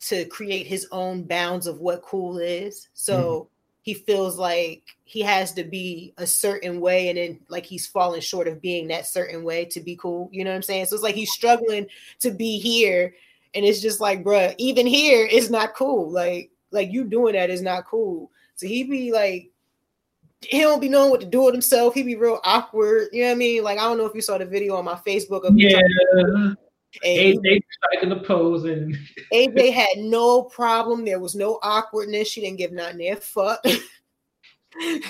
to 0.00 0.24
create 0.26 0.66
his 0.66 0.88
own 0.90 1.22
bounds 1.22 1.68
of 1.68 1.78
what 1.78 2.02
cool 2.02 2.38
is. 2.38 2.88
So 2.94 3.16
mm-hmm. 3.16 3.48
he 3.82 3.94
feels 3.94 4.36
like 4.36 4.82
he 5.04 5.20
has 5.20 5.52
to 5.52 5.64
be 5.64 6.12
a 6.18 6.26
certain 6.26 6.80
way 6.80 7.08
and 7.08 7.18
then 7.18 7.40
like 7.48 7.64
he's 7.64 7.86
falling 7.86 8.20
short 8.20 8.48
of 8.48 8.60
being 8.60 8.88
that 8.88 9.06
certain 9.06 9.44
way 9.44 9.64
to 9.66 9.80
be 9.80 9.96
cool. 9.96 10.28
You 10.32 10.44
know 10.44 10.50
what 10.50 10.56
I'm 10.56 10.62
saying? 10.62 10.86
So 10.86 10.94
it's 10.94 11.04
like 11.04 11.14
he's 11.14 11.32
struggling 11.32 11.86
to 12.18 12.32
be 12.32 12.58
here 12.58 13.14
and 13.54 13.64
it's 13.64 13.80
just 13.80 14.00
like, 14.00 14.24
bruh, 14.24 14.54
even 14.58 14.86
here, 14.86 15.26
it's 15.30 15.50
not 15.50 15.74
cool. 15.74 16.10
Like, 16.10 16.50
like 16.70 16.92
you 16.92 17.04
doing 17.04 17.34
that 17.34 17.50
is 17.50 17.62
not 17.62 17.86
cool. 17.86 18.30
So 18.56 18.66
he 18.66 18.84
be 18.84 19.12
like, 19.12 19.50
he 20.42 20.60
don't 20.60 20.80
be 20.80 20.88
knowing 20.88 21.10
what 21.10 21.20
to 21.20 21.26
do 21.26 21.42
with 21.42 21.54
himself. 21.54 21.94
He 21.94 22.02
be 22.02 22.16
real 22.16 22.40
awkward. 22.44 23.08
You 23.12 23.22
know 23.22 23.28
what 23.28 23.34
I 23.34 23.38
mean? 23.38 23.64
Like, 23.64 23.78
I 23.78 23.82
don't 23.82 23.98
know 23.98 24.06
if 24.06 24.14
you 24.14 24.20
saw 24.20 24.38
the 24.38 24.46
video 24.46 24.76
on 24.76 24.84
my 24.84 24.94
Facebook 24.94 25.44
of 25.44 25.58
yeah. 25.58 25.80
And 27.04 27.38
AJ 27.44 28.08
the 28.08 28.22
pose 28.24 28.64
and 28.64 28.96
AJ 29.32 29.72
had 29.72 29.98
no 29.98 30.42
problem. 30.42 31.04
There 31.04 31.20
was 31.20 31.34
no 31.34 31.58
awkwardness. 31.62 32.28
She 32.28 32.40
didn't 32.40 32.58
give 32.58 32.72
nothing 32.72 33.00
a 33.12 33.16
fuck. 33.16 33.64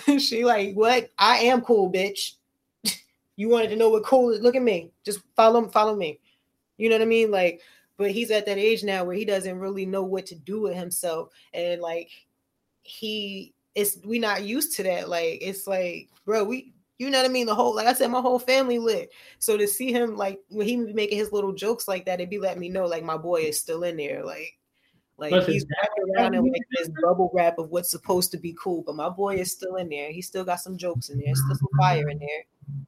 she 0.18 0.44
like, 0.44 0.74
what? 0.74 1.10
I 1.18 1.38
am 1.38 1.60
cool, 1.60 1.92
bitch. 1.92 2.32
you 3.36 3.48
wanted 3.48 3.68
to 3.70 3.76
know 3.76 3.90
what 3.90 4.04
cool 4.04 4.30
is? 4.30 4.40
Look 4.40 4.56
at 4.56 4.62
me. 4.62 4.90
Just 5.04 5.20
follow, 5.36 5.68
follow 5.68 5.94
me. 5.94 6.18
You 6.78 6.88
know 6.88 6.96
what 6.96 7.02
I 7.02 7.06
mean? 7.06 7.30
Like, 7.30 7.60
but 7.98 8.10
he's 8.10 8.30
at 8.30 8.46
that 8.46 8.56
age 8.56 8.82
now 8.82 9.04
where 9.04 9.16
he 9.16 9.26
doesn't 9.26 9.58
really 9.58 9.84
know 9.84 10.02
what 10.02 10.24
to 10.26 10.34
do 10.34 10.62
with 10.62 10.74
himself 10.74 11.28
and 11.52 11.82
like 11.82 12.10
he 12.82 13.52
it's 13.74 13.98
we 14.06 14.18
not 14.18 14.44
used 14.44 14.74
to 14.76 14.82
that 14.82 15.10
like 15.10 15.38
it's 15.42 15.66
like 15.66 16.08
bro 16.24 16.42
we 16.42 16.72
you 16.98 17.10
know 17.10 17.18
what 17.18 17.30
I 17.30 17.32
mean? 17.32 17.46
The 17.46 17.54
whole, 17.54 17.74
like 17.74 17.86
I 17.86 17.92
said, 17.92 18.10
my 18.10 18.20
whole 18.20 18.40
family 18.40 18.78
lit. 18.78 19.12
So 19.38 19.56
to 19.56 19.68
see 19.68 19.92
him, 19.92 20.16
like 20.16 20.40
when 20.48 20.66
he 20.66 20.76
be 20.76 20.92
making 20.92 21.18
his 21.18 21.32
little 21.32 21.52
jokes 21.52 21.86
like 21.86 22.04
that, 22.06 22.14
it'd 22.14 22.28
be 22.28 22.40
letting 22.40 22.60
me 22.60 22.68
know, 22.68 22.86
like 22.86 23.04
my 23.04 23.16
boy 23.16 23.42
is 23.42 23.58
still 23.58 23.84
in 23.84 23.96
there. 23.96 24.24
Like, 24.24 24.58
like 25.16 25.44
he's 25.44 25.64
wrapped 25.64 25.98
around 26.16 26.34
in 26.34 26.44
like 26.44 26.62
this 26.76 26.90
bubble 27.00 27.30
wrap 27.32 27.58
of 27.58 27.70
what's 27.70 27.90
supposed 27.90 28.32
to 28.32 28.36
be 28.36 28.54
cool, 28.60 28.82
but 28.82 28.96
my 28.96 29.08
boy 29.08 29.36
is 29.36 29.52
still 29.52 29.76
in 29.76 29.88
there. 29.88 30.10
He 30.10 30.20
still 30.22 30.44
got 30.44 30.60
some 30.60 30.76
jokes 30.76 31.08
in 31.08 31.18
there, 31.18 31.34
still 31.34 31.54
some 31.54 31.68
fire 31.78 32.08
in 32.08 32.18
there. 32.18 32.84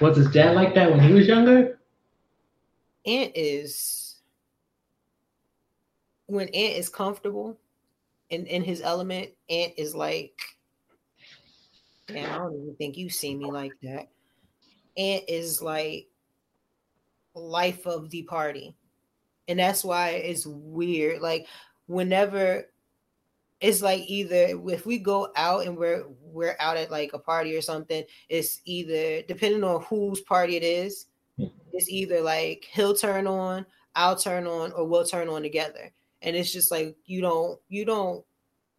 Was 0.00 0.16
his 0.16 0.30
dad 0.30 0.56
like 0.56 0.74
that 0.74 0.90
when 0.90 1.00
he 1.00 1.12
was 1.12 1.28
younger? 1.28 1.78
Ant 3.06 3.32
is 3.36 4.01
when 6.32 6.48
Ant 6.48 6.76
is 6.76 6.88
comfortable 6.88 7.58
in, 8.30 8.46
in 8.46 8.64
his 8.64 8.80
element, 8.80 9.30
Ant 9.50 9.74
is 9.76 9.94
like, 9.94 10.40
damn, 12.06 12.32
I 12.32 12.38
don't 12.38 12.54
even 12.54 12.74
think 12.76 12.96
you 12.96 13.10
see 13.10 13.36
me 13.36 13.50
like 13.50 13.72
that. 13.82 14.08
Ant 14.96 15.24
is 15.28 15.60
like 15.60 16.08
life 17.34 17.86
of 17.86 18.08
the 18.08 18.22
party. 18.22 18.74
And 19.46 19.58
that's 19.58 19.84
why 19.84 20.10
it's 20.10 20.46
weird. 20.46 21.20
Like 21.20 21.46
whenever 21.86 22.64
it's 23.60 23.82
like 23.82 24.02
either 24.06 24.58
if 24.70 24.86
we 24.86 24.98
go 24.98 25.28
out 25.36 25.66
and 25.66 25.76
we're 25.76 26.06
we're 26.22 26.56
out 26.58 26.78
at 26.78 26.90
like 26.90 27.12
a 27.12 27.18
party 27.18 27.54
or 27.54 27.60
something, 27.60 28.04
it's 28.30 28.62
either 28.64 29.20
depending 29.22 29.64
on 29.64 29.82
whose 29.82 30.22
party 30.22 30.56
it 30.56 30.62
is, 30.62 31.06
hmm. 31.36 31.46
it's 31.74 31.90
either 31.90 32.22
like 32.22 32.66
he'll 32.72 32.94
turn 32.94 33.26
on, 33.26 33.66
I'll 33.94 34.16
turn 34.16 34.46
on, 34.46 34.72
or 34.72 34.86
we'll 34.86 35.04
turn 35.04 35.28
on 35.28 35.42
together 35.42 35.92
and 36.22 36.36
it's 36.36 36.52
just 36.52 36.70
like 36.70 36.96
you 37.06 37.20
don't 37.20 37.58
you 37.68 37.84
don't 37.84 38.24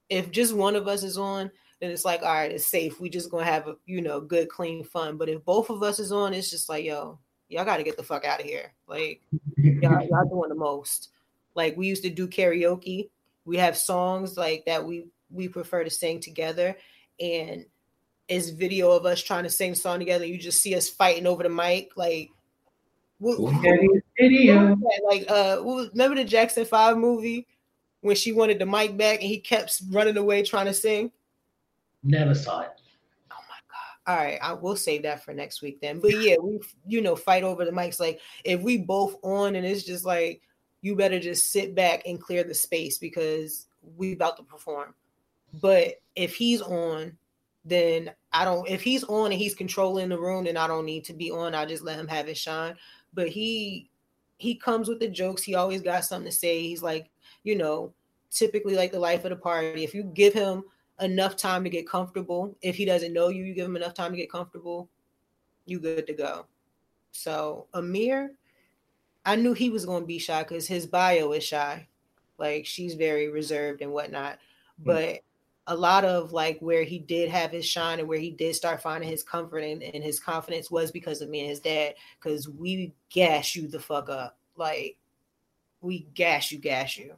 if 0.10 0.32
just 0.32 0.54
one 0.54 0.76
of 0.76 0.88
us 0.88 1.04
is 1.04 1.18
on 1.18 1.52
then 1.80 1.92
it's 1.92 2.06
like 2.06 2.22
all 2.22 2.34
right 2.34 2.52
it's 2.52 2.66
safe 2.66 3.00
we 3.00 3.10
just 3.10 3.30
gonna 3.30 3.46
have 3.46 3.68
a 3.68 3.76
you 3.86 4.02
know 4.02 4.20
good 4.20 4.50
clean 4.50 4.84
fun 4.84 5.18
but 5.18 5.30
if 5.30 5.44
both 5.46 5.70
of 5.70 5.84
us 5.84 6.00
is 6.00 6.12
on 6.12 6.34
it's 6.34 6.50
just 6.50 6.70
like 6.70 6.86
yo 6.86 7.18
y'all 7.50 7.66
got 7.66 7.78
to 7.78 7.84
get 7.84 7.98
the 7.98 8.04
fuck 8.04 8.26
out 8.26 8.40
of 8.40 8.46
here 8.46 8.74
like 8.88 9.22
y'all, 9.58 10.02
y'all 10.10 10.26
doing 10.30 10.50
the 10.50 10.56
most 10.56 11.10
Like 11.56 11.78
we 11.78 11.88
used 11.88 12.04
to 12.04 12.10
do 12.10 12.28
karaoke. 12.28 13.10
We 13.46 13.58
have 13.58 13.78
songs 13.78 14.38
like 14.38 14.66
that 14.66 14.86
we 14.86 15.08
we 15.30 15.48
prefer 15.48 15.84
to 15.84 15.90
sing 15.90 16.20
together, 16.20 16.76
and 17.20 17.66
it's 18.28 18.50
video 18.50 18.92
of 18.92 19.06
us 19.06 19.22
trying 19.22 19.44
to 19.44 19.50
sing 19.50 19.76
song 19.76 20.00
together. 20.00 20.26
You 20.26 20.38
just 20.38 20.62
see 20.62 20.76
us 20.76 20.90
fighting 20.90 21.28
over 21.28 21.44
the 21.44 21.50
mic, 21.50 21.92
like. 21.96 22.30
Video. 24.20 24.78
Like 25.10 25.26
uh, 25.30 25.62
remember 25.64 26.16
the 26.16 26.26
Jackson 26.26 26.66
Five 26.66 26.98
movie 26.98 27.48
when 28.02 28.16
she 28.16 28.32
wanted 28.32 28.60
the 28.60 28.66
mic 28.66 28.98
back 28.98 29.20
and 29.20 29.30
he 29.30 29.40
kept 29.40 29.82
running 29.90 30.18
away 30.18 30.44
trying 30.44 30.66
to 30.66 30.74
sing? 30.74 31.12
Never 32.04 32.36
saw 32.36 32.62
it. 32.62 32.72
Oh 33.32 33.36
my 33.50 33.56
god! 33.70 34.12
All 34.12 34.24
right, 34.24 34.40
I 34.42 34.54
will 34.54 34.76
save 34.76 35.04
that 35.04 35.24
for 35.24 35.34
next 35.34 35.62
week 35.62 35.80
then. 35.82 36.00
But 36.00 36.20
yeah, 36.20 36.36
we 36.42 36.60
you 36.86 37.02
know 37.02 37.16
fight 37.16 37.44
over 37.44 37.66
the 37.66 37.72
mics. 37.72 38.00
Like 38.00 38.20
if 38.44 38.62
we 38.62 38.78
both 38.78 39.16
on 39.24 39.56
and 39.56 39.66
it's 39.66 39.84
just 39.84 40.06
like 40.06 40.42
you 40.82 40.96
better 40.96 41.20
just 41.20 41.52
sit 41.52 41.74
back 41.74 42.04
and 42.06 42.22
clear 42.22 42.44
the 42.44 42.54
space 42.54 42.98
because 42.98 43.68
we 43.98 44.14
about 44.14 44.38
to 44.38 44.44
perform. 44.44 44.94
But 45.62 46.02
if 46.16 46.36
he's 46.36 46.62
on, 46.62 47.18
then 47.64 48.12
I 48.34 48.44
don't. 48.44 48.68
If 48.68 48.82
he's 48.82 49.04
on 49.06 49.32
and 49.32 49.40
he's 49.40 49.56
controlling 49.56 50.10
the 50.10 50.20
room, 50.20 50.44
then 50.44 50.58
I 50.58 50.68
don't 50.68 50.86
need 50.86 51.06
to 51.06 51.14
be 51.14 51.32
on. 51.32 51.56
I 51.56 51.66
just 51.66 51.84
let 51.84 51.98
him 51.98 52.08
have 52.08 52.28
his 52.28 52.38
shine. 52.38 52.76
But 53.14 53.30
he 53.30 53.90
he 54.38 54.56
comes 54.56 54.88
with 54.88 55.00
the 55.00 55.08
jokes. 55.08 55.44
He 55.44 55.56
always 55.56 55.82
got 55.82 56.06
something 56.06 56.30
to 56.30 56.36
say. 56.36 56.62
He's 56.62 56.84
like 56.84 57.10
you 57.44 57.56
know 57.56 57.94
typically 58.32 58.76
like 58.76 58.92
the 58.92 59.00
life 59.00 59.24
of 59.26 59.30
the 59.30 59.36
party. 59.36 59.84
If 59.84 59.94
you 59.94 60.04
give 60.04 60.34
him 60.34 60.64
enough 61.02 61.36
time 61.36 61.64
to 61.64 61.70
get 61.70 61.88
comfortable. 61.88 62.56
If 62.62 62.76
he 62.76 62.86
doesn't 62.86 63.14
know 63.14 63.30
you, 63.30 63.44
you 63.44 63.54
give 63.54 63.66
him 63.66 63.76
enough 63.76 63.94
time 63.94 64.12
to 64.12 64.18
get 64.18 64.32
comfortable, 64.32 64.90
you 65.66 65.80
good 65.80 66.08
to 66.08 66.14
go. 66.14 66.46
So 67.12 67.68
Amir, 67.74 68.34
I 69.26 69.36
knew 69.36 69.54
he 69.54 69.70
was 69.70 69.86
going 69.86 70.04
to 70.04 70.08
be 70.08 70.20
shy 70.20 70.44
because 70.44 70.68
his 70.68 70.86
bio 70.86 71.32
is 71.34 71.44
shy. 71.44 71.88
Like 72.38 72.66
she's 72.66 72.96
very 72.96 73.30
reserved 73.30 73.82
and 73.82 73.92
whatnot. 73.92 74.34
Mm-hmm. 74.82 74.86
But 74.86 75.20
a 75.68 75.76
lot 75.76 76.04
of 76.04 76.34
like 76.34 76.60
where 76.60 76.84
he 76.84 77.00
did 77.00 77.30
have 77.30 77.52
his 77.52 77.66
shine 77.66 78.00
and 78.00 78.08
where 78.08 78.20
he 78.20 78.32
did 78.32 78.56
start 78.56 78.82
finding 78.82 79.10
his 79.10 79.24
comfort 79.24 79.60
and, 79.60 79.82
and 79.82 80.04
his 80.04 80.20
confidence 80.20 80.70
was 80.70 80.92
because 80.92 81.22
of 81.22 81.30
me 81.30 81.40
and 81.40 81.50
his 81.50 81.60
dad. 81.60 81.96
Because 82.20 82.50
we 82.50 82.94
gash 83.10 83.56
you 83.56 83.68
the 83.68 83.80
fuck 83.80 84.10
up. 84.10 84.38
Like 84.58 84.98
we 85.82 86.08
gash 86.14 86.52
you, 86.52 86.60
gash 86.60 86.98
you. 86.98 87.16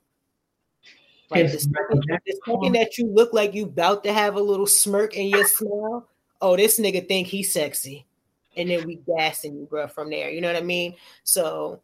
Like 1.32 1.52
the 1.52 1.60
second, 1.60 2.04
the 2.08 2.40
second 2.46 2.74
that 2.74 2.98
you 2.98 3.08
look 3.08 3.34
like 3.34 3.56
you 3.56 3.64
about 3.64 4.04
to 4.04 4.14
have 4.14 4.36
a 4.36 4.42
little 4.42 4.68
smirk 4.68 5.16
in 5.16 5.28
your 5.28 5.48
smile, 5.48 6.08
oh, 6.40 6.56
this 6.56 6.80
nigga 6.80 7.08
think 7.08 7.28
he's 7.28 7.52
sexy. 7.52 8.06
And 8.56 8.70
then 8.70 8.86
we 8.86 9.00
gassing 9.18 9.58
you, 9.58 9.66
bro, 9.66 9.88
from 9.88 10.12
there. 10.12 10.30
You 10.30 10.40
know 10.40 10.54
what 10.54 10.62
I 10.62 10.66
mean? 10.66 10.96
So 11.24 11.82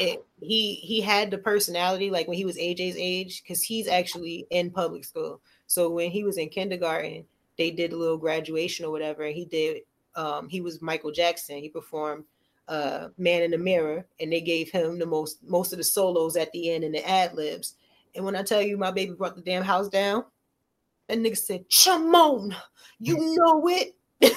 it, 0.00 0.24
he 0.40 0.74
he 0.74 1.00
had 1.00 1.30
the 1.30 1.38
personality 1.38 2.10
like 2.10 2.26
when 2.26 2.38
he 2.38 2.46
was 2.46 2.56
AJ's 2.56 2.96
age, 2.98 3.42
because 3.42 3.62
he's 3.62 3.86
actually 3.86 4.46
in 4.50 4.70
public 4.70 5.04
school. 5.04 5.40
So 5.66 5.90
when 5.90 6.10
he 6.10 6.24
was 6.24 6.38
in 6.38 6.48
kindergarten, 6.48 7.24
they 7.58 7.70
did 7.70 7.92
a 7.92 7.96
little 7.96 8.18
graduation 8.18 8.84
or 8.84 8.90
whatever, 8.90 9.26
he 9.26 9.44
did 9.44 9.82
um 10.16 10.48
he 10.48 10.60
was 10.60 10.82
Michael 10.82 11.12
Jackson. 11.12 11.58
He 11.58 11.68
performed 11.68 12.24
uh 12.68 13.08
Man 13.18 13.42
in 13.42 13.50
the 13.50 13.58
Mirror, 13.58 14.06
and 14.20 14.32
they 14.32 14.40
gave 14.40 14.70
him 14.70 14.98
the 14.98 15.06
most 15.06 15.42
most 15.42 15.72
of 15.72 15.78
the 15.78 15.84
solos 15.84 16.36
at 16.36 16.52
the 16.52 16.70
end 16.70 16.84
and 16.84 16.94
the 16.94 17.08
ad 17.08 17.34
libs. 17.34 17.74
And 18.14 18.24
when 18.24 18.36
I 18.36 18.42
tell 18.42 18.62
you 18.62 18.76
my 18.76 18.90
baby 18.90 19.12
brought 19.12 19.34
the 19.34 19.42
damn 19.42 19.64
house 19.64 19.88
down, 19.88 20.24
that 21.08 21.18
nigga 21.18 21.36
said, 21.36 21.68
Chamon, 21.68 22.54
you 23.00 23.36
know 23.36 23.68
it. 23.68 23.94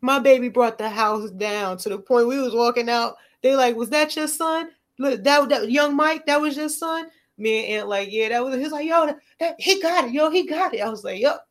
my 0.00 0.18
baby 0.18 0.48
brought 0.48 0.78
the 0.78 0.88
house 0.88 1.30
down 1.32 1.76
to 1.78 1.88
the 1.88 1.98
point 1.98 2.28
we 2.28 2.38
was 2.38 2.54
walking 2.54 2.88
out. 2.88 3.16
They 3.42 3.56
like, 3.56 3.76
was 3.76 3.90
that 3.90 4.14
your 4.16 4.28
son? 4.28 4.70
Look, 4.98 5.24
that 5.24 5.48
that 5.48 5.70
young 5.70 5.96
Mike, 5.96 6.26
that 6.26 6.40
was 6.40 6.56
your 6.56 6.68
son. 6.68 7.08
Me 7.36 7.64
and 7.64 7.80
Ant 7.80 7.88
like, 7.88 8.12
yeah, 8.12 8.28
that 8.28 8.44
was. 8.44 8.56
He's 8.56 8.70
like, 8.70 8.86
yo, 8.86 9.06
that, 9.06 9.18
that, 9.40 9.56
he 9.58 9.80
got 9.82 10.04
it, 10.04 10.12
yo, 10.12 10.30
he 10.30 10.46
got 10.46 10.74
it. 10.74 10.80
I 10.80 10.88
was 10.88 11.02
like, 11.02 11.20
yep, 11.20 11.46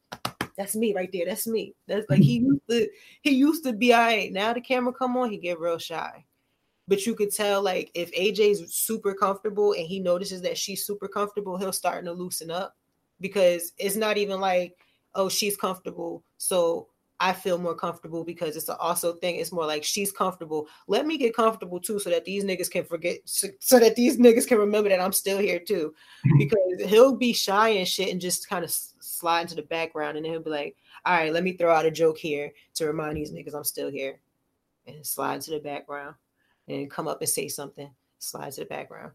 that's 0.57 0.75
me 0.75 0.93
right 0.93 1.09
there. 1.11 1.25
That's 1.25 1.47
me. 1.47 1.73
That's 1.87 2.09
like 2.09 2.19
he 2.19 2.39
used 2.39 2.61
to 2.69 2.87
he 3.21 3.31
used 3.31 3.63
to 3.65 3.73
be 3.73 3.93
all 3.93 4.01
right. 4.01 4.31
Now 4.31 4.53
the 4.53 4.61
camera 4.61 4.93
come 4.93 5.17
on, 5.17 5.31
he 5.31 5.37
get 5.37 5.59
real 5.59 5.77
shy. 5.77 6.25
But 6.87 7.05
you 7.05 7.15
could 7.15 7.33
tell 7.33 7.61
like 7.61 7.91
if 7.93 8.11
AJ's 8.13 8.73
super 8.73 9.13
comfortable 9.13 9.73
and 9.73 9.85
he 9.85 9.99
notices 9.99 10.41
that 10.41 10.57
she's 10.57 10.85
super 10.85 11.07
comfortable, 11.07 11.57
he'll 11.57 11.73
start 11.73 12.05
to 12.05 12.11
loosen 12.11 12.51
up 12.51 12.75
because 13.19 13.73
it's 13.77 13.95
not 13.95 14.17
even 14.17 14.39
like, 14.39 14.75
oh, 15.15 15.29
she's 15.29 15.57
comfortable. 15.57 16.23
So 16.37 16.87
I 17.23 17.31
feel 17.31 17.57
more 17.57 17.73
comfortable 17.73 18.25
because 18.25 18.57
it's 18.57 18.67
also 18.67 19.13
thing. 19.13 19.37
It's 19.37 19.53
more 19.53 19.65
like 19.65 19.85
she's 19.85 20.11
comfortable. 20.11 20.67
Let 20.87 21.05
me 21.05 21.17
get 21.17 21.33
comfortable 21.33 21.79
too, 21.79 21.97
so 21.97 22.09
that 22.09 22.25
these 22.25 22.43
niggas 22.43 22.69
can 22.69 22.83
forget, 22.83 23.19
so, 23.23 23.47
so 23.59 23.79
that 23.79 23.95
these 23.95 24.17
niggas 24.17 24.45
can 24.45 24.57
remember 24.57 24.89
that 24.89 24.99
I'm 24.99 25.13
still 25.13 25.37
here 25.37 25.59
too. 25.59 25.95
Because 26.37 26.89
he'll 26.89 27.15
be 27.15 27.31
shy 27.31 27.69
and 27.69 27.87
shit 27.87 28.09
and 28.09 28.19
just 28.19 28.49
kind 28.49 28.65
of 28.65 28.71
slide 28.71 29.43
into 29.43 29.55
the 29.55 29.61
background, 29.61 30.17
and 30.17 30.25
he'll 30.25 30.43
be 30.43 30.49
like, 30.49 30.75
"All 31.05 31.13
right, 31.13 31.31
let 31.31 31.45
me 31.45 31.53
throw 31.53 31.73
out 31.73 31.85
a 31.85 31.91
joke 31.91 32.17
here 32.17 32.51
to 32.73 32.87
remind 32.87 33.15
these 33.15 33.31
niggas 33.31 33.55
I'm 33.55 33.63
still 33.63 33.89
here," 33.89 34.19
and 34.85 35.05
slide 35.05 35.35
into 35.35 35.51
the 35.51 35.59
background, 35.59 36.15
and 36.67 36.91
come 36.91 37.07
up 37.07 37.21
and 37.21 37.29
say 37.29 37.47
something, 37.47 37.89
slide 38.19 38.51
to 38.53 38.61
the 38.61 38.65
background. 38.65 39.13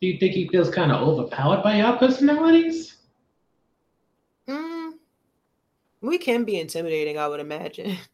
Do 0.00 0.08
you 0.08 0.18
think 0.18 0.32
he 0.34 0.48
feels 0.48 0.70
kind 0.70 0.90
of 0.90 1.06
overpowered 1.06 1.62
by 1.62 1.76
your 1.76 1.96
personalities? 1.96 2.96
Mm, 4.48 4.94
we 6.00 6.18
can 6.18 6.44
be 6.44 6.58
intimidating, 6.58 7.18
I 7.18 7.28
would 7.28 7.40
imagine. 7.40 7.96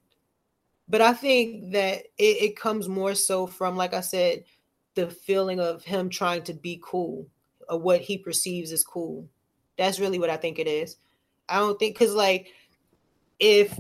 But 0.89 1.01
I 1.01 1.15
think 1.15 1.73
that 1.73 2.05
it, 2.17 2.43
it 2.43 2.57
comes 2.57 2.89
more 2.89 3.17
so 3.17 3.49
from, 3.49 3.77
like 3.77 3.93
I 3.93 4.03
said, 4.03 4.45
the 4.95 5.11
feeling 5.11 5.59
of 5.59 5.83
him 5.83 6.09
trying 6.09 6.43
to 6.45 6.55
be 6.55 6.81
cool 6.81 7.27
or 7.69 7.81
what 7.81 8.03
he 8.03 8.19
perceives 8.19 8.71
as 8.71 8.85
cool. 8.85 9.29
That's 9.77 9.99
really 9.99 10.21
what 10.21 10.31
I 10.31 10.37
think 10.37 10.61
it 10.61 10.69
is. 10.69 10.97
I 11.49 11.59
don't 11.59 11.77
think 11.77 11.97
because 11.97 12.15
like 12.15 12.53
if 13.39 13.79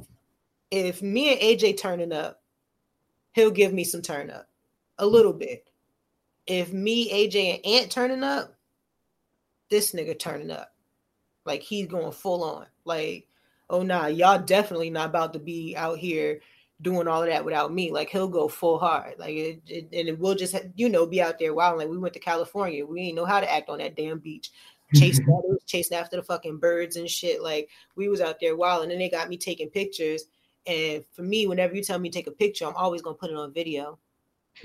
if 0.70 1.02
me 1.02 1.32
and 1.32 1.40
AJ 1.40 1.78
turning 1.78 2.12
up, 2.12 2.42
he'll 3.32 3.50
give 3.50 3.72
me 3.72 3.84
some 3.84 4.02
turn 4.02 4.30
up 4.30 4.48
a 4.98 5.06
little 5.06 5.32
bit. 5.32 5.68
If 6.46 6.72
me, 6.72 7.10
AJ, 7.10 7.56
and 7.56 7.66
Ant 7.66 7.90
turning 7.90 8.22
up, 8.22 8.54
this 9.70 9.92
nigga 9.92 10.18
turning 10.18 10.50
up. 10.50 10.72
Like 11.44 11.62
he's 11.62 11.86
going 11.86 12.12
full 12.12 12.44
on. 12.44 12.66
Like, 12.84 13.26
oh 13.70 13.82
nah, 13.82 14.06
y'all 14.06 14.38
definitely 14.38 14.90
not 14.90 15.10
about 15.10 15.32
to 15.32 15.38
be 15.38 15.74
out 15.76 15.98
here 15.98 16.40
doing 16.82 17.08
all 17.08 17.22
of 17.22 17.28
that 17.28 17.44
without 17.44 17.72
me. 17.72 17.90
Like 17.90 18.10
he'll 18.10 18.28
go 18.28 18.48
full 18.48 18.78
hard. 18.78 19.18
Like 19.18 19.34
it, 19.34 19.60
it 19.66 19.88
and 19.92 20.08
it 20.08 20.18
will 20.18 20.34
just 20.34 20.54
you 20.74 20.88
know 20.88 21.06
be 21.06 21.22
out 21.22 21.38
there 21.38 21.54
wild. 21.54 21.78
Like 21.78 21.88
we 21.88 21.98
went 21.98 22.14
to 22.14 22.20
California. 22.20 22.84
We 22.84 23.00
ain't 23.02 23.16
know 23.16 23.24
how 23.24 23.40
to 23.40 23.52
act 23.52 23.68
on 23.68 23.78
that 23.78 23.96
damn 23.96 24.18
beach 24.18 24.50
chasing 24.94 25.26
mm-hmm. 25.26 25.54
chasing 25.66 25.96
after 25.96 26.16
the 26.16 26.22
fucking 26.22 26.58
birds 26.58 26.96
and 26.96 27.10
shit. 27.10 27.42
Like 27.42 27.68
we 27.96 28.08
was 28.08 28.20
out 28.20 28.38
there 28.40 28.56
wild, 28.56 28.82
and 28.82 28.90
then 28.90 28.98
they 28.98 29.08
got 29.08 29.28
me 29.28 29.36
taking 29.36 29.70
pictures. 29.70 30.24
And 30.66 31.04
for 31.12 31.22
me, 31.22 31.46
whenever 31.46 31.74
you 31.74 31.82
tell 31.82 31.98
me 31.98 32.10
to 32.10 32.18
take 32.18 32.26
a 32.26 32.32
picture, 32.32 32.66
I'm 32.66 32.76
always 32.76 33.02
gonna 33.02 33.16
put 33.16 33.30
it 33.30 33.36
on 33.36 33.52
video. 33.52 33.98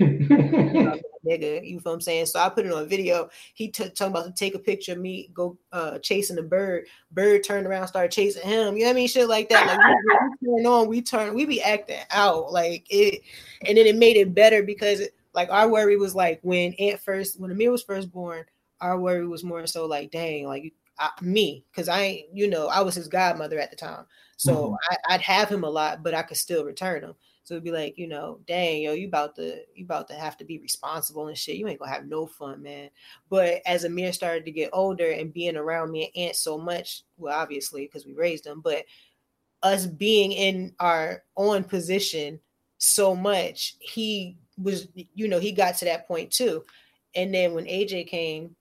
nigga, 0.00 1.66
you 1.66 1.80
feel 1.80 1.92
what 1.92 1.94
I'm 1.94 2.00
saying? 2.00 2.26
So 2.26 2.40
I 2.40 2.48
put 2.48 2.66
it 2.66 2.72
on 2.72 2.88
video. 2.88 3.28
He 3.54 3.68
t- 3.68 3.90
talking 3.90 4.12
about 4.12 4.26
to 4.26 4.32
take 4.32 4.54
a 4.54 4.58
picture 4.58 4.92
of 4.92 4.98
me 4.98 5.30
go 5.34 5.58
uh 5.72 5.98
chasing 5.98 6.36
the 6.36 6.42
bird. 6.42 6.86
Bird 7.10 7.44
turned 7.44 7.66
around, 7.66 7.88
started 7.88 8.10
chasing 8.10 8.42
him. 8.42 8.76
You 8.76 8.82
know 8.82 8.86
what 8.86 8.92
I 8.92 8.96
mean? 8.96 9.08
Shit 9.08 9.28
like 9.28 9.48
that. 9.50 9.66
Like 9.66 9.78
we, 9.78 10.48
we 10.48 10.62
turn 10.62 10.66
on, 10.66 10.88
we 10.88 11.02
turn, 11.02 11.34
we 11.34 11.44
be 11.44 11.62
acting 11.62 12.00
out 12.10 12.52
like 12.52 12.86
it, 12.90 13.22
and 13.66 13.76
then 13.76 13.86
it 13.86 13.96
made 13.96 14.16
it 14.16 14.34
better 14.34 14.62
because 14.62 15.02
like 15.34 15.50
our 15.50 15.68
worry 15.68 15.96
was 15.96 16.14
like 16.14 16.40
when 16.42 16.74
Ant 16.74 17.00
first, 17.00 17.40
when 17.40 17.50
Amir 17.50 17.70
was 17.70 17.82
first 17.82 18.10
born, 18.10 18.44
our 18.80 18.98
worry 18.98 19.26
was 19.26 19.44
more 19.44 19.66
so 19.66 19.86
like, 19.86 20.10
dang, 20.10 20.46
like 20.46 20.72
I, 20.98 21.10
me, 21.20 21.64
because 21.70 21.88
I 21.88 22.02
ain't, 22.02 22.26
you 22.32 22.48
know, 22.48 22.68
I 22.68 22.80
was 22.82 22.94
his 22.94 23.08
godmother 23.08 23.58
at 23.58 23.70
the 23.70 23.76
time, 23.76 24.04
so 24.36 24.54
mm-hmm. 24.54 24.74
I, 24.90 25.14
I'd 25.14 25.20
have 25.22 25.48
him 25.48 25.64
a 25.64 25.70
lot, 25.70 26.02
but 26.02 26.14
I 26.14 26.22
could 26.22 26.36
still 26.36 26.64
return 26.64 27.02
him. 27.02 27.14
So 27.44 27.54
it'd 27.54 27.64
be 27.64 27.72
like, 27.72 27.98
you 27.98 28.06
know, 28.06 28.38
dang, 28.46 28.82
yo, 28.82 28.92
you 28.92 29.08
about 29.08 29.34
to 29.36 29.62
you 29.74 29.84
about 29.84 30.08
to 30.08 30.14
have 30.14 30.36
to 30.38 30.44
be 30.44 30.58
responsible 30.58 31.26
and 31.26 31.36
shit. 31.36 31.56
You 31.56 31.66
ain't 31.66 31.78
gonna 31.78 31.90
have 31.90 32.06
no 32.06 32.26
fun, 32.26 32.62
man. 32.62 32.90
But 33.28 33.62
as 33.66 33.84
Amir 33.84 34.12
started 34.12 34.44
to 34.44 34.52
get 34.52 34.70
older 34.72 35.10
and 35.10 35.32
being 35.32 35.56
around 35.56 35.90
me 35.90 36.04
and 36.14 36.26
Ant 36.26 36.36
so 36.36 36.56
much, 36.56 37.02
well, 37.16 37.38
obviously 37.38 37.82
because 37.82 38.06
we 38.06 38.14
raised 38.14 38.46
him, 38.46 38.60
but 38.60 38.84
us 39.62 39.86
being 39.86 40.32
in 40.32 40.74
our 40.78 41.24
own 41.36 41.64
position 41.64 42.38
so 42.78 43.14
much, 43.14 43.76
he 43.80 44.36
was, 44.56 44.88
you 45.14 45.28
know, 45.28 45.38
he 45.38 45.52
got 45.52 45.76
to 45.78 45.84
that 45.84 46.06
point 46.06 46.30
too. 46.30 46.62
And 47.14 47.34
then 47.34 47.54
when 47.54 47.66
AJ 47.66 48.08
came, 48.08 48.54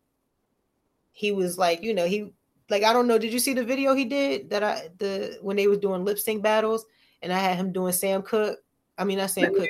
he 1.11 1.31
was 1.31 1.57
like, 1.57 1.83
you 1.83 1.93
know, 1.93 2.05
he 2.05 2.33
like 2.69 2.83
I 2.83 2.93
don't 2.93 3.07
know. 3.07 3.19
Did 3.19 3.33
you 3.33 3.39
see 3.39 3.53
the 3.53 3.63
video 3.63 3.93
he 3.93 4.05
did 4.05 4.49
that 4.49 4.63
I 4.63 4.89
the 4.97 5.37
when 5.41 5.57
they 5.57 5.67
was 5.67 5.77
doing 5.77 6.03
lip 6.03 6.17
sync 6.17 6.41
battles 6.41 6.85
and 7.21 7.31
I 7.31 7.37
had 7.37 7.57
him 7.57 7.71
doing 7.71 7.93
Sam 7.93 8.23
Cooke? 8.23 8.57
I 8.97 9.03
mean, 9.03 9.17
not 9.17 9.31
Sam 9.31 9.53
Cooke. 9.53 9.69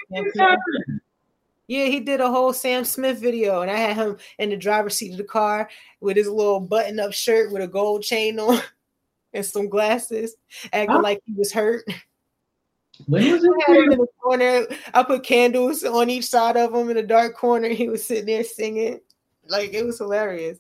Yeah, 1.68 1.86
he 1.86 2.02
did 2.02 2.20
a 2.20 2.30
whole 2.30 2.52
Sam 2.52 2.84
Smith 2.84 3.20
video, 3.20 3.62
and 3.62 3.72
I 3.72 3.78
had 3.78 3.96
him 3.96 4.18
in 4.40 4.50
the 4.50 4.58
driver's 4.58 4.96
seat 4.96 5.14
of 5.14 5.18
the 5.18 5.24
car 5.24 5.70
with 6.02 6.18
his 6.18 6.28
little 6.28 6.60
button-up 6.60 7.14
shirt 7.14 7.52
with 7.52 7.62
a 7.62 7.68
gold 7.68 8.04
chain 8.04 8.40
on 8.40 8.62
and 9.34 9.46
some 9.46 9.70
glasses, 9.70 10.36
acting 10.74 11.02
like 11.02 11.22
he 11.26 11.34
was 11.34 11.54
hurt. 11.54 11.86
When 13.08 13.32
was 13.32 13.44
I 13.44 13.72
had 13.72 13.78
him 13.78 13.92
in 13.94 14.00
the 14.00 14.08
corner. 14.22 14.68
I 14.94 15.04
put 15.04 15.24
candles 15.24 15.84
on 15.84 16.10
each 16.10 16.26
side 16.26 16.58
of 16.58 16.74
him 16.74 16.90
in 16.90 16.98
a 16.98 17.04
dark 17.04 17.36
corner. 17.36 17.70
He 17.70 17.88
was 17.88 18.06
sitting 18.06 18.26
there 18.26 18.44
singing. 18.44 19.00
Like 19.48 19.74
it 19.74 19.86
was 19.86 19.98
hilarious. 19.98 20.60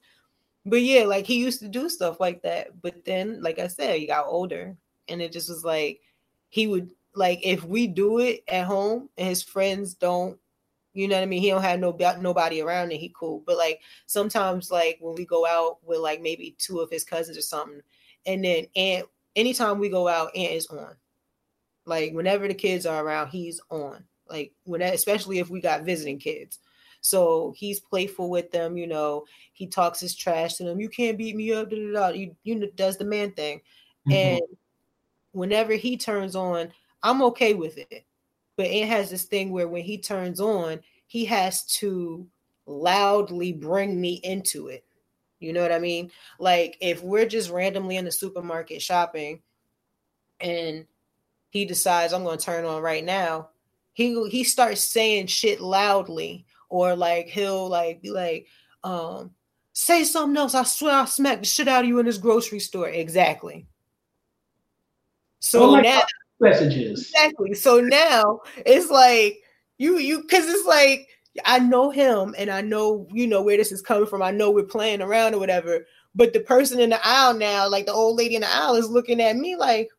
But 0.65 0.81
yeah, 0.81 1.03
like 1.03 1.25
he 1.25 1.43
used 1.43 1.59
to 1.59 1.67
do 1.67 1.89
stuff 1.89 2.19
like 2.19 2.41
that. 2.43 2.81
But 2.81 3.03
then, 3.05 3.41
like 3.41 3.59
I 3.59 3.67
said, 3.67 3.99
he 3.99 4.07
got 4.07 4.27
older 4.27 4.75
and 5.07 5.21
it 5.21 5.31
just 5.31 5.49
was 5.49 5.63
like 5.63 6.01
he 6.49 6.67
would 6.67 6.91
like 7.15 7.39
if 7.43 7.63
we 7.63 7.87
do 7.87 8.19
it 8.19 8.43
at 8.47 8.65
home 8.65 9.09
and 9.17 9.27
his 9.27 9.43
friends 9.43 9.93
don't 9.93 10.37
you 10.93 11.07
know 11.07 11.15
what 11.15 11.23
I 11.23 11.25
mean? 11.27 11.41
He 11.41 11.49
don't 11.49 11.61
have 11.61 11.79
no 11.79 11.95
nobody 12.19 12.61
around 12.61 12.91
and 12.91 12.99
he 12.99 13.13
cool. 13.17 13.43
But 13.45 13.57
like 13.57 13.79
sometimes 14.07 14.71
like 14.71 14.97
when 14.99 15.15
we 15.15 15.25
go 15.25 15.45
out 15.45 15.77
with 15.83 15.99
like 15.99 16.21
maybe 16.21 16.55
two 16.57 16.79
of 16.79 16.89
his 16.89 17.05
cousins 17.05 17.37
or 17.37 17.41
something, 17.41 17.81
and 18.25 18.43
then 18.43 18.65
Ant 18.75 19.07
anytime 19.35 19.79
we 19.79 19.89
go 19.89 20.07
out, 20.07 20.35
Ant 20.35 20.51
is 20.51 20.67
on. 20.67 20.95
Like 21.85 22.11
whenever 22.13 22.47
the 22.47 22.53
kids 22.53 22.85
are 22.85 23.03
around, 23.03 23.29
he's 23.29 23.61
on. 23.69 24.03
Like 24.29 24.51
when 24.65 24.81
especially 24.81 25.39
if 25.39 25.49
we 25.49 25.61
got 25.61 25.83
visiting 25.83 26.19
kids. 26.19 26.59
So 26.99 27.53
he's 27.57 27.79
playful 27.79 28.29
with 28.29 28.51
them, 28.51 28.77
you 28.77 28.85
know. 28.85 29.25
He 29.53 29.67
talks 29.67 29.99
his 29.99 30.15
trash 30.15 30.55
to 30.55 30.63
them. 30.63 30.79
You 30.79 30.89
can't 30.89 31.17
beat 31.17 31.35
me 31.35 31.51
up. 31.53 31.69
Da, 31.69 31.77
da, 31.77 31.91
da. 31.93 32.07
You 32.09 32.35
you 32.43 32.55
know, 32.55 32.67
does 32.75 32.97
the 32.97 33.05
man 33.05 33.31
thing. 33.31 33.61
Mhm. 34.07 34.13
And 34.13 34.41
whenever 35.31 35.73
he 35.73 35.97
turns 35.97 36.35
on, 36.35 36.71
I'm 37.03 37.21
okay 37.23 37.53
with 37.53 37.77
it. 37.77 38.05
But 38.57 38.67
it 38.67 38.87
has 38.87 39.09
this 39.09 39.23
thing 39.23 39.51
where 39.51 39.67
when 39.67 39.83
he 39.83 39.97
turns 39.97 40.39
on, 40.39 40.81
he 41.07 41.25
has 41.25 41.65
to 41.77 42.27
loudly 42.65 43.53
bring 43.53 43.99
me 43.99 44.19
into 44.23 44.67
it. 44.67 44.85
You 45.39 45.53
know 45.53 45.61
what 45.61 45.71
I 45.71 45.79
mean? 45.79 46.11
Like 46.39 46.77
if 46.81 47.01
we're 47.01 47.27
just 47.27 47.49
randomly 47.49 47.97
in 47.97 48.05
the 48.05 48.11
supermarket 48.11 48.81
shopping 48.81 49.41
and 50.39 50.85
he 51.49 51.65
decides 51.65 52.13
I'm 52.13 52.23
going 52.23 52.37
to 52.37 52.45
turn 52.45 52.65
on 52.65 52.81
right 52.81 53.03
now, 53.03 53.49
he 53.93 54.29
he 54.29 54.43
starts 54.43 54.81
saying 54.81 55.27
shit 55.27 55.59
loudly 55.59 56.45
or 56.69 56.95
like 56.95 57.27
he'll 57.27 57.67
like 57.67 58.01
be 58.01 58.11
like 58.11 58.47
um 58.83 59.31
say 59.73 60.03
something 60.03 60.37
else. 60.37 60.53
I 60.53 60.63
swear 60.63 60.93
I'll 60.93 61.07
smack 61.07 61.39
the 61.39 61.45
shit 61.45 61.67
out 61.67 61.83
of 61.83 61.89
you 61.89 61.99
in 61.99 62.05
this 62.05 62.17
grocery 62.17 62.59
store. 62.59 62.89
Exactly. 62.89 63.65
So 65.39 65.63
Oh 65.63 65.71
my 65.71 65.81
now 65.81 66.01
Messages. 66.41 67.11
exactly. 67.13 67.53
So 67.53 67.79
now 67.79 68.41
it's 68.65 68.89
like 68.89 69.37
you 69.77 69.97
you 69.97 70.21
because 70.21 70.47
it's 70.47 70.65
like 70.65 71.07
I 71.45 71.59
know 71.59 71.91
him 71.91 72.35
and 72.37 72.49
I 72.49 72.61
know 72.61 73.07
you 73.11 73.27
know 73.27 73.41
where 73.41 73.57
this 73.57 73.71
is 73.71 73.81
coming 73.81 74.07
from. 74.07 74.21
I 74.21 74.31
know 74.31 74.51
we're 74.51 74.63
playing 74.63 75.01
around 75.01 75.35
or 75.35 75.39
whatever. 75.39 75.85
But 76.13 76.33
the 76.33 76.41
person 76.41 76.79
in 76.79 76.89
the 76.89 76.99
aisle 77.05 77.35
now, 77.35 77.69
like 77.69 77.85
the 77.85 77.93
old 77.93 78.17
lady 78.17 78.35
in 78.35 78.41
the 78.41 78.53
aisle, 78.53 78.75
is 78.75 78.89
looking 78.89 79.21
at 79.21 79.37
me 79.37 79.55
like 79.55 79.89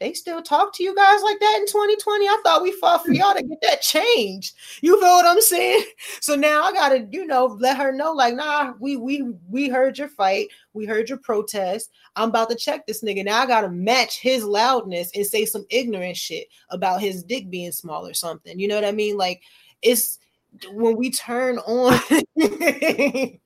they 0.00 0.12
still 0.12 0.40
talk 0.42 0.72
to 0.74 0.84
you 0.84 0.94
guys 0.94 1.22
like 1.22 1.40
that 1.40 1.56
in 1.58 1.66
2020. 1.66 2.26
I 2.26 2.40
thought 2.44 2.62
we 2.62 2.72
fought 2.72 3.04
for 3.04 3.12
y'all 3.12 3.34
to 3.34 3.42
get 3.42 3.58
that 3.62 3.82
changed. 3.82 4.54
You 4.80 4.98
feel 5.00 5.08
what 5.08 5.26
I'm 5.26 5.40
saying? 5.40 5.84
So 6.20 6.34
now 6.34 6.62
I 6.62 6.72
gotta, 6.72 7.06
you 7.10 7.26
know, 7.26 7.46
let 7.46 7.76
her 7.76 7.92
know, 7.92 8.12
like, 8.12 8.34
nah, 8.34 8.72
we 8.80 8.96
we 8.96 9.22
we 9.48 9.68
heard 9.68 9.98
your 9.98 10.08
fight, 10.08 10.48
we 10.72 10.84
heard 10.84 11.08
your 11.08 11.18
protest. 11.18 11.90
I'm 12.16 12.28
about 12.30 12.50
to 12.50 12.56
check 12.56 12.86
this 12.86 13.02
nigga. 13.02 13.24
Now 13.24 13.40
I 13.40 13.46
gotta 13.46 13.70
match 13.70 14.20
his 14.20 14.44
loudness 14.44 15.10
and 15.14 15.24
say 15.24 15.44
some 15.44 15.64
ignorant 15.70 16.16
shit 16.16 16.48
about 16.70 17.00
his 17.00 17.22
dick 17.22 17.50
being 17.50 17.72
small 17.72 18.06
or 18.06 18.14
something. 18.14 18.58
You 18.58 18.68
know 18.68 18.74
what 18.74 18.84
I 18.84 18.92
mean? 18.92 19.16
Like 19.16 19.42
it's 19.82 20.18
when 20.72 20.96
we 20.96 21.10
turn 21.10 21.58
on 21.58 21.98
it's 22.10 23.38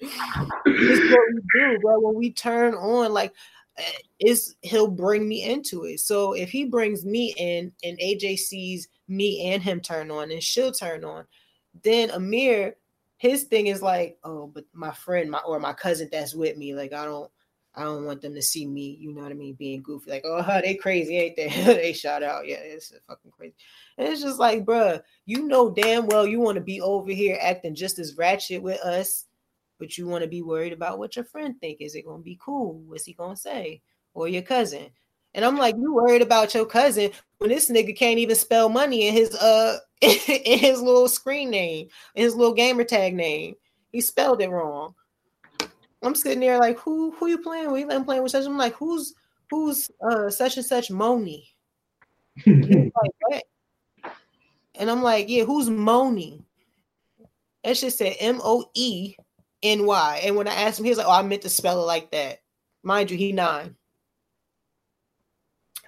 what 1.15 1.29
we 1.35 1.41
do, 1.55 1.79
bro. 1.81 2.01
When 2.01 2.15
we 2.15 2.33
turn 2.33 2.75
on, 2.75 3.13
like 3.13 3.33
is 4.21 4.55
he'll 4.63 4.89
bring 4.89 5.29
me 5.29 5.43
into 5.43 5.85
it. 5.85 6.01
So 6.01 6.33
if 6.33 6.51
he 6.51 6.65
brings 6.65 7.05
me 7.05 7.35
in 7.37 7.73
and 7.83 7.99
AJ 7.99 8.39
sees 8.39 8.89
me 9.09 9.53
and 9.53 9.63
him 9.63 9.81
turn 9.81 10.11
on 10.11 10.31
and 10.31 10.43
she'll 10.43 10.73
turn 10.73 11.05
on, 11.05 11.25
then 11.83 12.11
Amir, 12.11 12.77
his 13.17 13.45
thing 13.45 13.69
is 13.69 13.83
like, 13.83 14.19
oh, 14.25 14.47
but 14.47 14.65
my 14.73 14.93
friend, 14.93 15.31
my 15.31 15.39
or 15.39 15.59
my 15.59 15.73
cousin 15.73 16.09
that's 16.11 16.35
with 16.35 16.57
me, 16.57 16.75
like 16.75 16.93
I 16.93 17.05
don't 17.05 17.31
I 17.75 17.85
don't 17.85 18.05
want 18.05 18.21
them 18.21 18.35
to 18.35 18.43
see 18.43 18.67
me, 18.67 18.99
you 19.01 19.15
know 19.15 19.23
what 19.23 19.33
I 19.33 19.35
mean, 19.35 19.55
being 19.55 19.83
goofy, 19.83 20.11
like, 20.11 20.25
oh, 20.27 20.61
they 20.63 20.75
crazy, 20.75 21.17
ain't 21.17 21.37
they? 21.37 21.49
they 21.65 21.95
shout 21.95 22.23
out. 22.23 22.47
Yeah, 22.47 22.59
it's 22.59 22.93
fucking 23.07 23.31
crazy. 23.31 23.55
And 23.97 24.09
it's 24.09 24.21
just 24.21 24.39
like, 24.39 24.67
bruh, 24.67 25.01
you 25.25 25.49
know 25.49 25.71
damn 25.71 26.07
well 26.07 26.27
you 26.27 26.41
want 26.41 26.57
to 26.57 26.63
be 26.63 26.81
over 26.81 27.11
here 27.11 27.39
acting 27.41 27.75
just 27.75 27.99
as 27.99 28.17
ratchet 28.17 28.63
with 28.63 28.81
us 28.81 29.25
but 29.83 29.99
you 29.99 30.07
want 30.07 30.23
to 30.23 30.29
be 30.29 30.43
worried 30.43 30.73
about 30.73 31.01
what 31.01 31.17
your 31.17 31.25
friend 31.25 31.57
think. 31.61 31.81
Is 31.81 31.97
it 31.97 32.07
gonna 32.07 32.23
be 32.23 32.39
cool? 32.41 32.75
What's 32.87 33.05
he 33.05 33.15
gonna 33.15 33.35
say? 33.35 33.83
Or 34.15 34.29
your 34.29 34.43
cousin? 34.43 34.91
And 35.35 35.45
I'm 35.45 35.57
like, 35.57 35.75
you 35.77 35.93
worried 35.93 36.23
about 36.23 36.55
your 36.55 36.67
cousin 36.67 37.11
when 37.39 37.51
this 37.51 37.69
nigga 37.69 37.97
can't 37.97 38.21
even 38.21 38.37
spell 38.37 38.69
money 38.69 39.09
in 39.09 39.13
his 39.13 39.35
uh 39.35 39.79
in 40.01 40.61
his 40.61 40.81
little 40.81 41.09
screen 41.09 41.51
name, 41.51 41.89
in 42.15 42.23
his 42.23 42.37
little 42.37 42.55
gamer 42.55 42.85
tag 42.85 43.13
name. 43.17 43.57
He 43.91 44.01
spelled 44.01 44.41
it 44.41 44.51
wrong. 44.51 44.95
I'm 46.01 46.15
sitting 46.15 46.39
there 46.39 46.61
like, 46.61 46.79
who 46.79 47.11
who 47.19 47.27
you 47.27 47.39
playing 47.39 47.73
with? 47.73 47.93
I'm 47.93 48.05
playing 48.05 48.23
with 48.23 48.31
such. 48.31 48.47
I'm 48.47 48.57
like, 48.57 48.75
who's 48.75 49.15
who's 49.51 49.91
uh 50.09 50.31
such 50.31 50.59
and 50.59 50.67
such 50.67 50.93
Moni? 50.93 51.49
And 52.47 52.93
like, 53.03 53.11
what? 53.19 53.45
And 54.77 54.89
I'm 54.89 55.03
like, 55.03 55.29
yeah, 55.29 55.43
who's 55.43 55.69
Moni? 55.69 56.45
That 57.65 57.77
shit 57.77 57.95
said 57.95 58.15
M 58.21 58.41
O 58.45 58.71
E 58.75 59.17
N 59.63 59.87
Y. 59.87 60.21
And 60.25 60.37
when 60.37 60.49
I 60.49 60.55
asked 60.55 60.79
him, 60.79 60.85
he 60.85 60.91
was 60.91 60.99
like, 60.99 61.07
Oh, 61.07 61.13
I 61.13 61.23
meant 61.23 61.43
to 61.43 61.49
spell 61.49 61.83
it 61.83 61.87
like 61.87 62.11
that. 62.13 62.41
Mind 62.83 63.11
you, 63.11 63.17
he 63.17 63.33
nine. 63.33 63.77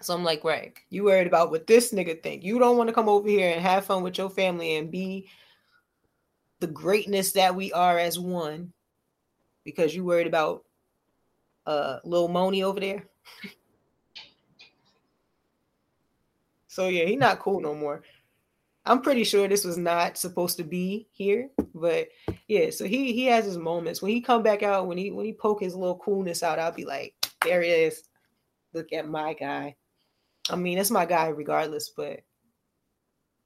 So 0.00 0.14
I'm 0.14 0.22
like, 0.24 0.44
right, 0.44 0.76
you 0.90 1.04
worried 1.04 1.26
about 1.26 1.50
what 1.50 1.66
this 1.66 1.92
nigga 1.92 2.22
think. 2.22 2.44
You 2.44 2.58
don't 2.58 2.76
want 2.76 2.88
to 2.88 2.94
come 2.94 3.08
over 3.08 3.26
here 3.26 3.50
and 3.50 3.62
have 3.62 3.86
fun 3.86 4.02
with 4.02 4.18
your 4.18 4.28
family 4.28 4.76
and 4.76 4.90
be 4.90 5.30
the 6.60 6.66
greatness 6.66 7.32
that 7.32 7.54
we 7.54 7.72
are 7.72 7.98
as 7.98 8.18
one 8.18 8.72
because 9.64 9.94
you 9.94 10.04
worried 10.04 10.26
about 10.26 10.64
uh 11.66 11.98
little 12.04 12.28
Moni 12.28 12.62
over 12.62 12.80
there. 12.80 13.04
so 16.68 16.88
yeah, 16.88 17.06
he 17.06 17.16
not 17.16 17.38
cool 17.38 17.60
no 17.60 17.74
more. 17.74 18.02
I'm 18.84 19.00
pretty 19.00 19.24
sure 19.24 19.48
this 19.48 19.64
was 19.64 19.78
not 19.78 20.18
supposed 20.18 20.58
to 20.58 20.64
be 20.64 21.08
here, 21.12 21.48
but 21.74 22.08
yeah. 22.48 22.70
So 22.70 22.84
he 22.84 23.12
he 23.12 23.26
has 23.26 23.44
his 23.44 23.58
moments 23.58 24.00
when 24.00 24.12
he 24.12 24.20
come 24.20 24.42
back 24.42 24.62
out 24.62 24.86
when 24.86 24.98
he 24.98 25.10
when 25.10 25.26
he 25.26 25.32
poke 25.32 25.60
his 25.60 25.74
little 25.74 25.98
coolness 25.98 26.42
out. 26.42 26.58
I'll 26.58 26.72
be 26.72 26.84
like, 26.84 27.14
there 27.44 27.62
he 27.62 27.70
is. 27.70 28.02
Look 28.72 28.92
at 28.92 29.08
my 29.08 29.34
guy. 29.34 29.76
I 30.50 30.56
mean, 30.56 30.78
it's 30.78 30.90
my 30.90 31.06
guy 31.06 31.28
regardless, 31.28 31.90
but 31.90 32.20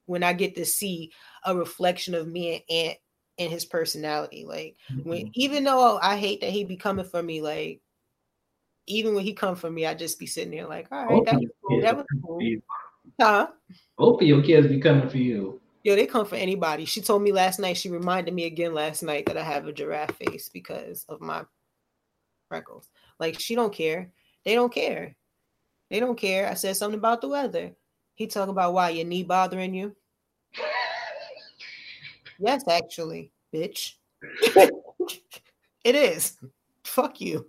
when 0.07 0.23
I 0.23 0.33
get 0.33 0.57
to 0.57 0.65
see 0.65 1.13
a 1.45 1.55
reflection 1.55 2.15
of 2.15 2.27
me 2.27 2.55
and 2.55 2.63
Ant 2.71 2.99
and 3.39 3.51
his 3.51 3.65
personality, 3.65 4.45
like 4.45 4.77
when 5.05 5.31
even 5.35 5.65
though 5.65 5.99
I 5.99 6.17
hate 6.17 6.41
that 6.41 6.51
he 6.51 6.65
be 6.65 6.77
coming 6.77 7.05
for 7.05 7.23
me, 7.23 7.41
like 7.41 7.81
even 8.87 9.15
when 9.15 9.25
he 9.25 9.35
come 9.35 9.55
for 9.55 9.71
me, 9.71 9.87
I 9.87 9.95
just 9.95 10.19
be 10.19 10.27
sitting 10.27 10.51
there 10.51 10.67
like, 10.67 10.89
all 10.91 11.07
right, 11.07 11.25
that 11.27 11.37
was 11.37 11.51
cool. 11.63 11.81
That 11.83 11.97
was 11.97 12.07
cool. 12.25 12.41
Huh? 13.21 13.49
Both 13.97 14.23
of 14.23 14.27
your 14.27 14.43
kids 14.43 14.67
be 14.67 14.81
coming 14.81 15.09
for 15.09 15.19
you. 15.19 15.61
Yo, 15.85 15.95
they 15.95 16.07
come 16.07 16.27
for 16.27 16.35
anybody. 16.35 16.85
She 16.85 17.01
told 17.01 17.23
me 17.23 17.33
last 17.33 17.59
night, 17.59 17.77
she 17.77 17.89
reminded 17.89 18.35
me 18.35 18.45
again 18.45 18.75
last 18.75 19.03
night 19.03 19.27
that 19.27 19.37
I 19.37 19.43
have 19.43 19.67
a 19.67 19.73
giraffe 19.73 20.17
face 20.17 20.49
because 20.49 21.05
of 21.09 21.21
my 21.21 21.45
freckles. 22.49 22.89
Like 23.21 23.39
she 23.39 23.55
don't 23.55 23.73
care. 23.73 24.11
They 24.45 24.55
don't 24.55 24.73
care. 24.73 25.17
They 25.91 26.01
don't 26.01 26.19
care. 26.19 26.49
I 26.49 26.55
said 26.55 26.77
something 26.77 26.99
about 26.99 27.21
the 27.21 27.29
weather. 27.29 27.73
He 28.15 28.27
talking 28.27 28.51
about 28.51 28.75
why 28.75 28.91
your 28.91 29.07
knee 29.07 29.23
bothering 29.23 29.75
you. 29.75 29.95
yes, 32.39 32.65
actually, 32.69 33.31
bitch. 33.55 33.95
it 35.85 35.95
is. 35.95 36.37
Fuck 36.85 37.21
you. 37.21 37.47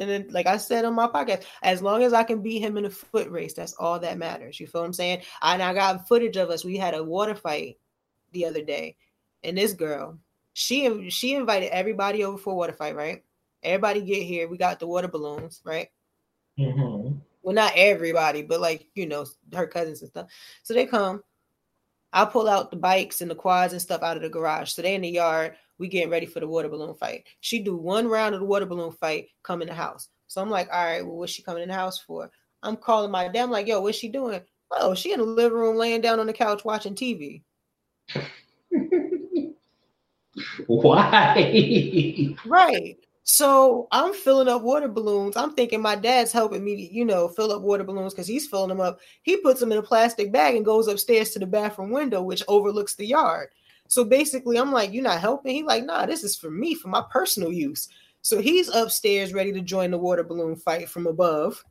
And 0.00 0.08
then, 0.08 0.26
like 0.30 0.46
I 0.46 0.56
said 0.56 0.84
on 0.84 0.94
my 0.94 1.06
podcast, 1.06 1.44
as 1.62 1.82
long 1.82 2.02
as 2.02 2.14
I 2.14 2.24
can 2.24 2.40
beat 2.40 2.60
him 2.60 2.78
in 2.78 2.86
a 2.86 2.90
foot 2.90 3.30
race, 3.30 3.52
that's 3.52 3.74
all 3.74 3.98
that 4.00 4.18
matters. 4.18 4.58
You 4.58 4.66
feel 4.66 4.80
what 4.80 4.86
I'm 4.86 4.92
saying? 4.94 5.22
And 5.42 5.62
I 5.62 5.74
got 5.74 6.08
footage 6.08 6.36
of 6.36 6.48
us. 6.48 6.64
We 6.64 6.78
had 6.78 6.94
a 6.94 7.04
water 7.04 7.34
fight 7.34 7.78
the 8.32 8.46
other 8.46 8.62
day, 8.62 8.96
and 9.44 9.58
this 9.58 9.74
girl, 9.74 10.18
she 10.54 11.10
she 11.10 11.34
invited 11.34 11.70
everybody 11.70 12.24
over 12.24 12.38
for 12.38 12.54
a 12.54 12.56
water 12.56 12.72
fight, 12.72 12.96
right? 12.96 13.22
Everybody 13.62 14.00
get 14.00 14.22
here. 14.22 14.48
We 14.48 14.56
got 14.56 14.80
the 14.80 14.86
water 14.86 15.08
balloons, 15.08 15.60
right? 15.64 15.88
Mm-hmm. 16.58 17.18
Well, 17.42 17.54
not 17.54 17.72
everybody, 17.76 18.42
but 18.42 18.60
like 18.60 18.88
you 18.94 19.06
know, 19.06 19.26
her 19.54 19.66
cousins 19.66 20.00
and 20.00 20.10
stuff. 20.10 20.30
So 20.62 20.72
they 20.72 20.86
come. 20.86 21.22
I 22.12 22.24
pull 22.24 22.48
out 22.48 22.70
the 22.70 22.76
bikes 22.76 23.20
and 23.20 23.30
the 23.30 23.36
quads 23.36 23.72
and 23.72 23.82
stuff 23.82 24.02
out 24.02 24.16
of 24.16 24.22
the 24.22 24.30
garage. 24.30 24.72
So 24.72 24.82
they 24.82 24.94
in 24.94 25.02
the 25.02 25.10
yard. 25.10 25.56
We 25.80 25.88
getting 25.88 26.10
ready 26.10 26.26
for 26.26 26.40
the 26.40 26.46
water 26.46 26.68
balloon 26.68 26.94
fight. 26.94 27.24
She 27.40 27.58
do 27.58 27.74
one 27.74 28.06
round 28.06 28.34
of 28.34 28.40
the 28.42 28.46
water 28.46 28.66
balloon 28.66 28.92
fight, 28.92 29.28
come 29.42 29.62
in 29.62 29.68
the 29.68 29.74
house. 29.74 30.08
So 30.26 30.42
I'm 30.42 30.50
like, 30.50 30.68
all 30.70 30.84
right, 30.84 31.04
well, 31.04 31.16
what's 31.16 31.32
she 31.32 31.42
coming 31.42 31.62
in 31.62 31.70
the 31.70 31.74
house 31.74 31.98
for? 31.98 32.30
I'm 32.62 32.76
calling 32.76 33.10
my 33.10 33.28
dad. 33.28 33.44
I'm 33.44 33.50
like, 33.50 33.66
yo, 33.66 33.80
what's 33.80 33.96
she 33.96 34.10
doing? 34.10 34.42
Oh, 34.70 34.94
she 34.94 35.12
in 35.12 35.20
the 35.20 35.24
living 35.24 35.58
room 35.58 35.76
laying 35.76 36.02
down 36.02 36.20
on 36.20 36.26
the 36.26 36.34
couch 36.34 36.66
watching 36.66 36.94
TV. 36.94 37.42
Why? 40.66 42.36
Right. 42.46 42.98
So 43.22 43.88
I'm 43.90 44.12
filling 44.12 44.48
up 44.48 44.62
water 44.62 44.88
balloons. 44.88 45.36
I'm 45.36 45.54
thinking 45.54 45.80
my 45.80 45.94
dad's 45.94 46.30
helping 46.30 46.62
me, 46.62 46.90
you 46.92 47.06
know, 47.06 47.28
fill 47.28 47.52
up 47.52 47.62
water 47.62 47.84
balloons 47.84 48.12
because 48.12 48.26
he's 48.26 48.46
filling 48.46 48.68
them 48.68 48.80
up. 48.80 49.00
He 49.22 49.38
puts 49.38 49.60
them 49.60 49.72
in 49.72 49.78
a 49.78 49.82
plastic 49.82 50.30
bag 50.30 50.56
and 50.56 50.64
goes 50.64 50.88
upstairs 50.88 51.30
to 51.30 51.38
the 51.38 51.46
bathroom 51.46 51.90
window, 51.90 52.22
which 52.22 52.42
overlooks 52.48 52.96
the 52.96 53.06
yard. 53.06 53.48
So 53.90 54.04
basically, 54.04 54.56
I'm 54.56 54.70
like, 54.70 54.92
"You're 54.92 55.02
not 55.02 55.20
helping." 55.20 55.52
He 55.52 55.64
like, 55.64 55.84
"Nah, 55.84 56.06
this 56.06 56.22
is 56.22 56.36
for 56.36 56.48
me, 56.48 56.74
for 56.74 56.86
my 56.86 57.02
personal 57.10 57.52
use." 57.52 57.88
So 58.22 58.40
he's 58.40 58.68
upstairs 58.68 59.34
ready 59.34 59.52
to 59.52 59.60
join 59.60 59.90
the 59.90 59.98
water 59.98 60.22
balloon 60.22 60.54
fight 60.54 60.88
from 60.88 61.08
above. 61.08 61.64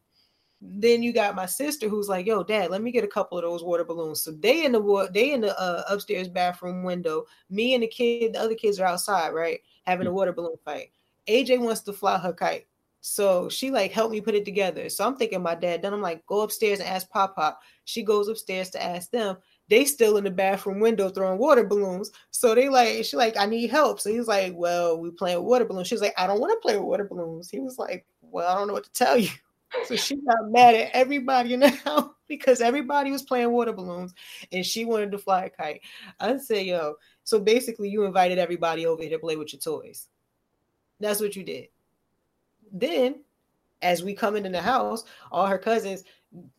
Then 0.59 1.01
you 1.01 1.13
got 1.13 1.33
my 1.35 1.45
sister 1.45 1.87
who's 1.87 2.09
like, 2.09 2.25
"Yo, 2.25 2.43
dad, 2.43 2.71
let 2.71 2.81
me 2.81 2.91
get 2.91 3.05
a 3.05 3.07
couple 3.07 3.37
of 3.37 3.45
those 3.45 3.63
water 3.63 3.85
balloons." 3.85 4.21
So 4.21 4.31
they 4.31 4.65
in 4.65 4.73
the 4.73 5.09
they 5.13 5.31
in 5.31 5.39
the 5.39 5.57
uh, 5.57 5.83
upstairs 5.89 6.27
bathroom 6.27 6.83
window. 6.83 7.25
Me 7.49 7.73
and 7.73 7.83
the 7.83 7.87
kid, 7.87 8.33
the 8.33 8.41
other 8.41 8.55
kids 8.55 8.81
are 8.81 8.85
outside, 8.87 9.29
right, 9.33 9.61
having 9.83 10.05
a 10.05 10.11
water 10.11 10.33
balloon 10.33 10.57
fight. 10.65 10.91
AJ 11.29 11.61
wants 11.61 11.81
to 11.81 11.93
fly 11.93 12.17
her 12.17 12.33
kite. 12.33 12.67
So 12.99 13.47
she 13.47 13.71
like 13.71 13.93
helped 13.93 14.11
me 14.11 14.19
put 14.19 14.35
it 14.35 14.43
together. 14.43 14.89
So 14.89 15.05
I'm 15.05 15.15
thinking 15.15 15.41
my 15.41 15.55
dad. 15.55 15.81
Then 15.81 15.93
I'm 15.93 16.01
like, 16.01 16.25
go 16.25 16.41
upstairs 16.41 16.79
and 16.79 16.89
ask 16.89 17.09
Pop 17.09 17.37
Pop. 17.37 17.61
She 17.85 18.03
goes 18.03 18.27
upstairs 18.27 18.69
to 18.71 18.83
ask 18.83 19.09
them. 19.09 19.37
They 19.69 19.85
still 19.85 20.17
in 20.17 20.23
the 20.23 20.31
bathroom 20.31 20.79
window 20.79 21.09
throwing 21.09 21.37
water 21.37 21.63
balloons. 21.63 22.11
So 22.31 22.55
they 22.55 22.69
like, 22.69 23.05
she 23.05 23.15
like, 23.15 23.37
I 23.37 23.45
need 23.45 23.69
help. 23.69 23.99
So 23.99 24.09
he's 24.09 24.27
like, 24.27 24.53
Well, 24.55 24.99
we 24.99 25.11
playing 25.11 25.43
water 25.43 25.65
balloons. 25.65 25.87
She's 25.87 26.01
like, 26.01 26.13
I 26.17 26.27
don't 26.27 26.39
want 26.39 26.51
to 26.53 26.61
play 26.61 26.77
with 26.77 26.85
water 26.85 27.05
balloons. 27.05 27.49
He 27.49 27.59
was 27.59 27.77
like, 27.77 28.05
Well, 28.21 28.49
I 28.49 28.57
don't 28.57 28.67
know 28.67 28.73
what 28.73 28.85
to 28.85 28.91
tell 28.91 29.17
you. 29.17 29.29
So 29.85 29.95
she 29.95 30.15
got 30.15 30.49
mad 30.49 30.73
at 30.73 30.89
everybody 30.93 31.55
house 31.85 32.09
because 32.27 32.59
everybody 32.59 33.11
was 33.11 33.21
playing 33.21 33.51
water 33.51 33.71
balloons 33.71 34.15
and 34.51 34.65
she 34.65 34.83
wanted 34.83 35.11
to 35.11 35.19
fly 35.19 35.43
a 35.43 35.49
kite. 35.51 35.81
I 36.19 36.37
said, 36.37 36.65
Yo, 36.65 36.95
so 37.23 37.39
basically 37.39 37.87
you 37.87 38.03
invited 38.03 38.39
everybody 38.39 38.87
over 38.87 39.03
here 39.03 39.11
to 39.11 39.19
play 39.19 39.35
with 39.35 39.53
your 39.53 39.59
toys. 39.59 40.07
That's 40.99 41.21
what 41.21 41.35
you 41.35 41.43
did. 41.43 41.67
Then, 42.71 43.21
as 43.83 44.03
we 44.03 44.15
come 44.15 44.35
into 44.35 44.49
the 44.49 44.61
house, 44.61 45.03
all 45.31 45.45
her 45.45 45.59
cousins 45.59 46.03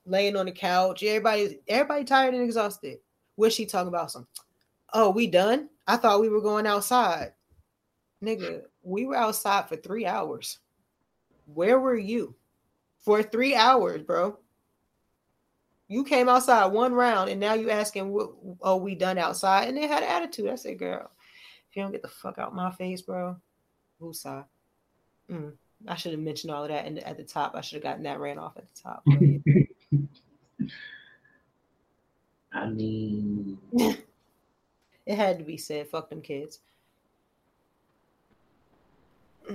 laying 0.05 0.36
on 0.36 0.47
the 0.47 0.52
couch. 0.52 1.02
Everybody, 1.02 1.60
everybody 1.68 2.05
tired 2.05 2.34
and 2.34 2.42
exhausted. 2.42 2.98
What's 3.36 3.55
she 3.55 3.66
talking 3.66 3.88
about? 3.88 4.10
Some, 4.10 4.26
oh, 4.92 5.10
we 5.10 5.26
done? 5.26 5.68
I 5.86 5.97
thought 5.97 6.20
we 6.20 6.28
were 6.28 6.40
going 6.40 6.66
outside. 6.66 7.32
Nigga, 8.22 8.62
we 8.82 9.06
were 9.06 9.16
outside 9.16 9.68
for 9.68 9.76
three 9.76 10.06
hours. 10.06 10.59
Where 11.47 11.80
were 11.80 11.97
you? 11.97 12.34
For 13.01 13.22
three 13.22 13.55
hours, 13.55 14.02
bro. 14.02 14.38
You 15.88 16.05
came 16.05 16.28
outside 16.28 16.66
one 16.66 16.92
round 16.92 17.30
and 17.30 17.40
now 17.40 17.55
you 17.55 17.70
asking, 17.70 18.10
what, 18.10 18.30
oh, 18.60 18.76
we 18.76 18.94
done 18.94 19.18
outside? 19.18 19.68
And 19.68 19.76
they 19.76 19.86
had 19.86 20.02
attitude. 20.02 20.51
I 20.51 20.55
said, 20.55 20.78
girl, 20.78 21.10
if 21.68 21.76
you 21.76 21.82
don't 21.82 21.92
get 21.92 22.02
the 22.02 22.09
fuck 22.09 22.38
out 22.38 22.55
my 22.55 22.70
face, 22.70 23.02
bro, 23.02 23.36
Woosah. 24.01 24.44
Mm, 25.30 25.55
I 25.89 25.94
should 25.97 26.12
have 26.12 26.20
mentioned 26.20 26.52
all 26.52 26.62
of 26.62 26.69
that 26.69 26.86
in 26.86 26.94
the, 26.97 27.09
at 27.09 27.16
the 27.16 27.24
top. 27.24 27.55
I 27.55 27.61
should 27.61 27.77
have 27.77 27.82
gotten 27.82 28.02
that 28.05 28.20
ran 28.20 28.39
off 28.39 28.57
at 28.57 28.65
the 28.74 28.81
top. 28.82 29.02
I 32.52 32.69
mean, 32.69 33.59
it 33.73 35.16
had 35.16 35.39
to 35.39 35.44
be 35.44 35.57
said. 35.57 35.89
Fuck 35.89 36.11
them 36.11 36.20
kids. 36.20 36.61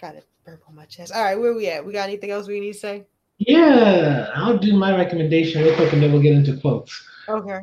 Got 0.00 0.14
it 0.14 0.24
burp 0.48 0.62
on 0.68 0.74
my 0.74 0.84
chest. 0.86 1.12
All 1.14 1.22
right, 1.22 1.38
where 1.38 1.54
we 1.54 1.68
at? 1.68 1.84
We 1.84 1.92
got 1.92 2.08
anything 2.08 2.30
else 2.30 2.48
we 2.48 2.60
need 2.60 2.72
to 2.72 2.78
say? 2.78 3.04
Yeah, 3.38 4.30
I'll 4.34 4.56
do 4.58 4.74
my 4.74 4.96
recommendation 4.96 5.62
real 5.62 5.76
quick 5.76 5.92
and 5.92 6.02
then 6.02 6.12
we'll 6.12 6.22
get 6.22 6.32
into 6.32 6.56
quotes. 6.56 7.06
Okay. 7.28 7.60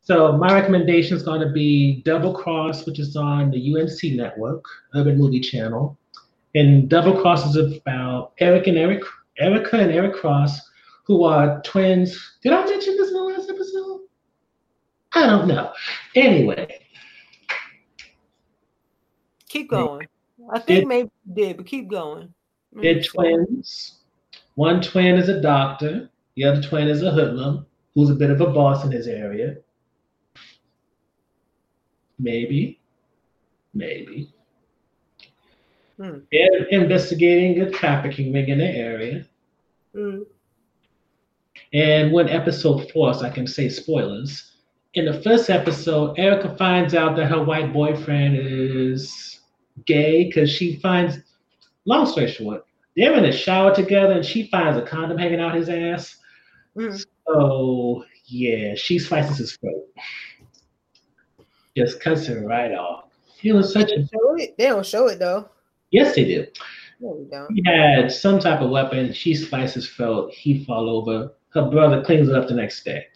So 0.00 0.32
my 0.32 0.52
recommendation 0.52 1.16
is 1.16 1.22
going 1.22 1.40
to 1.40 1.50
be 1.50 2.02
Double 2.02 2.32
Cross, 2.32 2.86
which 2.86 2.98
is 2.98 3.14
on 3.14 3.50
the 3.50 3.72
UMC 3.72 4.16
network, 4.16 4.64
Urban 4.94 5.18
Movie 5.18 5.40
Channel. 5.40 5.96
And 6.58 6.88
Double 6.88 7.20
Cross 7.20 7.54
is 7.54 7.76
about 7.76 8.32
Eric 8.38 8.66
and 8.66 8.76
Eric, 8.76 9.04
Erica 9.38 9.76
and 9.76 9.92
Eric 9.92 10.14
Cross, 10.14 10.60
who 11.04 11.22
are 11.22 11.62
twins. 11.62 12.36
Did 12.42 12.52
I 12.52 12.64
mention 12.64 12.96
this 12.96 13.08
in 13.08 13.14
the 13.14 13.22
last 13.22 13.48
episode? 13.48 14.00
I 15.12 15.26
don't 15.26 15.46
know. 15.46 15.72
Anyway. 16.16 16.80
Keep 19.48 19.70
going. 19.70 20.08
I 20.52 20.58
think 20.58 20.82
it, 20.82 20.88
maybe 20.88 21.10
did, 21.32 21.58
but 21.58 21.66
keep 21.66 21.88
going. 21.88 22.34
They're 22.72 23.02
twins. 23.02 24.00
One 24.56 24.82
twin 24.82 25.14
is 25.14 25.28
a 25.28 25.40
doctor. 25.40 26.10
The 26.34 26.42
other 26.42 26.60
twin 26.60 26.88
is 26.88 27.04
a 27.04 27.12
hoodlum 27.12 27.66
who's 27.94 28.10
a 28.10 28.14
bit 28.14 28.30
of 28.30 28.40
a 28.40 28.48
boss 28.48 28.84
in 28.84 28.90
his 28.90 29.06
area. 29.06 29.58
Maybe. 32.18 32.80
Maybe. 33.74 34.34
Hmm. 35.98 36.18
They're 36.30 36.66
investigating 36.70 37.60
a 37.62 37.70
trafficking 37.70 38.32
ring 38.32 38.48
in 38.48 38.58
the 38.58 38.66
area. 38.66 39.26
Hmm. 39.94 40.22
And 41.72 42.12
when 42.12 42.28
episode 42.28 42.90
four, 42.92 43.12
so 43.14 43.26
I 43.26 43.30
can 43.30 43.46
say 43.46 43.68
spoilers. 43.68 44.52
In 44.94 45.04
the 45.04 45.20
first 45.22 45.50
episode, 45.50 46.18
Erica 46.18 46.56
finds 46.56 46.94
out 46.94 47.16
that 47.16 47.26
her 47.26 47.42
white 47.42 47.72
boyfriend 47.72 48.36
is 48.38 49.40
gay 49.84 50.24
because 50.24 50.50
she 50.50 50.76
finds, 50.76 51.18
long 51.84 52.06
story 52.06 52.30
short, 52.30 52.64
they're 52.96 53.14
in 53.14 53.22
the 53.22 53.32
shower 53.32 53.74
together 53.74 54.14
and 54.14 54.24
she 54.24 54.48
finds 54.48 54.78
a 54.78 54.82
condom 54.82 55.18
hanging 55.18 55.40
out 55.40 55.54
his 55.54 55.68
ass. 55.68 56.16
Mm. 56.76 57.04
So, 57.26 58.04
yeah, 58.24 58.74
she 58.74 58.98
slices 58.98 59.38
his 59.38 59.56
throat 59.56 59.84
just 61.78 62.00
cuts 62.00 62.28
it 62.28 62.44
right 62.44 62.72
off. 62.72 63.04
He 63.38 63.52
was 63.52 63.72
such 63.72 63.90
a. 63.92 64.08
They 64.36 64.66
don't 64.66 64.84
show 64.84 65.06
it 65.06 65.18
though. 65.18 65.48
Yes, 65.90 66.14
they 66.14 66.24
do. 66.24 66.46
No, 67.00 67.26
don't. 67.30 67.52
He 67.52 67.62
had 67.64 68.10
some 68.10 68.40
type 68.40 68.60
of 68.60 68.70
weapon. 68.70 69.12
She 69.12 69.34
slices 69.34 69.88
felt. 69.88 70.32
He 70.32 70.64
fall 70.64 70.88
over. 70.88 71.32
Her 71.50 71.70
brother 71.70 72.02
cleans 72.02 72.28
it 72.28 72.34
up 72.34 72.48
the 72.48 72.54
next 72.54 72.84
day. 72.84 73.06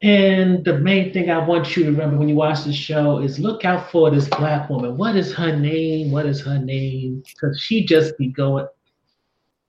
And 0.00 0.64
the 0.64 0.78
main 0.78 1.12
thing 1.12 1.28
I 1.28 1.44
want 1.44 1.76
you 1.76 1.82
to 1.84 1.90
remember 1.90 2.16
when 2.16 2.28
you 2.28 2.36
watch 2.36 2.62
the 2.62 2.72
show 2.72 3.18
is 3.18 3.40
look 3.40 3.64
out 3.64 3.90
for 3.90 4.10
this 4.10 4.28
black 4.28 4.70
woman. 4.70 4.96
What 4.96 5.16
is 5.16 5.34
her 5.34 5.56
name? 5.56 6.12
What 6.12 6.24
is 6.24 6.40
her 6.42 6.58
name? 6.58 7.22
Because 7.26 7.60
she 7.60 7.84
just 7.84 8.16
be 8.16 8.28
going. 8.28 8.68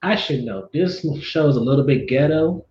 I 0.04 0.16
should 0.16 0.44
know. 0.44 0.70
This 0.72 1.04
show 1.22 1.48
is 1.48 1.56
a 1.56 1.62
little 1.62 1.84
bit 1.84 2.08
ghetto, 2.08 2.64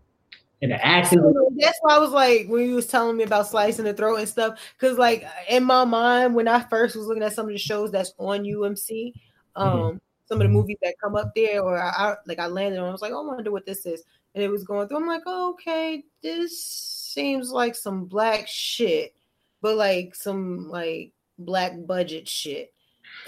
and 0.60 0.72
the. 0.72 1.04
So 1.04 1.50
that's 1.56 1.78
why 1.82 1.94
I 1.94 1.98
was 1.98 2.10
like, 2.10 2.48
when 2.48 2.66
you 2.66 2.74
was 2.74 2.86
telling 2.86 3.16
me 3.16 3.24
about 3.24 3.46
slicing 3.46 3.84
the 3.84 3.94
throat 3.94 4.16
and 4.16 4.28
stuff, 4.28 4.58
because 4.78 4.98
like 4.98 5.24
in 5.48 5.64
my 5.64 5.84
mind, 5.84 6.34
when 6.34 6.48
I 6.48 6.60
first 6.60 6.96
was 6.96 7.06
looking 7.06 7.22
at 7.22 7.32
some 7.32 7.46
of 7.46 7.52
the 7.52 7.58
shows 7.58 7.90
that's 7.90 8.12
on 8.18 8.40
UMC, 8.40 9.12
um, 9.54 9.68
mm-hmm. 9.68 9.96
some 10.26 10.40
of 10.40 10.46
the 10.46 10.48
movies 10.48 10.78
that 10.82 10.94
come 11.02 11.14
up 11.14 11.32
there, 11.36 11.62
or 11.62 11.80
I, 11.80 11.90
I 11.90 12.14
like 12.26 12.40
I 12.40 12.46
landed 12.46 12.80
on, 12.80 12.88
I 12.88 12.92
was 12.92 13.02
like, 13.02 13.12
oh, 13.12 13.24
I 13.24 13.34
wonder 13.34 13.52
what 13.52 13.66
this 13.66 13.86
is, 13.86 14.02
and 14.34 14.42
it 14.42 14.48
was 14.48 14.64
going 14.64 14.88
through. 14.88 14.98
I'm 14.98 15.06
like, 15.06 15.22
oh, 15.26 15.50
okay, 15.50 16.02
this 16.22 16.64
seems 16.64 17.50
like 17.52 17.76
some 17.76 18.06
black 18.06 18.48
shit, 18.48 19.14
but 19.62 19.76
like 19.76 20.14
some 20.14 20.68
like 20.68 21.12
black 21.38 21.74
budget 21.86 22.26
shit, 22.26 22.72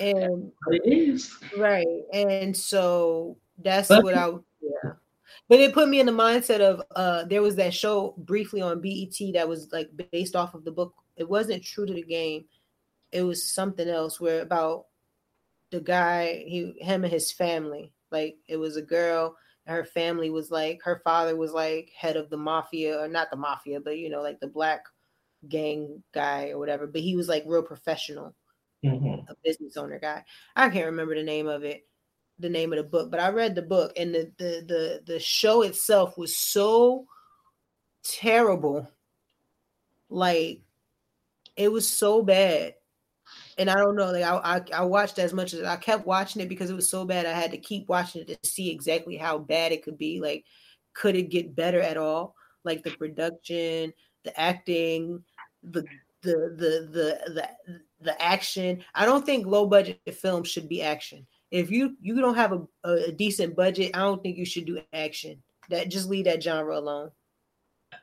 and 0.00 0.50
it 0.68 0.82
is 0.84 1.32
right, 1.56 1.86
and 2.12 2.56
so 2.56 3.36
that's 3.62 3.88
but- 3.88 4.02
what 4.02 4.16
I 4.16 4.30
but 5.48 5.60
it 5.60 5.74
put 5.74 5.88
me 5.88 6.00
in 6.00 6.06
the 6.06 6.12
mindset 6.12 6.60
of 6.60 6.82
uh 6.96 7.24
there 7.24 7.42
was 7.42 7.56
that 7.56 7.74
show 7.74 8.14
briefly 8.18 8.60
on 8.60 8.80
BET 8.80 9.34
that 9.34 9.48
was 9.48 9.70
like 9.72 9.90
based 10.10 10.36
off 10.36 10.54
of 10.54 10.64
the 10.64 10.72
book. 10.72 10.94
It 11.16 11.28
wasn't 11.28 11.64
true 11.64 11.86
to 11.86 11.92
the 11.92 12.02
game. 12.02 12.44
It 13.12 13.22
was 13.22 13.52
something 13.52 13.88
else 13.88 14.20
where 14.20 14.40
about 14.40 14.86
the 15.70 15.80
guy, 15.80 16.44
he 16.46 16.74
him 16.80 17.04
and 17.04 17.12
his 17.12 17.32
family. 17.32 17.92
Like 18.10 18.36
it 18.48 18.56
was 18.56 18.76
a 18.76 18.82
girl 18.82 19.36
and 19.66 19.76
her 19.76 19.84
family 19.84 20.30
was 20.30 20.50
like 20.50 20.80
her 20.82 21.00
father 21.04 21.36
was 21.36 21.52
like 21.52 21.90
head 21.96 22.16
of 22.16 22.30
the 22.30 22.36
mafia 22.36 22.98
or 22.98 23.08
not 23.08 23.30
the 23.30 23.36
mafia, 23.36 23.80
but 23.80 23.98
you 23.98 24.10
know, 24.10 24.22
like 24.22 24.40
the 24.40 24.48
black 24.48 24.84
gang 25.48 26.02
guy 26.12 26.50
or 26.50 26.58
whatever. 26.58 26.86
But 26.86 27.02
he 27.02 27.16
was 27.16 27.28
like 27.28 27.44
real 27.46 27.62
professional, 27.62 28.34
mm-hmm. 28.84 29.30
a 29.30 29.34
business 29.44 29.76
owner 29.76 29.98
guy. 29.98 30.24
I 30.56 30.68
can't 30.70 30.86
remember 30.86 31.14
the 31.14 31.22
name 31.22 31.46
of 31.46 31.64
it 31.64 31.86
the 32.40 32.48
name 32.48 32.72
of 32.72 32.78
the 32.78 32.84
book, 32.84 33.10
but 33.10 33.20
I 33.20 33.30
read 33.30 33.54
the 33.54 33.62
book 33.62 33.92
and 33.96 34.14
the 34.14 34.32
the 34.38 34.64
the, 34.66 35.02
the 35.06 35.20
show 35.20 35.62
itself 35.62 36.16
was 36.16 36.36
so 36.36 37.06
terrible. 38.02 38.88
Like 40.08 40.62
it 41.56 41.70
was 41.70 41.88
so 41.88 42.22
bad. 42.22 42.74
And 43.58 43.70
I 43.70 43.74
don't 43.74 43.96
know, 43.96 44.10
like 44.10 44.24
I, 44.24 44.36
I, 44.36 44.80
I 44.80 44.84
watched 44.84 45.18
as 45.18 45.32
much 45.32 45.52
as 45.52 45.62
I 45.62 45.76
kept 45.76 46.06
watching 46.06 46.42
it 46.42 46.48
because 46.48 46.70
it 46.70 46.74
was 46.74 46.90
so 46.90 47.04
bad. 47.04 47.26
I 47.26 47.32
had 47.32 47.50
to 47.52 47.58
keep 47.58 47.88
watching 47.88 48.22
it 48.22 48.28
to 48.28 48.48
see 48.48 48.70
exactly 48.70 49.16
how 49.16 49.38
bad 49.38 49.72
it 49.72 49.84
could 49.84 49.98
be. 49.98 50.20
Like, 50.20 50.44
could 50.94 51.14
it 51.14 51.30
get 51.30 51.54
better 51.54 51.80
at 51.80 51.96
all? 51.96 52.34
Like 52.64 52.82
the 52.82 52.90
production, 52.90 53.92
the 54.24 54.40
acting, 54.40 55.22
the 55.62 55.84
the 56.22 56.32
the 56.56 56.88
the 56.90 57.32
the, 57.34 57.80
the 58.00 58.22
action. 58.22 58.82
I 58.94 59.04
don't 59.04 59.24
think 59.24 59.46
low 59.46 59.66
budget 59.66 60.00
film 60.12 60.44
should 60.44 60.68
be 60.68 60.82
action 60.82 61.26
if 61.50 61.70
you 61.70 61.96
you 62.00 62.20
don't 62.20 62.36
have 62.36 62.52
a, 62.52 62.88
a 62.88 63.12
decent 63.12 63.56
budget, 63.56 63.90
I 63.94 64.00
don't 64.00 64.22
think 64.22 64.36
you 64.36 64.44
should 64.44 64.66
do 64.66 64.80
action. 64.92 65.42
That 65.68 65.88
just 65.88 66.08
leave 66.08 66.24
that 66.24 66.42
genre 66.42 66.78
alone. 66.78 67.10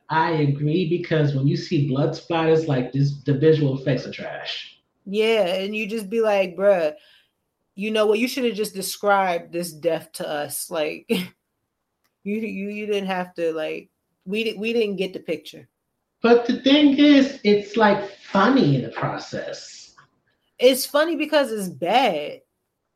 I 0.09 0.31
agree 0.31 0.89
because 0.89 1.33
when 1.33 1.47
you 1.47 1.57
see 1.57 1.87
blood 1.87 2.11
splatters 2.11 2.67
like 2.67 2.91
this, 2.91 3.21
the 3.23 3.33
visual 3.33 3.77
effects 3.77 4.05
are 4.05 4.11
trash. 4.11 4.79
Yeah, 5.05 5.45
and 5.45 5.75
you 5.75 5.87
just 5.87 6.09
be 6.09 6.21
like, 6.21 6.55
bruh, 6.55 6.93
you 7.75 7.91
know 7.91 8.05
what? 8.05 8.19
You 8.19 8.27
should 8.27 8.45
have 8.45 8.55
just 8.55 8.73
described 8.73 9.53
this 9.53 9.71
death 9.71 10.11
to 10.13 10.27
us. 10.27 10.69
Like 10.69 11.05
you, 11.09 11.29
you, 12.23 12.69
you 12.69 12.85
didn't 12.85 13.07
have 13.07 13.33
to 13.35 13.53
like 13.53 13.89
we 14.25 14.53
we 14.57 14.73
didn't 14.73 14.97
get 14.97 15.13
the 15.13 15.19
picture. 15.19 15.67
But 16.21 16.47
the 16.47 16.61
thing 16.61 16.97
is, 16.97 17.39
it's 17.43 17.77
like 17.77 18.11
funny 18.31 18.75
in 18.75 18.81
the 18.81 18.89
process. 18.89 19.93
It's 20.59 20.85
funny 20.85 21.15
because 21.15 21.51
it's 21.51 21.69
bad. 21.69 22.41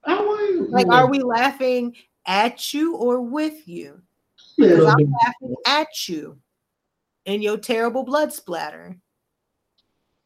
Like, 0.06 0.88
are 0.88 1.10
we 1.10 1.19
laughing 1.19 1.95
at 2.26 2.73
you 2.73 2.95
or 2.95 3.22
with 3.22 3.68
you? 3.68 4.02
Because 4.57 4.86
I'm 4.86 5.11
laughing 5.11 5.56
at 5.68 6.07
you 6.07 6.38
and 7.26 7.44
your 7.44 7.57
terrible 7.57 8.03
blood 8.03 8.34
splatter. 8.34 8.98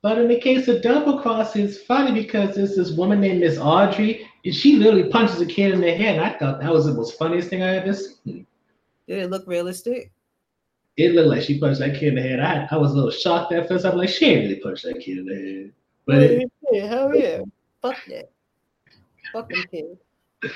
But 0.02 0.20
in 0.20 0.28
the 0.28 0.40
case 0.40 0.68
of 0.68 0.84
Double 0.84 1.20
Cross, 1.20 1.56
it's 1.56 1.82
funny 1.82 2.12
because 2.12 2.56
there's 2.56 2.76
this 2.76 2.92
woman 2.92 3.22
named 3.22 3.40
Miss 3.40 3.58
Audrey, 3.58 4.30
and 4.44 4.54
she 4.54 4.76
literally 4.76 5.10
punches 5.10 5.42
a 5.42 5.48
kid 5.48 5.74
in 5.74 5.82
the 5.82 5.92
head. 5.92 6.18
And 6.18 6.26
I 6.26 6.38
thought 6.38 6.62
that 6.62 6.72
was 6.72 6.86
the 6.86 6.94
most 6.94 7.18
funniest 7.18 7.50
thing 7.50 7.64
I 7.64 7.78
ever 7.78 7.94
seen. 7.94 8.46
Did 9.08 9.24
it 9.24 9.30
look 9.32 9.48
realistic? 9.48 10.12
It 10.98 11.14
looked 11.14 11.30
like 11.30 11.42
she 11.42 11.60
punched 11.60 11.80
that 11.80 12.00
kid 12.00 12.10
in 12.10 12.16
the 12.16 12.22
head. 12.22 12.40
I, 12.40 12.68
I 12.70 12.78
was 12.78 12.92
a 12.92 12.96
little 12.96 13.12
shocked 13.12 13.52
at 13.52 13.68
first. 13.68 13.84
I'm 13.84 13.98
like, 13.98 14.10
she 14.10 14.26
ain't 14.28 14.44
really 14.44 14.62
punched 14.62 14.84
that 14.84 15.00
kid 15.00 15.18
in 15.18 15.26
the 15.26 15.36
head. 15.36 15.72
But 16.06 16.18
it, 16.18 16.52
yeah, 16.72 16.86
hell 16.86 17.16
yeah. 17.16 17.42
Fuck 17.82 17.98
that. 18.10 18.30
Fuck 19.36 19.50
them 19.50 19.64
kids. 19.70 20.00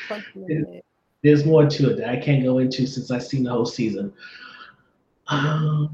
Punch 0.08 0.26
them 0.34 0.46
in 0.48 0.62
the 0.64 0.72
head. 0.72 0.84
there's 1.22 1.46
more 1.46 1.68
to 1.68 1.90
it 1.92 1.98
that 1.98 2.08
I 2.10 2.16
can't 2.16 2.44
go 2.46 2.60
into 2.60 2.88
since 2.88 3.12
I've 3.12 3.24
seen 3.26 3.44
the 3.44 3.52
whole 3.52 3.66
season. 3.66 4.14
Um, 5.28 5.90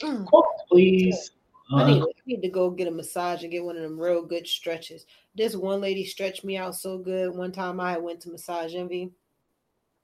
Mm. 0.00 0.26
please. 0.68 1.32
I 1.72 1.82
Uh, 1.82 1.86
need, 1.86 2.02
I 2.02 2.06
need 2.26 2.40
to 2.42 2.48
go 2.48 2.70
get 2.70 2.88
a 2.88 2.90
massage 2.90 3.42
and 3.42 3.52
get 3.52 3.62
one 3.62 3.76
of 3.76 3.82
them 3.82 4.00
real 4.00 4.22
good 4.24 4.46
stretches. 4.46 5.04
This 5.36 5.54
one 5.54 5.80
lady 5.82 6.04
stretched 6.06 6.42
me 6.42 6.56
out 6.56 6.74
so 6.74 6.96
good. 6.98 7.36
One 7.36 7.52
time 7.52 7.78
I 7.80 7.98
went 7.98 8.20
to 8.22 8.30
Massage 8.30 8.74
Envy, 8.74 9.12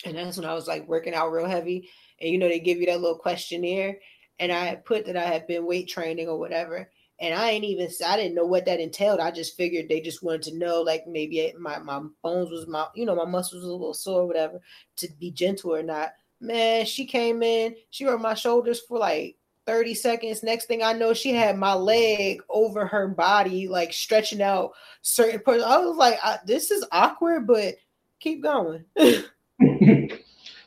and 0.04 0.16
that's 0.16 0.36
when 0.36 0.46
I 0.46 0.52
was 0.54 0.68
like 0.68 0.86
working 0.86 1.14
out 1.14 1.32
real 1.32 1.46
heavy. 1.46 1.88
And 2.20 2.30
you 2.30 2.36
know, 2.38 2.46
they 2.46 2.60
give 2.60 2.78
you 2.78 2.86
that 2.86 3.00
little 3.00 3.18
questionnaire, 3.18 3.98
and 4.38 4.52
I 4.52 4.76
put 4.76 5.06
that 5.06 5.16
I 5.16 5.24
had 5.24 5.46
been 5.46 5.66
weight 5.66 5.88
training 5.88 6.28
or 6.28 6.38
whatever. 6.38 6.90
And 7.18 7.34
I 7.34 7.50
ain't 7.50 7.64
even, 7.64 7.88
I 8.06 8.16
didn't 8.16 8.34
know 8.34 8.44
what 8.44 8.66
that 8.66 8.80
entailed. 8.80 9.20
I 9.20 9.30
just 9.30 9.56
figured 9.56 9.88
they 9.88 10.00
just 10.00 10.22
wanted 10.22 10.42
to 10.42 10.58
know, 10.58 10.82
like 10.82 11.06
maybe 11.06 11.52
my, 11.58 11.78
my 11.78 12.02
bones 12.22 12.50
was 12.50 12.66
my, 12.66 12.86
you 12.94 13.06
know, 13.06 13.14
my 13.14 13.24
muscles 13.24 13.62
was 13.62 13.70
a 13.70 13.72
little 13.72 13.94
sore, 13.94 14.22
or 14.22 14.26
whatever, 14.26 14.60
to 14.96 15.08
be 15.18 15.30
gentle 15.30 15.74
or 15.74 15.82
not. 15.82 16.10
Man, 16.40 16.84
she 16.84 17.06
came 17.06 17.42
in, 17.42 17.74
she 17.88 18.04
rubbed 18.04 18.22
my 18.22 18.34
shoulders 18.34 18.80
for 18.80 18.98
like 18.98 19.36
30 19.66 19.94
seconds. 19.94 20.42
Next 20.42 20.66
thing 20.66 20.82
I 20.82 20.92
know, 20.92 21.12
she 21.12 21.32
had 21.32 21.58
my 21.58 21.74
leg 21.74 22.42
over 22.48 22.86
her 22.86 23.08
body, 23.08 23.66
like 23.66 23.92
stretching 23.92 24.42
out 24.42 24.72
certain 25.02 25.40
parts. 25.40 25.64
I 25.64 25.78
was 25.78 25.96
like, 25.96 26.18
I, 26.22 26.38
this 26.46 26.70
is 26.70 26.84
awkward, 26.92 27.46
but 27.46 27.76
keep 28.20 28.42
going. 28.42 28.84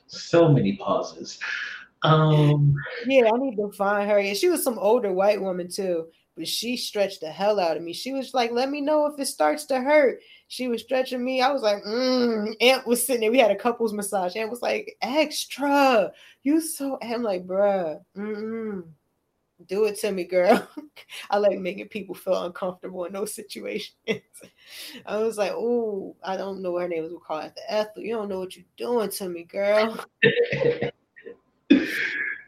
so 0.08 0.50
many 0.50 0.78
pauses. 0.78 1.40
Um, 2.02 2.76
yeah, 3.06 3.30
I 3.34 3.38
need 3.38 3.56
to 3.58 3.72
find 3.72 4.10
her. 4.10 4.20
And 4.20 4.36
she 4.36 4.50
was 4.50 4.64
some 4.64 4.80
older 4.80 5.12
white 5.12 5.42
woman 5.42 5.70
too, 5.70 6.08
but 6.40 6.48
she 6.48 6.78
stretched 6.78 7.20
the 7.20 7.30
hell 7.30 7.60
out 7.60 7.76
of 7.76 7.84
me. 7.84 7.92
She 7.92 8.14
was 8.14 8.34
like, 8.34 8.52
let 8.52 8.70
me 8.70 8.80
know 8.80 9.06
if 9.06 9.20
it 9.20 9.26
starts 9.26 9.66
to 9.66 9.82
hurt. 9.82 10.22
She 10.48 10.70
was 10.70 10.82
stretching 10.82 11.24
me. 11.24 11.42
I 11.42 11.52
was 11.52 11.62
like, 11.62 11.84
mm. 11.84 12.56
Ant 12.62 12.88
was 12.88 13.06
sitting 13.06 13.20
there. 13.20 13.32
We 13.32 13.40
had 13.40 13.52
a 13.52 13.58
couples 13.58 13.92
massage. 13.92 14.38
Ant 14.38 14.50
was 14.50 14.62
like, 14.62 14.96
extra. 15.02 16.14
You 16.44 16.62
so, 16.62 16.98
I'm 17.04 17.24
like, 17.24 17.46
bruh, 17.46 18.00
mm-mm. 18.16 18.84
do 19.68 19.84
it 19.84 20.00
to 20.00 20.14
me, 20.14 20.24
girl. 20.24 20.66
I 21.30 21.40
like 21.40 21.60
making 21.60 21.90
people 21.90 22.16
feel 22.16 22.46
uncomfortable 22.46 23.04
in 23.04 23.12
those 23.12 23.36
situations. 23.36 23.98
I 25.06 25.18
was 25.18 25.38
like, 25.38 25.52
oh, 25.52 26.16
I 26.24 26.38
don't 26.38 26.62
know 26.62 26.72
what 26.72 26.84
her 26.84 26.88
name 26.88 27.04
was. 27.04 27.12
We'll 27.12 27.20
call 27.20 27.42
the 27.42 27.54
Ethel. 27.68 28.02
You 28.02 28.16
don't 28.16 28.30
know 28.30 28.40
what 28.40 28.56
you're 28.56 28.64
doing 28.78 29.10
to 29.10 29.28
me, 29.28 29.44
girl. 29.44 30.06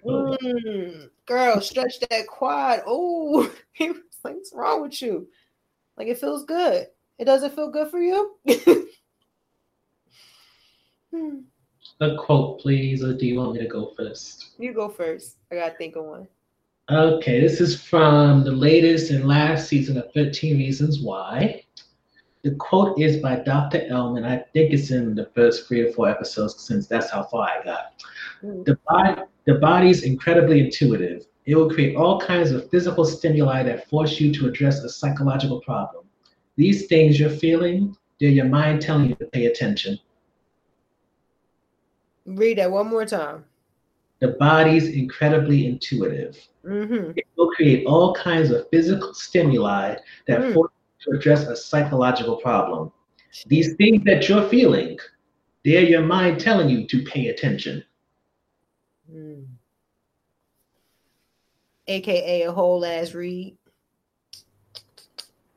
Mm, 0.06 1.10
girl, 1.26 1.61
stretch 1.61 1.99
that 1.99 2.28
quad. 2.28 2.82
Oh, 2.86 3.52
he 3.73 3.90
was 3.90 3.99
like, 4.23 4.36
what's 4.36 4.53
wrong 4.53 4.82
with 4.82 5.02
you? 5.02 5.28
Like, 5.98 6.07
it 6.07 6.19
feels 6.19 6.45
good. 6.45 6.88
It 7.19 7.26
doesn't 7.26 7.53
feel 7.56 7.69
good 7.69 7.90
for 7.90 8.02
you? 8.02 8.36
Hmm, 11.14 11.40
a 11.99 12.15
quote, 12.15 12.61
please, 12.61 13.03
or 13.03 13.14
do 13.14 13.26
you 13.26 13.38
want 13.38 13.53
me 13.53 13.60
to 13.60 13.68
go 13.68 13.91
first? 13.98 14.52
you 14.57 14.73
go 14.73 14.88
first. 14.88 15.36
I 15.52 15.56
gotta 15.56 15.76
think 15.76 15.98
of 15.98 16.06
one. 16.06 16.28
Okay, 16.90 17.41
this 17.41 17.60
is 17.60 17.82
from 17.82 18.44
the 18.44 18.52
latest 18.52 19.11
and 19.11 19.28
last 19.28 19.68
season 19.68 19.98
of 19.98 20.11
13 20.14 20.57
Reasons 20.57 21.02
Why. 21.02 21.64
The 22.44 22.56
quote 22.56 22.99
is 22.99 23.18
by 23.18 23.36
Dr. 23.36 23.80
Ellman. 23.90 24.26
I 24.26 24.38
think 24.53 24.73
it's 24.73 24.90
in 24.91 25.14
the 25.14 25.30
first 25.36 25.68
three 25.68 25.82
or 25.82 25.91
four 25.94 26.10
episodes 26.10 26.60
since 26.60 26.88
that's 26.88 27.11
how 27.11 27.23
far 27.23 27.48
I 27.48 27.64
got. 27.64 28.03
Mm. 28.44 28.65
The, 28.65 28.80
body, 28.88 29.22
the 29.45 29.55
body's 29.55 30.03
incredibly 30.03 30.59
intuitive. 30.59 31.26
It 31.45 31.55
will 31.55 31.69
create 31.69 31.95
all 31.95 32.19
kinds 32.19 32.51
of 32.51 32.69
physical 32.69 33.03
stimuli 33.05 33.63
that 33.63 33.89
force 33.89 34.19
you 34.19 34.31
to 34.34 34.47
address 34.47 34.84
a 34.84 34.89
psychological 34.89 35.59
problem. 35.61 36.05
These 36.55 36.85
things 36.88 37.19
you're 37.19 37.30
feeling, 37.30 37.95
they're 38.19 38.30
your 38.30 38.45
mind 38.45 38.81
telling 38.81 39.09
you 39.09 39.15
to 39.15 39.26
pay 39.26 39.47
attention. 39.47 39.97
Read 42.26 42.59
that 42.59 42.69
one 42.69 42.88
more 42.88 43.05
time. 43.05 43.45
The 44.19 44.30
body's 44.30 44.89
incredibly 44.89 45.65
intuitive. 45.65 46.38
Mm-hmm. 46.63 47.13
It 47.15 47.26
will 47.35 47.49
create 47.49 47.88
all 47.88 48.13
kinds 48.13 48.51
of 48.51 48.69
physical 48.69 49.15
stimuli 49.15 49.95
that 50.27 50.41
Mm. 50.41 50.53
force 50.53 50.72
you 50.99 51.13
to 51.13 51.18
address 51.18 51.47
a 51.47 51.55
psychological 51.55 52.35
problem. 52.35 52.91
These 53.47 53.73
things 53.76 54.03
that 54.03 54.30
you're 54.30 54.47
feeling, 54.47 54.99
they're 55.65 55.81
your 55.81 56.03
mind 56.03 56.39
telling 56.39 56.69
you 56.69 56.85
to 56.85 57.03
pay 57.03 57.30
attention. 57.30 57.84
Mm. 59.11 59.45
AKA 61.88 62.43
a 62.43 62.51
whole 62.51 62.85
ass 62.85 63.13
read. 63.13 63.57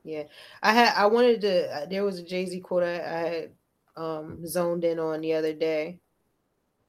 Yeah, 0.03 0.23
I 0.61 0.73
had. 0.73 0.93
I 0.95 1.07
wanted 1.07 1.41
to. 1.41 1.75
uh, 1.75 1.85
There 1.85 2.03
was 2.03 2.19
a 2.19 2.23
Jay 2.23 2.45
Z 2.45 2.59
quote 2.59 2.83
I, 2.83 2.95
I 2.95 3.27
had 3.29 3.51
um, 3.95 4.45
zoned 4.45 4.83
in 4.83 4.99
on 4.99 5.21
the 5.21 5.33
other 5.33 5.53
day. 5.53 5.99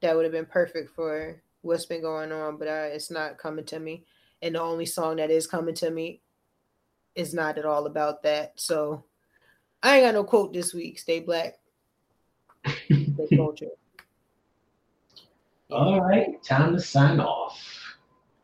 That 0.01 0.15
would 0.15 0.25
have 0.25 0.31
been 0.31 0.45
perfect 0.45 0.91
for 0.95 1.41
what's 1.61 1.85
been 1.87 2.01
going 2.01 2.31
on, 2.31 2.57
but 2.57 2.67
I, 2.67 2.87
it's 2.87 3.09
not 3.09 3.37
coming 3.39 3.65
to 3.65 3.79
me. 3.79 4.05
And 4.41 4.53
the 4.53 4.61
only 4.61 4.85
song 4.85 5.15
that 5.15 5.31
is 5.31 5.47
coming 5.47 5.73
to 5.75 5.89
me 5.89 6.21
is 7.15 7.33
not 7.33 7.57
at 7.57 7.65
all 7.65 7.87
about 7.87 8.21
that. 8.23 8.53
So 8.55 9.03
I 9.81 9.97
ain't 9.97 10.05
got 10.05 10.13
no 10.13 10.23
quote 10.23 10.53
this 10.53 10.73
week. 10.73 10.99
Stay 10.99 11.19
black. 11.19 11.57
Stay 12.65 13.35
culture. 13.35 13.69
All 15.69 16.01
right, 16.01 16.41
time 16.43 16.73
to 16.73 16.81
sign 16.81 17.19
off. 17.19 17.61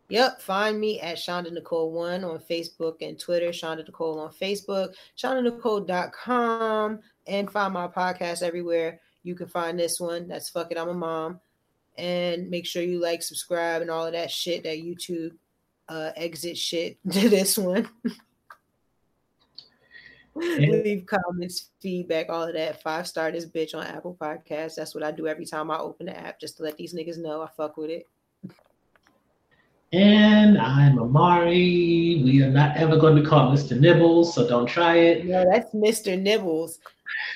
Yep, 0.10 0.42
find 0.42 0.80
me 0.80 1.00
at 1.00 1.18
Shonda 1.18 1.52
Nicole 1.52 1.92
One 1.92 2.24
on 2.24 2.38
Facebook 2.40 2.98
and 3.02 3.18
Twitter. 3.18 3.50
Shonda 3.50 3.86
Nicole 3.86 4.20
on 4.20 4.32
Facebook, 4.34 4.94
ShondaNicole.com, 5.18 7.00
and 7.28 7.52
find 7.52 7.74
my 7.74 7.88
podcast 7.88 8.44
everywhere. 8.44 9.00
You 9.24 9.36
can 9.36 9.48
find 9.48 9.80
this 9.80 10.00
one. 10.00 10.28
That's 10.28 10.50
Fuck 10.50 10.72
It, 10.72 10.78
I'm 10.78 10.90
a 10.90 10.94
Mom. 10.94 11.40
And 11.98 12.50
make 12.50 12.66
sure 12.66 12.84
you 12.84 13.00
like, 13.00 13.24
subscribe, 13.24 13.82
and 13.82 13.90
all 13.90 14.06
of 14.06 14.14
that 14.14 14.30
shit 14.30 14.64
that 14.64 14.80
YouTube 14.80 15.32
uh 15.90 16.12
exit 16.16 16.58
shit 16.58 16.98
to 17.12 17.30
this 17.30 17.58
one. 17.58 17.90
Leave 20.36 21.06
comments, 21.06 21.70
feedback, 21.80 22.28
all 22.30 22.48
of 22.48 22.54
that. 22.54 22.82
Five 22.82 23.08
star 23.08 23.32
this 23.32 23.46
bitch 23.46 23.76
on 23.76 23.86
Apple 23.86 24.18
Podcasts. 24.20 24.76
That's 24.76 24.96
what 24.96 25.04
I 25.04 25.12
do 25.12 25.28
every 25.28 25.46
time 25.46 25.70
I 25.70 25.78
open 25.78 26.08
the 26.08 26.18
app, 26.18 26.40
just 26.40 26.58
to 26.58 26.64
let 26.64 26.78
these 26.78 26.94
niggas 26.94 27.18
know 27.18 27.42
I 27.42 27.50
fuck 27.56 27.78
with 27.78 27.92
it. 27.92 28.08
And 29.92 30.58
I'm 30.58 30.98
Amari. 30.98 32.22
We 32.24 32.42
are 32.42 32.50
not 32.50 32.76
ever 32.78 32.98
going 32.98 33.16
to 33.16 33.22
be 33.22 33.28
called 33.28 33.56
Mr. 33.56 33.80
Nibbles, 33.80 34.34
so 34.34 34.48
don't 34.48 34.66
try 34.66 34.96
it. 34.98 35.26
No, 35.26 35.46
that's 35.52 35.74
Mr. 35.76 36.20
Nibbles. 36.20 36.80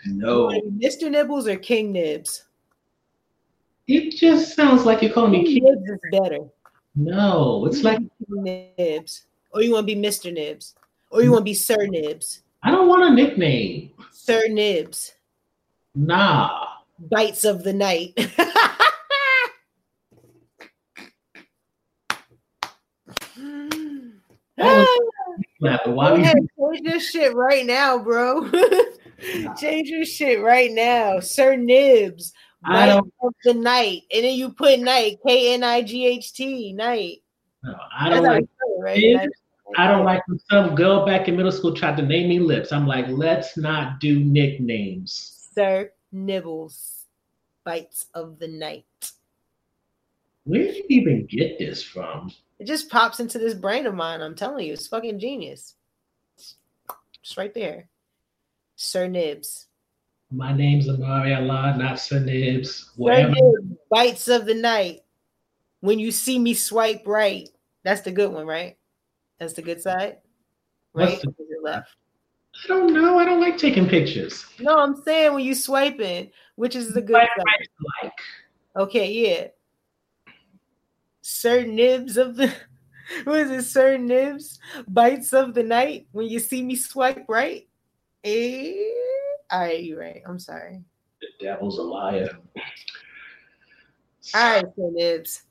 No, 0.08 0.48
Mr. 0.80 1.12
Nibbles 1.12 1.48
or 1.48 1.56
King 1.56 1.92
Nibs? 1.92 2.46
it 3.88 4.12
just 4.18 4.56
sounds 4.56 4.86
like 4.86 5.02
you're 5.02 5.14
calling 5.14 5.32
me 5.32 5.44
King 5.44 5.64
King. 5.64 5.64
Nibs 5.64 5.90
is 5.92 6.00
better. 6.12 6.40
No, 6.96 7.66
it's 7.68 7.84
like 7.84 8.00
King 8.00 8.74
Nibs. 8.78 9.28
Or 9.52 9.62
you 9.62 9.72
want 9.72 9.88
to 9.88 9.96
be 9.96 10.02
Mr. 10.02 10.34
Nibs. 10.34 10.76
Or 11.10 11.22
you 11.22 11.32
want 11.32 11.42
to 11.42 11.46
be 11.46 11.54
Sir 11.54 11.86
Nibs. 11.88 12.44
I 12.64 12.72
don't 12.72 12.88
want 12.88 13.04
a 13.04 13.14
nickname. 13.14 13.92
Sir 14.12 14.48
Nibs. 14.50 15.14
Nah. 15.96 16.66
Bites 17.00 17.46
of 17.46 17.64
the 17.64 17.74
night. 17.74 18.14
Why 25.60 26.16
change 26.24 26.82
your 26.82 27.00
shit 27.00 27.36
right 27.36 27.66
now, 27.66 28.00
bro. 28.00 28.50
change 29.58 29.90
your 29.90 30.06
shit 30.06 30.42
right 30.42 30.72
now. 30.72 31.20
Sir 31.20 31.56
Nibs. 31.56 32.34
Don't. 32.68 33.14
of 33.22 33.34
the 33.44 33.54
night. 33.54 34.04
And 34.14 34.26
then 34.26 34.36
you 34.36 34.52
put 34.52 34.80
night. 34.80 35.18
K 35.26 35.54
N 35.54 35.64
I 35.64 35.82
G 35.84 36.08
H 36.08 36.34
T. 36.34 36.74
Night. 36.74 37.20
No, 37.64 37.76
I 37.98 38.10
don't 38.10 38.24
like. 38.24 38.44
it, 38.44 38.50
right? 38.80 39.30
I 39.76 39.88
don't 39.88 40.06
like 40.06 40.26
when 40.28 40.40
some 40.50 40.76
girl 40.76 41.06
back 41.06 41.28
in 41.28 41.36
middle 41.36 41.52
school 41.52 41.76
tried 41.76 41.98
to 41.98 42.04
name 42.04 42.30
me 42.30 42.40
lips. 42.40 42.72
I'm 42.72 42.88
like, 42.88 43.08
let's 43.10 43.58
not 43.58 44.00
do 44.00 44.20
nicknames. 44.20 45.50
Sir 45.54 45.92
Nibbles, 46.12 47.06
bites 47.64 48.06
of 48.14 48.40
the 48.40 48.48
night. 48.48 48.86
Where 50.46 50.64
did 50.64 50.76
you 50.78 50.86
even 50.90 51.26
get 51.26 51.60
this 51.60 51.84
from? 51.84 52.32
It 52.60 52.66
just 52.66 52.90
pops 52.90 53.20
into 53.20 53.38
this 53.38 53.54
brain 53.54 53.86
of 53.86 53.94
mine. 53.94 54.22
I'm 54.22 54.36
telling 54.36 54.66
you, 54.66 54.74
it's 54.74 54.88
fucking 54.88 55.20
genius. 55.20 55.76
It's 57.22 57.38
right 57.38 57.54
there. 57.54 57.90
Sir 58.78 59.08
Nibs. 59.08 59.66
My 60.32 60.54
name's 60.54 60.88
Amari 60.88 61.34
Allah, 61.34 61.76
not 61.78 62.00
Sir 62.00 62.20
Nibs. 62.20 62.86
Sir 62.86 62.92
Whatever. 62.96 63.32
Nibs, 63.32 63.78
bites 63.90 64.28
of 64.28 64.46
the 64.46 64.54
night. 64.54 65.04
When 65.82 66.00
you 66.00 66.12
see 66.12 66.40
me 66.40 66.54
swipe 66.54 67.04
right, 67.06 67.50
that's 67.84 68.02
the 68.02 68.12
good 68.12 68.32
one, 68.32 68.46
right? 68.48 68.78
That's 69.40 69.54
the 69.54 69.62
good 69.62 69.82
side, 69.82 70.18
right? 70.94 71.20
The- 71.22 71.34
left? 71.64 71.96
I 72.64 72.68
don't 72.68 72.94
know. 72.94 73.20
I 73.20 73.26
don't 73.26 73.42
like 73.42 73.58
taking 73.58 73.88
pictures. 73.88 74.46
No, 74.60 74.80
I'm 74.80 75.00
saying 75.04 75.34
when 75.34 75.44
you 75.44 75.54
swiping, 75.54 76.32
which 76.56 76.76
is 76.76 76.94
the 76.94 77.02
good 77.02 77.16
side. 77.16 77.28
right, 77.38 77.70
like. 78.04 78.14
Okay, 78.76 79.12
yeah. 79.12 79.48
Sir 81.22 81.64
Nibs 81.64 82.18
of 82.18 82.36
the 82.36 82.52
what 83.26 83.40
is 83.40 83.52
it? 83.52 83.64
Sir 83.64 83.98
Nibs 83.98 84.60
bites 84.88 85.34
of 85.34 85.54
the 85.54 85.64
night. 85.64 86.08
When 86.12 86.28
you 86.28 86.40
see 86.40 86.64
me 86.64 86.76
swipe 86.76 87.26
right. 87.28 87.68
Eh, 88.24 88.74
all 89.52 89.60
right, 89.62 89.84
you're 89.84 90.00
right. 90.00 90.22
I'm 90.26 90.40
sorry. 90.40 90.82
The 91.22 91.46
devil's 91.46 91.78
a 91.78 91.84
liar. 91.84 92.30
All 94.34 94.54
right, 94.56 94.66
Sir 94.76 94.90
Nibs. 94.92 95.44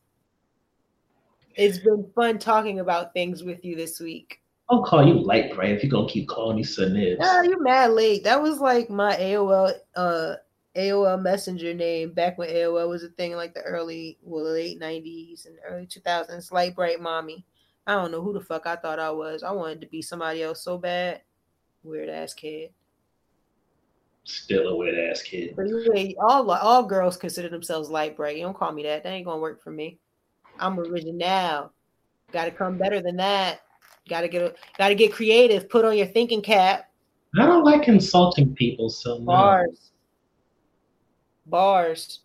It's 1.57 1.79
been 1.79 2.11
fun 2.15 2.39
talking 2.39 2.81
about 2.81 3.15
things 3.15 3.43
with 3.43 3.65
you 3.65 3.77
this 3.77 3.99
week. 3.99 4.43
I'll 4.69 4.85
call 4.85 5.07
you 5.07 5.15
light 5.15 5.55
bright 5.55 5.71
if 5.71 5.83
you're 5.83 5.91
gonna 5.91 6.09
keep 6.09 6.29
calling 6.29 6.57
me 6.57 6.63
Sir 6.63 6.89
Nibs. 6.89 7.21
Ah, 7.23 7.43
you 7.43 7.63
mad 7.63 7.93
late. 7.93 8.25
That 8.25 8.43
was 8.43 8.61
like 8.61 8.91
my 8.91 9.17
AOL 9.17 9.73
uh 9.95 10.35
AOL 10.77 11.23
messenger 11.23 11.73
name 11.73 12.13
back 12.13 12.37
when 12.37 12.51
AOL 12.51 12.89
was 12.89 13.05
a 13.05 13.09
thing 13.11 13.35
like 13.35 13.55
the 13.55 13.63
early 13.63 14.19
well 14.23 14.53
late 14.53 14.79
90s 14.81 15.47
and 15.47 15.57
early 15.67 15.87
2000s. 15.87 16.53
Light 16.53 16.75
bright 16.75 17.01
mommy. 17.01 17.47
I 17.87 17.93
don't 17.93 18.11
know 18.11 18.21
who 18.21 18.33
the 18.33 18.41
fuck 18.41 18.67
I 18.67 18.77
thought 18.77 18.99
I 18.99 19.11
was. 19.11 19.43
I 19.43 19.53
wanted 19.53 19.81
to 19.81 19.87
be 19.87 20.03
somebody 20.03 20.43
else 20.43 20.63
so 20.63 20.77
bad. 20.77 21.23
Weird 21.85 22.09
ass 22.09 22.35
kid. 22.35 22.71
Still 24.25 24.69
a 24.69 24.77
weird 24.77 24.99
ass 24.99 25.23
kid. 25.23 25.55
But 25.55 25.67
yeah, 25.95 26.13
all 26.21 26.51
all 26.51 26.83
girls 26.83 27.17
consider 27.17 27.49
themselves 27.49 27.89
light 27.89 28.17
bright. 28.17 28.37
You 28.37 28.43
don't 28.43 28.57
call 28.57 28.73
me 28.73 28.83
that. 28.83 29.05
That 29.05 29.11
ain't 29.11 29.27
gonna 29.27 29.41
work 29.41 29.63
for 29.63 29.71
me. 29.71 30.01
I'm 30.59 30.79
original. 30.79 31.73
Gotta 32.33 32.51
come 32.51 32.79
better 32.79 33.01
than 33.01 33.17
that. 33.17 33.61
Gotta 34.09 34.29
get 34.29 34.57
gotta 34.79 34.95
get 34.95 35.13
creative. 35.13 35.69
Put 35.69 35.85
on 35.85 35.97
your 35.97 36.07
thinking 36.07 36.43
cap. 36.43 36.91
I 37.39 37.47
don't 37.47 37.65
like 37.65 37.89
insulting 37.89 38.55
people 38.55 38.89
so 38.89 39.19
much 39.19 39.27
Bars. 39.27 39.91
Bars. 41.47 42.21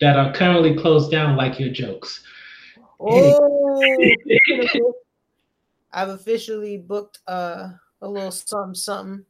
that 0.00 0.16
are 0.16 0.32
currently 0.32 0.76
closed 0.76 1.10
down 1.10 1.36
like 1.36 1.58
your 1.58 1.70
jokes. 1.70 2.22
Oh, 3.00 3.74
I've 5.92 6.10
officially 6.10 6.78
booked 6.78 7.18
uh, 7.26 7.70
a 8.02 8.08
little 8.08 8.30
something 8.30 8.74
something 8.74 9.24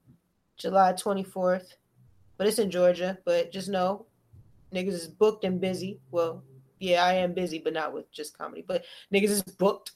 July 0.56 0.92
24th, 0.92 1.74
but 2.36 2.46
it's 2.46 2.58
in 2.58 2.70
Georgia. 2.70 3.18
But 3.24 3.52
just 3.52 3.68
know, 3.68 4.06
niggas 4.74 4.88
is 4.88 5.06
booked 5.08 5.44
and 5.44 5.60
busy. 5.60 6.00
Well, 6.10 6.42
yeah, 6.80 7.04
I 7.04 7.12
am 7.14 7.34
busy, 7.34 7.58
but 7.58 7.74
not 7.74 7.92
with 7.92 8.10
just 8.10 8.36
comedy. 8.36 8.64
But 8.66 8.84
niggas 9.12 9.30
is 9.30 9.42
booked. 9.42 9.92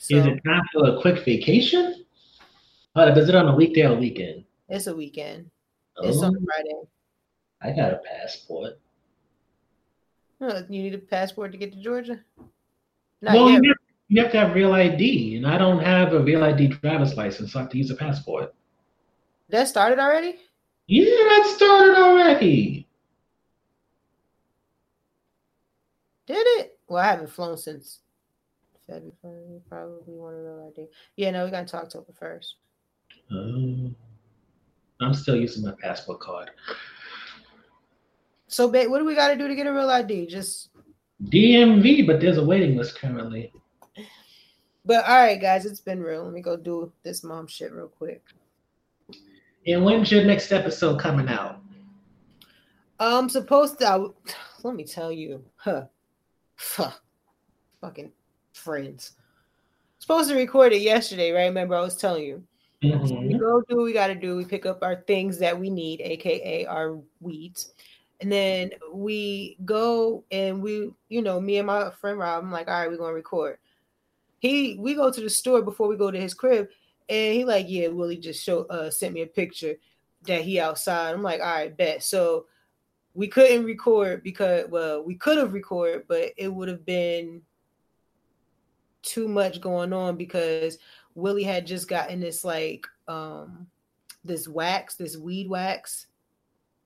So 0.00 0.16
Is 0.16 0.26
it 0.26 0.40
time 0.44 0.62
for 0.72 0.88
a 0.88 1.00
quick 1.00 1.24
vacation? 1.24 2.04
Oh, 2.96 3.06
is 3.06 3.28
it 3.28 3.34
on 3.34 3.46
a 3.48 3.54
weekday 3.54 3.86
or 3.86 3.94
weekend? 3.94 4.44
it's 4.68 4.86
a 4.86 4.96
weekend. 4.96 5.50
It's 6.02 6.22
on 6.22 6.34
Oh, 6.34 6.40
Friday. 6.46 6.88
I 7.60 7.76
got 7.76 7.92
a 7.92 7.98
passport. 7.98 8.78
Huh, 10.40 10.62
you 10.68 10.82
need 10.82 10.94
a 10.94 10.98
passport 10.98 11.52
to 11.52 11.58
get 11.58 11.72
to 11.72 11.80
Georgia? 11.82 12.20
Not 13.20 13.34
well, 13.34 13.50
yet. 13.50 13.62
you 13.62 13.68
have, 13.70 13.76
you 14.08 14.22
have 14.22 14.32
to 14.32 14.38
have 14.38 14.54
real 14.54 14.72
ID, 14.72 15.36
and 15.36 15.46
I 15.46 15.58
don't 15.58 15.80
have 15.80 16.12
a 16.12 16.20
real 16.20 16.42
ID 16.44 16.68
driver's 16.68 17.16
license, 17.16 17.52
so 17.52 17.58
I 17.58 17.62
have 17.62 17.70
to 17.72 17.78
use 17.78 17.90
a 17.90 17.96
passport. 17.96 18.54
That 19.50 19.68
started 19.68 19.98
already? 19.98 20.36
Yeah, 20.86 21.04
that 21.04 21.52
started 21.56 21.96
already. 21.98 22.87
Did 26.28 26.46
it? 26.60 26.78
Well, 26.88 27.02
I 27.02 27.06
haven't 27.06 27.30
flown 27.30 27.56
since 27.56 28.00
February. 28.86 29.62
Probably 29.66 30.14
want 30.14 30.36
to 30.36 30.42
know 30.42 30.72
ID. 30.76 30.86
Yeah, 31.16 31.30
no, 31.30 31.46
we 31.46 31.50
talk 31.50 31.88
to 31.88 32.04
first. 32.20 32.56
Oh, 33.32 33.90
I'm 35.00 35.14
still 35.14 35.36
using 35.36 35.64
my 35.64 35.72
passport 35.80 36.20
card. 36.20 36.50
So, 38.46 38.68
babe, 38.68 38.90
what 38.90 38.98
do 38.98 39.06
we 39.06 39.14
got 39.14 39.28
to 39.28 39.36
do 39.36 39.48
to 39.48 39.54
get 39.54 39.66
a 39.66 39.72
real 39.72 39.88
ID? 39.88 40.26
Just, 40.26 40.68
DMV, 41.24 42.06
but 42.06 42.20
there's 42.20 42.36
a 42.36 42.44
waiting 42.44 42.76
list 42.76 42.98
currently. 42.98 43.50
but 44.84 45.06
all 45.06 45.16
right, 45.16 45.40
guys, 45.40 45.64
it's 45.64 45.80
been 45.80 46.02
real. 46.02 46.24
Let 46.24 46.34
me 46.34 46.42
go 46.42 46.58
do 46.58 46.92
this 47.04 47.24
mom 47.24 47.46
shit 47.46 47.72
real 47.72 47.88
quick. 47.88 48.22
And 49.66 49.82
when's 49.82 50.12
your 50.12 50.24
next 50.24 50.52
episode 50.52 51.00
coming 51.00 51.28
out? 51.28 51.62
I'm 53.00 53.30
supposed 53.30 53.78
to. 53.78 53.88
I, 53.88 53.96
let 54.62 54.74
me 54.74 54.84
tell 54.84 55.10
you, 55.10 55.42
huh? 55.56 55.84
Huh. 56.58 56.90
Fucking 57.80 58.12
friends. 58.52 59.12
Supposed 59.98 60.28
to 60.30 60.36
record 60.36 60.72
it 60.72 60.82
yesterday, 60.82 61.32
right? 61.32 61.46
Remember, 61.46 61.74
I 61.74 61.80
was 61.80 61.96
telling 61.96 62.24
you. 62.24 62.42
We 62.82 62.90
Mhm. 62.90 63.38
go 63.40 63.60
do 63.62 63.76
what 63.76 63.84
we 63.84 63.92
got 63.92 64.06
to 64.08 64.14
do. 64.14 64.36
We 64.36 64.44
pick 64.44 64.64
up 64.66 64.82
our 64.82 65.02
things 65.02 65.38
that 65.38 65.58
we 65.58 65.70
need, 65.70 66.00
aka 66.00 66.64
our 66.66 67.00
weeds, 67.20 67.74
and 68.20 68.30
then 68.30 68.70
we 68.92 69.56
go 69.64 70.24
and 70.30 70.62
we, 70.62 70.92
you 71.08 71.22
know, 71.22 71.40
me 71.40 71.58
and 71.58 71.66
my 71.66 71.90
friend 71.90 72.18
Rob. 72.18 72.44
I'm 72.44 72.52
like, 72.52 72.68
all 72.68 72.74
right, 72.74 72.88
we're 72.88 72.96
gonna 72.96 73.12
record. 73.12 73.58
He, 74.38 74.76
we 74.78 74.94
go 74.94 75.10
to 75.10 75.20
the 75.20 75.28
store 75.30 75.62
before 75.62 75.88
we 75.88 75.96
go 75.96 76.10
to 76.12 76.20
his 76.20 76.34
crib, 76.34 76.68
and 77.08 77.34
he 77.34 77.44
like, 77.44 77.66
yeah, 77.68 77.88
Willie 77.88 78.16
just 78.16 78.42
show 78.44 78.62
uh 78.66 78.90
sent 78.90 79.14
me 79.14 79.22
a 79.22 79.26
picture 79.26 79.74
that 80.22 80.42
he 80.42 80.60
outside. 80.60 81.12
I'm 81.14 81.22
like, 81.22 81.40
all 81.40 81.46
right, 81.46 81.76
bet. 81.76 82.02
So 82.02 82.46
we 83.18 83.26
couldn't 83.26 83.64
record 83.64 84.22
because, 84.22 84.68
well, 84.70 85.02
we 85.02 85.16
could 85.16 85.38
have 85.38 85.52
recorded, 85.52 86.04
but 86.06 86.30
it 86.36 86.46
would 86.46 86.68
have 86.68 86.86
been 86.86 87.42
too 89.02 89.26
much 89.26 89.60
going 89.60 89.92
on 89.92 90.16
because 90.16 90.78
Willie 91.16 91.42
had 91.42 91.66
just 91.66 91.88
gotten 91.88 92.20
this 92.20 92.44
like 92.44 92.86
um 93.08 93.66
this 94.24 94.46
wax, 94.46 94.94
this 94.94 95.16
weed 95.16 95.48
wax, 95.48 96.06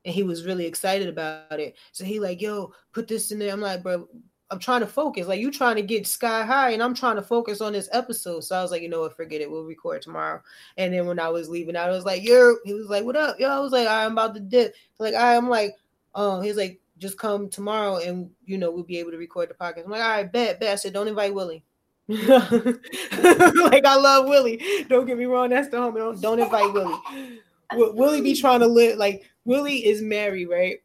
and 0.07 0.15
he 0.15 0.23
was 0.23 0.47
really 0.47 0.65
excited 0.65 1.07
about 1.07 1.61
it. 1.61 1.77
So 1.93 2.03
he 2.03 2.19
like, 2.19 2.41
yo, 2.41 2.73
put 2.95 3.09
this 3.09 3.31
in 3.31 3.39
there. 3.39 3.53
I'm 3.53 3.61
like, 3.61 3.83
bro, 3.83 4.09
I'm 4.51 4.59
trying 4.59 4.81
to 4.81 4.87
focus. 4.87 5.27
Like 5.27 5.41
you 5.41 5.51
trying 5.51 5.77
to 5.77 5.83
get 5.83 6.07
sky 6.07 6.47
high, 6.47 6.71
and 6.71 6.83
I'm 6.83 6.95
trying 6.95 7.17
to 7.17 7.23
focus 7.23 7.61
on 7.61 7.75
this 7.75 7.91
episode. 7.93 8.45
So 8.45 8.57
I 8.57 8.63
was 8.63 8.71
like, 8.71 8.81
you 8.81 8.89
know 8.89 9.03
what, 9.03 9.17
forget 9.19 9.43
it. 9.43 9.51
We'll 9.51 9.65
record 9.65 10.01
tomorrow. 10.01 10.41
And 10.79 10.95
then 10.95 11.05
when 11.05 11.21
I 11.21 11.29
was 11.29 11.51
leaving 11.51 11.77
out, 11.77 11.91
I 11.91 11.93
was 11.93 12.07
like, 12.07 12.23
yo, 12.23 12.57
he 12.65 12.73
was 12.73 12.89
like, 12.89 13.05
what 13.05 13.17
up? 13.17 13.39
Yo, 13.39 13.51
I 13.51 13.61
was 13.61 13.73
like, 13.73 13.87
I'm 13.87 14.13
about 14.13 14.33
to 14.33 14.41
dip. 14.41 14.75
Like, 14.99 15.15
I'm 15.15 15.51
like, 15.51 15.77
um, 16.15 16.43
he's 16.43 16.57
like, 16.57 16.81
just 16.99 17.19
come 17.19 17.49
tomorrow 17.49 17.97
and 17.97 18.31
you 18.45 18.59
know, 18.59 18.71
we'll 18.71 18.85
be 18.85 18.99
able 18.99 19.11
to 19.11 19.17
record 19.17 19.51
the 19.51 19.55
podcast. 19.55 19.85
I'm 19.85 19.91
like, 19.91 20.03
all 20.03 20.09
right, 20.09 20.33
bet, 20.33 20.61
bet. 20.61 20.73
I 20.73 20.75
said, 20.77 20.93
don't 20.93 21.09
invite 21.09 21.35
Willie. 21.35 21.65
like 22.09 23.85
I 23.85 23.97
love 23.97 24.27
Willie. 24.27 24.61
Don't 24.89 25.07
get 25.07 25.19
me 25.19 25.25
wrong, 25.25 25.51
that's 25.51 25.69
the 25.69 25.77
homie. 25.77 25.97
Don't, 25.97 26.21
don't 26.21 26.41
invite 26.41 26.73
Willie. 26.73 26.99
Wi- 27.71 27.93
Willie 27.95 28.21
be 28.21 28.35
trying 28.35 28.61
to 28.61 28.67
live 28.67 28.99
like 28.99 29.23
Willie 29.45 29.85
is 29.85 30.03
married, 30.03 30.47
right? 30.47 30.79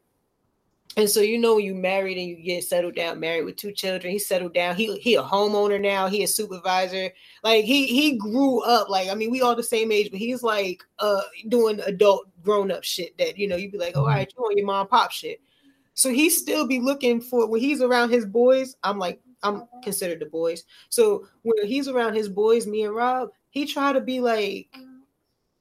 And 0.96 1.08
so 1.08 1.20
you 1.20 1.38
know 1.38 1.56
when 1.56 1.64
you 1.64 1.74
married 1.74 2.18
and 2.18 2.26
you 2.26 2.36
get 2.36 2.64
settled 2.64 2.96
down, 2.96 3.20
married 3.20 3.44
with 3.44 3.56
two 3.56 3.72
children, 3.72 4.12
he 4.12 4.18
settled 4.18 4.54
down. 4.54 4.74
He 4.74 4.96
he 4.98 5.14
a 5.14 5.22
homeowner 5.22 5.80
now. 5.80 6.08
He 6.08 6.22
a 6.22 6.26
supervisor. 6.26 7.10
Like 7.44 7.64
he 7.64 7.86
he 7.86 8.16
grew 8.16 8.62
up. 8.62 8.88
Like 8.88 9.08
I 9.08 9.14
mean, 9.14 9.30
we 9.30 9.40
all 9.40 9.54
the 9.54 9.62
same 9.62 9.92
age, 9.92 10.10
but 10.10 10.18
he's 10.18 10.42
like 10.42 10.82
uh 10.98 11.20
doing 11.48 11.78
adult 11.86 12.26
grown 12.48 12.70
up 12.70 12.82
shit 12.82 13.16
that 13.18 13.36
you 13.36 13.46
know 13.46 13.56
you'd 13.56 13.72
be 13.72 13.78
like, 13.78 13.92
oh, 13.94 14.00
all 14.00 14.06
mm-hmm. 14.06 14.16
right, 14.16 14.32
you 14.36 14.44
on 14.44 14.56
your 14.56 14.66
mom 14.66 14.88
pop 14.88 15.10
shit. 15.10 15.40
So 15.94 16.10
he 16.10 16.30
still 16.30 16.66
be 16.66 16.80
looking 16.80 17.20
for 17.20 17.46
when 17.46 17.60
he's 17.60 17.82
around 17.82 18.10
his 18.10 18.24
boys. 18.24 18.76
I'm 18.82 18.98
like 18.98 19.20
I'm 19.42 19.64
considered 19.82 20.20
the 20.20 20.26
boys. 20.26 20.64
So 20.88 21.26
when 21.42 21.66
he's 21.66 21.88
around 21.88 22.14
his 22.14 22.28
boys, 22.28 22.66
me 22.66 22.84
and 22.84 22.94
Rob, 22.94 23.30
he 23.50 23.66
try 23.66 23.92
to 23.92 24.00
be 24.00 24.20
like 24.20 24.68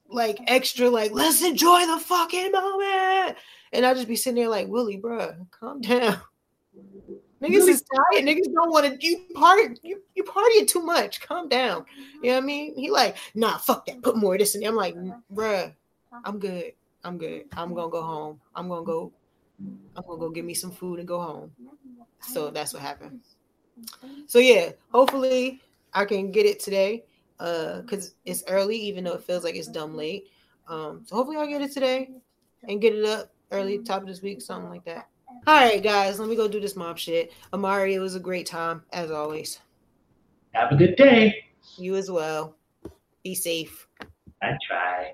like 0.10 0.40
extra 0.48 0.90
like 0.90 1.12
let's 1.12 1.44
enjoy 1.44 1.86
the 1.86 2.00
fucking 2.00 2.52
moment. 2.52 3.38
And 3.74 3.86
I 3.86 3.94
just 3.94 4.08
be 4.08 4.16
sitting 4.16 4.42
there 4.42 4.50
like, 4.50 4.68
Willie, 4.68 4.98
bruh, 4.98 5.36
calm 5.52 5.82
down. 5.82 6.22
Niggas 7.42 7.68
is 7.68 7.84
tired. 7.84 8.26
Niggas 8.26 8.52
don't 8.52 8.72
want 8.72 8.86
to 8.86 9.08
you 9.08 9.26
party 9.36 9.76
you, 9.84 10.02
you 10.16 10.24
partying 10.24 10.68
too 10.68 10.82
much. 10.82 11.22
Calm 11.22 11.50
down. 11.50 11.86
You 12.24 12.30
know 12.30 12.36
what 12.38 12.44
I 12.44 12.46
mean? 12.46 12.76
He 12.76 12.90
like, 12.90 13.18
nah, 13.36 13.58
fuck 13.58 13.86
that. 13.86 14.02
Put 14.02 14.18
more 14.18 14.34
of 14.34 14.40
this 14.40 14.56
in 14.56 14.62
there. 14.62 14.70
I'm 14.70 14.76
like, 14.76 14.96
bruh, 15.34 15.74
I'm 16.26 16.40
good. 16.40 16.74
I'm 17.04 17.18
good. 17.18 17.46
I'm 17.56 17.74
gonna 17.74 17.90
go 17.92 18.02
home. 18.02 18.42
I'm 18.56 18.68
gonna 18.70 18.84
go. 18.84 19.12
I'm 19.96 20.04
gonna 20.08 20.20
go 20.20 20.30
get 20.30 20.46
me 20.46 20.54
some 20.54 20.72
food 20.72 21.00
and 21.00 21.08
go 21.08 21.20
home. 21.20 21.52
So 22.22 22.50
that's 22.50 22.74
what 22.74 22.82
happened. 22.82 23.22
So 24.28 24.40
yeah, 24.40 24.72
hopefully 24.92 25.62
I 25.94 26.06
can 26.06 26.32
get 26.32 26.46
it 26.46 26.60
today 26.60 27.06
uh 27.40 27.82
because 27.82 28.16
it's 28.26 28.44
early 28.48 28.76
even 28.76 29.04
though 29.04 29.14
it 29.14 29.24
feels 29.24 29.44
like 29.44 29.56
it's 29.56 29.68
dumb 29.68 29.96
late 29.96 30.26
um 30.68 31.04
so 31.06 31.16
hopefully 31.16 31.38
i'll 31.38 31.48
get 31.48 31.62
it 31.62 31.72
today 31.72 32.10
and 32.68 32.82
get 32.82 32.96
it 32.96 33.06
up 33.06 33.32
early 33.52 33.78
top 33.78 34.02
of 34.02 34.08
this 34.08 34.24
week 34.24 34.42
something 34.42 34.72
like 34.72 34.84
that 34.84 35.08
all 35.46 35.54
right 35.54 35.84
guys 35.84 36.20
let 36.20 36.28
me 36.28 36.36
go 36.36 36.48
do 36.48 36.60
this 36.60 36.76
mob 36.76 36.98
shit 36.98 37.32
amari 37.54 37.94
it 37.94 38.00
was 38.00 38.16
a 38.16 38.20
great 38.20 38.48
time 38.48 38.82
as 38.92 39.12
always 39.12 39.60
Have 40.54 40.72
a 40.72 40.76
good 40.76 40.96
day. 40.96 41.46
you 41.78 41.96
as 41.96 42.10
well 42.10 42.56
be 43.24 43.36
safe 43.36 43.88
I 44.42 44.58
try. 44.68 45.14